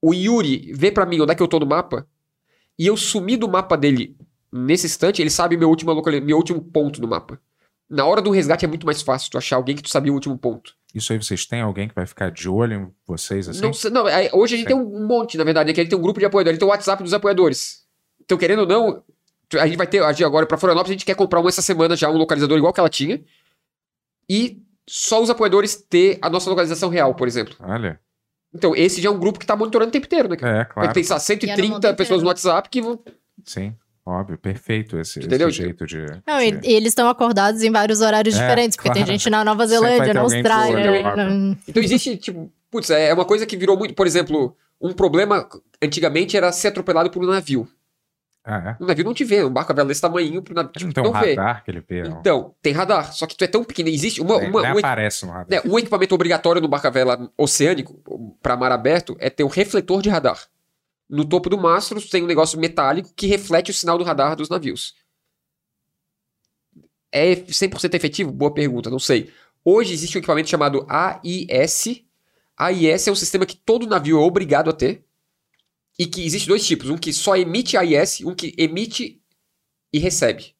[0.00, 2.06] o Yuri vê pra mim onde é que eu tô no mapa,
[2.78, 4.16] e eu sumir do mapa dele
[4.52, 7.40] nesse instante, ele sabe meu último, meu último ponto no mapa.
[7.88, 10.14] Na hora do resgate é muito mais fácil tu achar alguém que tu sabia o
[10.14, 10.74] último ponto.
[10.94, 13.60] Isso aí vocês têm alguém que vai ficar de olho em vocês assim?
[13.60, 14.74] Não, não, é, hoje a gente Sim.
[14.74, 16.54] tem um monte, na verdade, né, que a gente tem um grupo de apoiadores, a
[16.54, 17.84] gente tem o WhatsApp dos apoiadores.
[18.20, 19.02] Então, querendo ou não,
[19.60, 21.62] a gente vai ter, a gente agora pra Florianópolis, a gente quer comprar um essa
[21.62, 23.22] semana já, um localizador igual que ela tinha.
[24.28, 27.56] E só os apoiadores ter a nossa localização real, por exemplo.
[27.60, 28.00] Olha.
[28.54, 30.60] Então, esse já é um grupo que tá monitorando o tempo inteiro, né, cara?
[30.60, 30.92] É, claro.
[30.98, 32.98] E no 130 mundo pessoas no WhatsApp que vão.
[33.44, 34.36] Sim, óbvio.
[34.38, 35.48] Perfeito esse, Entendeu?
[35.48, 36.04] esse jeito de.
[36.26, 39.12] Não, e, de- e eles estão acordados em vários horários É, diferentes, porque tem claro.
[39.18, 41.02] gente na Nova Zelândia, na Austrália.
[41.16, 43.94] na- Então, existe, tipo, putz, é uma coisa que virou muito.
[43.94, 45.48] Por exemplo, um problema
[45.82, 47.68] antigamente era ser atropelado por um navio.
[48.42, 50.84] Ah, Um navio não te vê, um barco desse tamanho, pro navio é?
[50.84, 51.34] Não tem um não vê.
[51.34, 52.02] radar que ele vê.
[52.04, 52.20] não.
[52.20, 55.32] Então, tem radar, só que tu é tão pequeno, existe uma, uma, um, aparece no
[55.32, 55.46] radar.
[55.48, 58.02] né, um equipamento obrigatório no barco a vela oceânico,
[58.40, 60.40] para mar aberto, é ter um refletor de radar.
[61.08, 64.48] No topo do mastro tem um negócio metálico que reflete o sinal do radar dos
[64.48, 64.94] navios.
[67.12, 68.30] É 100% efetivo?
[68.30, 69.30] Boa pergunta, não sei.
[69.64, 72.04] Hoje existe um equipamento chamado AIS.
[72.56, 75.04] AIS é um sistema que todo navio é obrigado a ter.
[76.00, 79.20] E que existe dois tipos, um que só emite AIS, um que emite
[79.92, 80.54] e recebe.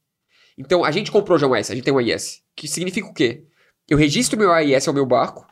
[0.59, 3.15] Então, a gente comprou já um AIS, a gente tem um AIS, que significa o
[3.15, 3.44] quê?
[3.89, 5.47] Eu registro meu AIS ao meu barco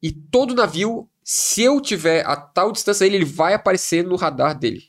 [0.00, 4.56] e todo navio, se eu tiver a tal distância dele, ele vai aparecer no radar
[4.56, 4.84] dele.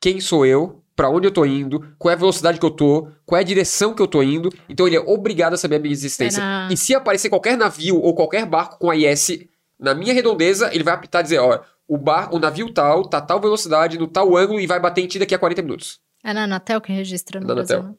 [0.00, 0.82] Quem sou eu?
[0.94, 1.94] Pra onde eu tô indo?
[1.98, 3.08] Qual é a velocidade que eu tô?
[3.24, 4.52] Qual é a direção que eu tô indo?
[4.68, 6.38] Então ele é obrigado a saber a minha existência.
[6.40, 9.46] É na- E se aparecer qualquer navio ou qualquer barco com AIS
[9.78, 11.60] na minha redondeza, ele vai apitar e dizer, ó,
[11.94, 15.02] o, bar, o navio tal, tá a tal velocidade, no tal ângulo e vai bater
[15.02, 16.00] em ti daqui a 40 minutos.
[16.24, 17.76] É na Anatel que registra no Da Brasil.
[17.78, 17.92] Anatel.
[17.92, 17.98] né?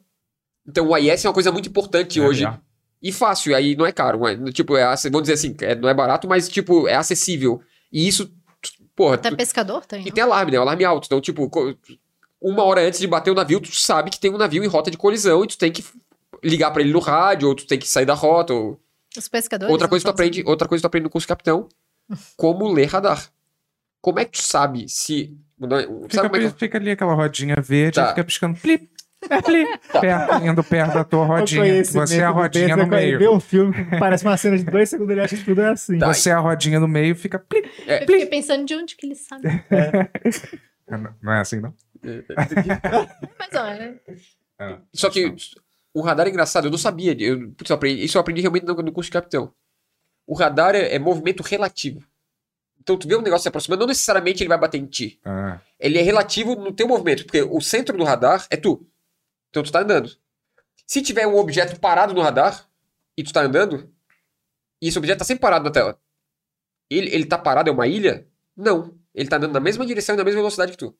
[0.66, 2.44] Então o AIS é uma coisa muito importante É, hoje.
[2.46, 2.58] é.
[3.02, 4.26] E fácil, e aí não é caro.
[4.26, 7.60] é- tipo, é, vamos dizer assim, é- não é barato, mas tipo, é acessível.
[7.92, 8.32] E isso,
[8.96, 10.06] porra, Até tu- pescador tem.
[10.08, 10.56] e tem alarme, né?
[10.58, 11.04] Alarme alto.
[11.06, 11.50] Então, tipo,
[12.40, 14.90] uma hora antes de bater o navio, tu sabe que tem um navio em rota
[14.90, 15.84] de colisão e tu tem que
[16.42, 18.54] ligar pra ele no rádio, ou tu tem que sair da rota.
[18.54, 18.80] Ou...
[19.16, 19.70] Os pescadores.
[19.70, 21.68] Outra coisa que tu aprende, outra coisa que tu aprende no curso capitão,
[22.38, 23.22] como ler radar.
[24.04, 25.34] Como é que tu sabe se.
[25.58, 28.08] não é- Sabe Fica, como é que- fica ali aquela rodinha verde, Tá.
[28.08, 28.90] fica piscando plip,
[29.46, 31.82] plip, perto, indo perto da tua rodinha.
[31.82, 33.18] Você é a rodinha no ele meio.
[33.18, 35.70] vê um filme que parece uma cena de dois segundos, ele acha que tudo é
[35.70, 35.98] assim.
[35.98, 36.12] Tá.
[36.12, 37.66] Você é a rodinha no meio, fica plip.
[37.86, 39.42] Eu fiquei pensando de onde que ele sabe.
[41.22, 41.72] Não é assim, não?
[43.38, 44.00] Mas olha,
[44.92, 45.34] Só que
[45.94, 47.16] o radar é engraçado, eu não sabia.
[47.18, 49.50] Eu, putz, eu aprendi- isso eu aprendi realmente no, no curso de capitão.
[50.26, 52.02] O radar é, é movimento relativo.
[52.84, 55.18] Então tu vê um negócio se aproximando, não necessariamente ele vai bater em ti.
[55.24, 58.86] Ah, Ele é relativo no teu movimento, porque o centro do radar é tu.
[59.48, 60.10] Então tu tá andando.
[60.86, 62.68] Se tiver um objeto parado no radar
[63.16, 63.90] e tu tá andando,
[64.82, 65.98] e esse objeto tá sempre parado na tela,
[66.90, 68.28] ele, ele tá parado, é uma ilha?
[68.54, 68.94] Não.
[69.14, 70.94] Ele tá andando na mesma direção e na mesma velocidade que tu.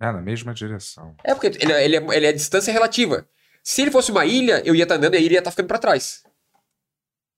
[0.00, 1.14] é na mesma direção.
[1.22, 3.28] É porque ele, ele, é, ele é distância relativa.
[3.62, 5.66] Se ele fosse uma ilha, eu ia estar andando e a ilha ia estar ficando
[5.66, 6.22] pra trás.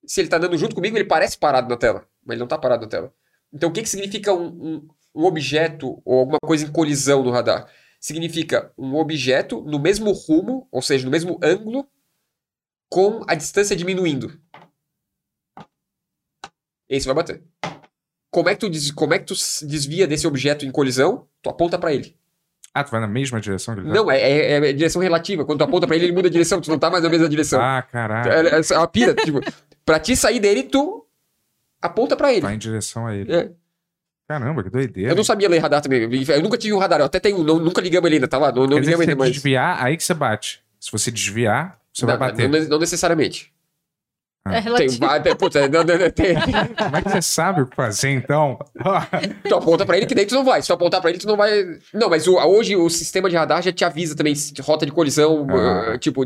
[0.05, 2.57] Se ele tá andando junto comigo, ele parece parado na tela, mas ele não tá
[2.57, 3.13] parado na tela.
[3.53, 7.31] Então o que, que significa um, um, um objeto ou alguma coisa em colisão no
[7.31, 7.69] radar?
[7.99, 11.87] Significa um objeto no mesmo rumo, ou seja, no mesmo ângulo,
[12.89, 14.39] com a distância diminuindo.
[16.89, 17.43] Esse vai bater.
[18.31, 19.33] Como é que tu, des- como é que tu
[19.65, 21.27] desvia desse objeto em colisão?
[21.41, 22.17] Tu aponta pra ele.
[22.73, 23.93] Ah, tu vai na mesma direção que ele tá?
[23.93, 25.43] Não, é, é- é direção relativa.
[25.45, 26.61] Quando tu aponta pra ele, ele muda a direção.
[26.61, 27.59] Tu não tá mais na mesma direção.
[27.61, 28.31] Ah, caralho.
[28.31, 29.13] É, é uma pira.
[29.13, 29.39] tipo,
[29.85, 31.00] pra te sair dele, tu
[31.81, 32.41] aponta pra ele.
[32.41, 33.33] Vai em direção a ele.
[33.33, 33.51] É.
[34.29, 35.11] Caramba, que doideira.
[35.11, 36.01] Eu não sabia ler radar também.
[36.03, 36.99] Eu nunca tive um radar.
[36.99, 37.43] Eu até tenho um.
[37.43, 38.51] não- nunca ligamos ele ainda, tá lá?
[38.51, 39.31] Não, não ligamos se ainda você mais.
[39.33, 40.61] desviar, aí que você bate.
[40.79, 42.47] Se você desviar, você vai Não, bater.
[42.49, 43.51] não- não necessariamente.
[44.45, 44.51] Ah.
[44.51, 44.97] é Tem, relativo.
[45.05, 47.75] vai- tem, putz, é, não, não, não, tem- Como é que você sabe o que
[47.75, 48.57] fazer, então?
[49.47, 50.61] tu aponta pra ele que daí tu não vai.
[50.61, 51.51] Se tu apontar pra ele, tu não vai.
[51.93, 54.91] Não, mas o- hoje o sistema de radar já te avisa também se rota de
[54.91, 55.45] colisão.
[55.51, 55.93] Ah.
[55.93, 56.23] uh, tipo,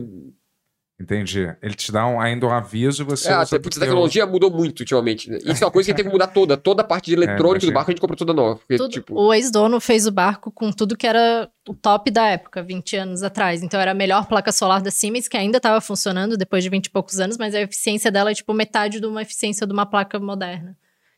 [0.97, 1.53] Entendi.
[1.61, 3.27] Ele te dá um, ainda um aviso e você.
[3.29, 5.29] é, usa a, putz, a teu- tecnologia mudou muito ultimamente.
[5.29, 5.39] né?
[5.43, 6.55] Isso é uma coisa que teve que mudar toda.
[6.55, 7.69] Toda a parte de eletrônica achei.
[7.69, 8.55] do barco a gente comprou toda nova.
[8.55, 12.27] Porque, Tudo- tipo, O ex-dono fez o barco com tudo que era o top da
[12.27, 13.61] época, 20 anos atrás.
[13.61, 16.85] Então era a melhor placa solar da Siemens, que ainda estava funcionando depois de 20
[16.85, 19.85] e poucos anos, mas a eficiência dela é tipo metade de uma eficiência de uma
[19.85, 20.77] placa moderna.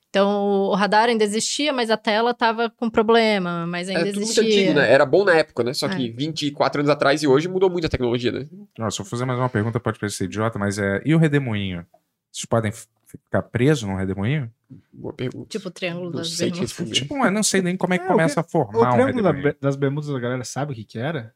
[0.09, 4.21] Então o radar ainda existia, mas a tela estava com problema, mas ainda É tudo
[4.21, 4.61] muito existia.
[4.63, 4.91] antigo, né?
[4.91, 5.73] Era bom na época, né?
[5.73, 5.95] Só É.
[5.95, 8.47] que 24 anos atrás e hoje mudou muito a tecnologia, né?
[8.77, 11.01] Nossa, se eu fazer mais uma pergunta, pode parecer idiota, mas é.
[11.05, 11.85] E o redemoinho?
[12.31, 12.71] Vocês podem
[13.05, 14.51] ficar presos num redemoinho?
[14.93, 15.47] Boa pergunta.
[15.49, 16.71] Tipo o Triângulo Não das Bermudas.
[16.91, 18.93] Tipo, eu não sei nem como é que É, o começa a O formar um
[18.95, 19.55] Triângulo redemoinho.
[19.61, 21.33] Das Bermudas, a galera sabe o que que era?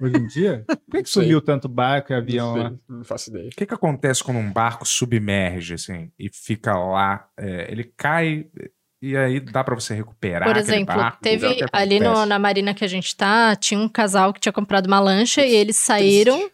[0.00, 0.64] Hoje em dia?
[0.66, 1.22] Por que, que sei.
[1.22, 2.68] sumiu tanto barco e avião não, lá?
[2.70, 3.46] sei, não faço ideia.
[3.48, 7.28] O que, que acontece quando um barco submerge, assim, e fica lá?
[7.38, 8.46] é, ele cai
[9.00, 11.18] e aí dá pra você recuperar Por exemplo, barco?
[11.22, 14.52] Teve que ali no- na marina que a gente tá, tinha um casal que tinha
[14.52, 16.50] comprado uma lancha e eles saíram.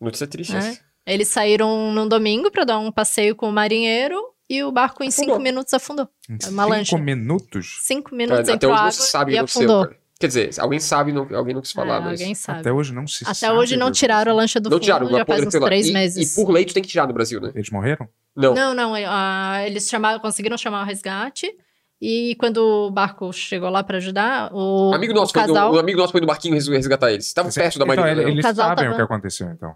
[0.00, 0.58] Notícia triste É.
[0.58, 0.80] essa.
[1.06, 4.16] Eles saíram num domingo pra dar um passeio com o marinheiro
[4.48, 5.42] e o barco em cinco Afundou.
[5.44, 6.08] minutos afundou.
[6.28, 6.98] Em é uma cinco lancha.
[6.98, 7.78] minutos?
[7.82, 9.84] Cinco É, minutos até entrou hoje água sabe o e afundou.
[9.86, 9.96] cara.
[10.18, 12.20] Quer dizer, alguém sabe, não, alguém não quis falar, É, mas...
[12.20, 12.60] alguém sabe.
[12.60, 13.58] Até hoje não se Até sabe.
[13.58, 15.66] hoje não tiraram a lancha do Não fundo, tiraram, já faz uns apodreceu lá.
[15.66, 16.32] três E- meses.
[16.32, 17.52] E por lei tu tem que tirar no Brasil, né?
[17.54, 18.08] Eles morreram?
[18.34, 18.54] Não.
[18.54, 21.54] Não, não, ah, eles chamaram, conseguiram chamar o resgate
[22.00, 25.74] e quando o barco chegou lá pra ajudar, o, Amigo nosso, o foi, casal...
[25.74, 27.26] um amigo nosso foi no barquinho res- resgatar eles.
[27.26, 28.10] Estavam perto da Então, marina.
[28.22, 28.30] ele- né?
[28.32, 29.74] eles casal sabem tava- o que aconteceu, então.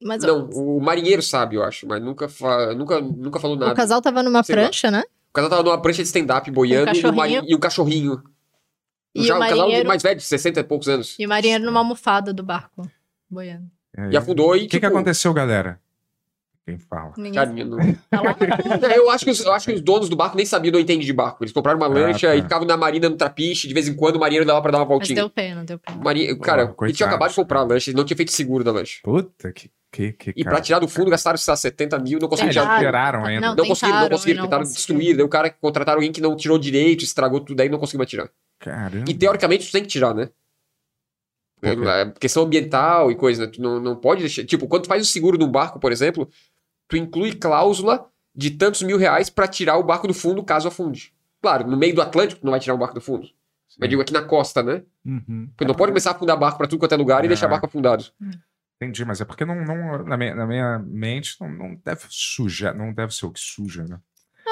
[0.00, 2.72] Mas Não, o marinheiro sabe, eu acho, mas nunca, fa...
[2.74, 3.72] nunca, nunca falou nada.
[3.72, 4.62] o casal tava numa Sei lá.
[4.62, 5.02] prancha, né?
[5.30, 7.44] O casal tava numa prancha de stand-up boiando e, o mari- cachorrinho.
[7.50, 8.22] e o cachorrinho.
[9.18, 11.16] E Já, o um casal marinheiro- mais velho, de 60 e poucos anos.
[11.18, 12.88] E o marinheiro numa almofada do barco,
[13.28, 13.66] boiando.
[13.96, 15.80] É, E afundou e, O que, que tipo, aconteceu, galera?
[16.66, 17.14] Quem fala?
[17.16, 17.78] Ninguém não...
[18.10, 18.20] tá.
[18.92, 20.78] É, eu, acho que os, eu acho que os donos do barco nem sabiam, não
[20.78, 21.42] entendem de barco.
[21.42, 22.36] Eles compraram uma Ah, lancha tá.
[22.36, 23.66] e ficavam na marina no trapiche.
[23.66, 25.16] De vez em quando o marinheiro dava pra dar uma Mas voltinha.
[25.16, 25.96] deu pena, deu pena.
[25.98, 28.32] O Marinheiro, cara, Pô, ele tinha acabado de comprar a lancha, ele não tinha feito
[28.32, 28.98] seguro da lancha.
[29.02, 29.70] Puta, que.
[29.90, 30.56] que, que E cara.
[30.56, 32.60] pra tirar do fundo gastaram, sei lá, 70 mil, não conseguiram.
[32.62, 32.78] Tentaram.
[32.80, 33.46] tiraram ainda.
[33.48, 34.98] Não, Não conseguiram, não tentaram conseguiram, e não tentaram conseguiram.
[34.98, 35.16] destruir.
[35.16, 38.10] Daí o cara contrataram alguém que não tirou direito, estragou tudo, daí não conseguiu mais
[38.10, 38.28] tirar.
[38.58, 39.10] Caramba.
[39.10, 40.30] E teoricamente tu tem que tirar, né?
[41.60, 41.74] É,
[42.20, 43.52] questão ambiental e coisa, né?
[43.52, 44.44] Tu não, não pode deixar.
[44.44, 46.28] Tipo, quando tu faz o seguro de um barco, por exemplo,
[46.86, 51.12] tu inclui cláusula de tantos mil reais pra tirar o barco do fundo caso afunde.
[51.42, 53.28] Claro, no meio do Atlântico tu não vai tirar um barco do fundo.
[53.78, 54.82] Mas digo aqui na costa, né?
[55.04, 55.48] Uhum.
[55.56, 57.28] Porque não pode começar a afundar barco pra tudo quanto é lugar e É.
[57.28, 58.04] deixar barco afundado.
[58.80, 62.74] Entendi, mas é porque não, não- na, minha, na minha mente não, não deve sujar,
[62.76, 63.98] não deve ser o que suja, né?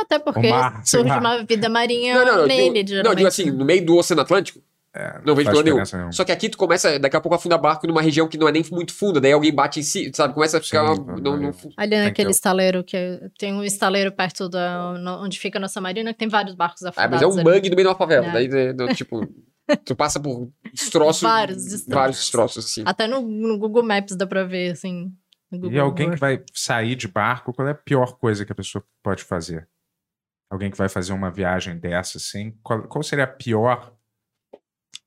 [0.00, 1.18] Até porque mar, surge lá.
[1.18, 2.46] uma vida marinha Não, não, não.
[2.46, 4.60] nele, digo, não, digo assim, no meio do Oceano Atlântico,
[4.98, 6.10] É, não vejo problema nenhum.
[6.12, 8.48] Só que aqui tu começa, daqui a pouco, a afundar barco numa região que não
[8.48, 10.32] é nem muito funda, daí alguém bate em si, sabe?
[10.32, 10.94] Começa a ficar.
[10.94, 15.38] Sim, uma- não- não- naquele que- estaleiro que tem um estaleiro perto da no- onde
[15.38, 17.12] fica a nossa marina que tem vários barcos Ah, afundados.
[17.12, 18.26] mas é um mangue no meio de uma favela.
[18.28, 18.32] É.
[18.32, 19.20] Daí, é, do- tipo,
[19.84, 21.20] tu passa por destroços.
[21.22, 21.94] Vários destroços.
[21.94, 22.82] Vários destroços, assim.
[22.86, 25.12] Até no, no Google Maps dá pra ver, assim.
[25.52, 28.52] no E Google alguém que vai sair de barco, qual é a pior coisa que
[28.52, 29.68] a pessoa pode fazer?
[30.50, 33.92] Alguém que vai fazer uma viagem dessa, assim, qual, qual seria a pior,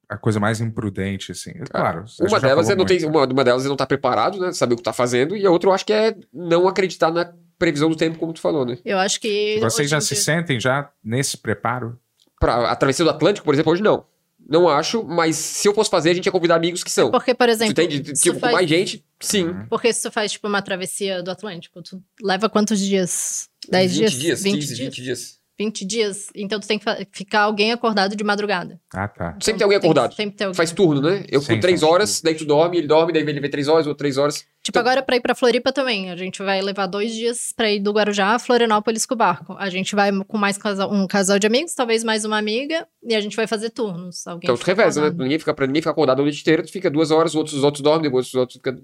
[0.09, 1.53] a coisa mais imprudente, assim?
[1.69, 2.00] Claro.
[2.01, 3.16] a gente Uma delas, é não tem, muito.
[3.18, 4.51] uma, uma delas é não estar preparado, né?
[4.51, 5.35] Saber o que tá fazendo.
[5.38, 8.42] E a outra eu acho que é não acreditar na previsão do tempo, como tu
[8.42, 8.77] falou, né?
[8.84, 9.59] Eu acho que.
[9.61, 11.98] Vocês já se dia- sentem já nesse preparo?
[12.40, 14.06] Pra a travessia do Atlântico, por exemplo, hoje não.
[14.48, 17.11] Não acho, mas se eu fosse fazer, a gente ia convidar amigos que são.
[17.11, 17.72] Porque, por Tu exemplo.
[17.72, 18.16] entende?
[18.16, 19.45] se Tipo, tu com faz- mais gente, sim.
[19.45, 19.66] Uhum.
[19.69, 23.48] Porque se tu faz, tipo, uma travessia do Atlântico, tu leva quantos dias?
[23.69, 24.19] 10 20 dias?
[24.19, 24.80] dias, 20 15, dias?
[24.95, 25.40] 20 dias.
[25.59, 26.27] 20 dias.
[26.34, 28.80] Então tu tem que ficar alguém acordado de madrugada.
[28.93, 29.38] Ah, tá.
[29.42, 30.16] Sempre tem alguém tu acordado.
[30.16, 30.56] Sempre ter alguém.
[30.56, 31.26] Faz turno, né?
[31.30, 32.24] Eu fico três faz horas, turno.
[32.24, 34.45] daí tu dorme, ele dorme, daí ele vê três horas, outro três horas.
[34.62, 36.12] Tipo, agora pra ir pra Floripa também.
[36.12, 39.56] A gente vai levar dois dias pra ir do Guarujá a Florianópolis com o barco.
[39.58, 43.16] A gente vai com mais casal- um casal de amigos, talvez mais uma amiga, e
[43.16, 44.28] a gente vai fazer turnos.
[44.28, 45.08] Alguém Então tu fica reveza, né?
[45.08, 45.24] acordado.
[45.24, 47.56] Ninguém fica, pra ninguém ficar acordado a noite inteira, tu fica duas horas, os outros,
[47.56, 48.78] os outros dormem, depois os outros ficam.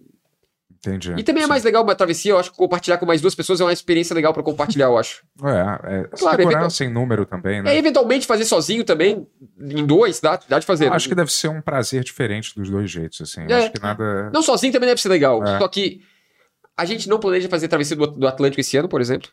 [0.85, 1.13] Entendi.
[1.17, 3.59] E também é mais legal uma travessia, eu acho que compartilhar com mais duas pessoas
[3.59, 5.23] é uma experiência legal pra compartilhar, eu acho.
[5.45, 7.75] É, é Claro, segurança em número também, né?
[7.75, 9.27] É, eventualmente fazer sozinho também,
[9.59, 10.91] em dois, dá, dá de fazer.
[10.91, 13.41] Acho que deve ser um prazer diferente dos dois jeitos, assim.
[13.49, 13.53] É.
[13.53, 14.29] Acho que nada...
[14.33, 15.43] Não sozinho também deve ser legal.
[15.43, 15.59] É.
[15.59, 16.01] Só que
[16.77, 19.29] a gente não planeja fazer travessia do, do Atlântico esse ano, por exemplo.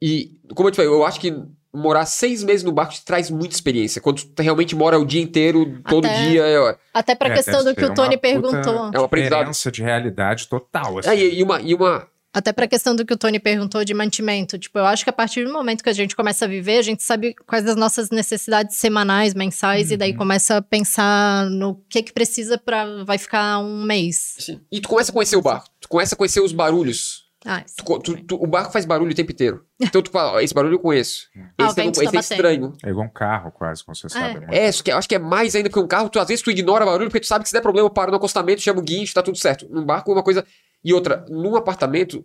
[0.00, 1.34] E, como eu te falei, eu acho que
[1.76, 4.00] morar seis meses no barco te traz muita experiência.
[4.00, 6.42] Quando tu realmente mora o dia inteiro, todo Até- dia.
[6.46, 8.90] É, Até pra É, questão do que o Tony uma perguntou.
[8.94, 9.38] é um aprendizado.
[9.40, 11.10] Diferença de realidade total, assim.
[11.10, 12.08] É, e, e uma, e uma.
[12.32, 14.58] Até pra questão do que o Tony perguntou de mantimento.
[14.58, 16.82] Tipo, eu acho que a partir do momento que a gente começa a viver, a
[16.82, 20.18] gente sabe quais as nossas necessidades semanais, mensais, e daí Uhum.
[20.18, 24.34] começa a pensar no que que precisa pra vai ficar um mês.
[24.38, 25.66] assim, e tu começa a conhecer o barco.
[25.80, 27.24] Tu começa a conhecer os barulhos.
[27.46, 27.76] Ah, isso.
[27.76, 29.64] Tu tu- tu- o barco faz barulho o tempo inteiro.
[29.80, 31.28] Então tu fala, ó, esse barulho eu conheço.
[31.56, 32.72] Ah, o Esse, é, vento esse tá é estranho.
[32.84, 34.40] É igual um carro, quase, como você sabe.
[34.40, 34.52] muito.
[34.52, 36.42] É, isso que eu acho que é mais ainda porque um carro, tu, às vezes
[36.42, 38.82] tu ignora barulho porque tu sabe que se der problema, para no acostamento, chama o
[38.82, 39.66] guincho, tá tudo certo.
[39.70, 40.44] Num barco é uma coisa.
[40.84, 42.24] E outra, num apartamento,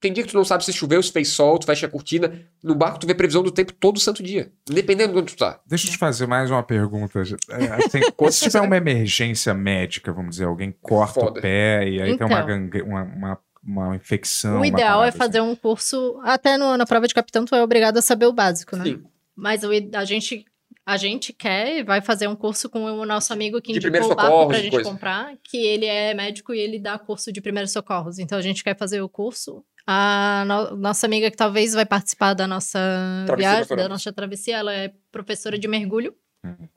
[0.00, 2.32] tem dia que tu não sabe se choveu, se fez sol, tu fecha a cortina.
[2.62, 4.52] No barco tu vê previsão do tempo todo santo dia.
[4.70, 5.58] Independente de onde tu tá.
[5.66, 7.18] Deixa eu te fazer mais uma pergunta.
[7.50, 11.40] É, assim, quando se tiver uma emergência médica, vamos dizer, alguém corta Foda.
[11.40, 12.46] o pé e aí tem uma, Então.
[12.46, 14.60] gangue, uma, uma, uma infecção.
[14.60, 16.18] O ideal é parada fazer um curso.
[16.24, 18.84] Até no- na prova de capitão, tu é obrigado a saber o básico, né?
[18.84, 19.02] Sim.
[19.36, 20.44] Mas o a gente.
[20.86, 24.10] A gente quer e vai fazer um curso com o nosso amigo que De indicou
[24.10, 24.88] o barco pra gente coisa.
[24.90, 28.18] comprar, que ele é médico e ele dá curso de primeiros socorros.
[28.18, 29.62] Então a gente quer fazer o curso.
[29.86, 32.78] A no- nossa amiga que talvez vai participar da nossa
[33.26, 36.14] Travessia viagem, da nossa travessia, ela é professora de mergulho.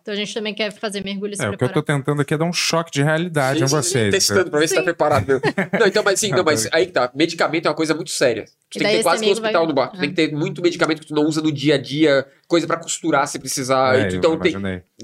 [0.02, 2.22] Então a gente também quer fazer mergulho e se É, o que eu tô tentando
[2.22, 4.12] aqui é dar um choque de realidade Sim, em sim, vocês.
[4.12, 4.86] Testando pra ver se tá Sim.
[4.86, 5.42] preparado mesmo.
[5.80, 7.12] Não, então, mas sim, não, mas tá aí que tá.
[7.14, 8.46] Medicamento é uma coisa muito séria.
[8.70, 9.96] Tu tem que ter quase que um amigo vai- hospital no barco.
[9.96, 10.02] Tu é.
[10.02, 12.78] tem que ter muito medicamento que tu não usa no dia a dia, coisa pra
[12.78, 13.96] costurar se precisar.
[14.00, 14.54] É, tu- então, tem,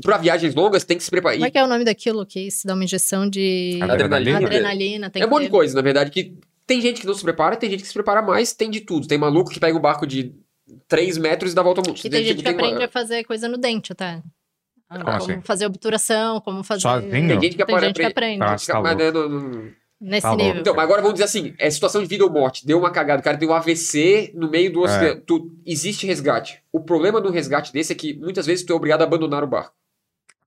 [0.02, 1.36] pra viagens longas, tem que se preparar.
[1.38, 4.38] Como é que é o nome daquilo que se dá uma injeção de Adrenalina.
[4.40, 5.10] adrenalina?
[5.12, 7.56] Tem É um monte de coisa, na verdade, que tem gente que não se prepara,
[7.56, 9.08] tem gente que se prepara mais, tem de tudo.
[9.08, 10.34] Tem maluco que pega um barco de
[10.88, 12.00] 3 metros e dá a volta ao mundo.
[12.04, 14.22] E tem gente que uma- aprende a fazer coisa no dente até.
[14.90, 15.42] Como como assim?
[15.42, 16.82] fazer obturação, como fazer.
[16.82, 17.12] Sozinho?
[17.12, 17.86] Tem gente que Tem aprende.
[17.88, 18.40] gente que aprende.
[18.40, 18.82] Tá.
[18.82, 20.44] Mas, né, não- não- Nesse Tá louco.
[20.44, 20.62] nível.
[20.62, 22.66] Então, mas agora vamos dizer assim: é situação de vida ou morte.
[22.68, 24.84] Deu uma cagada, o cara tem um AVC no meio do É.
[24.86, 25.22] oceano.
[25.22, 26.62] Tu- existe resgate.
[26.72, 29.48] O problema do resgate desse é que muitas vezes tu é obrigado a abandonar o
[29.48, 29.74] barco.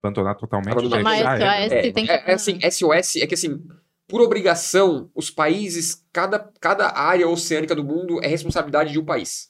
[0.03, 0.71] Abandonar totalmente.
[0.73, 1.03] Abandonar.
[1.03, 2.13] Mas Ah, é, SOS É, tem que.
[2.13, 3.61] é, é assim, SOS é que assim,
[4.09, 9.50] por obrigação, os países, cada, cada área oceânica do mundo é responsabilidade de um país.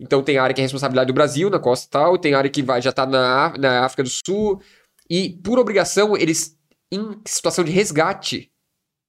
[0.00, 2.62] Então tem área que é responsabilidade do Brasil, na costa e tal, tem área que
[2.62, 4.60] vai, já tá na, na África do Sul,
[5.10, 6.56] e por obrigação, eles,
[6.90, 8.52] em situação de resgate,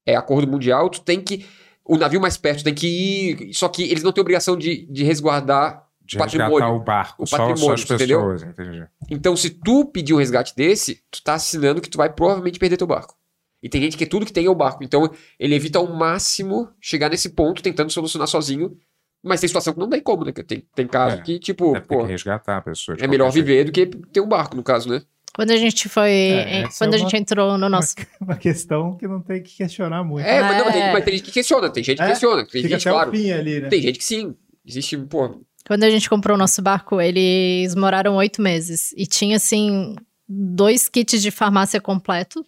[0.06, 1.46] é acordo mundial, tu tem que,
[1.86, 5.04] o navio mais perto tem que ir, só que eles não têm obrigação de, de
[5.04, 6.76] resguardar de patrimônio.
[6.76, 7.24] o barco.
[7.24, 8.20] O só, só patrimônio, as entendeu?
[8.20, 8.88] pessoas, entendi.
[9.12, 12.78] Então, se tu pedir um resgate desse, tu tá assinando que tu vai provavelmente perder
[12.78, 13.16] teu barco.
[13.62, 14.84] E tem gente que tudo que tem é o barco.
[14.84, 18.76] Então, ele evita ao máximo chegar nesse ponto, tentando solucionar sozinho.
[19.24, 20.32] Mas tem situação que não tem como, né?
[20.32, 22.98] Tem, tem caso É, que, tipo, ter pô, que resgatar a pessoa.
[23.00, 23.46] é melhor jeito.
[23.46, 25.02] viver do que ter um barco, no caso, né?
[25.36, 26.10] Quando a gente foi.
[26.10, 27.96] É, essa quando é a gente uma- entrou no nosso.
[28.20, 30.26] Uma questão que não tem que questionar muito.
[30.26, 30.94] É, mas, não, mas, tem, É.
[30.94, 32.08] mas tem gente que questiona, tem gente que É?
[32.08, 32.42] questiona.
[32.46, 33.12] Tem Fica gente, até claro.
[33.12, 33.70] fim ali, né?
[33.70, 34.36] Tem gente que sim.
[34.66, 35.40] Existe, pô.
[35.68, 38.92] Quando a gente comprou o nosso barco, eles moraram oito meses.
[38.98, 39.96] E tinha, assim,
[40.28, 42.44] dois kits de farmácia completo.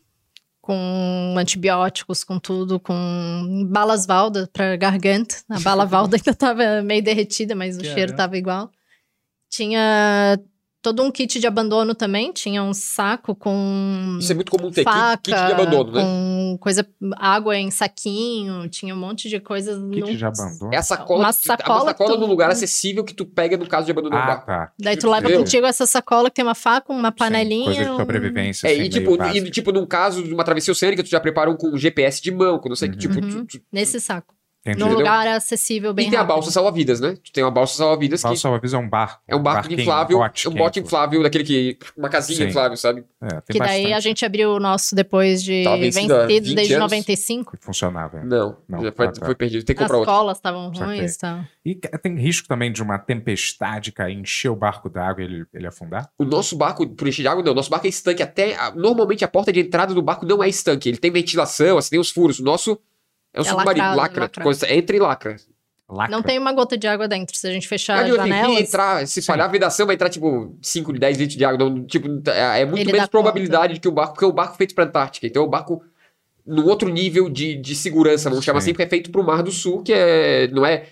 [0.61, 5.35] Com antibióticos, com tudo, com balas Valda pra garganta.
[5.49, 7.95] A bala Valda ainda tava meio derretida, mas o Caramba.
[7.95, 8.69] cheiro tava igual.
[9.49, 10.39] Tinha
[10.81, 12.31] todo um kit de abandono também.
[12.33, 14.83] Tinha um saco com Isso é muito comum ter.
[14.83, 16.01] faca, Kit, kit de abandono, né?
[16.01, 16.87] com coisa,
[17.17, 18.67] água em saquinho.
[18.69, 19.77] Tinha um monte de coisas.
[19.91, 20.73] Kit num- de abandono.
[20.73, 23.67] É a sacola, Uma sacola uma sacola tu- num lugar acessível que tu pega no
[23.67, 24.71] caso de abandono do Ah, tá.
[24.79, 25.39] Daí tu leva Entendeu?
[25.39, 27.65] contigo essa sacola que tem uma faca, uma Sim, panelinha.
[27.65, 28.67] coisa de um- sobrevivência.
[28.67, 31.49] É, assim, e tipo, e, tipo, num caso de uma travessia oceânica, tu já prepara
[31.49, 33.45] um com GPS de mão, com não sei o que, tipo, Uhum.
[33.45, 34.33] tu- tu- Nesse saco.
[34.63, 34.77] Entendi.
[34.79, 34.99] Num Entendeu?
[34.99, 36.35] lugar acessível, bem E tem a rápido.
[36.35, 37.15] balsa salva-vidas, né?
[37.23, 39.19] Tu tem uma balsa salva-vidas que Balsa salva-vidas é um barco.
[39.27, 41.77] é um barco barquinho, inflável, bote um que bote é- inflável, daquele que.
[41.97, 42.45] Uma casinha Sim.
[42.45, 43.03] inflável, sabe?
[43.19, 46.25] É, tem Que daí bastante a gente abriu o nosso depois de Tava vencido há
[46.27, 46.83] vencido 20 desde anos.
[46.91, 47.57] 95.
[47.57, 48.19] que funcionava.
[48.19, 48.23] é.
[48.23, 49.25] Não, Não, já foi, ah, tá.
[49.25, 49.65] foi perdido.
[49.65, 50.13] Tem que As comprar outro.
[50.13, 51.39] colas estavam ruins e tal.
[51.65, 55.67] E tem risco também de uma tempestade cair, encher o barco d'água e ele, ele
[55.67, 56.09] afundar?
[56.19, 57.51] O nosso barco, por encher de água, não.
[57.51, 58.21] O nosso barco é estanque.
[58.21, 58.55] Até.
[58.55, 60.87] a- normalmente a porta de entrada do barco não é estanque.
[60.89, 62.39] Ele tem ventilação, assim, tem os furos.
[62.39, 62.79] O nosso
[63.33, 63.85] é um É submarino.
[63.85, 64.21] lacrado, lacra.
[64.23, 64.43] lacrado.
[64.43, 65.35] Coisa- entra e lacra.
[65.89, 66.15] Lacra.
[66.15, 67.35] Não tem uma gota de água dentro.
[67.37, 68.59] Se a gente fechar janelas.
[68.61, 71.69] entrar, se falhar a vedação, vai entrar tipo 5, 10 litros de água.
[71.69, 74.31] Não, tipo, é é muito Ele menos probabilidade de que o barco, porque é o
[74.31, 75.27] barco feito pra Antártica.
[75.27, 75.83] Então é um barco
[76.45, 78.67] num outro nível de, de segurança, vamos chamar Sim.
[78.67, 80.47] assim, porque é feito pro Mar do Sul, que é.
[80.47, 80.85] Não é.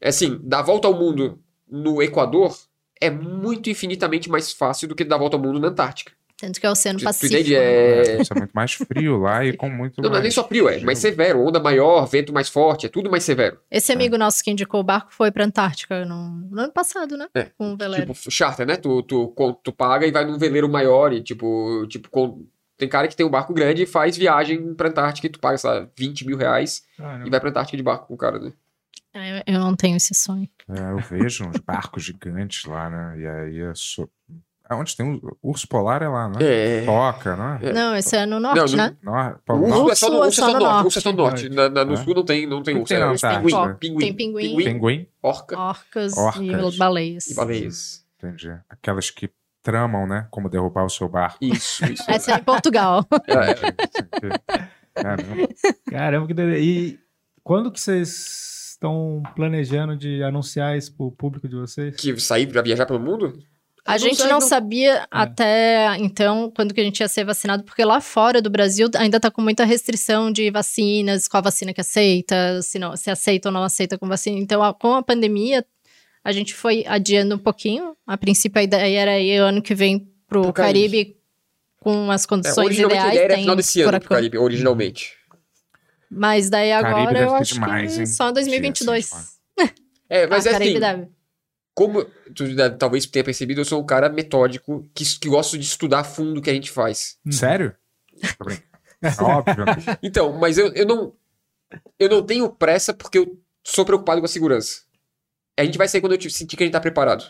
[0.00, 2.56] é assim, dar a volta ao mundo no Equador
[3.00, 6.12] é muito infinitamente mais fácil do que dar a volta ao mundo na Antártica.
[6.44, 7.34] Tanto que é o Oceano tu Pacífico.
[7.34, 7.54] entende?
[7.54, 7.60] né?
[7.60, 8.20] É.
[8.22, 10.46] Isso é muito mais frio lá e com muito Não, não é nem mais só
[10.46, 11.40] frio, é mais severo.
[11.46, 13.58] Onda maior, vento mais forte, é tudo mais severo.
[13.70, 17.28] Esse amigo nosso que indicou o barco foi pra Antártica no, no ano passado, né?
[17.34, 18.12] É, Com o veleiro.
[18.12, 18.76] Tipo, charter, né?
[18.76, 23.06] Tu, tu, tu paga e vai num veleiro maior e, tipo, tipo com- tem cara
[23.06, 25.88] que tem um barco grande e faz viagem pra Antártica e tu paga, sei lá,
[25.96, 27.26] 20 mil reais Caramba.
[27.26, 28.52] e vai pra Antártica de barco com o cara, né?
[29.16, 30.48] É, Eu não tenho esse sonho.
[30.68, 33.20] É, eu vejo uns barcos gigantes lá, né?
[33.20, 34.10] E aí é so...
[34.72, 36.36] Onde tem um urso polar é lá, né?
[36.40, 36.84] É.
[36.86, 37.58] Toca, não é?
[37.68, 37.72] É.
[37.72, 38.96] Não, esse é no norte, Não, né?
[39.02, 39.28] Não é?
[39.34, 40.86] O Polo urso é só no, urso é só no norte.
[40.86, 41.48] Urso é só no norte.
[41.50, 41.96] Na, na- no É.
[41.96, 42.88] sul não tem, não tem O urso.
[42.94, 43.04] tem É.
[43.04, 43.74] Antártica?
[43.78, 44.56] pinguim, Tem pinguim.
[44.56, 45.06] Pinguim?
[45.22, 46.74] orca Orcas, Orcas.
[46.74, 47.26] e baleias.
[47.26, 48.04] e baleias.
[48.18, 48.50] Entendi.
[48.70, 49.30] Aquelas que
[49.62, 50.26] tramam, né?
[50.30, 51.38] Como derrubar o seu barco.
[51.42, 52.02] Isso, isso.
[52.10, 53.04] Essa é em Portugal.
[53.28, 55.48] É, Caramba.
[55.90, 56.60] Caramba, que doideira.
[56.60, 56.98] E
[57.42, 61.96] quando que vocês estão planejando de anunciar isso pro público de vocês?
[61.96, 63.38] que sair pra viajar pelo mundo?
[63.86, 67.64] A Não gente não não- sabia até então quando que a gente ia ser vacinado,
[67.64, 71.82] porque lá fora do Brasil ainda tá com muita restrição de vacinas, qual vacina que
[71.82, 74.38] aceita, se, não, se aceita ou não aceita com vacina.
[74.38, 75.64] Então, a- com a pandemia,
[76.24, 77.94] a gente foi adiando um pouquinho.
[78.06, 80.96] A princípio, a ideia era ir ano que vem pro, Pro Caribe.
[81.04, 81.16] Caribe.
[81.78, 83.14] com as É, condições originalmente a ideais.
[83.16, 84.08] ideia era final desse ano pro.
[84.08, 85.12] Caribe, originalmente.
[86.10, 88.06] Mas daí agora eu acho demais, que hein?
[88.06, 89.04] só em 2022.
[89.06, 89.68] Sim,
[90.08, 91.08] É, mas ah, é Caribe assim, deve.
[91.74, 92.04] Como
[92.34, 96.00] tu deve- talvez tenha percebido, eu sou um cara metódico que, que gosto de estudar
[96.00, 97.16] a fundo o que a gente faz.
[97.30, 97.74] Sério?
[98.38, 98.64] Tô brincando.
[99.20, 99.64] Óbvio.
[100.02, 101.12] Então, mas eu, eu não
[101.98, 104.82] eu não tenho pressa porque eu sou preocupado com a segurança.
[105.58, 107.24] A gente vai sair quando eu te- sentir que a gente tá preparado.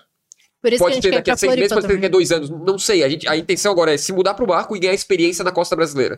[0.62, 2.08] Por isso que a Pode gente ter daqui a seis meses, pode ter daqui a
[2.08, 2.48] dois anos.
[2.50, 3.02] Não sei.
[3.04, 5.74] A, gente, a intenção agora é se mudar pro barco e ganhar experiência na costa
[5.76, 6.16] brasileira.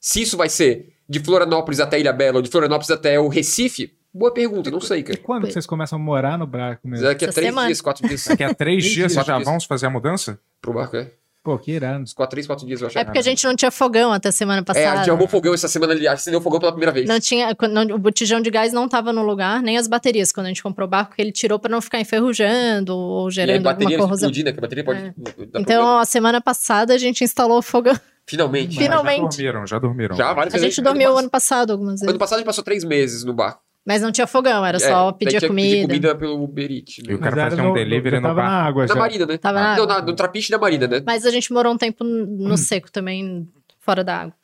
[0.00, 3.92] Se isso vai ser de Florianópolis até Ilha Bela ou de Florianópolis até o Recife,
[4.12, 5.18] boa pergunta, não sei, E cara.
[5.22, 7.06] quando que vocês começam a morar no barco mesmo?
[7.06, 7.66] Daqui a Essa três semana.
[7.68, 10.38] dias, quatro dias Daqui a três Três dias vocês já quatro vão fazer a mudança?
[10.60, 11.10] pro barco, é.
[11.40, 12.02] Pô, que irado.
[12.02, 12.98] Uns quatro, três, quatro dias, eu acho.
[12.98, 14.96] É porque a gente não tinha fogão até semana É, a passada.
[14.98, 17.08] gente arrumou fogão essa semana ali, acendeu fogão pela primeira vez.
[17.08, 20.30] Não tinha, não- o botijão de gás não estava no lugar, nem as baterias.
[20.30, 23.28] Quando a gente comprou o barco, que ele tirou para não ficar enferrujando ou e
[23.28, 24.14] a gerando alguma corrosão.
[24.28, 24.52] explodir, né?
[24.52, 24.98] Que a bateria pode.
[25.00, 25.14] É.
[25.16, 26.00] Então, problema.
[26.00, 27.98] a semana passada a gente instalou o fogão.
[28.26, 28.76] Finalmente.
[28.76, 29.20] Finalmente.
[29.20, 30.16] Já dormiram, já dormiram.
[30.16, 32.08] Já, várias A gente dormiu ano passado algumas vezes.
[32.08, 33.62] Ano passado a gente passou três meses no barco.
[33.88, 35.70] Mas não tinha fogão, era É, só daí pedir comida.
[35.70, 36.98] pedir comida pelo Uber Eats.
[36.98, 37.14] E Né?
[37.14, 38.50] o cara fazia um no- delivery no tava barco.
[38.50, 39.00] na água Na já.
[39.00, 39.38] marina, né?
[39.38, 39.86] Tava na Não, água.
[39.86, 41.02] na- no trapiche da marina, né?
[41.06, 42.56] Mas a gente morou um tempo no Hum.
[42.58, 43.48] seco também,
[43.80, 44.34] fora da água.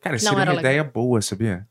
[0.00, 0.60] Cara, Não seria era uma legal.
[0.72, 1.66] ideia boa, sabia?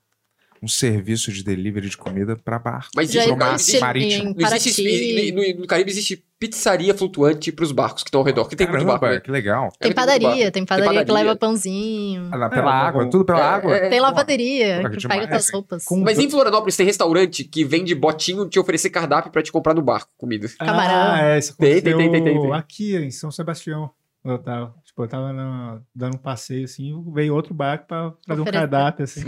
[0.63, 2.91] Um serviço de delivery de comida pra barco.
[2.95, 4.33] Mas existe, no mar- marítimo.
[4.33, 8.47] não existe, no, no Caribe existe pizzaria flutuante pros barcos que estão ao redor.
[8.47, 9.19] Que tem muito Caramba, barco, né?
[9.21, 9.65] que legal.
[9.65, 10.51] É, Tem tem muito padaria, barco.
[10.51, 11.13] tem padaria que padaria.
[11.13, 12.29] leva pãozinho.
[12.31, 13.09] Ah, pela É, água, bom.
[13.09, 13.75] tudo pela É, água.
[13.75, 15.83] é, Tem lavanderia que demais, pega tuas roupas.
[15.85, 19.73] Com- Mas em Florianópolis tem restaurante que vende botinho te oferecer cardápio pra te comprar
[19.73, 20.47] no barco comida.
[20.59, 21.13] Camarão.
[21.13, 22.53] Ah, é, isso Tem, tem, tem, tem, tem.
[22.53, 23.89] aqui em São Sebastião.
[24.23, 28.41] Eu tava, tipo, eu tava na- dando um passeio assim, veio outro barco pra fazer
[28.41, 29.21] um cardápio, assim.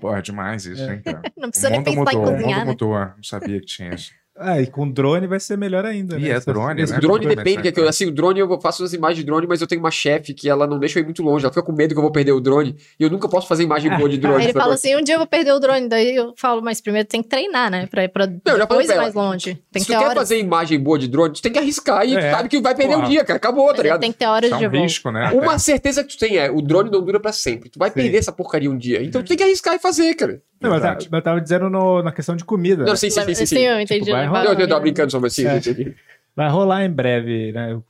[0.00, 0.94] Porra, demais isso, É.
[0.94, 1.22] hein, cara?
[1.36, 2.64] Não O precisa nem pensar mudou, em o mundo cozinhar, né?
[2.64, 2.94] mudou.
[2.98, 4.12] Não sabia que tinha isso.
[4.36, 6.28] Ah, e com drone vai ser melhor ainda, E né?
[6.30, 6.98] é Essa- drone, esse né?
[6.98, 9.60] O drone depende, que eu, assim, o drone eu faço as imagens de drone, mas
[9.60, 11.70] eu tenho uma chefe que ela não deixa eu ir muito longe, ela fica com
[11.72, 14.18] medo que eu vou perder o drone, e eu nunca posso fazer imagem boa de
[14.18, 14.38] drone.
[14.38, 15.88] Aí ele fala assim: um dia eu vou perder o drone.
[15.88, 17.86] Daí eu falo, mas primeiro tem que treinar, né?
[17.86, 19.56] Pra ir pra falei depois pra mais longe.
[19.70, 20.14] Tem Se que tu quer horas.
[20.18, 22.30] fazer imagem boa de drone, tu tem que arriscar e tu É.
[22.32, 23.06] sabe que vai perder Porra.
[23.06, 23.36] um dia, cara.
[23.36, 24.00] Acabou, tá ligado?
[24.00, 24.82] tem que ter horas Isso é de um voo.
[24.82, 25.30] risco, né?
[25.32, 27.70] Uma certeza que tu tem é, o drone não dura pra sempre.
[27.70, 27.94] Tu vai Sim.
[27.94, 29.00] perder essa porcaria um dia.
[29.00, 30.42] Então tu tem que arriscar e fazer, cara.
[30.60, 30.82] Não, mas,
[31.12, 32.84] eu tava dizendo no- na questão de comida.
[32.84, 33.46] Não, sim, sim, sim, sim.
[33.46, 33.58] sim.
[33.58, 34.10] eu entendi.
[34.28, 34.68] Vai Não, eu comida.
[34.68, 35.60] tava brincando só, mas sim, É.
[35.60, 35.94] sim.
[36.36, 37.80] Vai rolar em breve, né?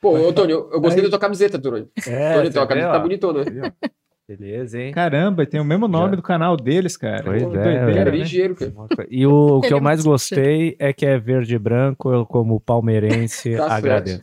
[0.00, 1.88] Pô, ô, Tony, eu, eu gostei Aí- da tua camiseta, Tony.
[2.06, 3.44] É, você tua camiseta tá bonitona.
[4.36, 4.92] Beleza, hein?
[4.92, 6.16] Caramba, tem o mesmo nome Já.
[6.16, 7.24] do canal deles, cara.
[7.24, 7.92] Pois Pô, é, doideira.
[7.94, 8.16] Cara, né?
[8.16, 8.72] ligeiro, cara.
[9.10, 12.24] E o, o que eu é mais gostei é que é verde e branco, eu
[12.24, 14.22] como palmeirense Tá agradeço.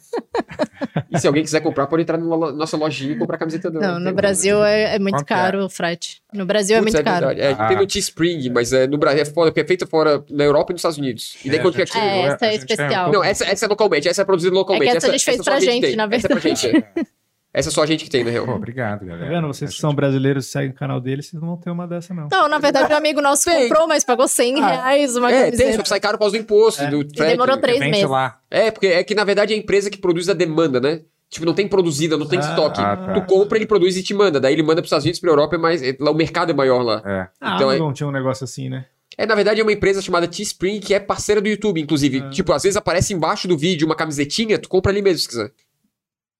[1.12, 3.80] E se alguém quiser comprar, pode entrar na nossa lojinha e comprar a camiseta do
[3.82, 5.36] Não, no Brasil é, é muito Quanto que é?
[5.36, 6.22] caro o frete.
[6.34, 7.28] No Brasil é Putz, muito caro.
[7.28, 7.42] verdade.
[7.42, 7.68] É, Ah.
[7.68, 10.74] Tem no Teespring, mas é, no Brasil é foda, é feita fora na Europa e
[10.74, 11.36] nos Estados Unidos.
[11.44, 12.00] E daí É, quando gente- aqui.
[12.00, 13.12] É, essa é a gente especial.
[13.12, 14.88] Não, essa, essa é localmente, essa é produzida localmente.
[14.88, 15.96] É que essa a gente fez só pra gente, tem.
[15.98, 16.68] na Essa é pra gente.
[17.58, 18.48] Essa é só a gente que tem, na real.
[18.50, 19.26] Obrigado, galera.
[19.26, 19.48] Tá vendo?
[19.48, 21.88] Vocês que são gente- brasileiros e seguem o canal deles, vocês não vão ter uma
[21.88, 22.28] dessa, não.
[22.32, 23.68] Não, na verdade, um amigo nosso Tem.
[23.68, 24.68] comprou, mas pagou 100 Ah.
[24.68, 25.84] reais uma É, tem, só camiseta.
[25.84, 26.88] que sai caro por causa do imposto, É.
[26.90, 27.32] do E frete.
[27.32, 28.04] demorou três meses.
[28.10, 28.40] lá.
[28.52, 31.02] É, porque é que na verdade é a empresa que produz a demanda, né?
[31.30, 32.80] Tipo, não tem produzida, não tem Ah, estoque.
[32.80, 33.14] ah, tá.
[33.16, 34.40] Tu compra, ele produz e te manda.
[34.40, 35.82] Daí ele manda pros Estados Unidos, pra Europa, é mais.
[35.84, 37.02] é- lá o mercado é maior lá.
[37.06, 37.28] É.
[37.42, 38.86] A Então é- tinha um negócio assim, né?
[39.18, 42.22] É, na verdade, é uma empresa chamada Teespring, que é parceira do YouTube, inclusive.
[42.24, 42.30] Ah.
[42.30, 45.52] Tipo, às vezes aparece embaixo do vídeo uma camisetinha, tu compra ali mesmo, se quiser.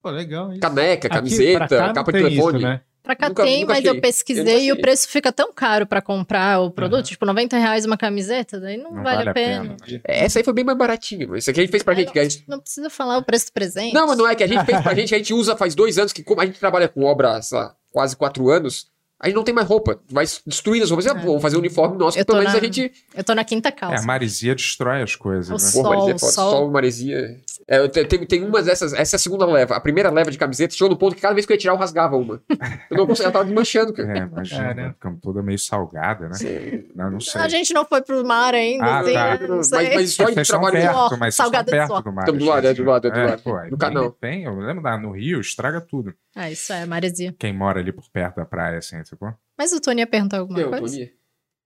[0.02, 0.60] Pô, legal isso.
[0.62, 2.58] Caneca, Aqui, pra camiseta, cá, não capa de telefone.
[2.60, 2.82] Isso, né?
[3.04, 3.90] Pra cá Nunca- tem, nunca mas achei.
[3.90, 7.04] eu Eu pesquisei nunca e o preço fica tão caro pra comprar o produto, Aham.
[7.04, 9.64] tipo 90 reais uma camiseta, daí não, Não vale, a pena.
[9.64, 9.76] né?
[10.06, 12.12] É, Essa aí foi bem mais baratinha, mas isso aqui a gente fez pra gente.
[12.12, 13.94] que a gente- Não precisa falar o preço do presente.
[13.94, 15.98] Não, mas não é que a gente fez pra gente, a gente usa faz dois
[15.98, 18.88] anos, que como a gente trabalha com obra, sei lá, quase quatro anos,
[19.20, 20.00] a gente não tem mais roupa.
[20.12, 21.06] Vai destruindo as roupas.
[21.08, 21.14] É.
[21.14, 22.92] Vamos fazer um uniforme nosso, pelo menos na- a gente.
[23.16, 24.04] Eu tô na quinta É, calça.
[24.04, 25.60] a maresia destrói as coisas, O né?
[25.60, 25.84] sol.
[25.84, 26.52] Porra, maresia é sol.
[26.52, 27.38] Sol, maresia.
[27.68, 28.94] É, tem, tem umas dessas.
[28.94, 29.76] Essa é a segunda leva.
[29.76, 31.74] A primeira leva de camiseta chegou no ponto que cada vez que eu ia tirar,
[31.74, 32.42] eu rasgava uma.
[32.90, 34.18] Eu não conseguia, ela tava desmanchando, cara.
[34.18, 34.90] É, imagina, É, né?
[34.94, 36.84] ficando toda meio salgada, né?
[36.96, 37.42] Não, não sei.
[37.42, 39.40] A gente não foi pro mar ainda, Ah, assim, tá.
[39.48, 39.96] não Mas, sei.
[39.96, 40.86] mas só de Vocês estão trabalho.
[40.86, 42.22] perto, mas estão de perto do mar.
[42.22, 43.42] Estamos do lado, é do lado, é do lado.
[43.44, 44.12] pô, No canal.
[44.12, 46.14] Tem, eu lembro lá no Rio, estraga tudo.
[46.36, 47.36] Ah, isso é maresia.
[47.40, 49.34] Quem mora ali por perto da praia, assim, sacou?
[49.58, 50.96] Mas o Tony ia perguntar alguma Eu, coisa?
[50.98, 51.12] Tony.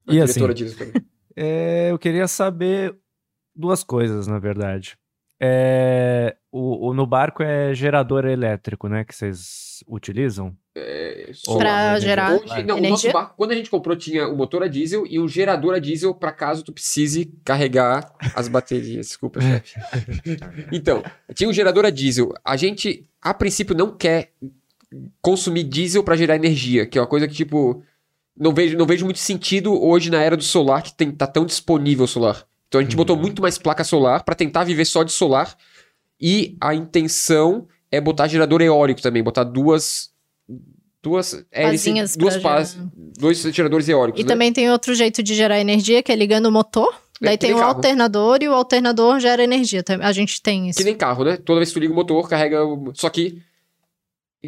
[0.09, 0.39] E A assim?
[0.39, 1.05] diretora pra mim.
[1.35, 2.95] É, eu queria saber
[3.55, 4.97] duas coisas, na verdade.
[5.43, 9.03] É, o, o- no barco é gerador elétrico, né?
[9.03, 10.55] Que vocês utilizam?
[10.75, 13.11] É, Hoje- gerar Hoje, não, o nosso energia?
[13.11, 16.13] barco, quando a gente comprou, tinha o motor a diesel e um gerador a diesel
[16.13, 19.07] para caso tu precise carregar as baterias.
[19.07, 19.75] Desculpa, chefe.
[20.71, 21.03] Então,
[21.33, 22.31] tinha um gerador a diesel.
[22.45, 24.33] A gente, a princípio, não quer
[25.21, 27.83] consumir diesel para gerar energia, que é uma coisa que, tipo,
[28.37, 31.45] não vejo, não vejo muito sentido hoje na era do solar, que tem, tá tão
[31.45, 32.45] disponível o solar.
[32.67, 35.55] Então a gente botou muito mais placa solar para tentar viver só de solar.
[36.19, 40.09] E a intenção é botar gerador eólico também, botar duas.
[41.03, 42.89] Duas hélices, duas pás, gerar.
[43.17, 44.21] dois geradores eólicos.
[44.21, 44.27] E né?
[44.27, 46.93] também tem outro jeito de gerar energia, que é ligando o motor.
[47.19, 47.69] Daí que tem o carro.
[47.69, 49.83] alternador e o alternador gera energia.
[49.99, 50.77] A gente tem isso.
[50.77, 51.37] Que nem carro, né?
[51.37, 52.59] Toda vez que tu liga o motor, carrega.
[52.93, 53.41] Só que.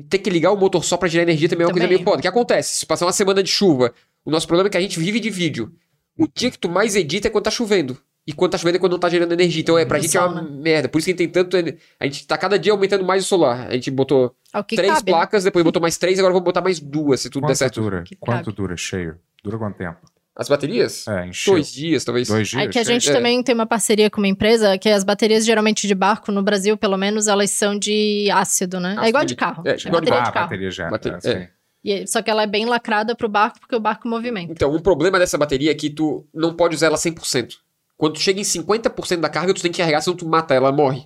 [0.10, 1.98] Ter que ligar o motor só pra gerar energia também é uma coisa Também.
[2.00, 2.18] meio foda.
[2.20, 2.78] O que acontece?
[2.78, 3.94] Se passar uma semana de chuva,
[4.26, 5.72] o nosso problema é que a gente vive de vídeo.
[6.18, 7.98] O dia que tu mais edita é quando tá chovendo.
[8.26, 9.62] E quando tá chovendo é quando não tá gerando energia.
[9.62, 10.50] Então é pra gente é uma né?
[10.50, 10.88] merda.
[10.90, 11.58] Por isso que tem tanto.
[12.00, 13.68] A gente tá cada dia aumentando mais o solar.
[13.68, 14.34] A gente botou
[14.68, 15.18] que três cabe, né?
[15.18, 17.82] placas, depois botou mais três, agora vamos botar mais duas, se tudo der Quanto certo.
[17.82, 18.04] dura?
[18.20, 18.56] Quanto cabe.
[18.58, 19.20] dura cheio?
[19.44, 19.98] Dura quanto tempo?
[20.36, 21.08] As baterias?
[21.08, 21.54] É, encheu.
[21.54, 22.28] Dois dias, talvez.
[22.28, 22.64] Dois dias?
[22.64, 23.14] É que a gente É.
[23.14, 26.76] também tem uma parceria com uma empresa que as baterias geralmente de barco, no Brasil,
[26.76, 28.90] pelo menos, elas são de ácido, né?
[28.94, 29.64] Ácido é igual de de- carro.
[29.66, 30.46] é, É, igual de bateria Ah, de carro.
[30.48, 30.90] bateria já.
[30.90, 31.50] Bateria- é, é.
[31.86, 34.52] E- só que ela é bem lacrada pro barco, porque o barco movimenta.
[34.54, 37.58] Então, um problema dessa bateria é que tu não pode usar ela 100%.
[37.96, 40.72] Quando tu chega em 50% da carga, tu tem que carregar, senão tu mata ela,
[40.72, 41.06] morre.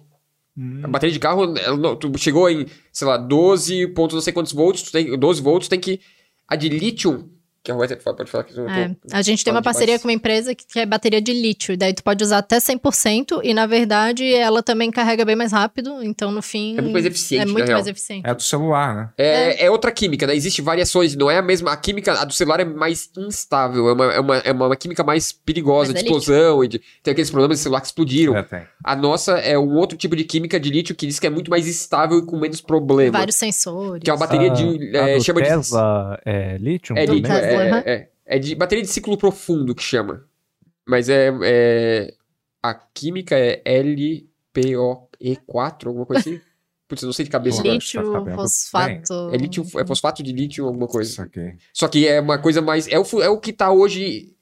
[0.57, 0.79] Hum.
[0.83, 4.53] A bateria de carro, ela tu chegou em, sei lá, 12 pontos não sei quantos
[4.53, 5.99] volts, tu tem 12 volts, tu tem que...
[6.47, 7.29] A de lítio,
[7.67, 8.71] que a Roberta pode falar que eu tô...
[8.71, 10.01] É, a gente tem uma parceria demais.
[10.01, 11.73] com uma empresa que, que é bateria de lítio.
[11.73, 15.51] e Daí tu pode usar até 100% e, na verdade, ela também carrega bem mais
[15.51, 16.01] rápido.
[16.01, 16.77] Então, no fim...
[16.77, 17.77] É muito mais eficiente, É muito real.
[17.77, 18.25] mais eficiente.
[18.25, 19.09] É do celular, né?
[19.17, 20.33] É, é outra química, né?
[20.33, 21.73] Existem variações, não é a mesma.
[21.73, 25.03] A química, a do celular é mais instável, é uma, é uma, é uma química
[25.03, 28.37] mais perigosa, Mas de é explosão, e de, tem aqueles problemas de celular que explodiram.
[28.37, 28.67] É.
[28.83, 31.51] A nossa é um outro tipo de química de lítio que diz que é muito
[31.51, 33.17] mais estável e com menos problema.
[33.17, 34.01] Vários sensores.
[34.03, 34.95] Que é uma bateria de.
[34.97, 36.95] A É, do chama Tesla é lítio?
[36.95, 37.01] de.
[37.01, 37.83] É lítio, é, aham.
[37.85, 40.25] é, é de bateria de ciclo profundo que chama.
[40.87, 41.31] Mas é.
[41.43, 42.13] é
[42.63, 46.41] a química é LPOE4, alguma coisa assim.
[46.87, 47.73] Putz, eu não sei de cabeça agora.
[47.73, 48.01] Lítio.
[48.01, 49.29] Tá sabendo fosfato.
[49.33, 51.29] É, lítio, é fosfato de lítio, alguma coisa.
[51.73, 52.87] Só que é uma coisa mais.
[52.87, 54.33] É o, é o que tá hoje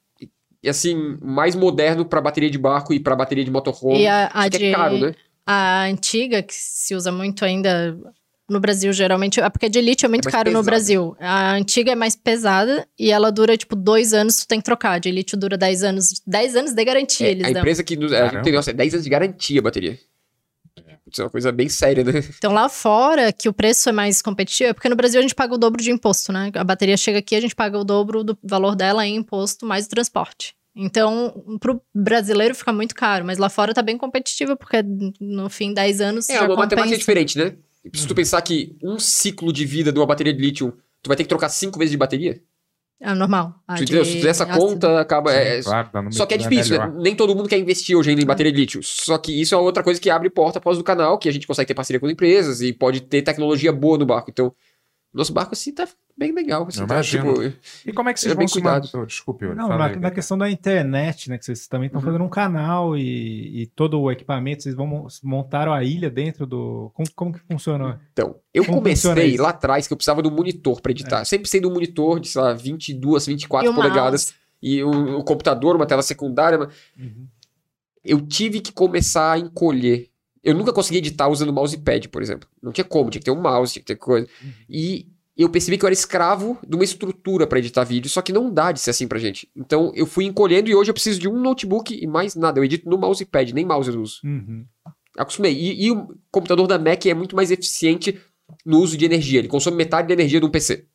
[0.68, 4.02] assim, mais moderno pra bateria de barco e pra bateria de motorhome.
[4.02, 5.16] E a, a que de, é caro, né?
[5.46, 7.98] a antiga, que se usa muito ainda
[8.50, 10.66] no Brasil, geralmente, é porque a de elite é muito mais caro no pesada.
[10.72, 11.16] Brasil.
[11.20, 14.92] A antiga é mais pesada e ela dura, tipo, dois anos, tu tem que trocar.
[14.92, 16.22] A de elite dura 10 anos.
[16.26, 17.62] 10 anos de garantia, É, eles a dão.
[17.62, 19.98] empresa que nos, a tem, nossa, é 10 anos de garantia a bateria.
[21.12, 22.12] Isso é uma coisa bem séria, né?
[22.38, 25.36] Então lá fora, que o preço é mais competitivo, é porque no Brasil a gente
[25.36, 26.52] paga o dobro de imposto, né?
[26.56, 29.86] A bateria chega aqui, a gente paga o dobro do valor dela em imposto mais
[29.86, 30.56] o transporte.
[30.76, 34.84] Então, pro brasileiro fica muito caro, mas lá fora tá bem competitivo, porque
[35.22, 37.54] no fim, 10 anos É, já uma matemática diferente, né?
[37.94, 41.08] E Se tu pensar que um ciclo de vida de uma bateria de lítio, tu
[41.08, 42.42] vai ter que trocar cinco vezes de bateria.
[43.00, 43.62] É normal.
[43.68, 43.92] A Tu de?
[43.94, 45.32] Se tu fizer essa conta, acaba.
[45.34, 46.94] é- Sim, claro, dá no Só que é difícil, né?
[46.98, 48.82] Nem todo mundo quer investir hoje ainda em bateria de lítio.
[48.82, 51.46] Só que isso é outra coisa que abre porta após do canal, que a gente
[51.46, 54.30] consegue ter parceria com as empresas e pode ter tecnologia boa no barco.
[54.32, 54.56] Então,
[55.14, 56.66] nosso barco assim tá bem legal.
[56.68, 57.34] Assim, tá, imagino.
[57.50, 59.06] tipo, E como é que É vocês bem vão se cuidado.
[59.06, 59.96] Desculpe, Não, na, aí.
[59.98, 61.38] na questão da internet, né?
[61.38, 62.06] Que vocês também estão Uhum.
[62.06, 66.46] fazendo um canal e, e todo o equipamento, vocês vão mon- montaram a ilha dentro
[66.46, 66.92] do.
[66.94, 68.00] Como, como que funciona?
[68.14, 71.20] Então, eu Como comecei lá atrás que eu precisava de um monitor pra editar.
[71.20, 74.26] Eu sempre precisei de um monitor de, sei lá, 22, 24 E o polegadas.
[74.32, 74.34] mouse.
[74.62, 76.58] E um, um computador, uma tela secundária.
[76.58, 76.70] mas
[78.04, 80.10] Eu tive que começar a encolher.
[80.44, 82.48] Eu nunca consegui editar usando mousepad, por exemplo.
[82.62, 84.28] Não tinha como, tinha que ter um mouse, tinha que ter coisa.
[84.70, 85.08] E
[85.38, 88.52] eu percebi que eu era escravo de uma estrutura pra editar vídeo, só que não
[88.52, 89.50] dá de ser assim pra gente.
[89.56, 92.60] Então eu fui encolhendo e hoje eu preciso de um notebook e mais nada.
[92.60, 94.22] Eu edito no mousepad, nem mouse eu uso.
[94.24, 94.66] Uhum.
[95.18, 95.54] Acostumei.
[95.54, 98.20] E, e o computador da Mac é muito mais eficiente
[98.66, 99.40] no uso de energia.
[99.40, 100.88] Ele consome metade da energia de um PC.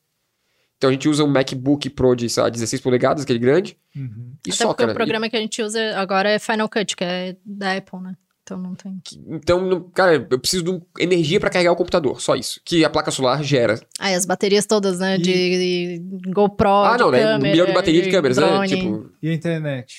[0.78, 3.76] Então a gente usa um MacBook Pro de, sei lá, 16 polegadas, aquele grande.
[3.94, 4.32] Uhum.
[4.46, 4.92] E Até só, porque cara.
[4.92, 8.16] o programa que a gente usa agora é Final Cut, que é da Apple, né?
[8.50, 9.00] Então não tem.
[9.28, 12.20] Então, cara, eu preciso de energia pra carregar o computador.
[12.20, 12.60] Só isso.
[12.64, 13.80] Que a placa solar gera.
[13.98, 15.16] Ah, e as baterias todas, né?
[15.16, 17.18] E- De, de GoPro, ah, de não, né?
[17.18, 18.46] Um câmera, milhão de bateria de câmeras, né?
[18.46, 18.68] drone.
[18.68, 19.10] Tipo.
[19.22, 19.94] E a internet?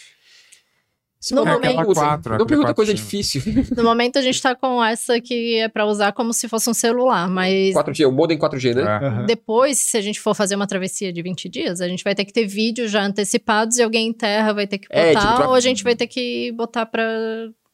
[1.24, 3.44] Se No não momento- pergunta, quatro, não pergunta aquele coisa difícil.
[3.78, 6.74] No momento a gente tá com essa que é pra usar como se fosse um
[6.74, 8.82] celular, mas 4G, o modem 4G, né?
[8.82, 9.06] É.
[9.06, 9.26] Aham.
[9.28, 12.26] depois, se a gente for fazer uma travessia de 20 dias, a gente vai ter
[12.26, 15.44] que ter vídeos já antecipados e alguém em terra vai ter que botar, É, tipo,
[15.50, 17.04] ou a gente vai ter que botar pra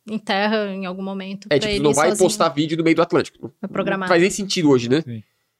[0.10, 1.48] em terra em algum momento.
[1.50, 3.53] É, tipo, ele não vai sozinho, postar vídeo no meio do Atlântico.
[3.60, 4.08] pra programar.
[4.08, 5.03] Não faz nem sentido hoje, né?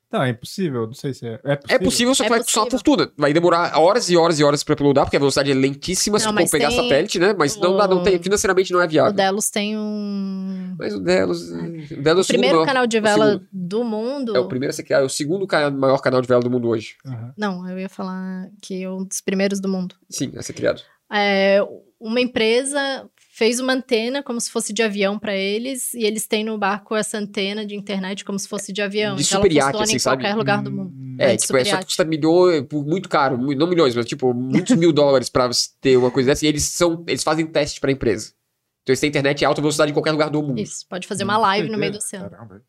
[0.10, 0.88] Não, é impossível.
[0.88, 1.34] Não sei se é.
[1.44, 1.76] É possível.
[1.76, 3.12] É possível, só que É vai custar uma fortuna.
[3.18, 6.26] Vai demorar horas e horas e horas pra uploadar, porque a velocidade é lentíssima se
[6.26, 7.36] Não, tu for pegar tem satélite, né?
[7.38, 9.12] Mas não dá, não tem, o- financeiramente não é O viável.
[9.12, 10.76] Delos tem um.
[10.80, 11.52] Mas o Delos.
[11.52, 12.66] O Delos é o O segundo primeiro maior.
[12.66, 14.34] canal de o vela do mundo.
[14.38, 16.70] É o primeiro a ser criado, é o segundo maior canal de vela do mundo
[16.70, 16.96] hoje.
[17.06, 17.34] Aham.
[17.38, 19.94] Não, eu ia falar que é um dos primeiros do mundo.
[20.10, 20.82] Sim, a ser criado.
[21.12, 21.60] É,
[22.00, 26.44] uma empresa fez uma antena como se fosse de avião pra eles e eles têm
[26.44, 29.16] no barco essa antena de internet como se fosse de avião.
[29.16, 30.24] De então super ela iate, funciona assim, em sabe?
[30.24, 30.90] qualquer lugar do mundo.
[30.92, 31.86] Hum, É, de tipo, é só que superiate.
[31.86, 35.98] custa milhões, por muito caro, não milhões, mas tipo, muitos mil dólares pra você ter
[35.98, 36.46] uma coisa dessa.
[36.46, 38.30] E eles são, eles fazem teste pra empresa.
[38.82, 40.60] Então eles têm internet em alta velocidade em qualquer lugar do mundo.
[40.60, 42.32] Isso, pode fazer uma live no meio do oceano.
[42.32, 42.64] Caramba.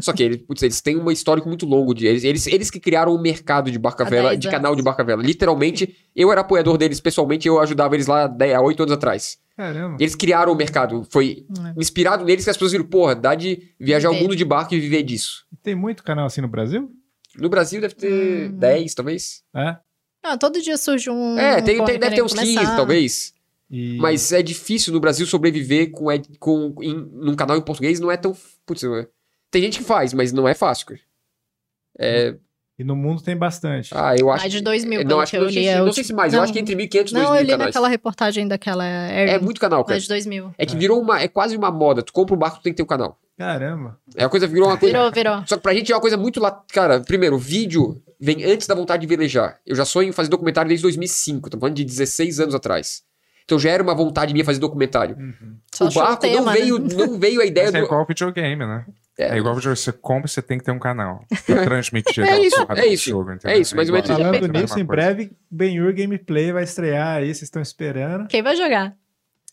[0.00, 2.80] Só que eles, putz, eles têm um histórico muito longo de eles, eles, eles que
[2.80, 5.22] criaram o mercado de barca vela, 10 de canal de barca vela.
[5.22, 9.38] Literalmente, eu era apoiador deles pessoalmente, eu ajudava eles lá 10, há 8 anos atrás.
[9.56, 9.96] Caramba.
[10.00, 11.06] Eles criaram o mercado.
[11.10, 11.80] Foi É.
[11.80, 14.80] inspirado neles que as pessoas viram, porra, dá de viajar o mundo de barco e
[14.80, 15.44] viver disso.
[15.62, 16.90] Tem muito canal assim no Brasil?
[17.38, 18.56] No Brasil deve ter Hum.
[18.58, 19.42] 10, talvez.
[19.54, 19.76] É?
[20.24, 21.38] Ah, todo dia surge um.
[21.38, 22.76] é, tem, um tem- deve ter uns 15, começar.
[22.76, 23.32] talvez.
[23.70, 23.96] E...
[23.98, 28.10] Mas é difícil no Brasil sobreviver com, ed- com em, num canal em português, não
[28.10, 28.36] é tão.
[28.66, 29.06] Putz, não é-
[29.54, 30.86] tem gente que faz, mas não é fácil.
[30.86, 31.00] cara.
[31.98, 32.34] É,
[32.78, 33.90] e no mundo tem bastante.
[33.96, 34.42] ah, eu acho.
[34.42, 35.64] Mais de 2 mil, não, pelo acho que eu não, sei li.
[35.64, 37.14] se- é não o sei se tipo- mais, eu Não, acho que entre 1.500 e
[37.14, 37.66] 2.000 Não, eu li canais.
[37.68, 38.84] naquela reportagem daquela.
[38.84, 39.94] É Airbnb, muito canal, cara.
[39.94, 40.52] Mais de 2 mil.
[40.58, 41.20] É que virou uma.
[41.20, 42.02] É quase uma moda.
[42.02, 43.16] Tu compra um barco, tu tem que ter um canal.
[43.38, 43.98] Caramba.
[44.16, 44.92] É uma coisa, virou uma coisa.
[44.92, 45.44] Virou, virou.
[45.46, 46.50] Só que pra gente é uma coisa muito lá.
[46.72, 49.60] Cara, primeiro, vídeo vem antes da vontade de velejar.
[49.64, 51.50] Eu já sonho em fazer documentário desde 2005.
[51.50, 53.02] Tô falando de 16 anos atrás.
[53.44, 55.16] Então já era uma vontade minha fazer documentário.
[55.16, 55.56] Uhum.
[55.72, 56.52] Só o barco tema, não, né?
[56.52, 57.84] veio, não veio a ideia Mas é do.
[57.86, 58.86] igual videogame, né?
[59.18, 59.34] É.
[59.34, 59.54] É, igual.
[59.54, 61.24] Você compra, você tem que ter um canal.
[61.46, 63.10] Pra transmitir É isso, é isso.
[63.10, 64.12] jogo, É isso, ou menos igual- isso.
[64.12, 68.26] Falando é nisso, em breve, Ben-Hur Gameplay vai estrear aí, vocês estão esperando.
[68.26, 68.94] Quem vai jogar?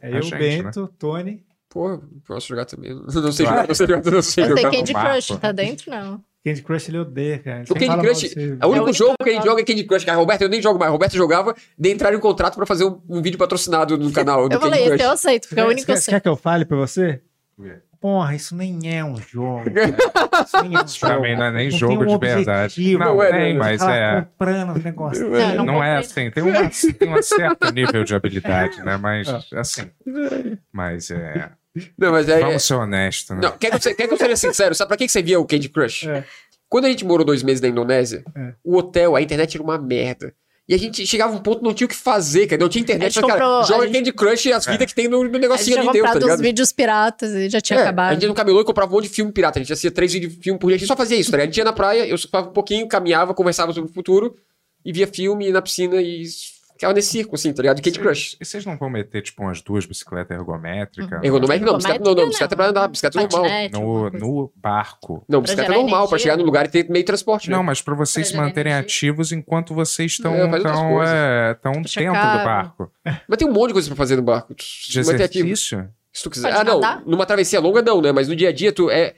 [0.01, 1.43] É A eu, gente, Bento, Tony.
[1.69, 2.91] Pô, posso jogar também.
[3.13, 3.61] Não sei Claro.
[3.61, 4.71] jogar, não sei jogar, não sei Eu sei jogar.
[4.71, 4.93] Candy.
[4.93, 5.91] Crush, tá dentro?
[5.91, 6.21] Não.
[6.43, 7.63] Candy Crush ele odeia, cara.
[7.69, 10.17] O Candy Crush- desse- O único jogo que ele joga é Candy Crush, cara.
[10.17, 10.91] Roberto, eu nem jogo mais.
[10.91, 14.55] Roberto jogava, de entrar em contrato pra fazer um, um vídeo patrocinado no canal do
[14.55, 15.03] Eu Candy falei, esse Crush.
[15.03, 16.13] eu aceito, porque é o único que eu Quer, sei.
[16.15, 17.21] quer que eu fale pra você?
[17.57, 17.75] O quê?
[18.01, 19.63] Porra, isso nem é um jogo.
[20.43, 21.21] Isso nem é um jogo.
[21.21, 22.73] mim não é nem Não jogo tem um de verdade.
[22.73, 22.99] objetivo.
[23.03, 23.53] Não, Não é, tem, não é.
[23.69, 24.21] mas é.
[24.21, 25.29] comprando os negócios.
[25.29, 28.97] Não, não Não é assim, tem, uma, tem um certo nível de habilidade, né?
[28.97, 29.59] Mas, É.
[29.59, 29.83] assim.
[30.73, 31.51] Mas é.
[31.97, 32.39] Não, mas é.
[32.39, 33.41] Vamos ser honestos, né?
[33.43, 34.73] Não, quer que, eu, quer que eu seja sincero?
[34.75, 36.07] Sabe pra que que você via o Candy Crush?
[36.09, 36.23] É.
[36.67, 38.53] Quando a gente morou dois meses na Indonésia, É.
[38.63, 40.33] o hotel, a internet era uma merda.
[40.71, 42.61] E a gente chegava a um ponto não tinha o que fazer, cara.
[42.61, 43.13] Não tinha A internet.
[43.13, 45.23] Mas, cara, comprou- joga a gente- Candy Crush e as vidas que tem no, no
[45.23, 46.41] A gente negocinho ali dentro, tá comprado uns ligado?
[46.41, 48.13] vídeos piratas e já tinha É, a acabado.
[48.13, 49.59] gente ia no camelô e comprava um monte de filme pirata.
[49.59, 50.77] A gente assistia três vídeos de filme por dia.
[50.77, 51.49] A gente só fazia isso, tá ligado?
[51.49, 54.33] A gente ia na praia, eu surfava um pouquinho, caminhava, conversava sobre o futuro,
[54.85, 56.23] e via filme ia na piscina e
[56.81, 57.77] ficava nesse circo, assim, tá ligado?
[57.77, 58.37] De Candy Crush.
[58.41, 61.23] E vocês não vão meter, tipo, umas duas bicicletas ergométricas?
[61.23, 63.69] Ergonométrico não, bicicleta não, não, Ergométrica, bicicleta é pra andar, bicicleta normal.
[63.71, 65.23] No, no barco.
[65.29, 67.55] Não, bicicleta gerar normal, pra chegar no lugar e ter meio de transporte, né?
[67.55, 68.87] Não, mas pra vocês se manterem energia.
[68.87, 72.91] ativos enquanto vocês estão É, tão, é, tão dentro do barco.
[73.27, 74.55] Mas tem um monte de coisa pra fazer no barco.
[74.55, 75.45] De tu manter ativo.
[75.45, 75.87] exercício?
[76.11, 76.51] Se tu quiser.
[76.51, 76.81] Ah, não.
[77.05, 78.11] Numa travessia longa, não, né?
[78.11, 79.13] Mas no dia a dia, tu é,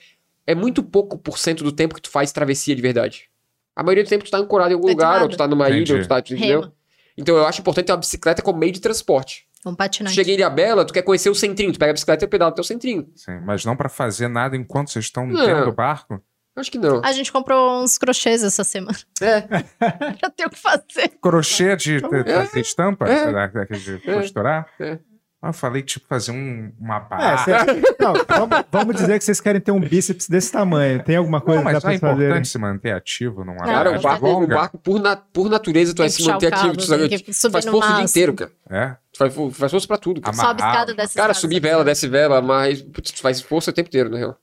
[0.46, 3.30] é muito pouco por cento do tempo que tu faz travessia de verdade.
[3.74, 5.96] A maioria do tempo tu tá ancorado em algum lugar, ou tu tá numa ilha,
[5.96, 6.22] ou tu tá.
[6.22, 6.72] tu Entendeu?
[7.18, 9.46] Então eu acho importante ter uma bicicleta como meio de transporte.
[9.66, 10.14] Um Tu patinete.
[10.16, 12.60] chega em Bela, tu quer conhecer o centrinho, tu pega a bicicleta e pedala até
[12.62, 13.08] o centrinho.
[13.16, 15.46] Sim, mas não pra fazer nada enquanto vocês estão Não.
[15.46, 16.22] dentro do barco?
[16.56, 17.02] Acho que não.
[17.04, 18.98] A gente comprou uns crochês essa semana.
[19.22, 19.42] É.
[20.20, 21.10] pra ter o que fazer.
[21.22, 22.46] Crochê de de- É.
[22.46, 23.06] fazer estampa?
[23.08, 23.32] É.
[23.32, 24.68] Da- daquele De costurar?
[24.80, 25.00] É.
[25.46, 27.38] Ah, Eu falei, tipo, fazer um, uma É, barra.
[27.44, 27.52] cê-
[28.00, 31.04] não, vamos, vamos dizer que vocês querem ter um bíceps desse tamanho.
[31.04, 34.00] Tem alguma coisa Não, que dá mas é importante se manter ativo numa Não, Cara,
[34.00, 36.78] o barco, o barco por, na- por natureza, tu vai se manter ativo.
[36.78, 37.10] Tu, sabe?
[37.10, 38.52] Tu subir faz no força o dia inteiro, cara.
[38.70, 38.96] É?
[39.12, 40.22] Tu faz, faz força pra tudo.
[40.22, 40.50] Cara, Amarrar.
[40.58, 43.90] Sobe escada dessa Cara subir vela, desce vela, mas putz, tu faz força o tempo
[43.90, 44.38] inteiro, na real.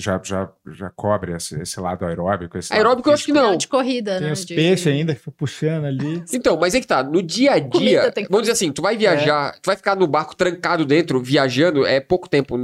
[0.00, 2.56] Já, já, já cobre esse, esse lado aeróbico?
[2.58, 3.56] Esse Aeróbico eu lado acho que não.
[3.56, 4.32] de corrida, Tem né?
[4.32, 6.24] os de- peixes ainda que foi puxando ali.
[6.32, 8.96] Então, mas é que tá, no dia a dia, que- vamos dizer assim, tu vai
[8.96, 12.56] viajar, tu vai ficar no barco trancado dentro, viajando, é pouco tempo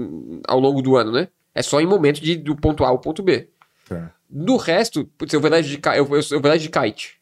[0.49, 1.29] ao longo do ano, né?
[1.55, 3.49] É só em momento de, do ponto A ao ponto B.
[3.89, 4.11] Tá.
[4.29, 7.17] Do resto, putz, eu vou dar de, eu, eu, eu vou de kite.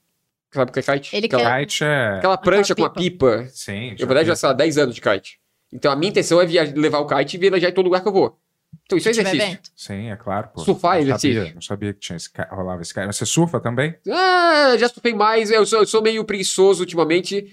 [0.53, 1.17] Sabe o que é kite?
[1.17, 2.09] Ele aquela, quer- Kite é...
[2.19, 3.39] aquela prancha com a pipa.
[3.39, 3.49] pipa.
[3.51, 3.97] Sim.
[3.99, 5.39] Eu vou dar já, sei lá, 10 anos de kite.
[5.73, 8.09] Então a minha intenção é viajar, levar o kite e viajar em todo lugar que
[8.09, 8.39] eu vou.
[8.85, 9.43] Então isso é exercício.
[9.43, 9.71] evento.
[9.77, 10.49] Sim, é claro.
[10.55, 10.61] Pô.
[10.63, 11.55] Surfar é não sabia, exercício.
[11.55, 13.07] não sabia que tinha esse, ca- rolava esse cara.
[13.07, 13.95] Mas você surfa também?
[14.11, 15.51] Ah, já surfei mais.
[15.51, 17.47] Eu sou, eu sou meio preguiçoso ultimamente.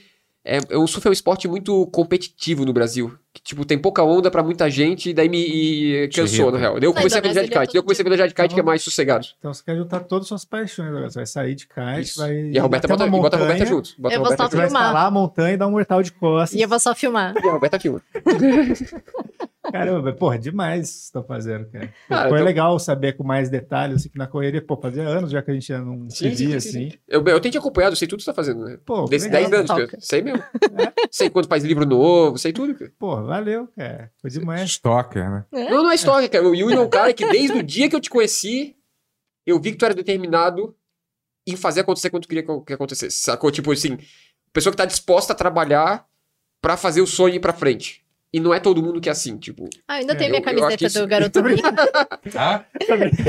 [0.44, 3.16] É, o surf é um esporte muito competitivo no Brasil.
[3.32, 6.52] Que, tipo, tem pouca onda pra muita gente e daí me e cansou, irrita.
[6.54, 6.80] na real.
[6.80, 7.58] Daí eu comecei a viajar de kite.
[7.68, 9.28] Daí eu comecei a viajar de kite que é mais sossegado.
[9.38, 11.10] Então você quer juntar todas as suas paixões agora.
[11.12, 12.20] Você vai sair de kite, Isso.
[12.20, 12.34] vai.
[12.36, 13.94] E a Roberta bota, bota a Roberta junto.
[14.00, 14.72] Bota Eu a vou Roberta só vai junto.
[14.72, 14.88] filmar.
[14.88, 16.60] escalar a montanha e dar um mortal de costas.
[16.60, 17.36] E eu vou só filmar.
[17.38, 18.02] E a Roberta mano.
[19.72, 21.94] Caramba, porra, demais isso que você tá fazendo, cara.
[22.10, 25.30] Cara, Foi então- legal saber com mais detalhes, assim, que na correria, pô, fazia anos
[25.30, 26.92] já que a gente já não se via, sim, sim, assim.
[27.08, 28.78] Eu, eu tenho te acompanhado, eu sei tudo que você tá fazendo, né?
[28.84, 29.50] Pô, Desses legal.
[29.50, 30.02] 10 anos, cara.
[30.02, 30.44] Sei mesmo.
[31.12, 32.92] Sei quando faz livro novo, sei tudo, cara.
[32.98, 34.12] Pô, valeu, cara.
[34.20, 34.70] Foi demais.
[34.72, 35.46] Stalker, né?
[35.52, 36.48] Não, não é história, cara.
[36.48, 38.76] O Yuri é um cara que desde o dia que eu te conheci,
[39.46, 40.76] eu vi que tu era determinado
[41.48, 43.18] em fazer acontecer quando tu queria que que acontecesse.
[43.18, 43.52] Sacou?
[43.52, 43.98] Tipo assim,
[44.52, 46.06] pessoa que tá disposta a trabalhar
[46.62, 48.04] pra fazer o sonho ir pra frente.
[48.34, 49.68] E não é todo mundo que é assim, tipo.
[49.86, 51.62] Ah, ainda É, tem eu- minha camiseta isso- do garoto Mickey.
[52.34, 52.64] Ah,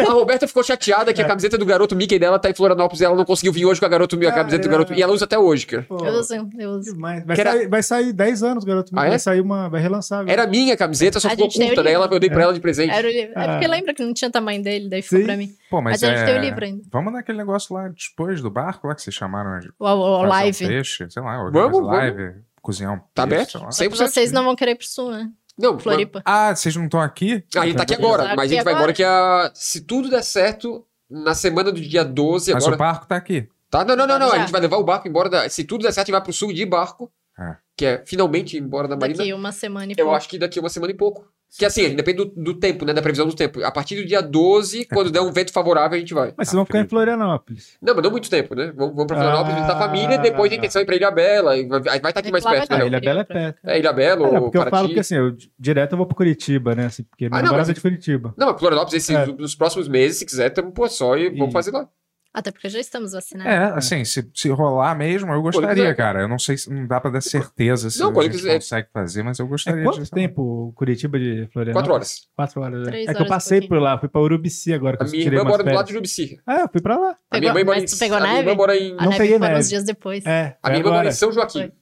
[0.09, 3.05] A Roberta ficou chateada que a camiseta do garoto Mickey dela tá em Florianópolis e
[3.05, 4.71] ela não conseguiu vir hoje com a, garoto, a camiseta do Caramba.
[4.85, 4.95] garoto.
[4.95, 5.83] E ela usa até hoje, cara.
[5.89, 6.93] Pô, Eu uso, eu uso.
[6.95, 7.25] demais.
[7.27, 8.93] Vai, era- sair, vai sair 10 anos, garoto.
[8.95, 9.09] Ah, é?
[9.11, 9.69] Vai sair uma.
[9.69, 10.21] Vai relançar.
[10.21, 10.33] agora.
[10.33, 11.83] Era minha camiseta, só A ficou curta.
[11.83, 12.93] Daí ela, eu dei pra ela de presente.
[12.95, 13.33] Era o livro.
[13.37, 13.69] É porque Ah.
[13.71, 15.25] lembra que não tinha tamanho dele, daí ficou Sim.
[15.25, 15.51] pra mim.
[15.69, 16.25] pô, mas, Mas a gente é...
[16.27, 16.83] tem o livro ainda.
[16.93, 20.27] Vamos naquele negócio lá depois do barco, lá que vocês chamaram O, o, o fazer
[20.27, 20.67] um live.
[20.69, 22.52] peixe, sei lá, Vamos, vamos, vamos.
[22.63, 23.59] Cozinhar um Tá aberto?
[23.73, 23.95] sei lá.
[23.97, 25.29] Vocês não vão querer ir pro sul, né?
[25.59, 26.23] Não, Floripa.
[26.25, 27.45] Ah, vocês não estão aqui?
[27.57, 28.93] A gente tá aqui agora, Tá mas a gente aqui vai embora agora.
[28.95, 29.51] que a...
[29.55, 32.75] se tudo der certo, na semana do dia 12 Mas agora...
[32.77, 33.47] o barco tá aqui.
[33.69, 33.85] Tá?
[33.85, 34.29] Não, não, não, não.
[34.29, 34.39] A Já.
[34.41, 35.49] gente vai levar o barco embora da...
[35.51, 37.57] Se tudo der certo, a gente vai pro sul de barco, É.
[37.77, 39.19] que é finalmente embora da Marina.
[39.19, 40.15] Daqui uma semana e Eu pouco.
[40.17, 41.27] acho que daqui uma semana e pouco.
[41.59, 42.95] Que assim, depende do, do tempo, né?
[42.95, 43.63] Da previsão do tempo.
[43.63, 46.33] A partir do dia 12, quando der um vento favorável, a gente vai.
[46.37, 47.77] Mas vocês vão ficar em Florianópolis.
[47.83, 48.73] Não, mas não muito tempo, né?
[48.75, 50.23] Vamos, vamos pra Florianópolis visitar a família, Ah.
[50.23, 51.57] depois a intenção é ir pra Ilha Bela.
[51.59, 52.73] e Vai, vai estar aqui mais perto.
[52.73, 52.87] Ah, né?
[52.87, 53.59] Ilha Bela é perto.
[53.65, 56.07] É, Ilha Bela É, ou porque eu falo que assim, eu di- direto eu vou
[56.07, 56.87] pro Curitiba, né?
[56.87, 58.35] Assim, porque minha Ah, não, mas- é de Curitiba.
[58.37, 59.27] Não, mas Florianópolis, esse, É.
[59.27, 61.87] nos próximos meses, se quiser, tamo, pô, só e vamos fazer lá.
[62.35, 63.53] Até porque já estamos vacinados.
[63.53, 65.95] É, assim, se, se rolar mesmo, eu gostaria, quiser.
[65.97, 66.23] cara.
[66.23, 68.55] Eu não sei se não dá pra dar certeza se Não, a gente quiser.
[68.55, 70.11] consegue fazer, mas eu gostaria É quanto de.
[70.11, 71.73] tempo Curitiba de Florianópolis?
[71.75, 72.21] Quatro horas.
[72.35, 72.79] Quatro horas.
[72.81, 72.87] né?
[72.87, 73.81] Três é que eu passei pouquinho.
[73.81, 75.93] por lá, fui pra Urubici agora, que A minha tirei irmã mora do lado de.
[75.93, 76.41] Urubici.
[76.47, 77.17] Ah, eu fui pra lá.
[77.31, 77.95] A minha Pegou- mãe mora mas em...
[77.95, 78.49] tu pegou a minha neve?
[78.49, 78.91] irmã mora em...
[78.95, 79.61] Não neve peguei foi neve.
[79.61, 80.25] uns dias depois.
[80.27, 81.59] É, A minha irmã mora em São Joaquim.
[81.61, 81.73] Foi.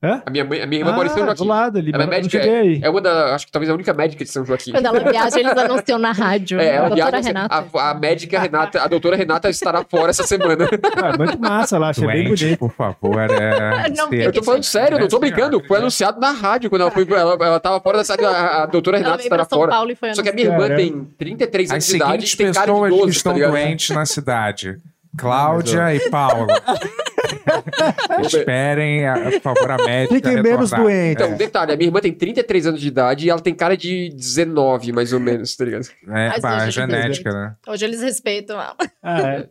[0.00, 0.22] Hã?
[0.24, 1.42] A minha, mãe, a minha irmã mora em São Ah, Joaquim.
[1.42, 2.78] do lado ali, Ela é médica, aí.
[2.80, 3.34] É uma da...
[3.34, 4.70] Acho que talvez a única médica de São Joaquim.
[4.70, 6.60] Quando ela viaja, eles anunciam na rádio.
[6.60, 7.66] É, ela doutora viaja, Renata.
[7.74, 10.68] A, a médica Renata, a doutora Renata estará fora essa semana.
[10.98, 12.58] Ah, muito massa lá, achei bem Doente, bonito.
[12.58, 13.18] por favor.
[13.18, 13.88] É...
[13.96, 15.62] Não, Eu tô falando sério, eu não tô brincando.
[15.66, 17.06] Foi anunciado na rádio quando ela foi.
[17.08, 19.70] Ela, ela tava fora da cidade, a, a doutora Renata estará São fora.
[19.70, 22.52] Paulo e foi Só que a minha irmã tem 33 anos de idade e tem
[22.52, 24.78] cara de pessoas 12, que estão tá doentes na cidade:
[25.16, 26.46] Cláudia e Paula.
[28.24, 30.14] Esperem, a- por favor, a médica.
[30.16, 31.24] Fiquem menos doentes.
[31.24, 34.10] Então, detalhe, a minha irmã tem 33 anos de idade e ela tem cara de
[34.10, 35.86] 19, mais ou menos, tá ligado?
[36.08, 37.56] É, pá, é genética, né?
[37.66, 38.76] Hoje eles respeitam ela.
[39.02, 39.48] Ah, é.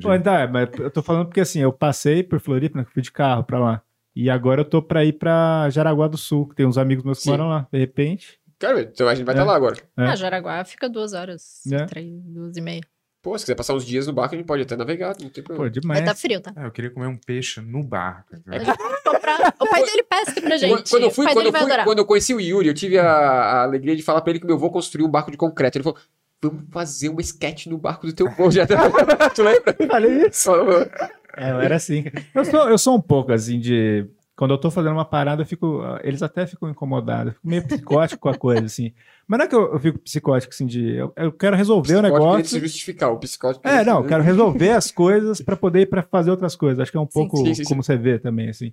[0.00, 3.02] Pô, então, é, mas eu tô falando porque assim, eu passei por Floripa, né, fui
[3.02, 3.82] de carro pra lá.
[4.14, 7.18] E agora eu tô pra ir pra Jaraguá do Sul, que tem uns amigos meus
[7.18, 7.30] que Sim.
[7.30, 7.66] moram lá.
[7.72, 8.38] De repente.
[8.58, 9.38] Cara, então a gente vai É.
[9.38, 9.76] estar lá agora.
[9.96, 10.04] É.
[10.04, 11.62] Ah, Jaraguá fica duas horas.
[11.72, 11.84] É.
[11.86, 12.82] Três, duas e meia.
[13.22, 15.44] Pô, se quiser passar uns dias no barco, a gente pode até navegar, não tem
[15.44, 15.70] Pô, problema.
[15.70, 16.00] demais.
[16.00, 16.52] Vai tá frio, tá?
[16.56, 18.34] É, eu queria comer um peixe no barco.
[18.44, 18.58] Vai
[19.04, 20.90] comprar- O pai dele pesca pra gente.
[20.90, 23.62] Quando, eu fui, quando eu fui, quando eu conheci o Yuri, eu tive a, a
[23.62, 25.78] alegria de falar pra ele que meu avô construiu um barco de concreto.
[25.78, 25.98] Ele falou:
[26.42, 28.50] Vamos fazer uma sketch no barco do teu avô.
[28.50, 28.66] Já...
[29.32, 29.76] tu lembra?
[29.88, 30.50] Falei isso.
[31.36, 32.02] É, eu era assim.
[32.02, 32.26] cara.
[32.34, 34.04] Eu sou, eu sou um pouco assim de.
[34.34, 35.82] Quando eu tô fazendo uma parada, eu fico.
[36.02, 37.28] Eles até ficam incomodados.
[37.28, 38.92] Eu fico meio psicótico com a coisa, assim.
[39.28, 40.94] Mas não é que eu, eu fico psicótico, assim, de.
[40.94, 42.44] Eu, eu quero resolver o queria negócio.
[42.46, 43.66] se justificar, o psicótico.
[43.66, 46.80] É, não, eu quero resolver as coisas pra poder ir pra fazer outras coisas.
[46.80, 48.72] Acho que é um Sim, pouco sim, sim, como você vê também, assim.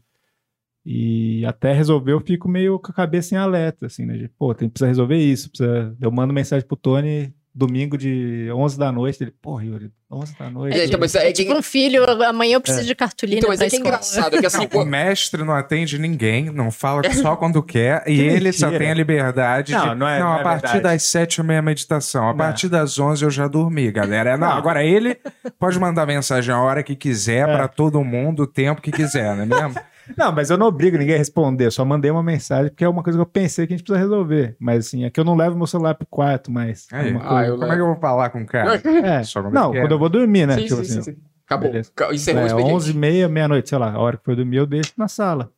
[0.86, 4.18] E até resolver, eu fico meio com a cabeça em alerta, assim, né?
[4.18, 5.50] De, pô, tem, precisa resolver isso.
[5.50, 5.96] Precisa...
[6.00, 9.22] Eu mando mensagem pro Tony domingo de 11 da noite.
[9.24, 10.78] Ele, porra, Yuri, 11 da noite.
[10.80, 13.62] É, então, mas é que- Tipo um filho, amanhã eu preciso de cartolina Então, mas
[13.62, 17.02] é que é engraçado, é que assim, Não, o mestre não atende ninguém, não fala
[17.14, 18.84] só quando quer, e Que ele só mentira.
[18.86, 19.96] tem a liberdade Não, de.
[19.96, 20.84] não é- não a é partir verdade.
[20.96, 24.38] das sete é meia meditação, a partir das onze eu já dormi, galera.
[24.38, 24.56] Não, Não.
[24.58, 25.18] agora ele
[25.60, 27.54] pode mandar mensagem a hora que quiser, É.
[27.56, 29.76] pra todo mundo, o tempo que quiser, não é mesmo?
[30.18, 32.90] Não, mas eu não obrigo ninguém a responder, eu só mandei uma mensagem, porque é
[32.90, 34.56] uma coisa que eu pensei que a gente precisa resolver.
[34.60, 36.88] Mas assim, é que eu não levo meu celular pro quarto mais.
[36.92, 38.82] Aí, Uma Ah, eu como é que eu vou falar com o cara?
[38.86, 39.22] É.
[39.52, 40.56] Não, quando eu vou dormir, né?
[40.58, 41.22] sim, Tipo sim, assim, sim, sim.
[41.46, 41.72] Acabou.
[41.72, 41.92] Beleza.
[42.12, 42.76] Encerrou o É, expediente.
[42.76, 45.52] 11 e meia, meia-noite, sei lá, a hora que for dormir, eu deixo na sala.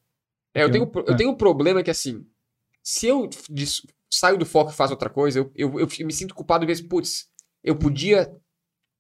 [0.54, 1.18] É, eu tenho, Eu- eu é.
[1.18, 2.26] tenho um problema que, assim,
[2.84, 3.30] se eu
[4.10, 7.28] saio do foco e faço outra coisa, eu, eu, eu me sinto culpado mesmo, putz,
[7.64, 8.30] eu podia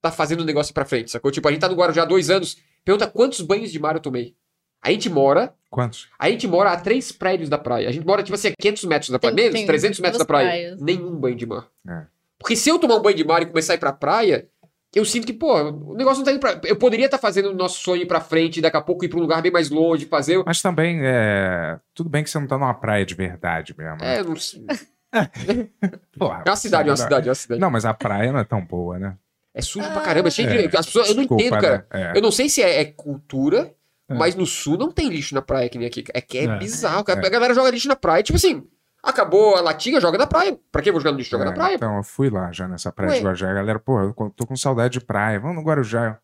[0.01, 1.29] tá fazendo um negócio pra frente, sacou?
[1.31, 4.01] Tipo, a gente tá no Guarujá há dois anos, pergunta quantos banhos de mar eu
[4.01, 4.35] tomei.
[4.81, 6.09] A gente mora, Quantos?
[6.17, 7.87] a gente mora a três prédios da praia.
[7.87, 10.19] A gente mora, tipo assim, a 500 metros da praia, Tem- menos, tem 300 metros
[10.19, 10.47] da praia.
[10.49, 10.81] praias.
[10.81, 11.67] Nenhum banho de mar.
[11.87, 12.03] É.
[12.39, 14.47] Porque se eu tomar um banho de mar e começar a ir pra praia,
[14.95, 16.59] eu sinto que, pô, o negócio não tá indo pra...
[16.65, 19.19] Eu poderia estar fazendo o nosso sonho ir pra frente, daqui a pouco ir pra
[19.19, 20.43] um lugar bem mais longe, fazer...
[20.45, 21.79] Mas também, é...
[21.93, 23.97] tudo bem que você não tá numa praia de verdade mesmo.
[23.97, 24.17] né?
[24.17, 24.65] É, não sei.
[26.17, 27.61] Porra, É uma cidade, é uma cidade, é uma cidade.
[27.61, 29.15] Não, mas a praia não é tão boa, né?
[29.53, 30.57] É sujo pra caramba, é cheio de.
[30.57, 31.85] É, As pessoas, eu não desculpa, entendo, cara.
[31.93, 32.11] né?
[32.13, 32.17] É.
[32.17, 33.73] Eu não sei se é, é cultura,
[34.11, 34.17] É.
[34.17, 36.03] mas no sul não tem lixo na praia que nem aqui.
[36.13, 36.57] É que é, É.
[36.57, 37.03] bizarro.
[37.07, 37.11] É.
[37.11, 38.21] A galera joga lixo na praia.
[38.23, 38.63] Tipo assim,
[39.03, 40.57] acabou a latinha, joga na praia.
[40.71, 41.31] Pra que eu vou jogar no lixo?
[41.31, 41.75] Joga É, na praia.
[41.75, 43.17] Então, eu fui lá já nessa praia Ué.
[43.17, 43.49] de Guarujá.
[43.49, 45.39] A galera, pô, eu tô com saudade de praia.
[45.39, 46.19] Vamos no Guarujá.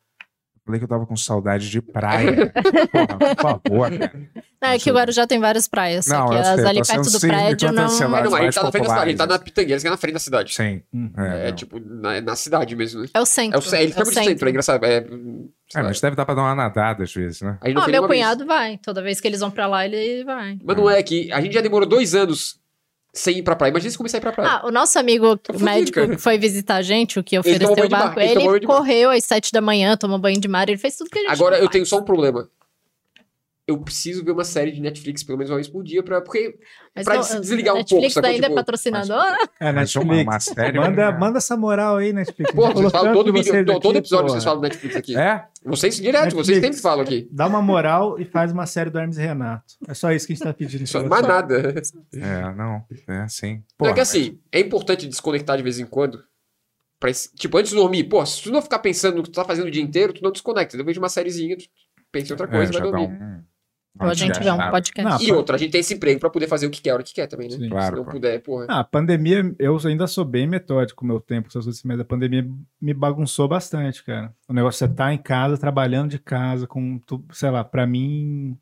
[0.68, 2.52] Falei que eu tava com saudade de praia.
[2.92, 4.14] Porra, por favor, cara.
[4.62, 6.82] Não, é que o Guarujá tem várias praias, só Não, que eu as sei, ali
[6.86, 7.86] perto do prédio não...
[7.86, 9.40] esse lado Não, mas a gente tá na frente da cidade, a gente tá na.
[9.40, 10.54] Pitangueiras, que é na frente da cidade.
[10.54, 10.82] Sim.
[10.94, 11.12] Hum.
[11.16, 11.56] É, não.
[11.56, 13.08] tipo, na, na cidade mesmo, né?
[13.14, 13.60] É o É centro.
[13.60, 14.84] o, ce- ele é o chama de centro, é engraçado.
[14.86, 14.98] É,
[15.76, 17.58] É, mas deve dar pra dar uma nadada às vezes, né?
[17.64, 18.20] não Ah, meu nenhuma vez.
[18.22, 18.78] cunhado vai.
[18.80, 20.58] Toda vez que eles vão pra lá, ele vai.
[20.64, 22.60] Mas não é que a gente já demorou dois anos
[23.14, 23.72] sem ir pra praia.
[23.72, 24.50] Imagina se começar a ir pra praia.
[24.52, 26.16] Ah, o nosso amigo Tá fudido, médico cara.
[26.16, 29.52] que foi visitar a gente, o que ofereceu o barco, ele ele correu às sete
[29.52, 31.86] da manhã, tomou banho de mar, ele fez tudo que a gente Agora eu tenho
[31.86, 32.48] só um problema.
[33.68, 36.58] Eu preciso ver uma série de Netflix pelo menos uma vez por dia, pra, porque
[36.96, 38.30] Mas pra não, se desligar um Netflix pouco, sacou?
[38.30, 38.56] ainda é Tipo.
[39.60, 40.24] É, Mas uma, Netflix.
[40.24, 40.80] uma série.
[40.80, 41.18] Manda, né?
[41.18, 42.52] manda essa moral aí, Netflix.
[42.54, 44.30] Pô, vocês falam todo, de vídeo, vocês todo aqui, episódio porra.
[44.36, 45.18] vocês falam do Netflix aqui.
[45.18, 45.46] É?
[45.66, 46.62] Vocês direto, vocês Netflix.
[46.78, 47.28] sempre falam aqui.
[47.30, 49.66] Dá uma moral e faz uma série do Hermes e Renato.
[49.86, 50.88] É só isso que a gente tá pedindo.
[50.88, 51.76] Só, mais nada.
[52.14, 52.86] É, não.
[53.06, 53.62] É, sim.
[53.78, 56.24] Porra, é que assim, é importante desconectar de vez em quando.
[57.02, 59.44] Pra, tipo, antes de dormir, pô, se tu não ficar pensando no que tu tá
[59.44, 60.78] fazendo o dia inteiro, tu não desconecta.
[60.78, 61.66] Eu vejo uma sériezinha, tu
[62.12, 63.08] pensa em outra mas- coisa é, e vai dormir.
[63.24, 63.44] um-
[64.00, 65.04] Ou a gente vê um podcast.
[65.04, 66.94] Não, E outra, a gente tem esse emprego pra poder fazer o que quer, a
[66.96, 67.58] hora que quer também, né?
[67.58, 67.70] Sim.
[67.70, 68.12] Claro, Se não pô.
[68.12, 68.66] puder, porra.
[68.70, 71.50] Ah, a pandemia, eu ainda sou bem metódico com o meu tempo,
[71.86, 72.48] mas a pandemia
[72.82, 74.34] me bagunçou bastante, cara.
[74.48, 77.86] O negócio é você tá em casa, trabalhando de casa, com, tu- sei lá, pra
[77.88, 78.58] mim,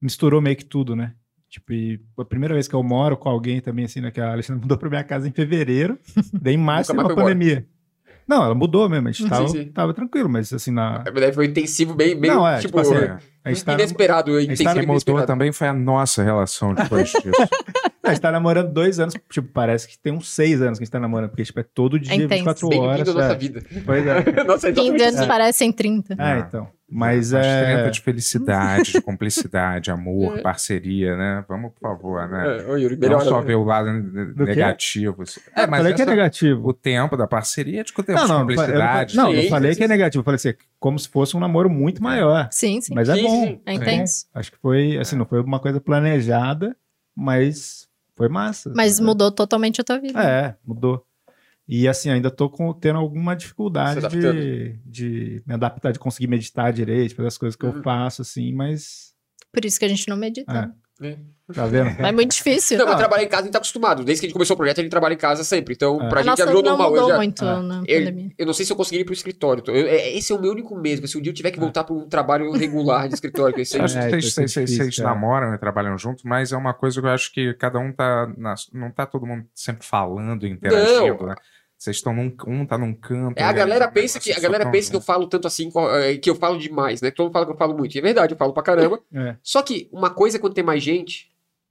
[0.00, 1.14] misturou meio que tudo, né?
[1.48, 4.32] Tipo, e a primeira vez que eu moro com alguém também, assim, né, que a
[4.32, 5.98] Alexandra mudou pra minha casa em fevereiro,
[6.32, 7.34] daí em março teve uma foi embora.
[7.34, 7.66] pandemia.
[8.26, 9.64] Não, ela mudou mesmo, a gente Sim, tava, sim.
[9.72, 10.98] tava tranquilo, mas assim, na...
[10.98, 13.18] Daí foi intensivo, bem, meio, Não, é, tipo, tipo assim, É.
[13.44, 14.32] a gente tá, nam- inesperado.
[14.32, 15.26] tá e Quem mudou inesperado.
[15.26, 17.22] também foi a nossa relação depois disso.
[18.04, 20.86] a gente tá namorando dois anos, tipo, parece que tem uns seis anos que a
[20.86, 22.68] gente tá namorando, porque, tipo, é todo dia, intenso.
[22.68, 23.08] 24 Bem-vindo horas.
[23.08, 23.36] à nossa é.
[23.36, 23.62] vida.
[23.84, 24.22] Pois é.
[24.44, 25.26] Nossa, então, 15 anos É.
[25.26, 26.14] parecem 30.
[26.18, 26.68] Ah, então.
[26.94, 27.74] Mas é.
[27.76, 31.42] 30 de felicidade, de cumplicidade, amor, parceria, né?
[31.48, 32.58] Vamos, por favor, né?
[32.60, 33.22] É, ô, Yuri, Não melhor.
[33.22, 33.46] só né?
[33.46, 33.88] ver o lado
[34.36, 35.22] negativo.
[35.56, 36.68] É, mas falei que é essa- negativo.
[36.68, 39.16] o tempo da parceria é de tempo Não, de não, eu cumplicidade.
[39.16, 40.20] não, eu Sim, falei que é negativo.
[40.20, 42.48] Eu falei assim, como se fosse um namoro muito maior.
[42.50, 42.92] Sim, sim.
[42.92, 43.40] Mas é Sim, bom.
[43.46, 43.60] sim.
[43.64, 44.26] É intenso.
[44.34, 46.76] Acho que foi, assim, não foi uma coisa planejada,
[47.14, 48.72] mas foi massa.
[48.74, 50.20] Mas mudou totalmente a tua vida.
[50.20, 51.06] É, mudou.
[51.68, 56.72] E assim, ainda tô com- tendo alguma dificuldade de, de me adaptar, de conseguir meditar
[56.72, 57.82] direito, fazer as coisas que eu Uhum.
[57.82, 59.14] faço, assim, mas.
[59.52, 60.52] Por isso que a gente não medita.
[60.52, 60.81] É.
[61.00, 61.16] É.
[61.52, 61.86] Tá vendo?
[61.98, 62.78] Mas é muito difícil.
[62.78, 64.04] Não, mas trabalhar em casa a gente tá acostumado.
[64.04, 65.74] Desde que a gente começou o projeto, a gente trabalha em casa sempre.
[65.74, 66.08] Então, É.
[66.08, 66.90] pra A gente nossa já virou não normal.
[66.90, 67.60] mudou Eu, já- muito É.
[67.62, 68.30] na eu, pandemia.
[68.38, 69.60] eu não sei se eu conseguiria ir pro escritório.
[69.60, 71.06] Então, eu- é- esse é o meu único medo.
[71.08, 73.84] Se um dia eu tiver que voltar para um trabalho regular de escritório, que Eu
[73.84, 75.08] acho É, que vocês, isso é vocês- difícil, vocês cara.
[75.10, 78.32] namoram e trabalham juntos, mas é uma coisa que eu acho que cada um tá.
[78.38, 81.34] na- não tá todo mundo sempre falando, interagindo, né?
[81.82, 82.32] Vocês estão num.
[82.46, 83.36] Um tá num canto.
[83.36, 85.06] É, a galera aí, pensa que a galera pensa que eu juntos.
[85.06, 85.68] falo tanto assim,
[86.04, 87.10] eh, que eu falo demais, né?
[87.10, 87.92] Todo mundo fala que eu falo muito.
[87.96, 89.00] E é verdade, eu falo pra caramba.
[89.12, 89.36] É.
[89.42, 91.28] Só que uma coisa é quando tem mais gente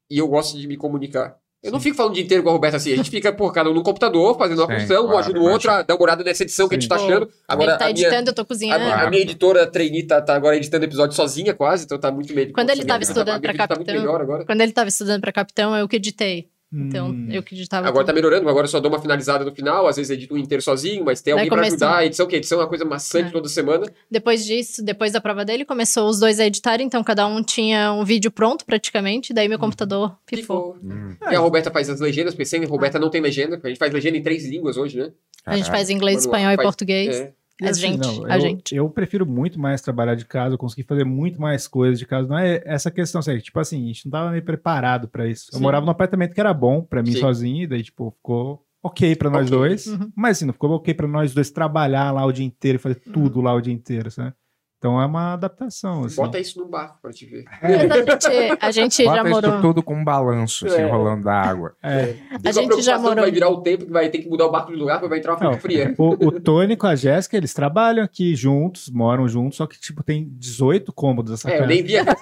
[0.09, 1.37] e eu gosto de me comunicar.
[1.63, 2.91] Eu não fico falando o dia inteiro com a Roberta assim.
[2.91, 5.39] A gente fica, pô, cada um no computador, fazendo uma Sim, função, um claro, ajuda
[5.39, 7.05] o outro, a dar uma olhada nessa edição que a gente tá Sim.
[7.05, 7.29] achando.
[7.47, 8.83] Agora, ele tá a minha, editando, eu tô a, cozinhando.
[8.83, 12.51] a minha editora trainee tá, tá agora editando episódio sozinha, quase, então tá muito meio.
[12.51, 14.45] Quando ele tava estudando tá, pra tá muito capitão- melhor agora.
[14.45, 16.49] Quando ele tava estudando pra capitão, eu que editei.
[16.73, 17.27] Então, Hum.
[17.29, 17.85] eu que editava.
[17.87, 18.15] Agora tá tudo.
[18.15, 21.03] melhorando, agora eu só dou uma finalizada no final, às vezes edito um inteiro sozinho,
[21.03, 21.85] mas tem Daí alguém pra começou.
[21.87, 21.97] ajudar.
[21.99, 23.31] A edição, que edição é uma coisa maçante É.
[23.31, 23.85] toda semana.
[24.09, 27.91] Depois disso, depois da prova dele, começou os dois a editarem, então cada um tinha
[27.91, 30.75] um vídeo pronto praticamente, daí meu computador pifou.
[30.75, 30.77] Ficou.
[30.81, 33.59] Hum, E a Roberta faz as legendas, porque sem a Roberta não tem legenda.
[33.61, 35.11] A gente faz legenda em três línguas hoje, né?
[35.45, 37.15] A gente faz inglês, Manual, espanhol e faz- português.
[37.19, 37.33] É.
[37.61, 38.75] E A assim, gente, não, a eu, gente.
[38.75, 42.27] eu prefiro muito mais trabalhar de casa, eu consegui fazer muito mais coisas de casa.
[42.27, 43.39] Não é essa questão, sério.
[43.41, 45.49] Tipo assim, a gente não tava meio preparado pra isso.
[45.53, 45.63] Eu Sim.
[45.63, 47.19] morava num apartamento que era bom pra mim Sim.
[47.19, 49.57] sozinho, e daí, tipo, ficou ok pra nós Ok.
[49.59, 49.85] dois.
[49.85, 50.11] Uhum.
[50.15, 52.95] Mas assim, não ficou ok pra nós dois trabalhar lá o dia inteiro e fazer
[52.95, 54.33] tudo lá o dia inteiro, sabe?
[54.81, 56.15] Então é uma adaptação, assim.
[56.15, 57.45] Bota isso no barco pra te ver.
[57.61, 59.51] Mas a gente, a gente já Bota morou.
[59.51, 60.89] isso tudo com um balanço, assim, É.
[60.89, 61.75] rolando da água.
[61.83, 62.15] É.
[62.41, 64.51] Tem gente uma já morou- Vai virar o tempo que vai ter que mudar o
[64.51, 65.93] barco de lugar, porque vai entrar uma Não, fria.
[65.99, 70.03] o, o Tony com a Jéssica, eles trabalham aqui juntos, moram juntos, só que, tipo,
[70.03, 71.67] tem 18 cômodos essa É, eu casa.
[71.69, 72.03] nem via.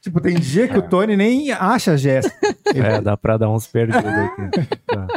[0.00, 2.36] Tipo, tem dia que o Tony nem acha a Jéssica.
[2.72, 4.76] É, dá pra dar uns perdidos aqui.
[4.86, 5.08] Tá.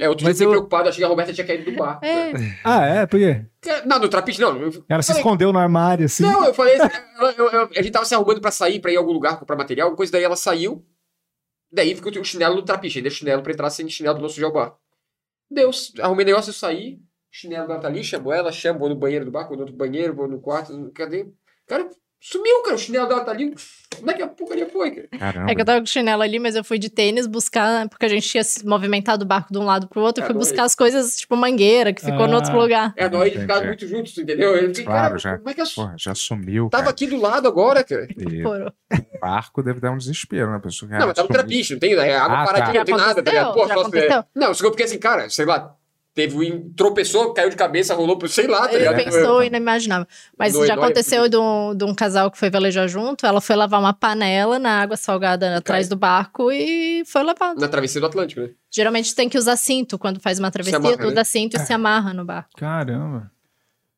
[0.00, 1.76] É, outro dia eu Mas fiquei eu- preocupado, achei que a Roberta tinha caído do
[1.76, 2.04] barco.
[2.04, 2.32] É.
[2.64, 3.06] Ah, é?
[3.06, 3.44] Por quê?
[3.84, 4.56] Não, no trapiche, não.
[4.56, 6.22] Eu- Ela se Falei- escondeu no armário, assim.
[6.22, 6.76] Não, eu falei.
[6.78, 9.38] eu- eu- eu- a gente tava se arrumando pra sair, pra ir a algum lugar
[9.38, 10.84] comprar material, alguma coisa, daí ela saiu.
[11.72, 14.74] Daí ficou o chinelo no trapiche, ainda chinelo pra entrar sem chinelo do nosso jabá.
[15.50, 16.98] Deus, arrumei negócio, eu saí,
[17.30, 19.76] chinelo dela tá ali, chamou ela, chamo, vou no banheiro do barco, vou no outro
[19.76, 21.26] banheiro, vou no quarto, cadê?
[21.66, 21.88] Cara,
[22.30, 23.54] sumiu, cara, o chinelo dela tá ali.
[23.96, 25.08] Como é que a porcaria foi, cara?
[25.18, 25.50] Caramba.
[25.50, 28.08] é que eu tava com chinelo ali, mas eu fui de tênis buscar, porque a
[28.08, 30.64] gente tinha se movimentado o barco de um lado pro outro, eu Ah, fui buscar
[30.64, 32.28] as coisas, tipo mangueira, que ficou Ah.
[32.28, 32.92] no outro lugar.
[32.96, 33.40] É, nós Entendi.
[33.40, 34.54] ficamos muito juntos, entendeu?
[34.54, 35.38] Eu fiquei, Claro, cara, já.
[35.38, 35.66] como é que eu...
[35.74, 36.68] Porra, já sumiu.
[36.68, 36.90] Tava cara.
[36.90, 38.06] aqui do lado agora, cara.
[38.18, 40.56] E o barco deve dar um desespero, né?
[40.56, 42.78] A pessoa, Não, mas tava no trapiche, não tem é, água Ah, paradinha, tá.
[42.78, 43.58] não tem nada, tá ligado?
[43.68, 44.24] Já só?
[44.34, 45.74] Não, eu fiquei assim, cara, sei lá,
[46.16, 46.72] teve um.
[46.72, 48.26] tropeçou, caiu de cabeça, rolou pro.
[48.26, 50.08] sei lá, tá Ele pensou e não imaginava.
[50.36, 53.78] Mas já aconteceu de um, de um casal que foi velejar junto, ela foi lavar
[53.78, 57.60] uma panela na água salgada atrás do barco e foi levado.
[57.60, 58.50] Na travessia do Atlântico, né?
[58.70, 61.12] Geralmente tem que usar cinto quando faz uma travessia, amarra, tu né?
[61.12, 62.50] dá cinto e se amarra no barco.
[62.56, 63.30] Caramba.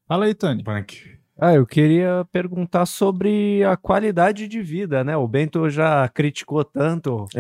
[0.09, 0.65] Fala aí, Tony.
[0.65, 1.18] Punk.
[1.41, 5.17] Ah, eu queria perguntar sobre a qualidade de vida, né?
[5.17, 7.27] O Bento já criticou tanto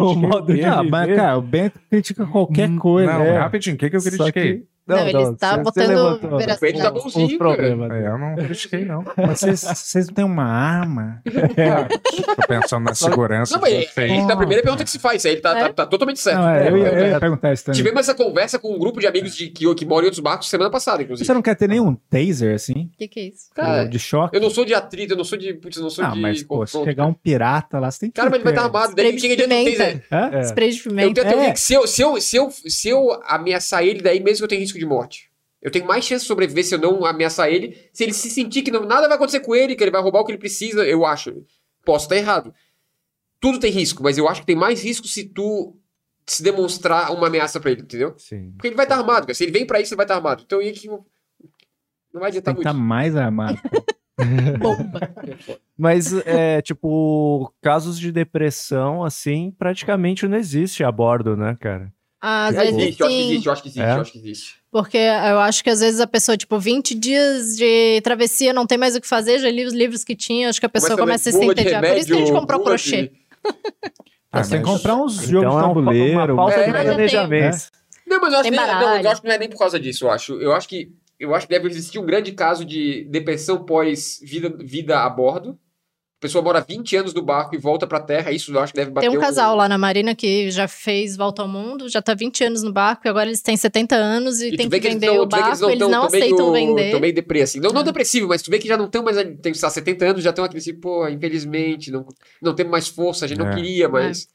[0.00, 3.12] o, modo de Ah, mas, cara, o Bento critica qualquer Hum, coisa.
[3.12, 3.38] Não, é.
[3.38, 4.66] rapidinho, o que, que eu Só critiquei?
[4.86, 6.24] Que- Não, ele tá você- botando.
[6.56, 7.90] O Bento tá bonzinho, problemas.
[7.90, 9.04] É, eu não critiquei, não.
[9.16, 11.22] Mas vocês, vocês não têm uma arma?
[12.36, 15.40] Tô pensando na segurança Não, é, é a primeira pergunta que se faz, aí ele
[15.40, 15.62] tá, É?
[15.68, 16.38] tá, tá totalmente certo.
[16.38, 17.76] Não, é, eu, ia, eu É, ia perguntar isso também.
[17.76, 20.48] Tivemos essa conversa com um grupo de amigos de, que, que moram em outros barcos
[20.48, 21.26] semana passada, inclusive.
[21.26, 22.90] Você não quer ter nenhum taser, assim?
[22.94, 23.46] O que, que é isso?
[23.54, 24.36] Cara, de choque?
[24.36, 25.54] eu não sou de atrito, eu não sou de.
[25.54, 26.20] Putz, eu não sou Ah, de.
[26.20, 28.16] mas, pô, se chegar um pirata lá, você tem que...
[28.16, 30.04] Cara, mas ele vai estar armado, daí Spray chega de diante do taser.
[30.10, 30.40] É.
[30.42, 31.14] Spray de Eu pimenta.
[31.14, 31.52] tenho a teoria É.
[31.52, 34.60] que se eu, se, eu, se, eu, se eu ameaçar ele, daí mesmo eu tenho
[34.60, 35.30] risco de morte.
[35.62, 38.62] Eu tenho mais chance de sobreviver se eu não ameaçar ele, se ele se sentir
[38.62, 40.86] que não- nada vai acontecer com ele, que ele vai roubar o que ele precisa,
[40.86, 41.44] eu acho.
[41.84, 42.54] Posso estar errado.
[43.40, 45.76] Tudo tem risco, mas eu acho que tem mais risco se tu
[46.26, 48.14] se demonstrar uma ameaça pra ele, entendeu?
[48.18, 48.50] Sim.
[48.52, 49.34] Porque ele vai estar armado, cara.
[49.34, 50.42] Se ele vem pra isso, ele vai estar armado.
[50.44, 51.04] Então aí que não
[52.14, 52.86] vai adiantar Tem que estar muito.
[52.88, 53.58] mais armado.
[54.58, 55.00] Bomba.
[55.76, 61.92] Mas, é, tipo, casos de depressão, assim, praticamente não existe a bordo, né, cara?
[62.22, 63.92] É, vezes existe, eu acho que existe, eu acho que existe, É?
[63.96, 64.62] eu acho que existe.
[64.76, 68.76] Porque eu acho que às vezes a pessoa, tipo, 20 dias de travessia, não tem
[68.76, 71.30] mais o que fazer, já li os livros que tinha, acho que a pessoa começa
[71.30, 71.82] a se entediar.
[71.82, 73.12] Por isso que a gente comprou bula de- crochê.
[74.32, 76.34] Ah, você tem que comprar uns jogos Então de é um- tabuleiro.
[76.34, 77.56] uma falta É, de planejamento.
[78.06, 79.04] Não, mas eu acho, que, não, baralho.
[79.06, 80.34] eu acho que não é nem por causa disso, eu acho.
[80.34, 84.54] Eu acho que, eu acho que deve existir um grande caso de depressão pós vida,
[84.62, 85.58] vida a bordo.
[86.18, 88.78] A pessoa mora 20 anos no barco e volta pra terra, isso eu acho que
[88.78, 92.00] deve bater Tem um casal lá na Marina que já fez volta ao mundo, já
[92.00, 94.80] tá 20 anos no barco e agora eles têm 70 anos e, E tem que
[94.80, 96.90] vender não, o que eles barco, não, eles tão- não tão meio- aceitam vender.
[96.90, 97.60] Tão meio deprê, assim.
[97.60, 97.84] Não, não É.
[97.84, 99.16] depressivo, mas tu vê que já não estão mais.
[99.42, 102.06] Tem sei lá, 70 anos, já estão aquele assim, pô, infelizmente, não,
[102.40, 103.54] não temos mais força, a gente não É.
[103.54, 104.26] queria, mas.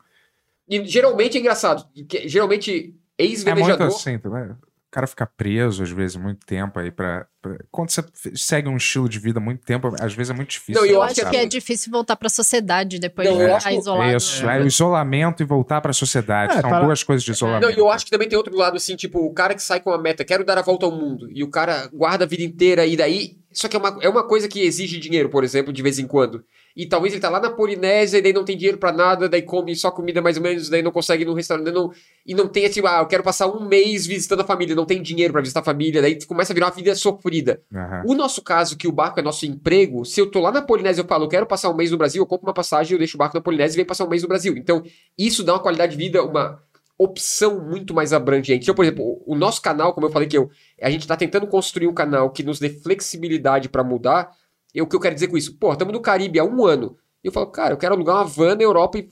[0.69, 1.83] E geralmente é engraçado.
[2.25, 4.51] Geralmente, É muito assim, também.
[4.91, 7.25] O cara fica preso, às vezes, muito tempo aí pra.
[7.41, 8.03] pra- Quando você
[8.35, 10.81] segue um estilo de vida muito tempo, às vezes é muito difícil.
[10.81, 13.75] Não, e Eu, acho que é difícil voltar pra sociedade depois Não, de acho que-
[13.75, 14.17] isolado.
[14.17, 16.57] Isso, é o isolamento e voltar pra sociedade.
[16.57, 17.63] É, São para- duas coisas de isolamento.
[17.63, 19.79] Não, e eu acho que também tem outro lado, assim, tipo, o cara que sai
[19.79, 22.43] com a meta, quero dar a volta ao mundo, e o cara guarda a vida
[22.43, 23.39] inteira, e daí.
[23.53, 26.07] Só que é uma, é uma coisa que exige dinheiro, por exemplo, de vez em
[26.07, 26.43] quando.
[26.75, 29.41] E talvez ele tá lá na Polinésia, e daí não tem dinheiro pra nada, daí
[29.41, 31.91] come só comida mais ou menos, daí não consegue ir no restaurante, não,
[32.25, 35.01] e não tem, tipo, ah, eu quero passar um mês visitando a família, não tem
[35.01, 37.61] dinheiro pra visitar a família, daí começa a virar uma vida sofrida.
[37.73, 38.03] Aham.
[38.05, 41.01] O nosso caso, que o barco é nosso emprego, se eu tô lá na Polinésia
[41.01, 42.97] e eu falo, eu quero passar um mês no Brasil, eu compro uma passagem, eu
[42.97, 44.55] deixo o barco na Polinésia e venho passar um mês no Brasil.
[44.55, 44.81] Então,
[45.17, 46.61] isso dá uma qualidade de vida, uma
[47.03, 48.63] opção muito mais abrangente.
[48.63, 50.49] Então, por exemplo, o nosso canal, como eu falei que eu,
[50.81, 54.31] a gente tá tentando construir um canal que nos dê flexibilidade pra mudar.
[54.73, 55.57] E o que eu quero dizer com isso?
[55.57, 56.97] Pô, estamos no Caribe há um ano.
[57.23, 59.09] E eu falo, cara, eu quero alugar uma van na Europa e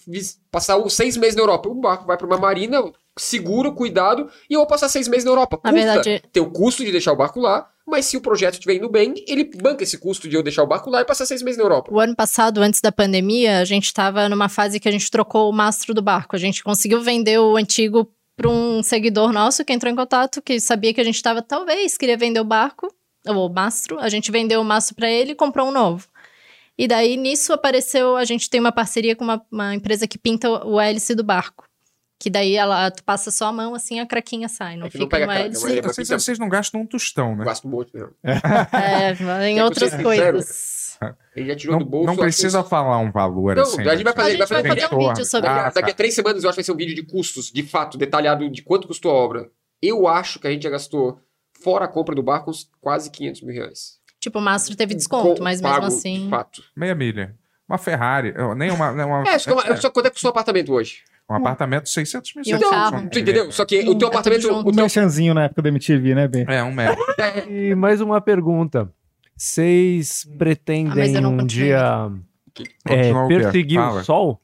[0.51, 1.69] passar seis meses na Europa.
[1.69, 2.81] O barco vai pra uma marina,
[3.17, 5.59] seguro, cuidado, e eu vou passar seis meses na Europa.
[5.63, 8.53] Na Custa verdade- tem o custo de deixar o barco lá, mas se o projeto
[8.53, 11.25] estiver indo bem, ele banca esse custo de eu deixar o barco lá e passar
[11.25, 11.91] seis meses na Europa.
[11.91, 15.49] O ano passado, antes da pandemia, a gente estava numa fase que a gente trocou
[15.49, 16.35] o mastro do barco.
[16.35, 20.59] A gente conseguiu vender o antigo para um seguidor nosso que entrou em contato, que
[20.59, 22.93] sabia que a gente estava, talvez, queria vender o barco,
[23.27, 23.99] ou o mastro.
[23.99, 26.07] A gente vendeu o mastro para ele e comprou um novo.
[26.77, 30.49] E daí, nisso, apareceu, a gente tem uma parceria com uma, uma empresa que pinta
[30.65, 31.65] o hélice do barco.
[32.19, 34.75] Que daí, ela, tu passa só a mão, assim, a craquinha sai.
[34.75, 37.45] Não É que não fica pega mas é- Vocês, vocês não gastam um tostão, né?
[37.45, 38.11] Gasto um monte mesmo.
[38.23, 40.97] É, em que outras sincero, coisas.
[41.33, 42.05] Ele já tirou Não, do bolso.
[42.07, 43.87] não acho que precisa uns- falar um valor Não, assim.
[43.87, 45.91] a gente vai fazer, A gente vai fazer fazer um vídeo sobre Ah, Daqui, daqui
[45.91, 48.49] a três semanas eu acho que vai ser um vídeo de custos, de fato, detalhado
[48.49, 49.49] de quanto custou a obra.
[49.81, 51.21] Eu acho que a gente já gastou,
[51.63, 53.97] fora a compra do barco, uns quase 500 mil reais.
[54.19, 56.23] Tipo, o mastro teve desconto, Com- mas pago, mesmo assim.
[56.25, 56.61] De fato.
[56.75, 57.33] Meia milha.
[57.65, 58.33] Uma Ferrari.
[58.57, 58.91] Nem uma.
[58.91, 61.03] nem uma- É, só, que- só quanto é que custou o apartamento hoje?
[61.29, 62.43] Um apartamento de 600 mil.
[62.45, 63.01] E um 700 carro.
[63.01, 63.09] mil.
[63.09, 63.51] Tu entendeu?
[63.51, 64.41] Só que o teu É tudo apartamento.
[64.41, 64.55] junto.
[64.55, 66.45] O O teu, merchanzinho na época da MTV, né, Ben?
[66.47, 67.03] É, um metro.
[67.49, 68.89] E mais uma pergunta.
[69.37, 71.67] Vocês Ah, mas pretendem eu não um continuei.
[71.69, 72.11] dia
[72.87, 73.39] é, Continua o quê?
[73.39, 74.01] perseguir Fala.
[74.01, 74.41] o sol?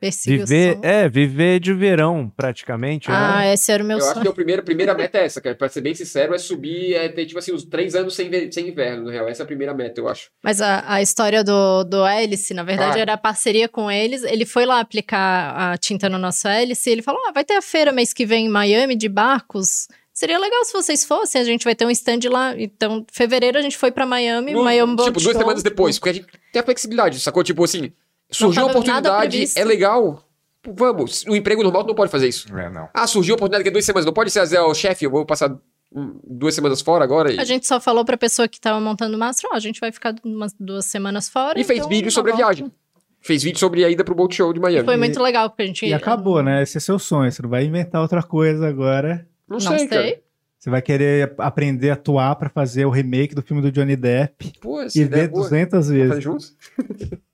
[0.00, 3.10] Viver, o é, viver de verão, praticamente.
[3.10, 3.54] Ah, né?
[3.54, 4.22] esse era o meu eu acho sonho.
[4.24, 5.54] que a primeira, primeira meta é essa, cara.
[5.56, 8.68] Pra ser bem sincero, é subir, é ter, tipo assim, uns três anos sem, sem
[8.68, 9.28] inverno, na real.
[9.28, 10.28] Essa é a primeira meta, eu acho.
[10.42, 13.02] Mas a, a história do, do hélice, na verdade, Ah.
[13.02, 14.22] era a parceria com eles.
[14.22, 17.54] Ele foi lá aplicar a tinta no nosso hélice e ele falou: ah, vai ter
[17.54, 19.88] a feira mês que vem em Miami de barcos.
[20.12, 22.54] Seria legal se vocês fossem, a gente vai ter um stand lá.
[22.58, 25.40] Então, em fevereiro a gente foi pra Miami, No- Miami Boat tipo, duas Show.
[25.40, 27.42] semanas depois, porque a gente tem a flexibilidade, sacou?
[27.44, 27.92] Tipo assim,
[28.30, 30.22] surgiu uma oportunidade, é legal.
[30.68, 32.48] Vamos, no emprego normal tu não pode fazer isso.
[32.58, 32.88] É, não.
[32.92, 35.10] Ah, surgiu a oportunidade que é duas semanas, não pode ser, Zé, o chefe, eu
[35.10, 35.56] vou passar
[35.94, 37.32] hum, duas semanas fora agora.
[37.32, 39.78] E, A gente só falou pra pessoa que tava montando o mastro: ó, a gente
[39.80, 41.58] vai ficar umas duas semanas fora.
[41.60, 42.52] e fez então, vídeo na sobre a volta.
[42.54, 42.72] viagem.
[43.20, 44.84] Fez vídeo sobre a ida pro Boat Show de Miami.
[44.84, 45.86] Foi muito legal, porque a gente.
[45.86, 46.62] E acabou, né?
[46.62, 47.30] Esse é seu sonho.
[47.30, 49.26] Você não vai inventar outra coisa agora.
[49.48, 49.88] Não, Não sei, sei.
[49.88, 50.20] cara.
[50.58, 54.52] Você vai querer aprender a atuar pra fazer o remake do filme do Johnny Depp
[54.60, 55.42] Pô, e é ver boa.
[55.44, 56.08] 200 Vamos vezes.
[56.08, 56.56] fazer juntos?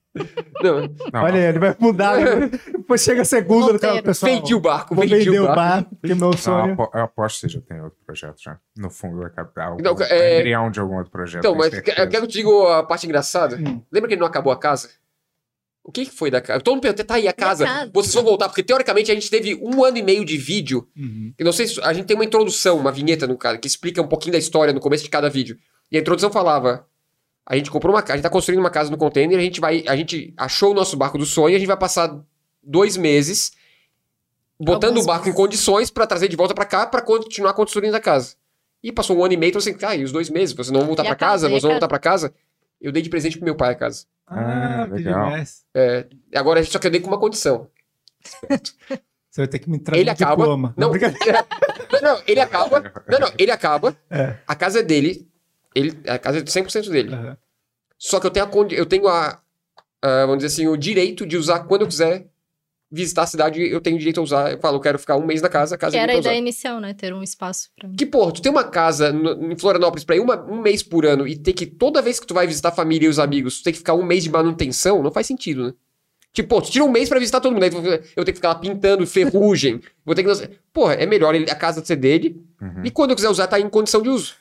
[0.61, 1.21] não, não.
[1.23, 2.17] Olha aí, ele vai mudar.
[2.49, 4.31] Depois chega a segunda do cara, pessoal.
[4.31, 5.61] vendi o barco, Vou vendi vender o o barco.
[5.61, 6.67] barco, porque meu Não, sonho.
[6.67, 8.57] eu apo- eu aposto que você já tem outro projeto já.
[8.77, 9.77] No fundo da capital.
[9.81, 11.39] Não, Não, é- embrião de algum outro projeto.
[11.39, 11.95] Então, mas certeza.
[11.95, 13.55] quer quer que eu te diga a parte engraçada?
[13.57, 13.81] Hum.
[13.91, 14.89] Lembra que ele não acabou a casa?
[15.85, 16.61] O que, que foi da casa?
[16.61, 17.65] Todo mundo pergunta, tá aí a casa?
[17.65, 17.91] casa?
[17.93, 20.87] Vocês vão voltar, porque teoricamente a gente teve um ano e meio de vídeo.
[20.95, 21.33] Uhum.
[21.37, 24.01] Eu não sei se a gente tem uma introdução, uma vinheta no cara, que explica
[24.01, 25.57] um pouquinho da história no começo de cada vídeo.
[25.91, 26.87] E a introdução falava:
[27.45, 29.59] a gente comprou uma casa, a gente tá construindo uma casa no container, a gente
[29.59, 32.17] vai, a gente achou o nosso barco do sonho, a gente vai passar
[32.61, 33.51] dois meses
[34.59, 35.37] botando Alguns o barco em meses.
[35.37, 38.35] condições pra trazer de volta pra cá pra continuar construindo a casa.
[38.81, 40.79] E passou um ano e meio, então assim, ah, e os dois meses, vocês não
[40.81, 41.47] vão voltar E pra a casa?
[41.47, 41.73] a nós vamos casa?
[41.73, 42.33] voltar pra casa.
[42.81, 44.05] Eu dei de presente pro meu pai a casa.
[44.27, 45.31] Ah, que legal.
[45.73, 46.05] É,
[46.35, 47.67] agora só que eu dei com uma condição.
[49.29, 50.35] Você vai ter que me trazer Ele um acaba.
[50.35, 50.73] diploma.
[50.77, 50.99] Não, não,
[52.01, 52.79] não, ele acaba.
[53.07, 53.97] Não, não, ele acaba.
[54.09, 54.37] É.
[54.47, 55.27] A casa é dele.
[55.75, 57.13] Ele, a casa é 100% dele.
[57.13, 57.37] Aham.
[57.97, 59.39] Só que eu tenho, a, eu tenho a,
[60.01, 62.27] a, vamos dizer assim, o direito de usar quando eu quiser
[62.91, 63.61] visitar a cidade.
[63.61, 64.51] Eu tenho direito a usar.
[64.51, 66.15] Eu falo, eu quero ficar um mês na casa, a casa Que é era a
[66.15, 66.37] ideia usar.
[66.39, 66.93] inicial, né?
[66.93, 67.95] Ter um espaço pra mim.
[67.95, 71.05] Que, pô, tu tem uma casa no- em Florianópolis pra ir uma- um mês por
[71.05, 73.59] ano e ter que, toda vez que tu vai visitar a família e os amigos,
[73.59, 75.73] tu tem que ficar um mês de manutenção, não faz sentido, né?
[76.33, 77.81] Tipo, pô, tu tira um mês pra visitar todo mundo, aí eu
[78.23, 80.57] tenho que ficar lá pintando ferrugem, vou ter que...
[80.73, 82.81] Porra, é melhor ele- a casa ser dele, Uhum.
[82.83, 84.33] e quando eu quiser usar, tá em condição de uso.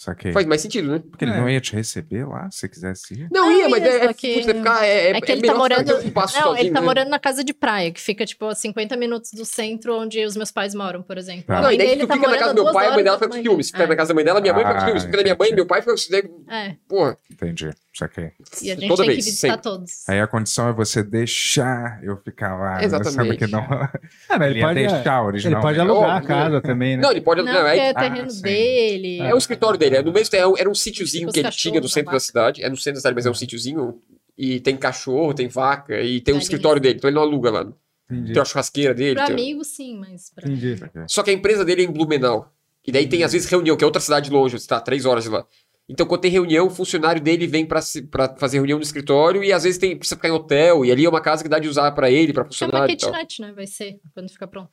[0.00, 0.30] Saquei.
[0.32, 1.02] Faz mais sentido, né?
[1.10, 1.36] Porque ele É.
[1.40, 3.28] não ia te receber lá, se você quisesse ir.
[3.32, 5.32] Não, Não, ia, mas ia, é, é, só que- putz, é ficar, é, É que
[5.32, 5.80] ele tá morando.
[5.96, 6.86] aqui um Não, sozinho, ele tá né?
[6.86, 10.36] morando na casa de praia, que fica, tipo, a 50 minutos do centro onde os
[10.36, 11.42] meus pais moram, por exemplo.
[11.48, 11.60] Tá.
[11.60, 13.18] Não, e daí dele tu tá fica na casa do meu pai, a mãe dela
[13.18, 13.66] fica com ciúmes.
[13.66, 13.90] Fica dele.
[13.90, 15.02] na casa da mãe dela, minha mãe fica com Ah, ciúmes.
[15.04, 16.00] Fica na minha mãe, meu pai fica com.
[16.12, 16.30] Daí,
[16.68, 16.76] É.
[16.88, 17.32] Porra, É.
[17.34, 17.70] Entendi.
[17.92, 18.30] Saquei.
[18.62, 19.62] E a gente Toda tem vez, que visitar sempre.
[19.62, 20.08] todos.
[20.08, 22.76] Aí a condição é você deixar eu ficar lá.
[22.76, 22.84] né?
[22.84, 23.36] Exatamente.
[23.38, 23.60] que não.
[23.60, 23.90] Ah,
[24.38, 25.66] mas Ele ele pode, deixar ele originalmente.
[25.66, 27.02] pode alugar a casa também, né?
[27.02, 27.42] Não, ele pode.
[27.42, 29.20] Não, Não, porque é, é terreno dele.
[29.20, 29.87] é o escritório dele.
[29.96, 32.14] É no mesmo, é um- era um sítiozinho Os que ele tinha no centro a
[32.14, 32.62] da cidade.
[32.62, 34.00] É no centro da cidade, mas é um sítiozinho.
[34.36, 36.44] E tem cachorro, tem vaca, e tem um Galinhas.
[36.44, 36.96] escritório dele.
[36.98, 37.72] Então ele não aluga lá.
[38.10, 38.32] Entendi.
[38.32, 39.14] Tem uma churrasqueira dele.
[39.16, 40.48] Pra tem- amigo, sim, mas pra...
[40.48, 40.76] Entendi.
[41.08, 42.52] Só que a empresa dele é em Blumenau.
[42.86, 45.24] E daí tem, às vezes, reunião, que é outra cidade longe, você tá três horas
[45.24, 45.44] de lá.
[45.90, 49.42] Então, quando tem reunião, o funcionário dele vem pra, se- pra fazer reunião no escritório
[49.42, 50.84] e às vezes tem, precisa ficar em hotel.
[50.84, 52.92] E ali é uma casa que dá de usar pra ele, pra É uma funcionário
[52.92, 53.10] e tal.
[53.10, 53.52] kitnet, né?
[53.52, 54.70] Vai ser, quando ficar pronto.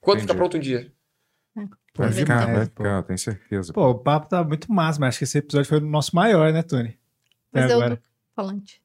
[0.00, 0.36] Quando fica Entendi.
[0.36, 0.92] pronto um dia?
[1.54, 1.66] Vai
[2.06, 2.82] Pô, ficar, demais, vai pô.
[2.84, 3.72] ficar, eu tenho certeza.
[3.72, 6.52] Pô, o papo tá muito massa, mas acho que esse episódio foi o nosso maior,
[6.52, 6.96] né, Tony?
[7.52, 7.96] Até Mas eu agora.
[7.96, 8.02] do
[8.34, 8.80] falante.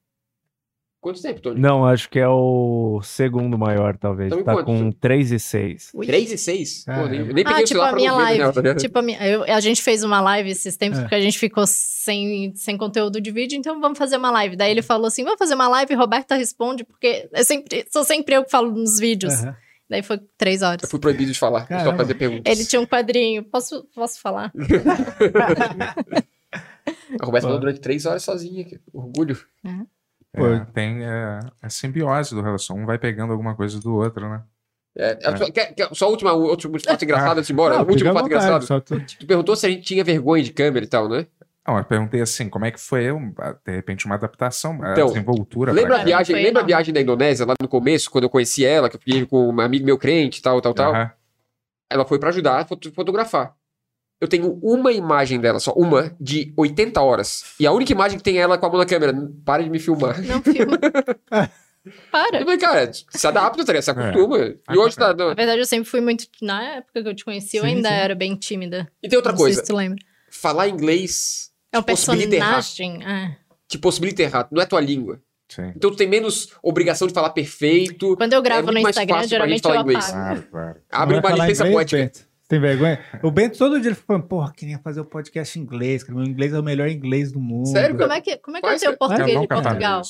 [1.01, 1.59] Quanto tempo, Tony?
[1.59, 4.31] Não, acho que é o segundo maior, talvez.
[4.31, 4.65] Então, tá quanto?
[4.65, 5.91] com 3 e 6.
[5.93, 6.07] Ui.
[6.07, 6.85] 3 e 6?
[6.87, 7.23] Ah, Pô, nem, é.
[7.25, 8.39] nem peguei Ah, o tipo celular a minha ver, live.
[8.39, 11.01] né, tá tipo a, minha, eu- a gente fez uma live esses tempos É.
[11.01, 14.55] porque a gente ficou sem, sem conteúdo de vídeo, então vamos fazer uma live.
[14.55, 18.35] Daí ele falou assim: vamos fazer uma live, Roberta responde, porque é sempre, sou sempre
[18.35, 19.33] eu que falo nos vídeos.
[19.43, 19.55] Aham.
[19.89, 20.83] Daí foi três horas.
[20.83, 21.97] Eu fui proibido de falar, só Caramba.
[21.97, 22.51] fazer perguntas.
[22.51, 23.43] Ele tinha um quadrinho.
[23.43, 24.51] Posso, posso falar?
[27.19, 28.63] A Roberta falou durante 3 horas sozinha.
[28.65, 29.37] que Orgulho.
[30.33, 30.47] Pô.
[30.47, 32.75] É, tem é, a simbiose do relação.
[32.77, 34.41] Um vai pegando alguma coisa do outro, né?
[34.95, 36.29] É, é, só- quer- quer- só o último,
[36.79, 37.75] fato engraçado antes de embora.
[37.77, 38.83] Não, o último fato vontade, engraçado.
[39.19, 41.25] Tu perguntou se a gente tinha vergonha de câmera e tal, né?
[41.65, 43.33] Não, eu perguntei assim, como é que foi, um,
[43.65, 45.71] de repente, uma adaptação, a Então, desenvoltura.
[45.71, 48.89] Lembra a viagem, lembra a viagem da Indonésia lá no começo, quando eu conheci ela,
[48.89, 50.91] que eu fiquei com um amigo meu crente, tal, tal, tal?
[50.93, 51.11] Aham.
[51.89, 53.55] Ela foi pra ajudar a foto- fotografar.
[54.19, 57.43] Eu tenho uma imagem dela, só uma, de 80 horas.
[57.59, 59.13] E a única imagem que tem é ela com a mão na câmera.
[59.45, 60.21] Para de me filmar.
[60.21, 60.77] Não filma.
[62.11, 62.37] Para.
[62.39, 63.83] Eu falei, cara, se adapta, tá ligado?
[63.83, 64.37] se acostuma.
[64.71, 65.13] E hoje tá.
[65.13, 66.25] Na verdade, eu sempre fui muito.
[66.41, 67.95] Na época que eu te conheci, eu Sim, ainda sim.
[67.95, 68.89] era bem tímida.
[69.01, 69.55] E tem outra Não coisa.
[69.57, 69.97] sei se tu lembra.
[70.31, 73.03] Falar inglês É um personagem.
[73.03, 73.35] é.
[73.67, 74.47] Te possibilita errar.
[74.51, 75.19] Não é tua língua.
[75.49, 75.71] Sim.
[75.75, 78.15] Então tu tem menos obrigação de falar perfeito.
[78.15, 80.07] Quando eu gravo muito no Instagram, geralmente eu inglês.
[80.09, 80.79] Claro, claro.
[80.91, 81.97] Abre uma licença poética.
[82.03, 82.33] Bento?
[82.47, 82.99] Tem vergonha?
[83.23, 86.17] O Bento todo dia ele fica falando, porra, queria fazer o podcast em inglês, cara.
[86.17, 87.67] Meu inglês é o melhor inglês do mundo.
[87.67, 88.97] Sério, Como é que, como é, que é o cara.
[88.97, 90.01] português de Portugal?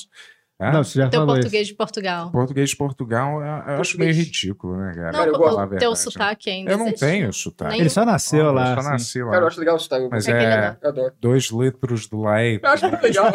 [0.54, 0.70] Isso.
[0.70, 0.70] Hã?
[0.72, 2.30] Não, você já Teu falou português de Portugal.
[2.30, 4.16] Português de Portugal, eu, eu acho meio Português.
[4.16, 5.12] ridículo, né, cara?
[5.12, 5.96] Não, eu gosto, Falar a o teu né?
[5.96, 7.00] sotaque ainda Eu não existe?
[7.00, 7.38] tenho isso.
[7.40, 7.80] sotaque.
[7.80, 8.66] Ele só nasceu Eu lá.
[8.74, 8.88] só assim.
[8.90, 9.30] nasci lá.
[9.32, 10.08] Cara, eu acho legal o sotaque.
[10.10, 10.78] Mas É ele é adora.
[10.82, 11.12] Eu adoro.
[11.20, 12.62] dois litros do leite.
[12.64, 13.26] Eu acho muito legal.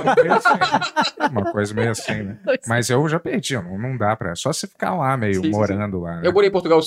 [1.31, 2.39] Uma coisa meio assim, né?
[2.67, 4.35] Mas eu já perdi, não, não dá pra.
[4.35, 6.15] Só você ficar lá, meio Sim, sim, morando lá.
[6.17, 6.22] né?
[6.27, 6.80] Eu morei em Portugal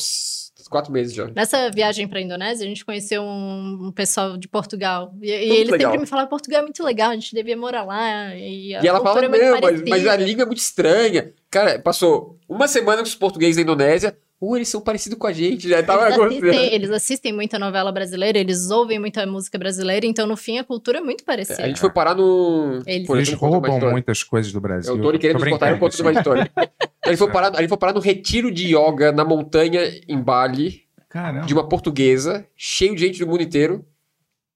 [0.73, 1.31] quatro meses já.
[1.36, 5.15] Nessa viagem pra Indonésia, a gente conheceu um, um pessoal de Portugal.
[5.23, 5.92] E, e eles legal.
[5.92, 8.34] sempre me falavam, Portugal é muito legal, a gente devia morar lá.
[8.34, 10.59] E, a E ela fala, cultura é não, mas, mas a parecida." língua é muito
[10.59, 11.33] estranha.
[11.51, 14.17] Cara, passou uma semana com os portugueses da Indonésia.
[14.45, 15.69] Uh, eles são parecidos com a gente.
[15.69, 20.27] Já tava Eles assistem, eles assistem muita novela brasileira, eles ouvem muita música brasileira, então
[20.27, 21.62] no fim a cultura é muito parecida.
[21.62, 22.83] A gente foi parar no.
[22.85, 24.95] Eles- Eles roubam muitas coisas do É Brasil.
[24.95, 26.51] o Tony querendo Tô nos cortar, eu brincando, conto mais história.
[27.05, 30.17] A gente, foi parar, a gente foi parar no retiro de yoga na montanha em
[30.21, 31.47] Bali, Caramba.
[31.47, 33.85] de uma portuguesa, cheio de gente do mundo inteiro,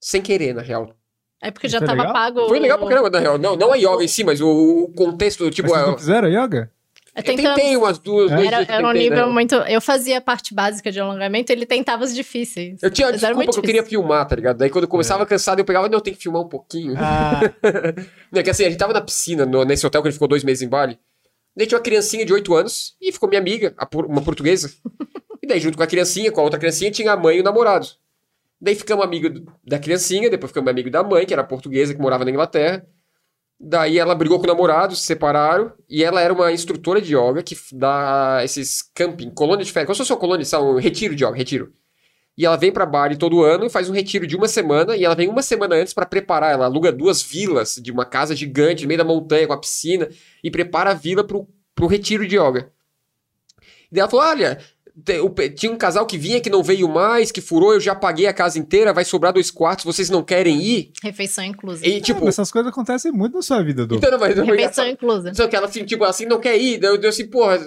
[0.01, 0.95] sem querer, na real.
[1.43, 2.13] É porque Isso já tava legal?
[2.13, 2.49] pago.
[2.49, 3.37] Foi legal pra caramba, na real.
[3.37, 5.69] Não, não a yoga em si, mas o, o contexto, tipo.
[5.69, 6.71] Mas vocês é- não fizeram yoga?
[7.17, 9.33] É, eu tentamos- tentei umas duas, dois Era, era um tentei, nível né?
[9.33, 9.55] muito.
[9.55, 12.83] Eu fazia a parte básica de alongamento, ele tentava os difíceis.
[12.83, 14.59] Eu tinha a desculpa que eu queria filmar, tá ligado?
[14.59, 16.95] Daí quando eu começava cansado, eu pegava, não, eu tenho que filmar um pouquinho.
[16.99, 17.41] Ah,
[18.31, 20.17] Não, é que assim, a gente tava na piscina, no- nesse hotel que a gente
[20.17, 20.99] ficou dois meses em Bali.
[21.57, 23.75] Daí tinha uma criancinha de 8 anos e ficou minha amiga,
[24.09, 24.71] uma portuguesa.
[25.43, 27.45] E daí, junto com a criancinha, com a outra criancinha, tinha a mãe e o
[27.45, 27.87] namorado.
[28.61, 32.01] Daí ficamos amigos do- da criancinha, depois ficamos amigo da mãe, que era portuguesa, que
[32.01, 32.85] morava na Inglaterra.
[33.59, 37.43] Daí ela brigou com o namorado, se separaram, e ela era uma instrutora de yoga
[37.43, 41.17] que dá esses camping, colônia de férias, como se fosse uma colônia, sabe, um retiro
[41.17, 41.73] de yoga, retiro.
[42.37, 45.05] E ela vem pra Bali todo ano e faz um retiro de uma semana, e
[45.07, 48.83] ela vem uma semana antes pra preparar, ela aluga duas vilas de uma casa gigante
[48.83, 50.07] no meio da montanha com a piscina,
[50.45, 52.71] e prepara a vila pro, pro retiro de yoga.
[53.91, 54.61] E daí ela falou, olha,
[55.55, 58.33] tinha um casal que vinha que não veio mais, que furou, eu já paguei a
[58.33, 60.91] casa inteira, vai sobrar dois quartos, vocês não querem ir?
[61.03, 61.87] Refeição inclusa.
[61.87, 63.97] E tipo, tipo, essas coisas acontecem muito na sua vida, Du.
[63.97, 65.35] então, não, mas Refeição inclusa.
[65.35, 66.79] Só que ela, assim, tipo, assim, não quer ir.
[66.79, 67.59] Daí eu, eu assim, porra,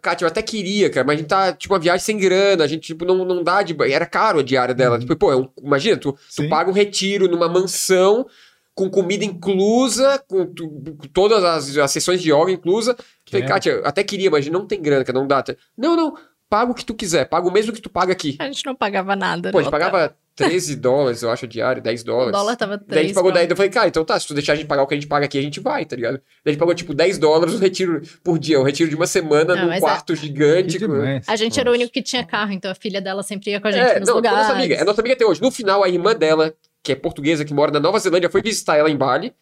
[0.00, 2.66] Kátia, eu até queria, cara, mas a gente tá, tipo, uma viagem sem grana, a
[2.66, 3.76] gente, tipo, não, não dá de.
[3.92, 4.98] Era caro a diária dela.
[4.98, 8.26] Tipo, pô, é um- imagina, tu, tu paga um retiro numa mansão,
[8.74, 12.96] com comida inclusa, com, tu- com todas as, as sessões de yoga inclusa.
[13.30, 13.48] Falei, É.
[13.48, 15.44] Kátia, eu até queria, mas não tem grana, cara, não dá.
[15.76, 16.14] Não, não,
[16.52, 18.36] paga o que tu quiser, paga o mesmo que tu paga aqui.
[18.38, 19.50] A gente não pagava nada.
[19.50, 19.90] Pô, a no gente hotel.
[19.90, 22.32] pagava 13 dólares, eu acho, a diária, 10 O dólares.
[22.32, 23.14] dólar tava Daí a gente 3.
[23.14, 24.92] pagou 10, eu falei, cara, então tá, se tu deixar a gente pagar o que
[24.92, 26.14] a gente paga aqui, a gente vai, tá ligado?
[26.14, 29.06] Daí a gente pagou, tipo, 10 dólares o retiro por dia, um retiro de uma
[29.06, 30.78] semana Não, num quarto Que gigante.
[30.78, 31.20] com-.
[31.26, 33.68] A gente era o único que tinha carro, então a filha dela sempre ia com
[33.68, 34.38] a gente É, nos não, é lugares.
[34.38, 35.40] nossa amiga, é nossa amiga até hoje.
[35.40, 38.76] No final, a irmã dela, que é portuguesa, que mora na Nova Zelândia, foi visitar
[38.76, 39.32] ela em Bali.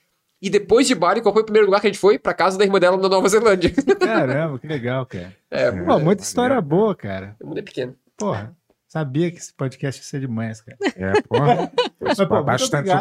[0.42, 2.18] E depois de Bali, qual foi o primeiro lugar que a gente foi?
[2.18, 3.70] Pra casa da irmã dela na Nova Zelândia.
[4.00, 5.32] Caramba, que legal, cara.
[5.50, 7.36] É, Pô, muita história boa, cara.
[7.40, 7.94] o mundo é pequeno.
[8.16, 8.54] Porra,
[8.90, 10.76] sabia que esse podcast ia ser demais, cara.
[10.96, 11.70] É, porra.
[12.02, 12.42] Mas, pô,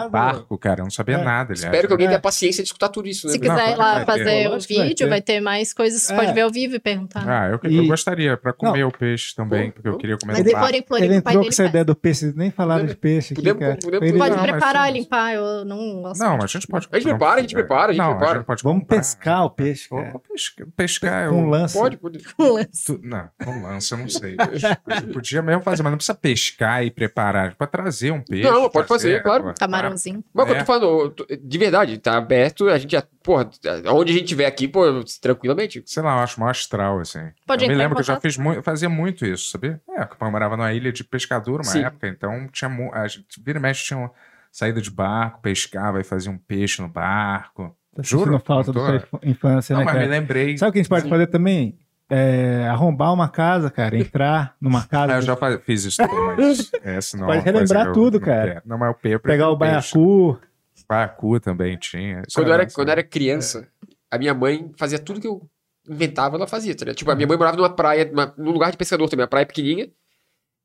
[0.10, 0.82] barco, cara.
[0.82, 1.24] Eu não sabia É.
[1.24, 1.64] nada, aliás.
[1.64, 2.10] Espero que alguém É.
[2.10, 3.34] tenha paciência de escutar tudo isso, né?
[3.34, 5.10] Se quiser Não, ir lá fazer o vai vídeo, ter.
[5.10, 6.02] vai ter mais coisas.
[6.04, 6.16] Você É.
[6.16, 7.24] pode ver ao vivo e perguntar.
[7.28, 10.52] Ah, eu, eu E- gostaria pra comer o peixe também, porque eu queria comer Mas
[10.52, 13.42] Floripa, Ele o pai entrou com essa ideia do peixe, nem falaram de peixe aqui,
[13.42, 13.78] Podemos- cara.
[13.82, 14.94] podemos- Ele- Pode Não, mas preparar, sim.
[14.94, 15.34] limpar.
[15.34, 16.20] Eu não gosto.
[16.22, 16.88] Não, a gente pode.
[16.92, 18.32] A gente não, prepara, a gente prepara, a gente não, prepara.
[18.32, 20.14] A gente pode Vamos pescar o peixe, cara.
[20.32, 21.32] pescar, pescar eu...
[21.32, 21.80] Com lança.
[21.80, 22.20] Pode, pode.
[22.86, 24.36] Tu- não, com lança, eu não sei.
[25.14, 27.56] Podia mesmo fazer, mas não precisa pescar e preparar.
[27.56, 28.44] Pode trazer um peixe.
[28.50, 29.44] Não, pode fazer, claro.
[29.46, 29.54] pô.
[29.60, 30.24] Camarãozinho.
[30.34, 30.60] Mas o que eu É.
[30.60, 33.50] tô falando, de verdade, tá aberto, a gente já, porra,
[33.88, 34.84] onde a gente tiver aqui, pô,
[35.22, 35.82] tranquilamente.
[35.86, 37.20] Sei lá, eu acho mó astral, assim.
[37.46, 39.82] Pode eu me lembro que eu já fiz muito, fazia muito isso, sabia?
[39.90, 41.84] É, eu morava numa ilha de pescador uma Sim.
[41.84, 44.12] época, então tinha a gente, vira e mexe tinha uma
[44.52, 47.76] saída de barco, pescava e fazia um peixe no barco.
[47.96, 50.12] Tá Juro, falta da sua inf- infância, Não, né, mas me cara?
[50.12, 50.58] lembrei.
[50.58, 51.78] Sabe o que a gente pode fazer também?
[52.10, 53.96] É, arrombar uma casa, cara.
[53.98, 55.14] Entrar numa casa.
[55.14, 57.94] Ah, eu já fa- fiz isso também, mas essa não é Pode relembrar que eu
[57.94, 58.64] tudo, não cara.
[58.66, 60.40] Não, mas o eu pegar o baiacu.
[60.88, 62.24] Baiacu também tinha.
[62.28, 63.68] Isso Quando eu, era, quando eu era criança,
[64.10, 65.48] a minha mãe fazia tudo que eu
[65.88, 66.96] inventava, ela fazia, tá ligado?
[66.98, 69.46] Tipo, a minha mãe morava numa praia, numa- num lugar de pescador também, uma praia
[69.46, 69.90] pequenininha,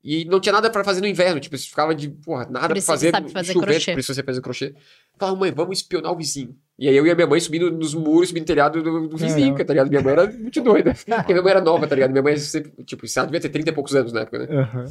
[0.07, 2.79] e não tinha nada pra fazer no inverno, tipo, você ficava de, porra, nada pra
[2.79, 3.91] fazer, sabe fazer chovendo, crochê.
[3.93, 4.75] por isso você faz crochê.
[5.17, 6.55] Falava, mãe, vamos espionar o vizinho.
[6.77, 9.17] E aí eu e a minha mãe subindo nos muros, subindo no telhado do, do
[9.17, 9.65] vizinho, Caramba.
[9.65, 9.89] tá ligado?
[9.89, 10.93] Minha mãe era muito doida.
[11.09, 12.11] Porque minha mãe era nova, tá ligado?
[12.11, 14.55] Minha mãe sempre, tipo, ela devia ter 30 e poucos anos na época, né?
[14.55, 14.85] Aham.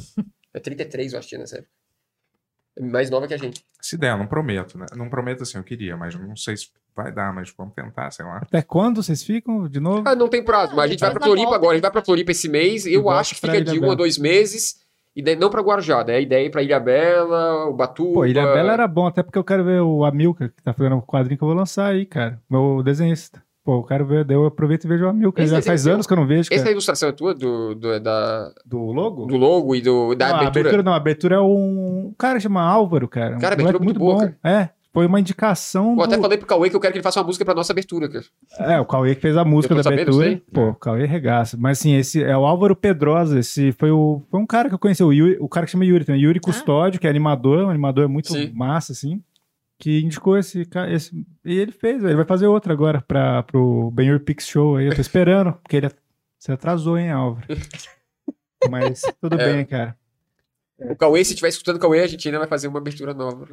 [0.53, 1.71] É 33, eu acho que tinha nessa época.
[2.77, 3.63] É mais nova que a gente.
[3.79, 4.85] Se der, não prometo, né?
[4.97, 8.25] Não prometo assim, eu queria, mas não sei se vai dar, mas vamos tentar, sei
[8.25, 8.39] lá.
[8.39, 10.03] Até quando vocês ficam de novo?
[10.05, 11.91] Ah, não tem prazo, mas a gente vai pra Floripa volta, agora, a gente vai
[11.91, 14.84] pra Floripa esse mês, eu acho que fica de um a dois meses,
[15.15, 18.13] e daí, não pra Guarujá, daí a ideia é Ilha Bela, Ubatuba...
[18.13, 20.97] Pô, Ilha Bela era bom, até porque eu quero ver o Amilcar, que tá fazendo
[20.97, 22.39] o quadrinho que eu vou lançar aí, cara.
[22.49, 23.41] Meu desenhista.
[23.63, 25.43] Pô, eu quero ver, eu aproveito e vejo o Amilcar.
[25.43, 25.93] Esse Já faz seu?
[25.93, 26.71] anos que eu não vejo, Essa cara.
[26.71, 29.25] ilustração é tua, do, do, da, Do logo?
[29.25, 30.59] do logo e do, da não, abertura?
[30.59, 32.05] abertura não, a abertura é um.
[32.09, 33.37] Um cara chama Álvaro, cara.
[33.37, 35.99] Um Cara, a abertura é muito boa, É, foi uma indicação.
[36.01, 37.71] Até do- falei pro Cauê que eu quero que ele faça uma música pra nossa
[37.71, 38.25] abertura, cara.
[38.57, 40.41] É, o Cauê que fez a música Eu da sabendo abertura.
[40.51, 41.55] Pô, o Cauê regaça.
[41.59, 43.37] Mas assim, esse é o Álvaro Pedrosa.
[43.39, 45.85] Esse foi o, foi um cara que eu conheci, o, Yuri, o cara que chama
[45.85, 46.21] Yuri também.
[46.21, 48.51] Yuri Custódio, que é animador, um animador muito Sim.
[48.55, 49.21] massa, assim.
[49.77, 51.25] Que indicou esse, esse.
[51.43, 54.85] E ele fez, ele vai fazer outra agora pra, pro Ben Pix Show aí.
[54.87, 55.91] Eu tô esperando, porque ele
[56.39, 57.45] se atrasou, hein, Álvaro?
[58.71, 59.53] Mas tudo É.
[59.53, 59.97] bem, cara.
[60.77, 63.47] O Cauê, se estiver escutando o Cauê, a gente ainda vai fazer uma abertura nova.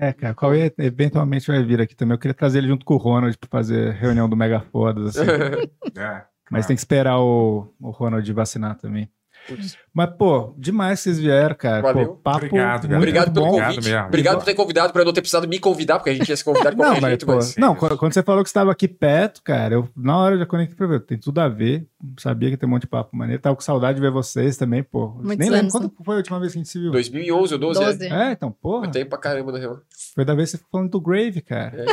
[0.00, 2.14] É, cara, o Cauê eventualmente vai vir aqui também.
[2.14, 5.30] Eu queria trazer ele junto com o Ronald pra fazer reunião do Mega Fodas, assim.
[5.96, 9.10] É, Mas tem que esperar o, o Ronald vacinar também.
[9.46, 9.76] Putz.
[9.92, 11.82] Mas, pô, demais que vocês vieram, cara.
[11.82, 12.08] Valeu.
[12.08, 12.88] Pô, papo Obrigado, cara.
[12.88, 13.50] muito Obrigado pelo bom.
[13.52, 13.90] Obrigado convite.
[13.90, 14.06] mesmo.
[14.06, 16.36] Obrigado por ter convidado, por eu não ter precisado me convidar, porque a gente ia
[16.36, 17.56] se convidar de Não, qualquer mas, jeito, pô, mas...
[17.56, 20.76] não, quando você falou que estava aqui perto, cara, eu na hora eu já conectei
[20.76, 21.00] pra ver.
[21.00, 21.86] Tem tudo a ver.
[22.18, 23.42] Sabia que tem um monte de papo maneiro.
[23.42, 25.08] Tava com saudade de ver vocês também, pô.
[25.08, 26.90] Muitos Nem lembro quando foi a última vez que a gente se viu.
[26.92, 28.06] 2011 ou 12, 12.
[28.06, 28.28] é?
[28.28, 28.84] É, então, porra.
[28.84, 29.78] Foi tempo pra caramba, na real.
[30.14, 31.84] Foi da vez que você ficou falando do Grave, cara.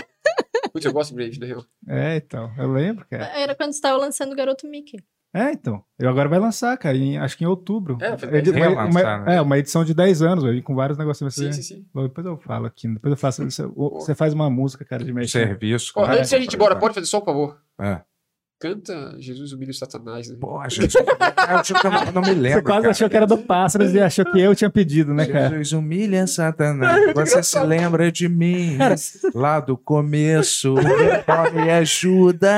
[0.71, 1.65] Putz, eu gosto de Brave, na real.
[1.87, 2.51] É, então.
[2.57, 3.25] Eu lembro, cara.
[3.37, 4.99] Era quando você tava lançando o Garoto Mickey.
[5.33, 5.83] É, então.
[5.99, 6.97] Eu agora vai lançar, cara.
[6.97, 7.97] em- acho que em outubro.
[8.01, 8.87] É, É, de- dez uma,
[9.19, 9.35] né?
[9.35, 11.35] é, uma edição de 10 anos, vai vir com vários negócios.
[11.35, 11.85] Sim, Vai sim, sim.
[11.93, 12.87] Depois eu falo aqui.
[12.87, 13.43] Depois eu faço.
[13.43, 15.45] Você, você faz uma música, cara, de mexer.
[15.47, 15.93] serviço.
[15.95, 17.61] Ó, antes de a gente pra- pode fazer só um favor?
[17.79, 18.01] É.
[18.59, 20.35] Canta Jesus humilha o Satanás, né?
[20.37, 20.93] Porra, gente.
[20.97, 22.59] eu, eu não, eu não me lembro.
[22.59, 22.91] Você quase cara.
[22.91, 25.49] achou que era do Pássaros e achou que eu tinha pedido, né, cara?
[25.51, 27.13] Jesus humilha Satanás.
[27.15, 28.77] Você se lembra de mim
[29.33, 30.75] lá do começo.
[31.53, 32.49] Me ajuda.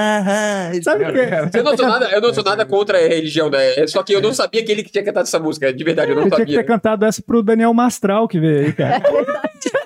[0.82, 1.58] Sabe o que?
[1.60, 3.76] Eu não sou nada, eu não sou nada contra a religião, né?
[3.76, 5.72] É só que eu não sabia que ele que tinha cantado essa música.
[5.72, 6.64] De verdade, eu não Você tinha que sabia.
[6.64, 9.04] ter cantado essa pro Daniel Mastral que veio aí, cara.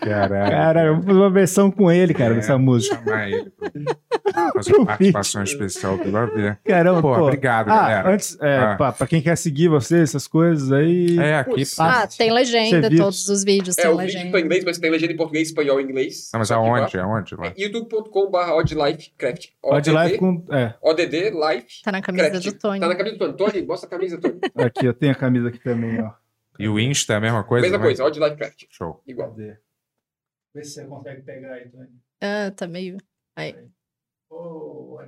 [0.00, 0.50] Caralho.
[0.50, 2.96] Cara, eu vou fazer uma versão com ele, cara, É, dessa música.
[2.96, 3.52] Chamar ele.
[4.52, 6.58] Fazer uma participação especial do vai ver.
[6.64, 7.22] Caramba, Pô, pô.
[7.22, 8.10] obrigado, ah, galera.
[8.12, 8.74] antes, é, Ah.
[8.76, 11.16] pra, pra quem quer seguir você, essas coisas aí.
[11.18, 11.50] É, aqui.
[11.50, 11.78] Putz.
[11.78, 14.32] Ah, tem legenda, todos os vídeos É, tem o vídeo legenda.
[14.32, 16.30] tá em inglês, mas tem legenda em português, espanhol e inglês.
[16.32, 16.98] Não, mas aonde?
[16.98, 17.34] Aonde?
[17.56, 19.46] É youtube.com.br oddlifecraft.
[19.62, 20.44] Pode live com.
[20.50, 22.44] É, ODD Life Tá na camisa Craft.
[22.46, 22.80] do Tony.
[22.80, 23.52] Tá na camisa do Tony.
[23.52, 24.40] Tony, mostra a camisa, Tony.
[24.56, 26.10] aqui, eu tenho a camisa aqui também, ó.
[26.58, 27.62] E o Insta é a mesma coisa?
[27.62, 27.84] Mesma né?
[27.84, 28.64] coisa, Odd Life Craft.
[28.70, 29.00] Show.
[29.06, 29.30] Igual.
[29.30, 29.56] Cadê?
[30.54, 31.90] Vê se você consegue pegar aí, Tony.
[32.22, 32.96] Ah, tá meio.
[34.30, 35.00] Ô, oh,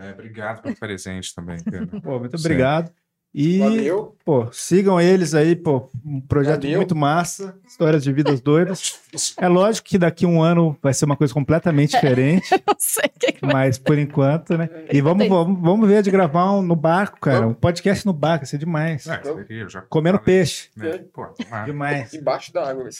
[0.00, 1.58] É, obrigado pelo presente também.
[2.02, 2.92] Pô, muito obrigado.
[3.34, 4.16] E, Valeu.
[4.24, 6.78] pô, sigam eles aí, pô, um projeto Valeu.
[6.78, 8.98] muito massa, histórias de vidas doidas.
[9.38, 13.06] É lógico que daqui a um ano vai ser uma coisa completamente diferente, Não sei
[13.06, 14.68] o que, que vai mas por enquanto, né?
[14.92, 18.44] E vamos, vamos, vamos ver de gravar um no barco, cara, um podcast no barco,
[18.44, 19.06] isso é demais.
[19.06, 21.00] É, eu já Comendo falei, peixe, né?
[21.10, 21.64] Pô, tomara.
[21.64, 22.12] demais.
[22.12, 22.90] Embaixo da água.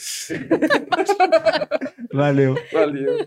[2.13, 2.57] Valeu.
[2.73, 3.27] Valeu.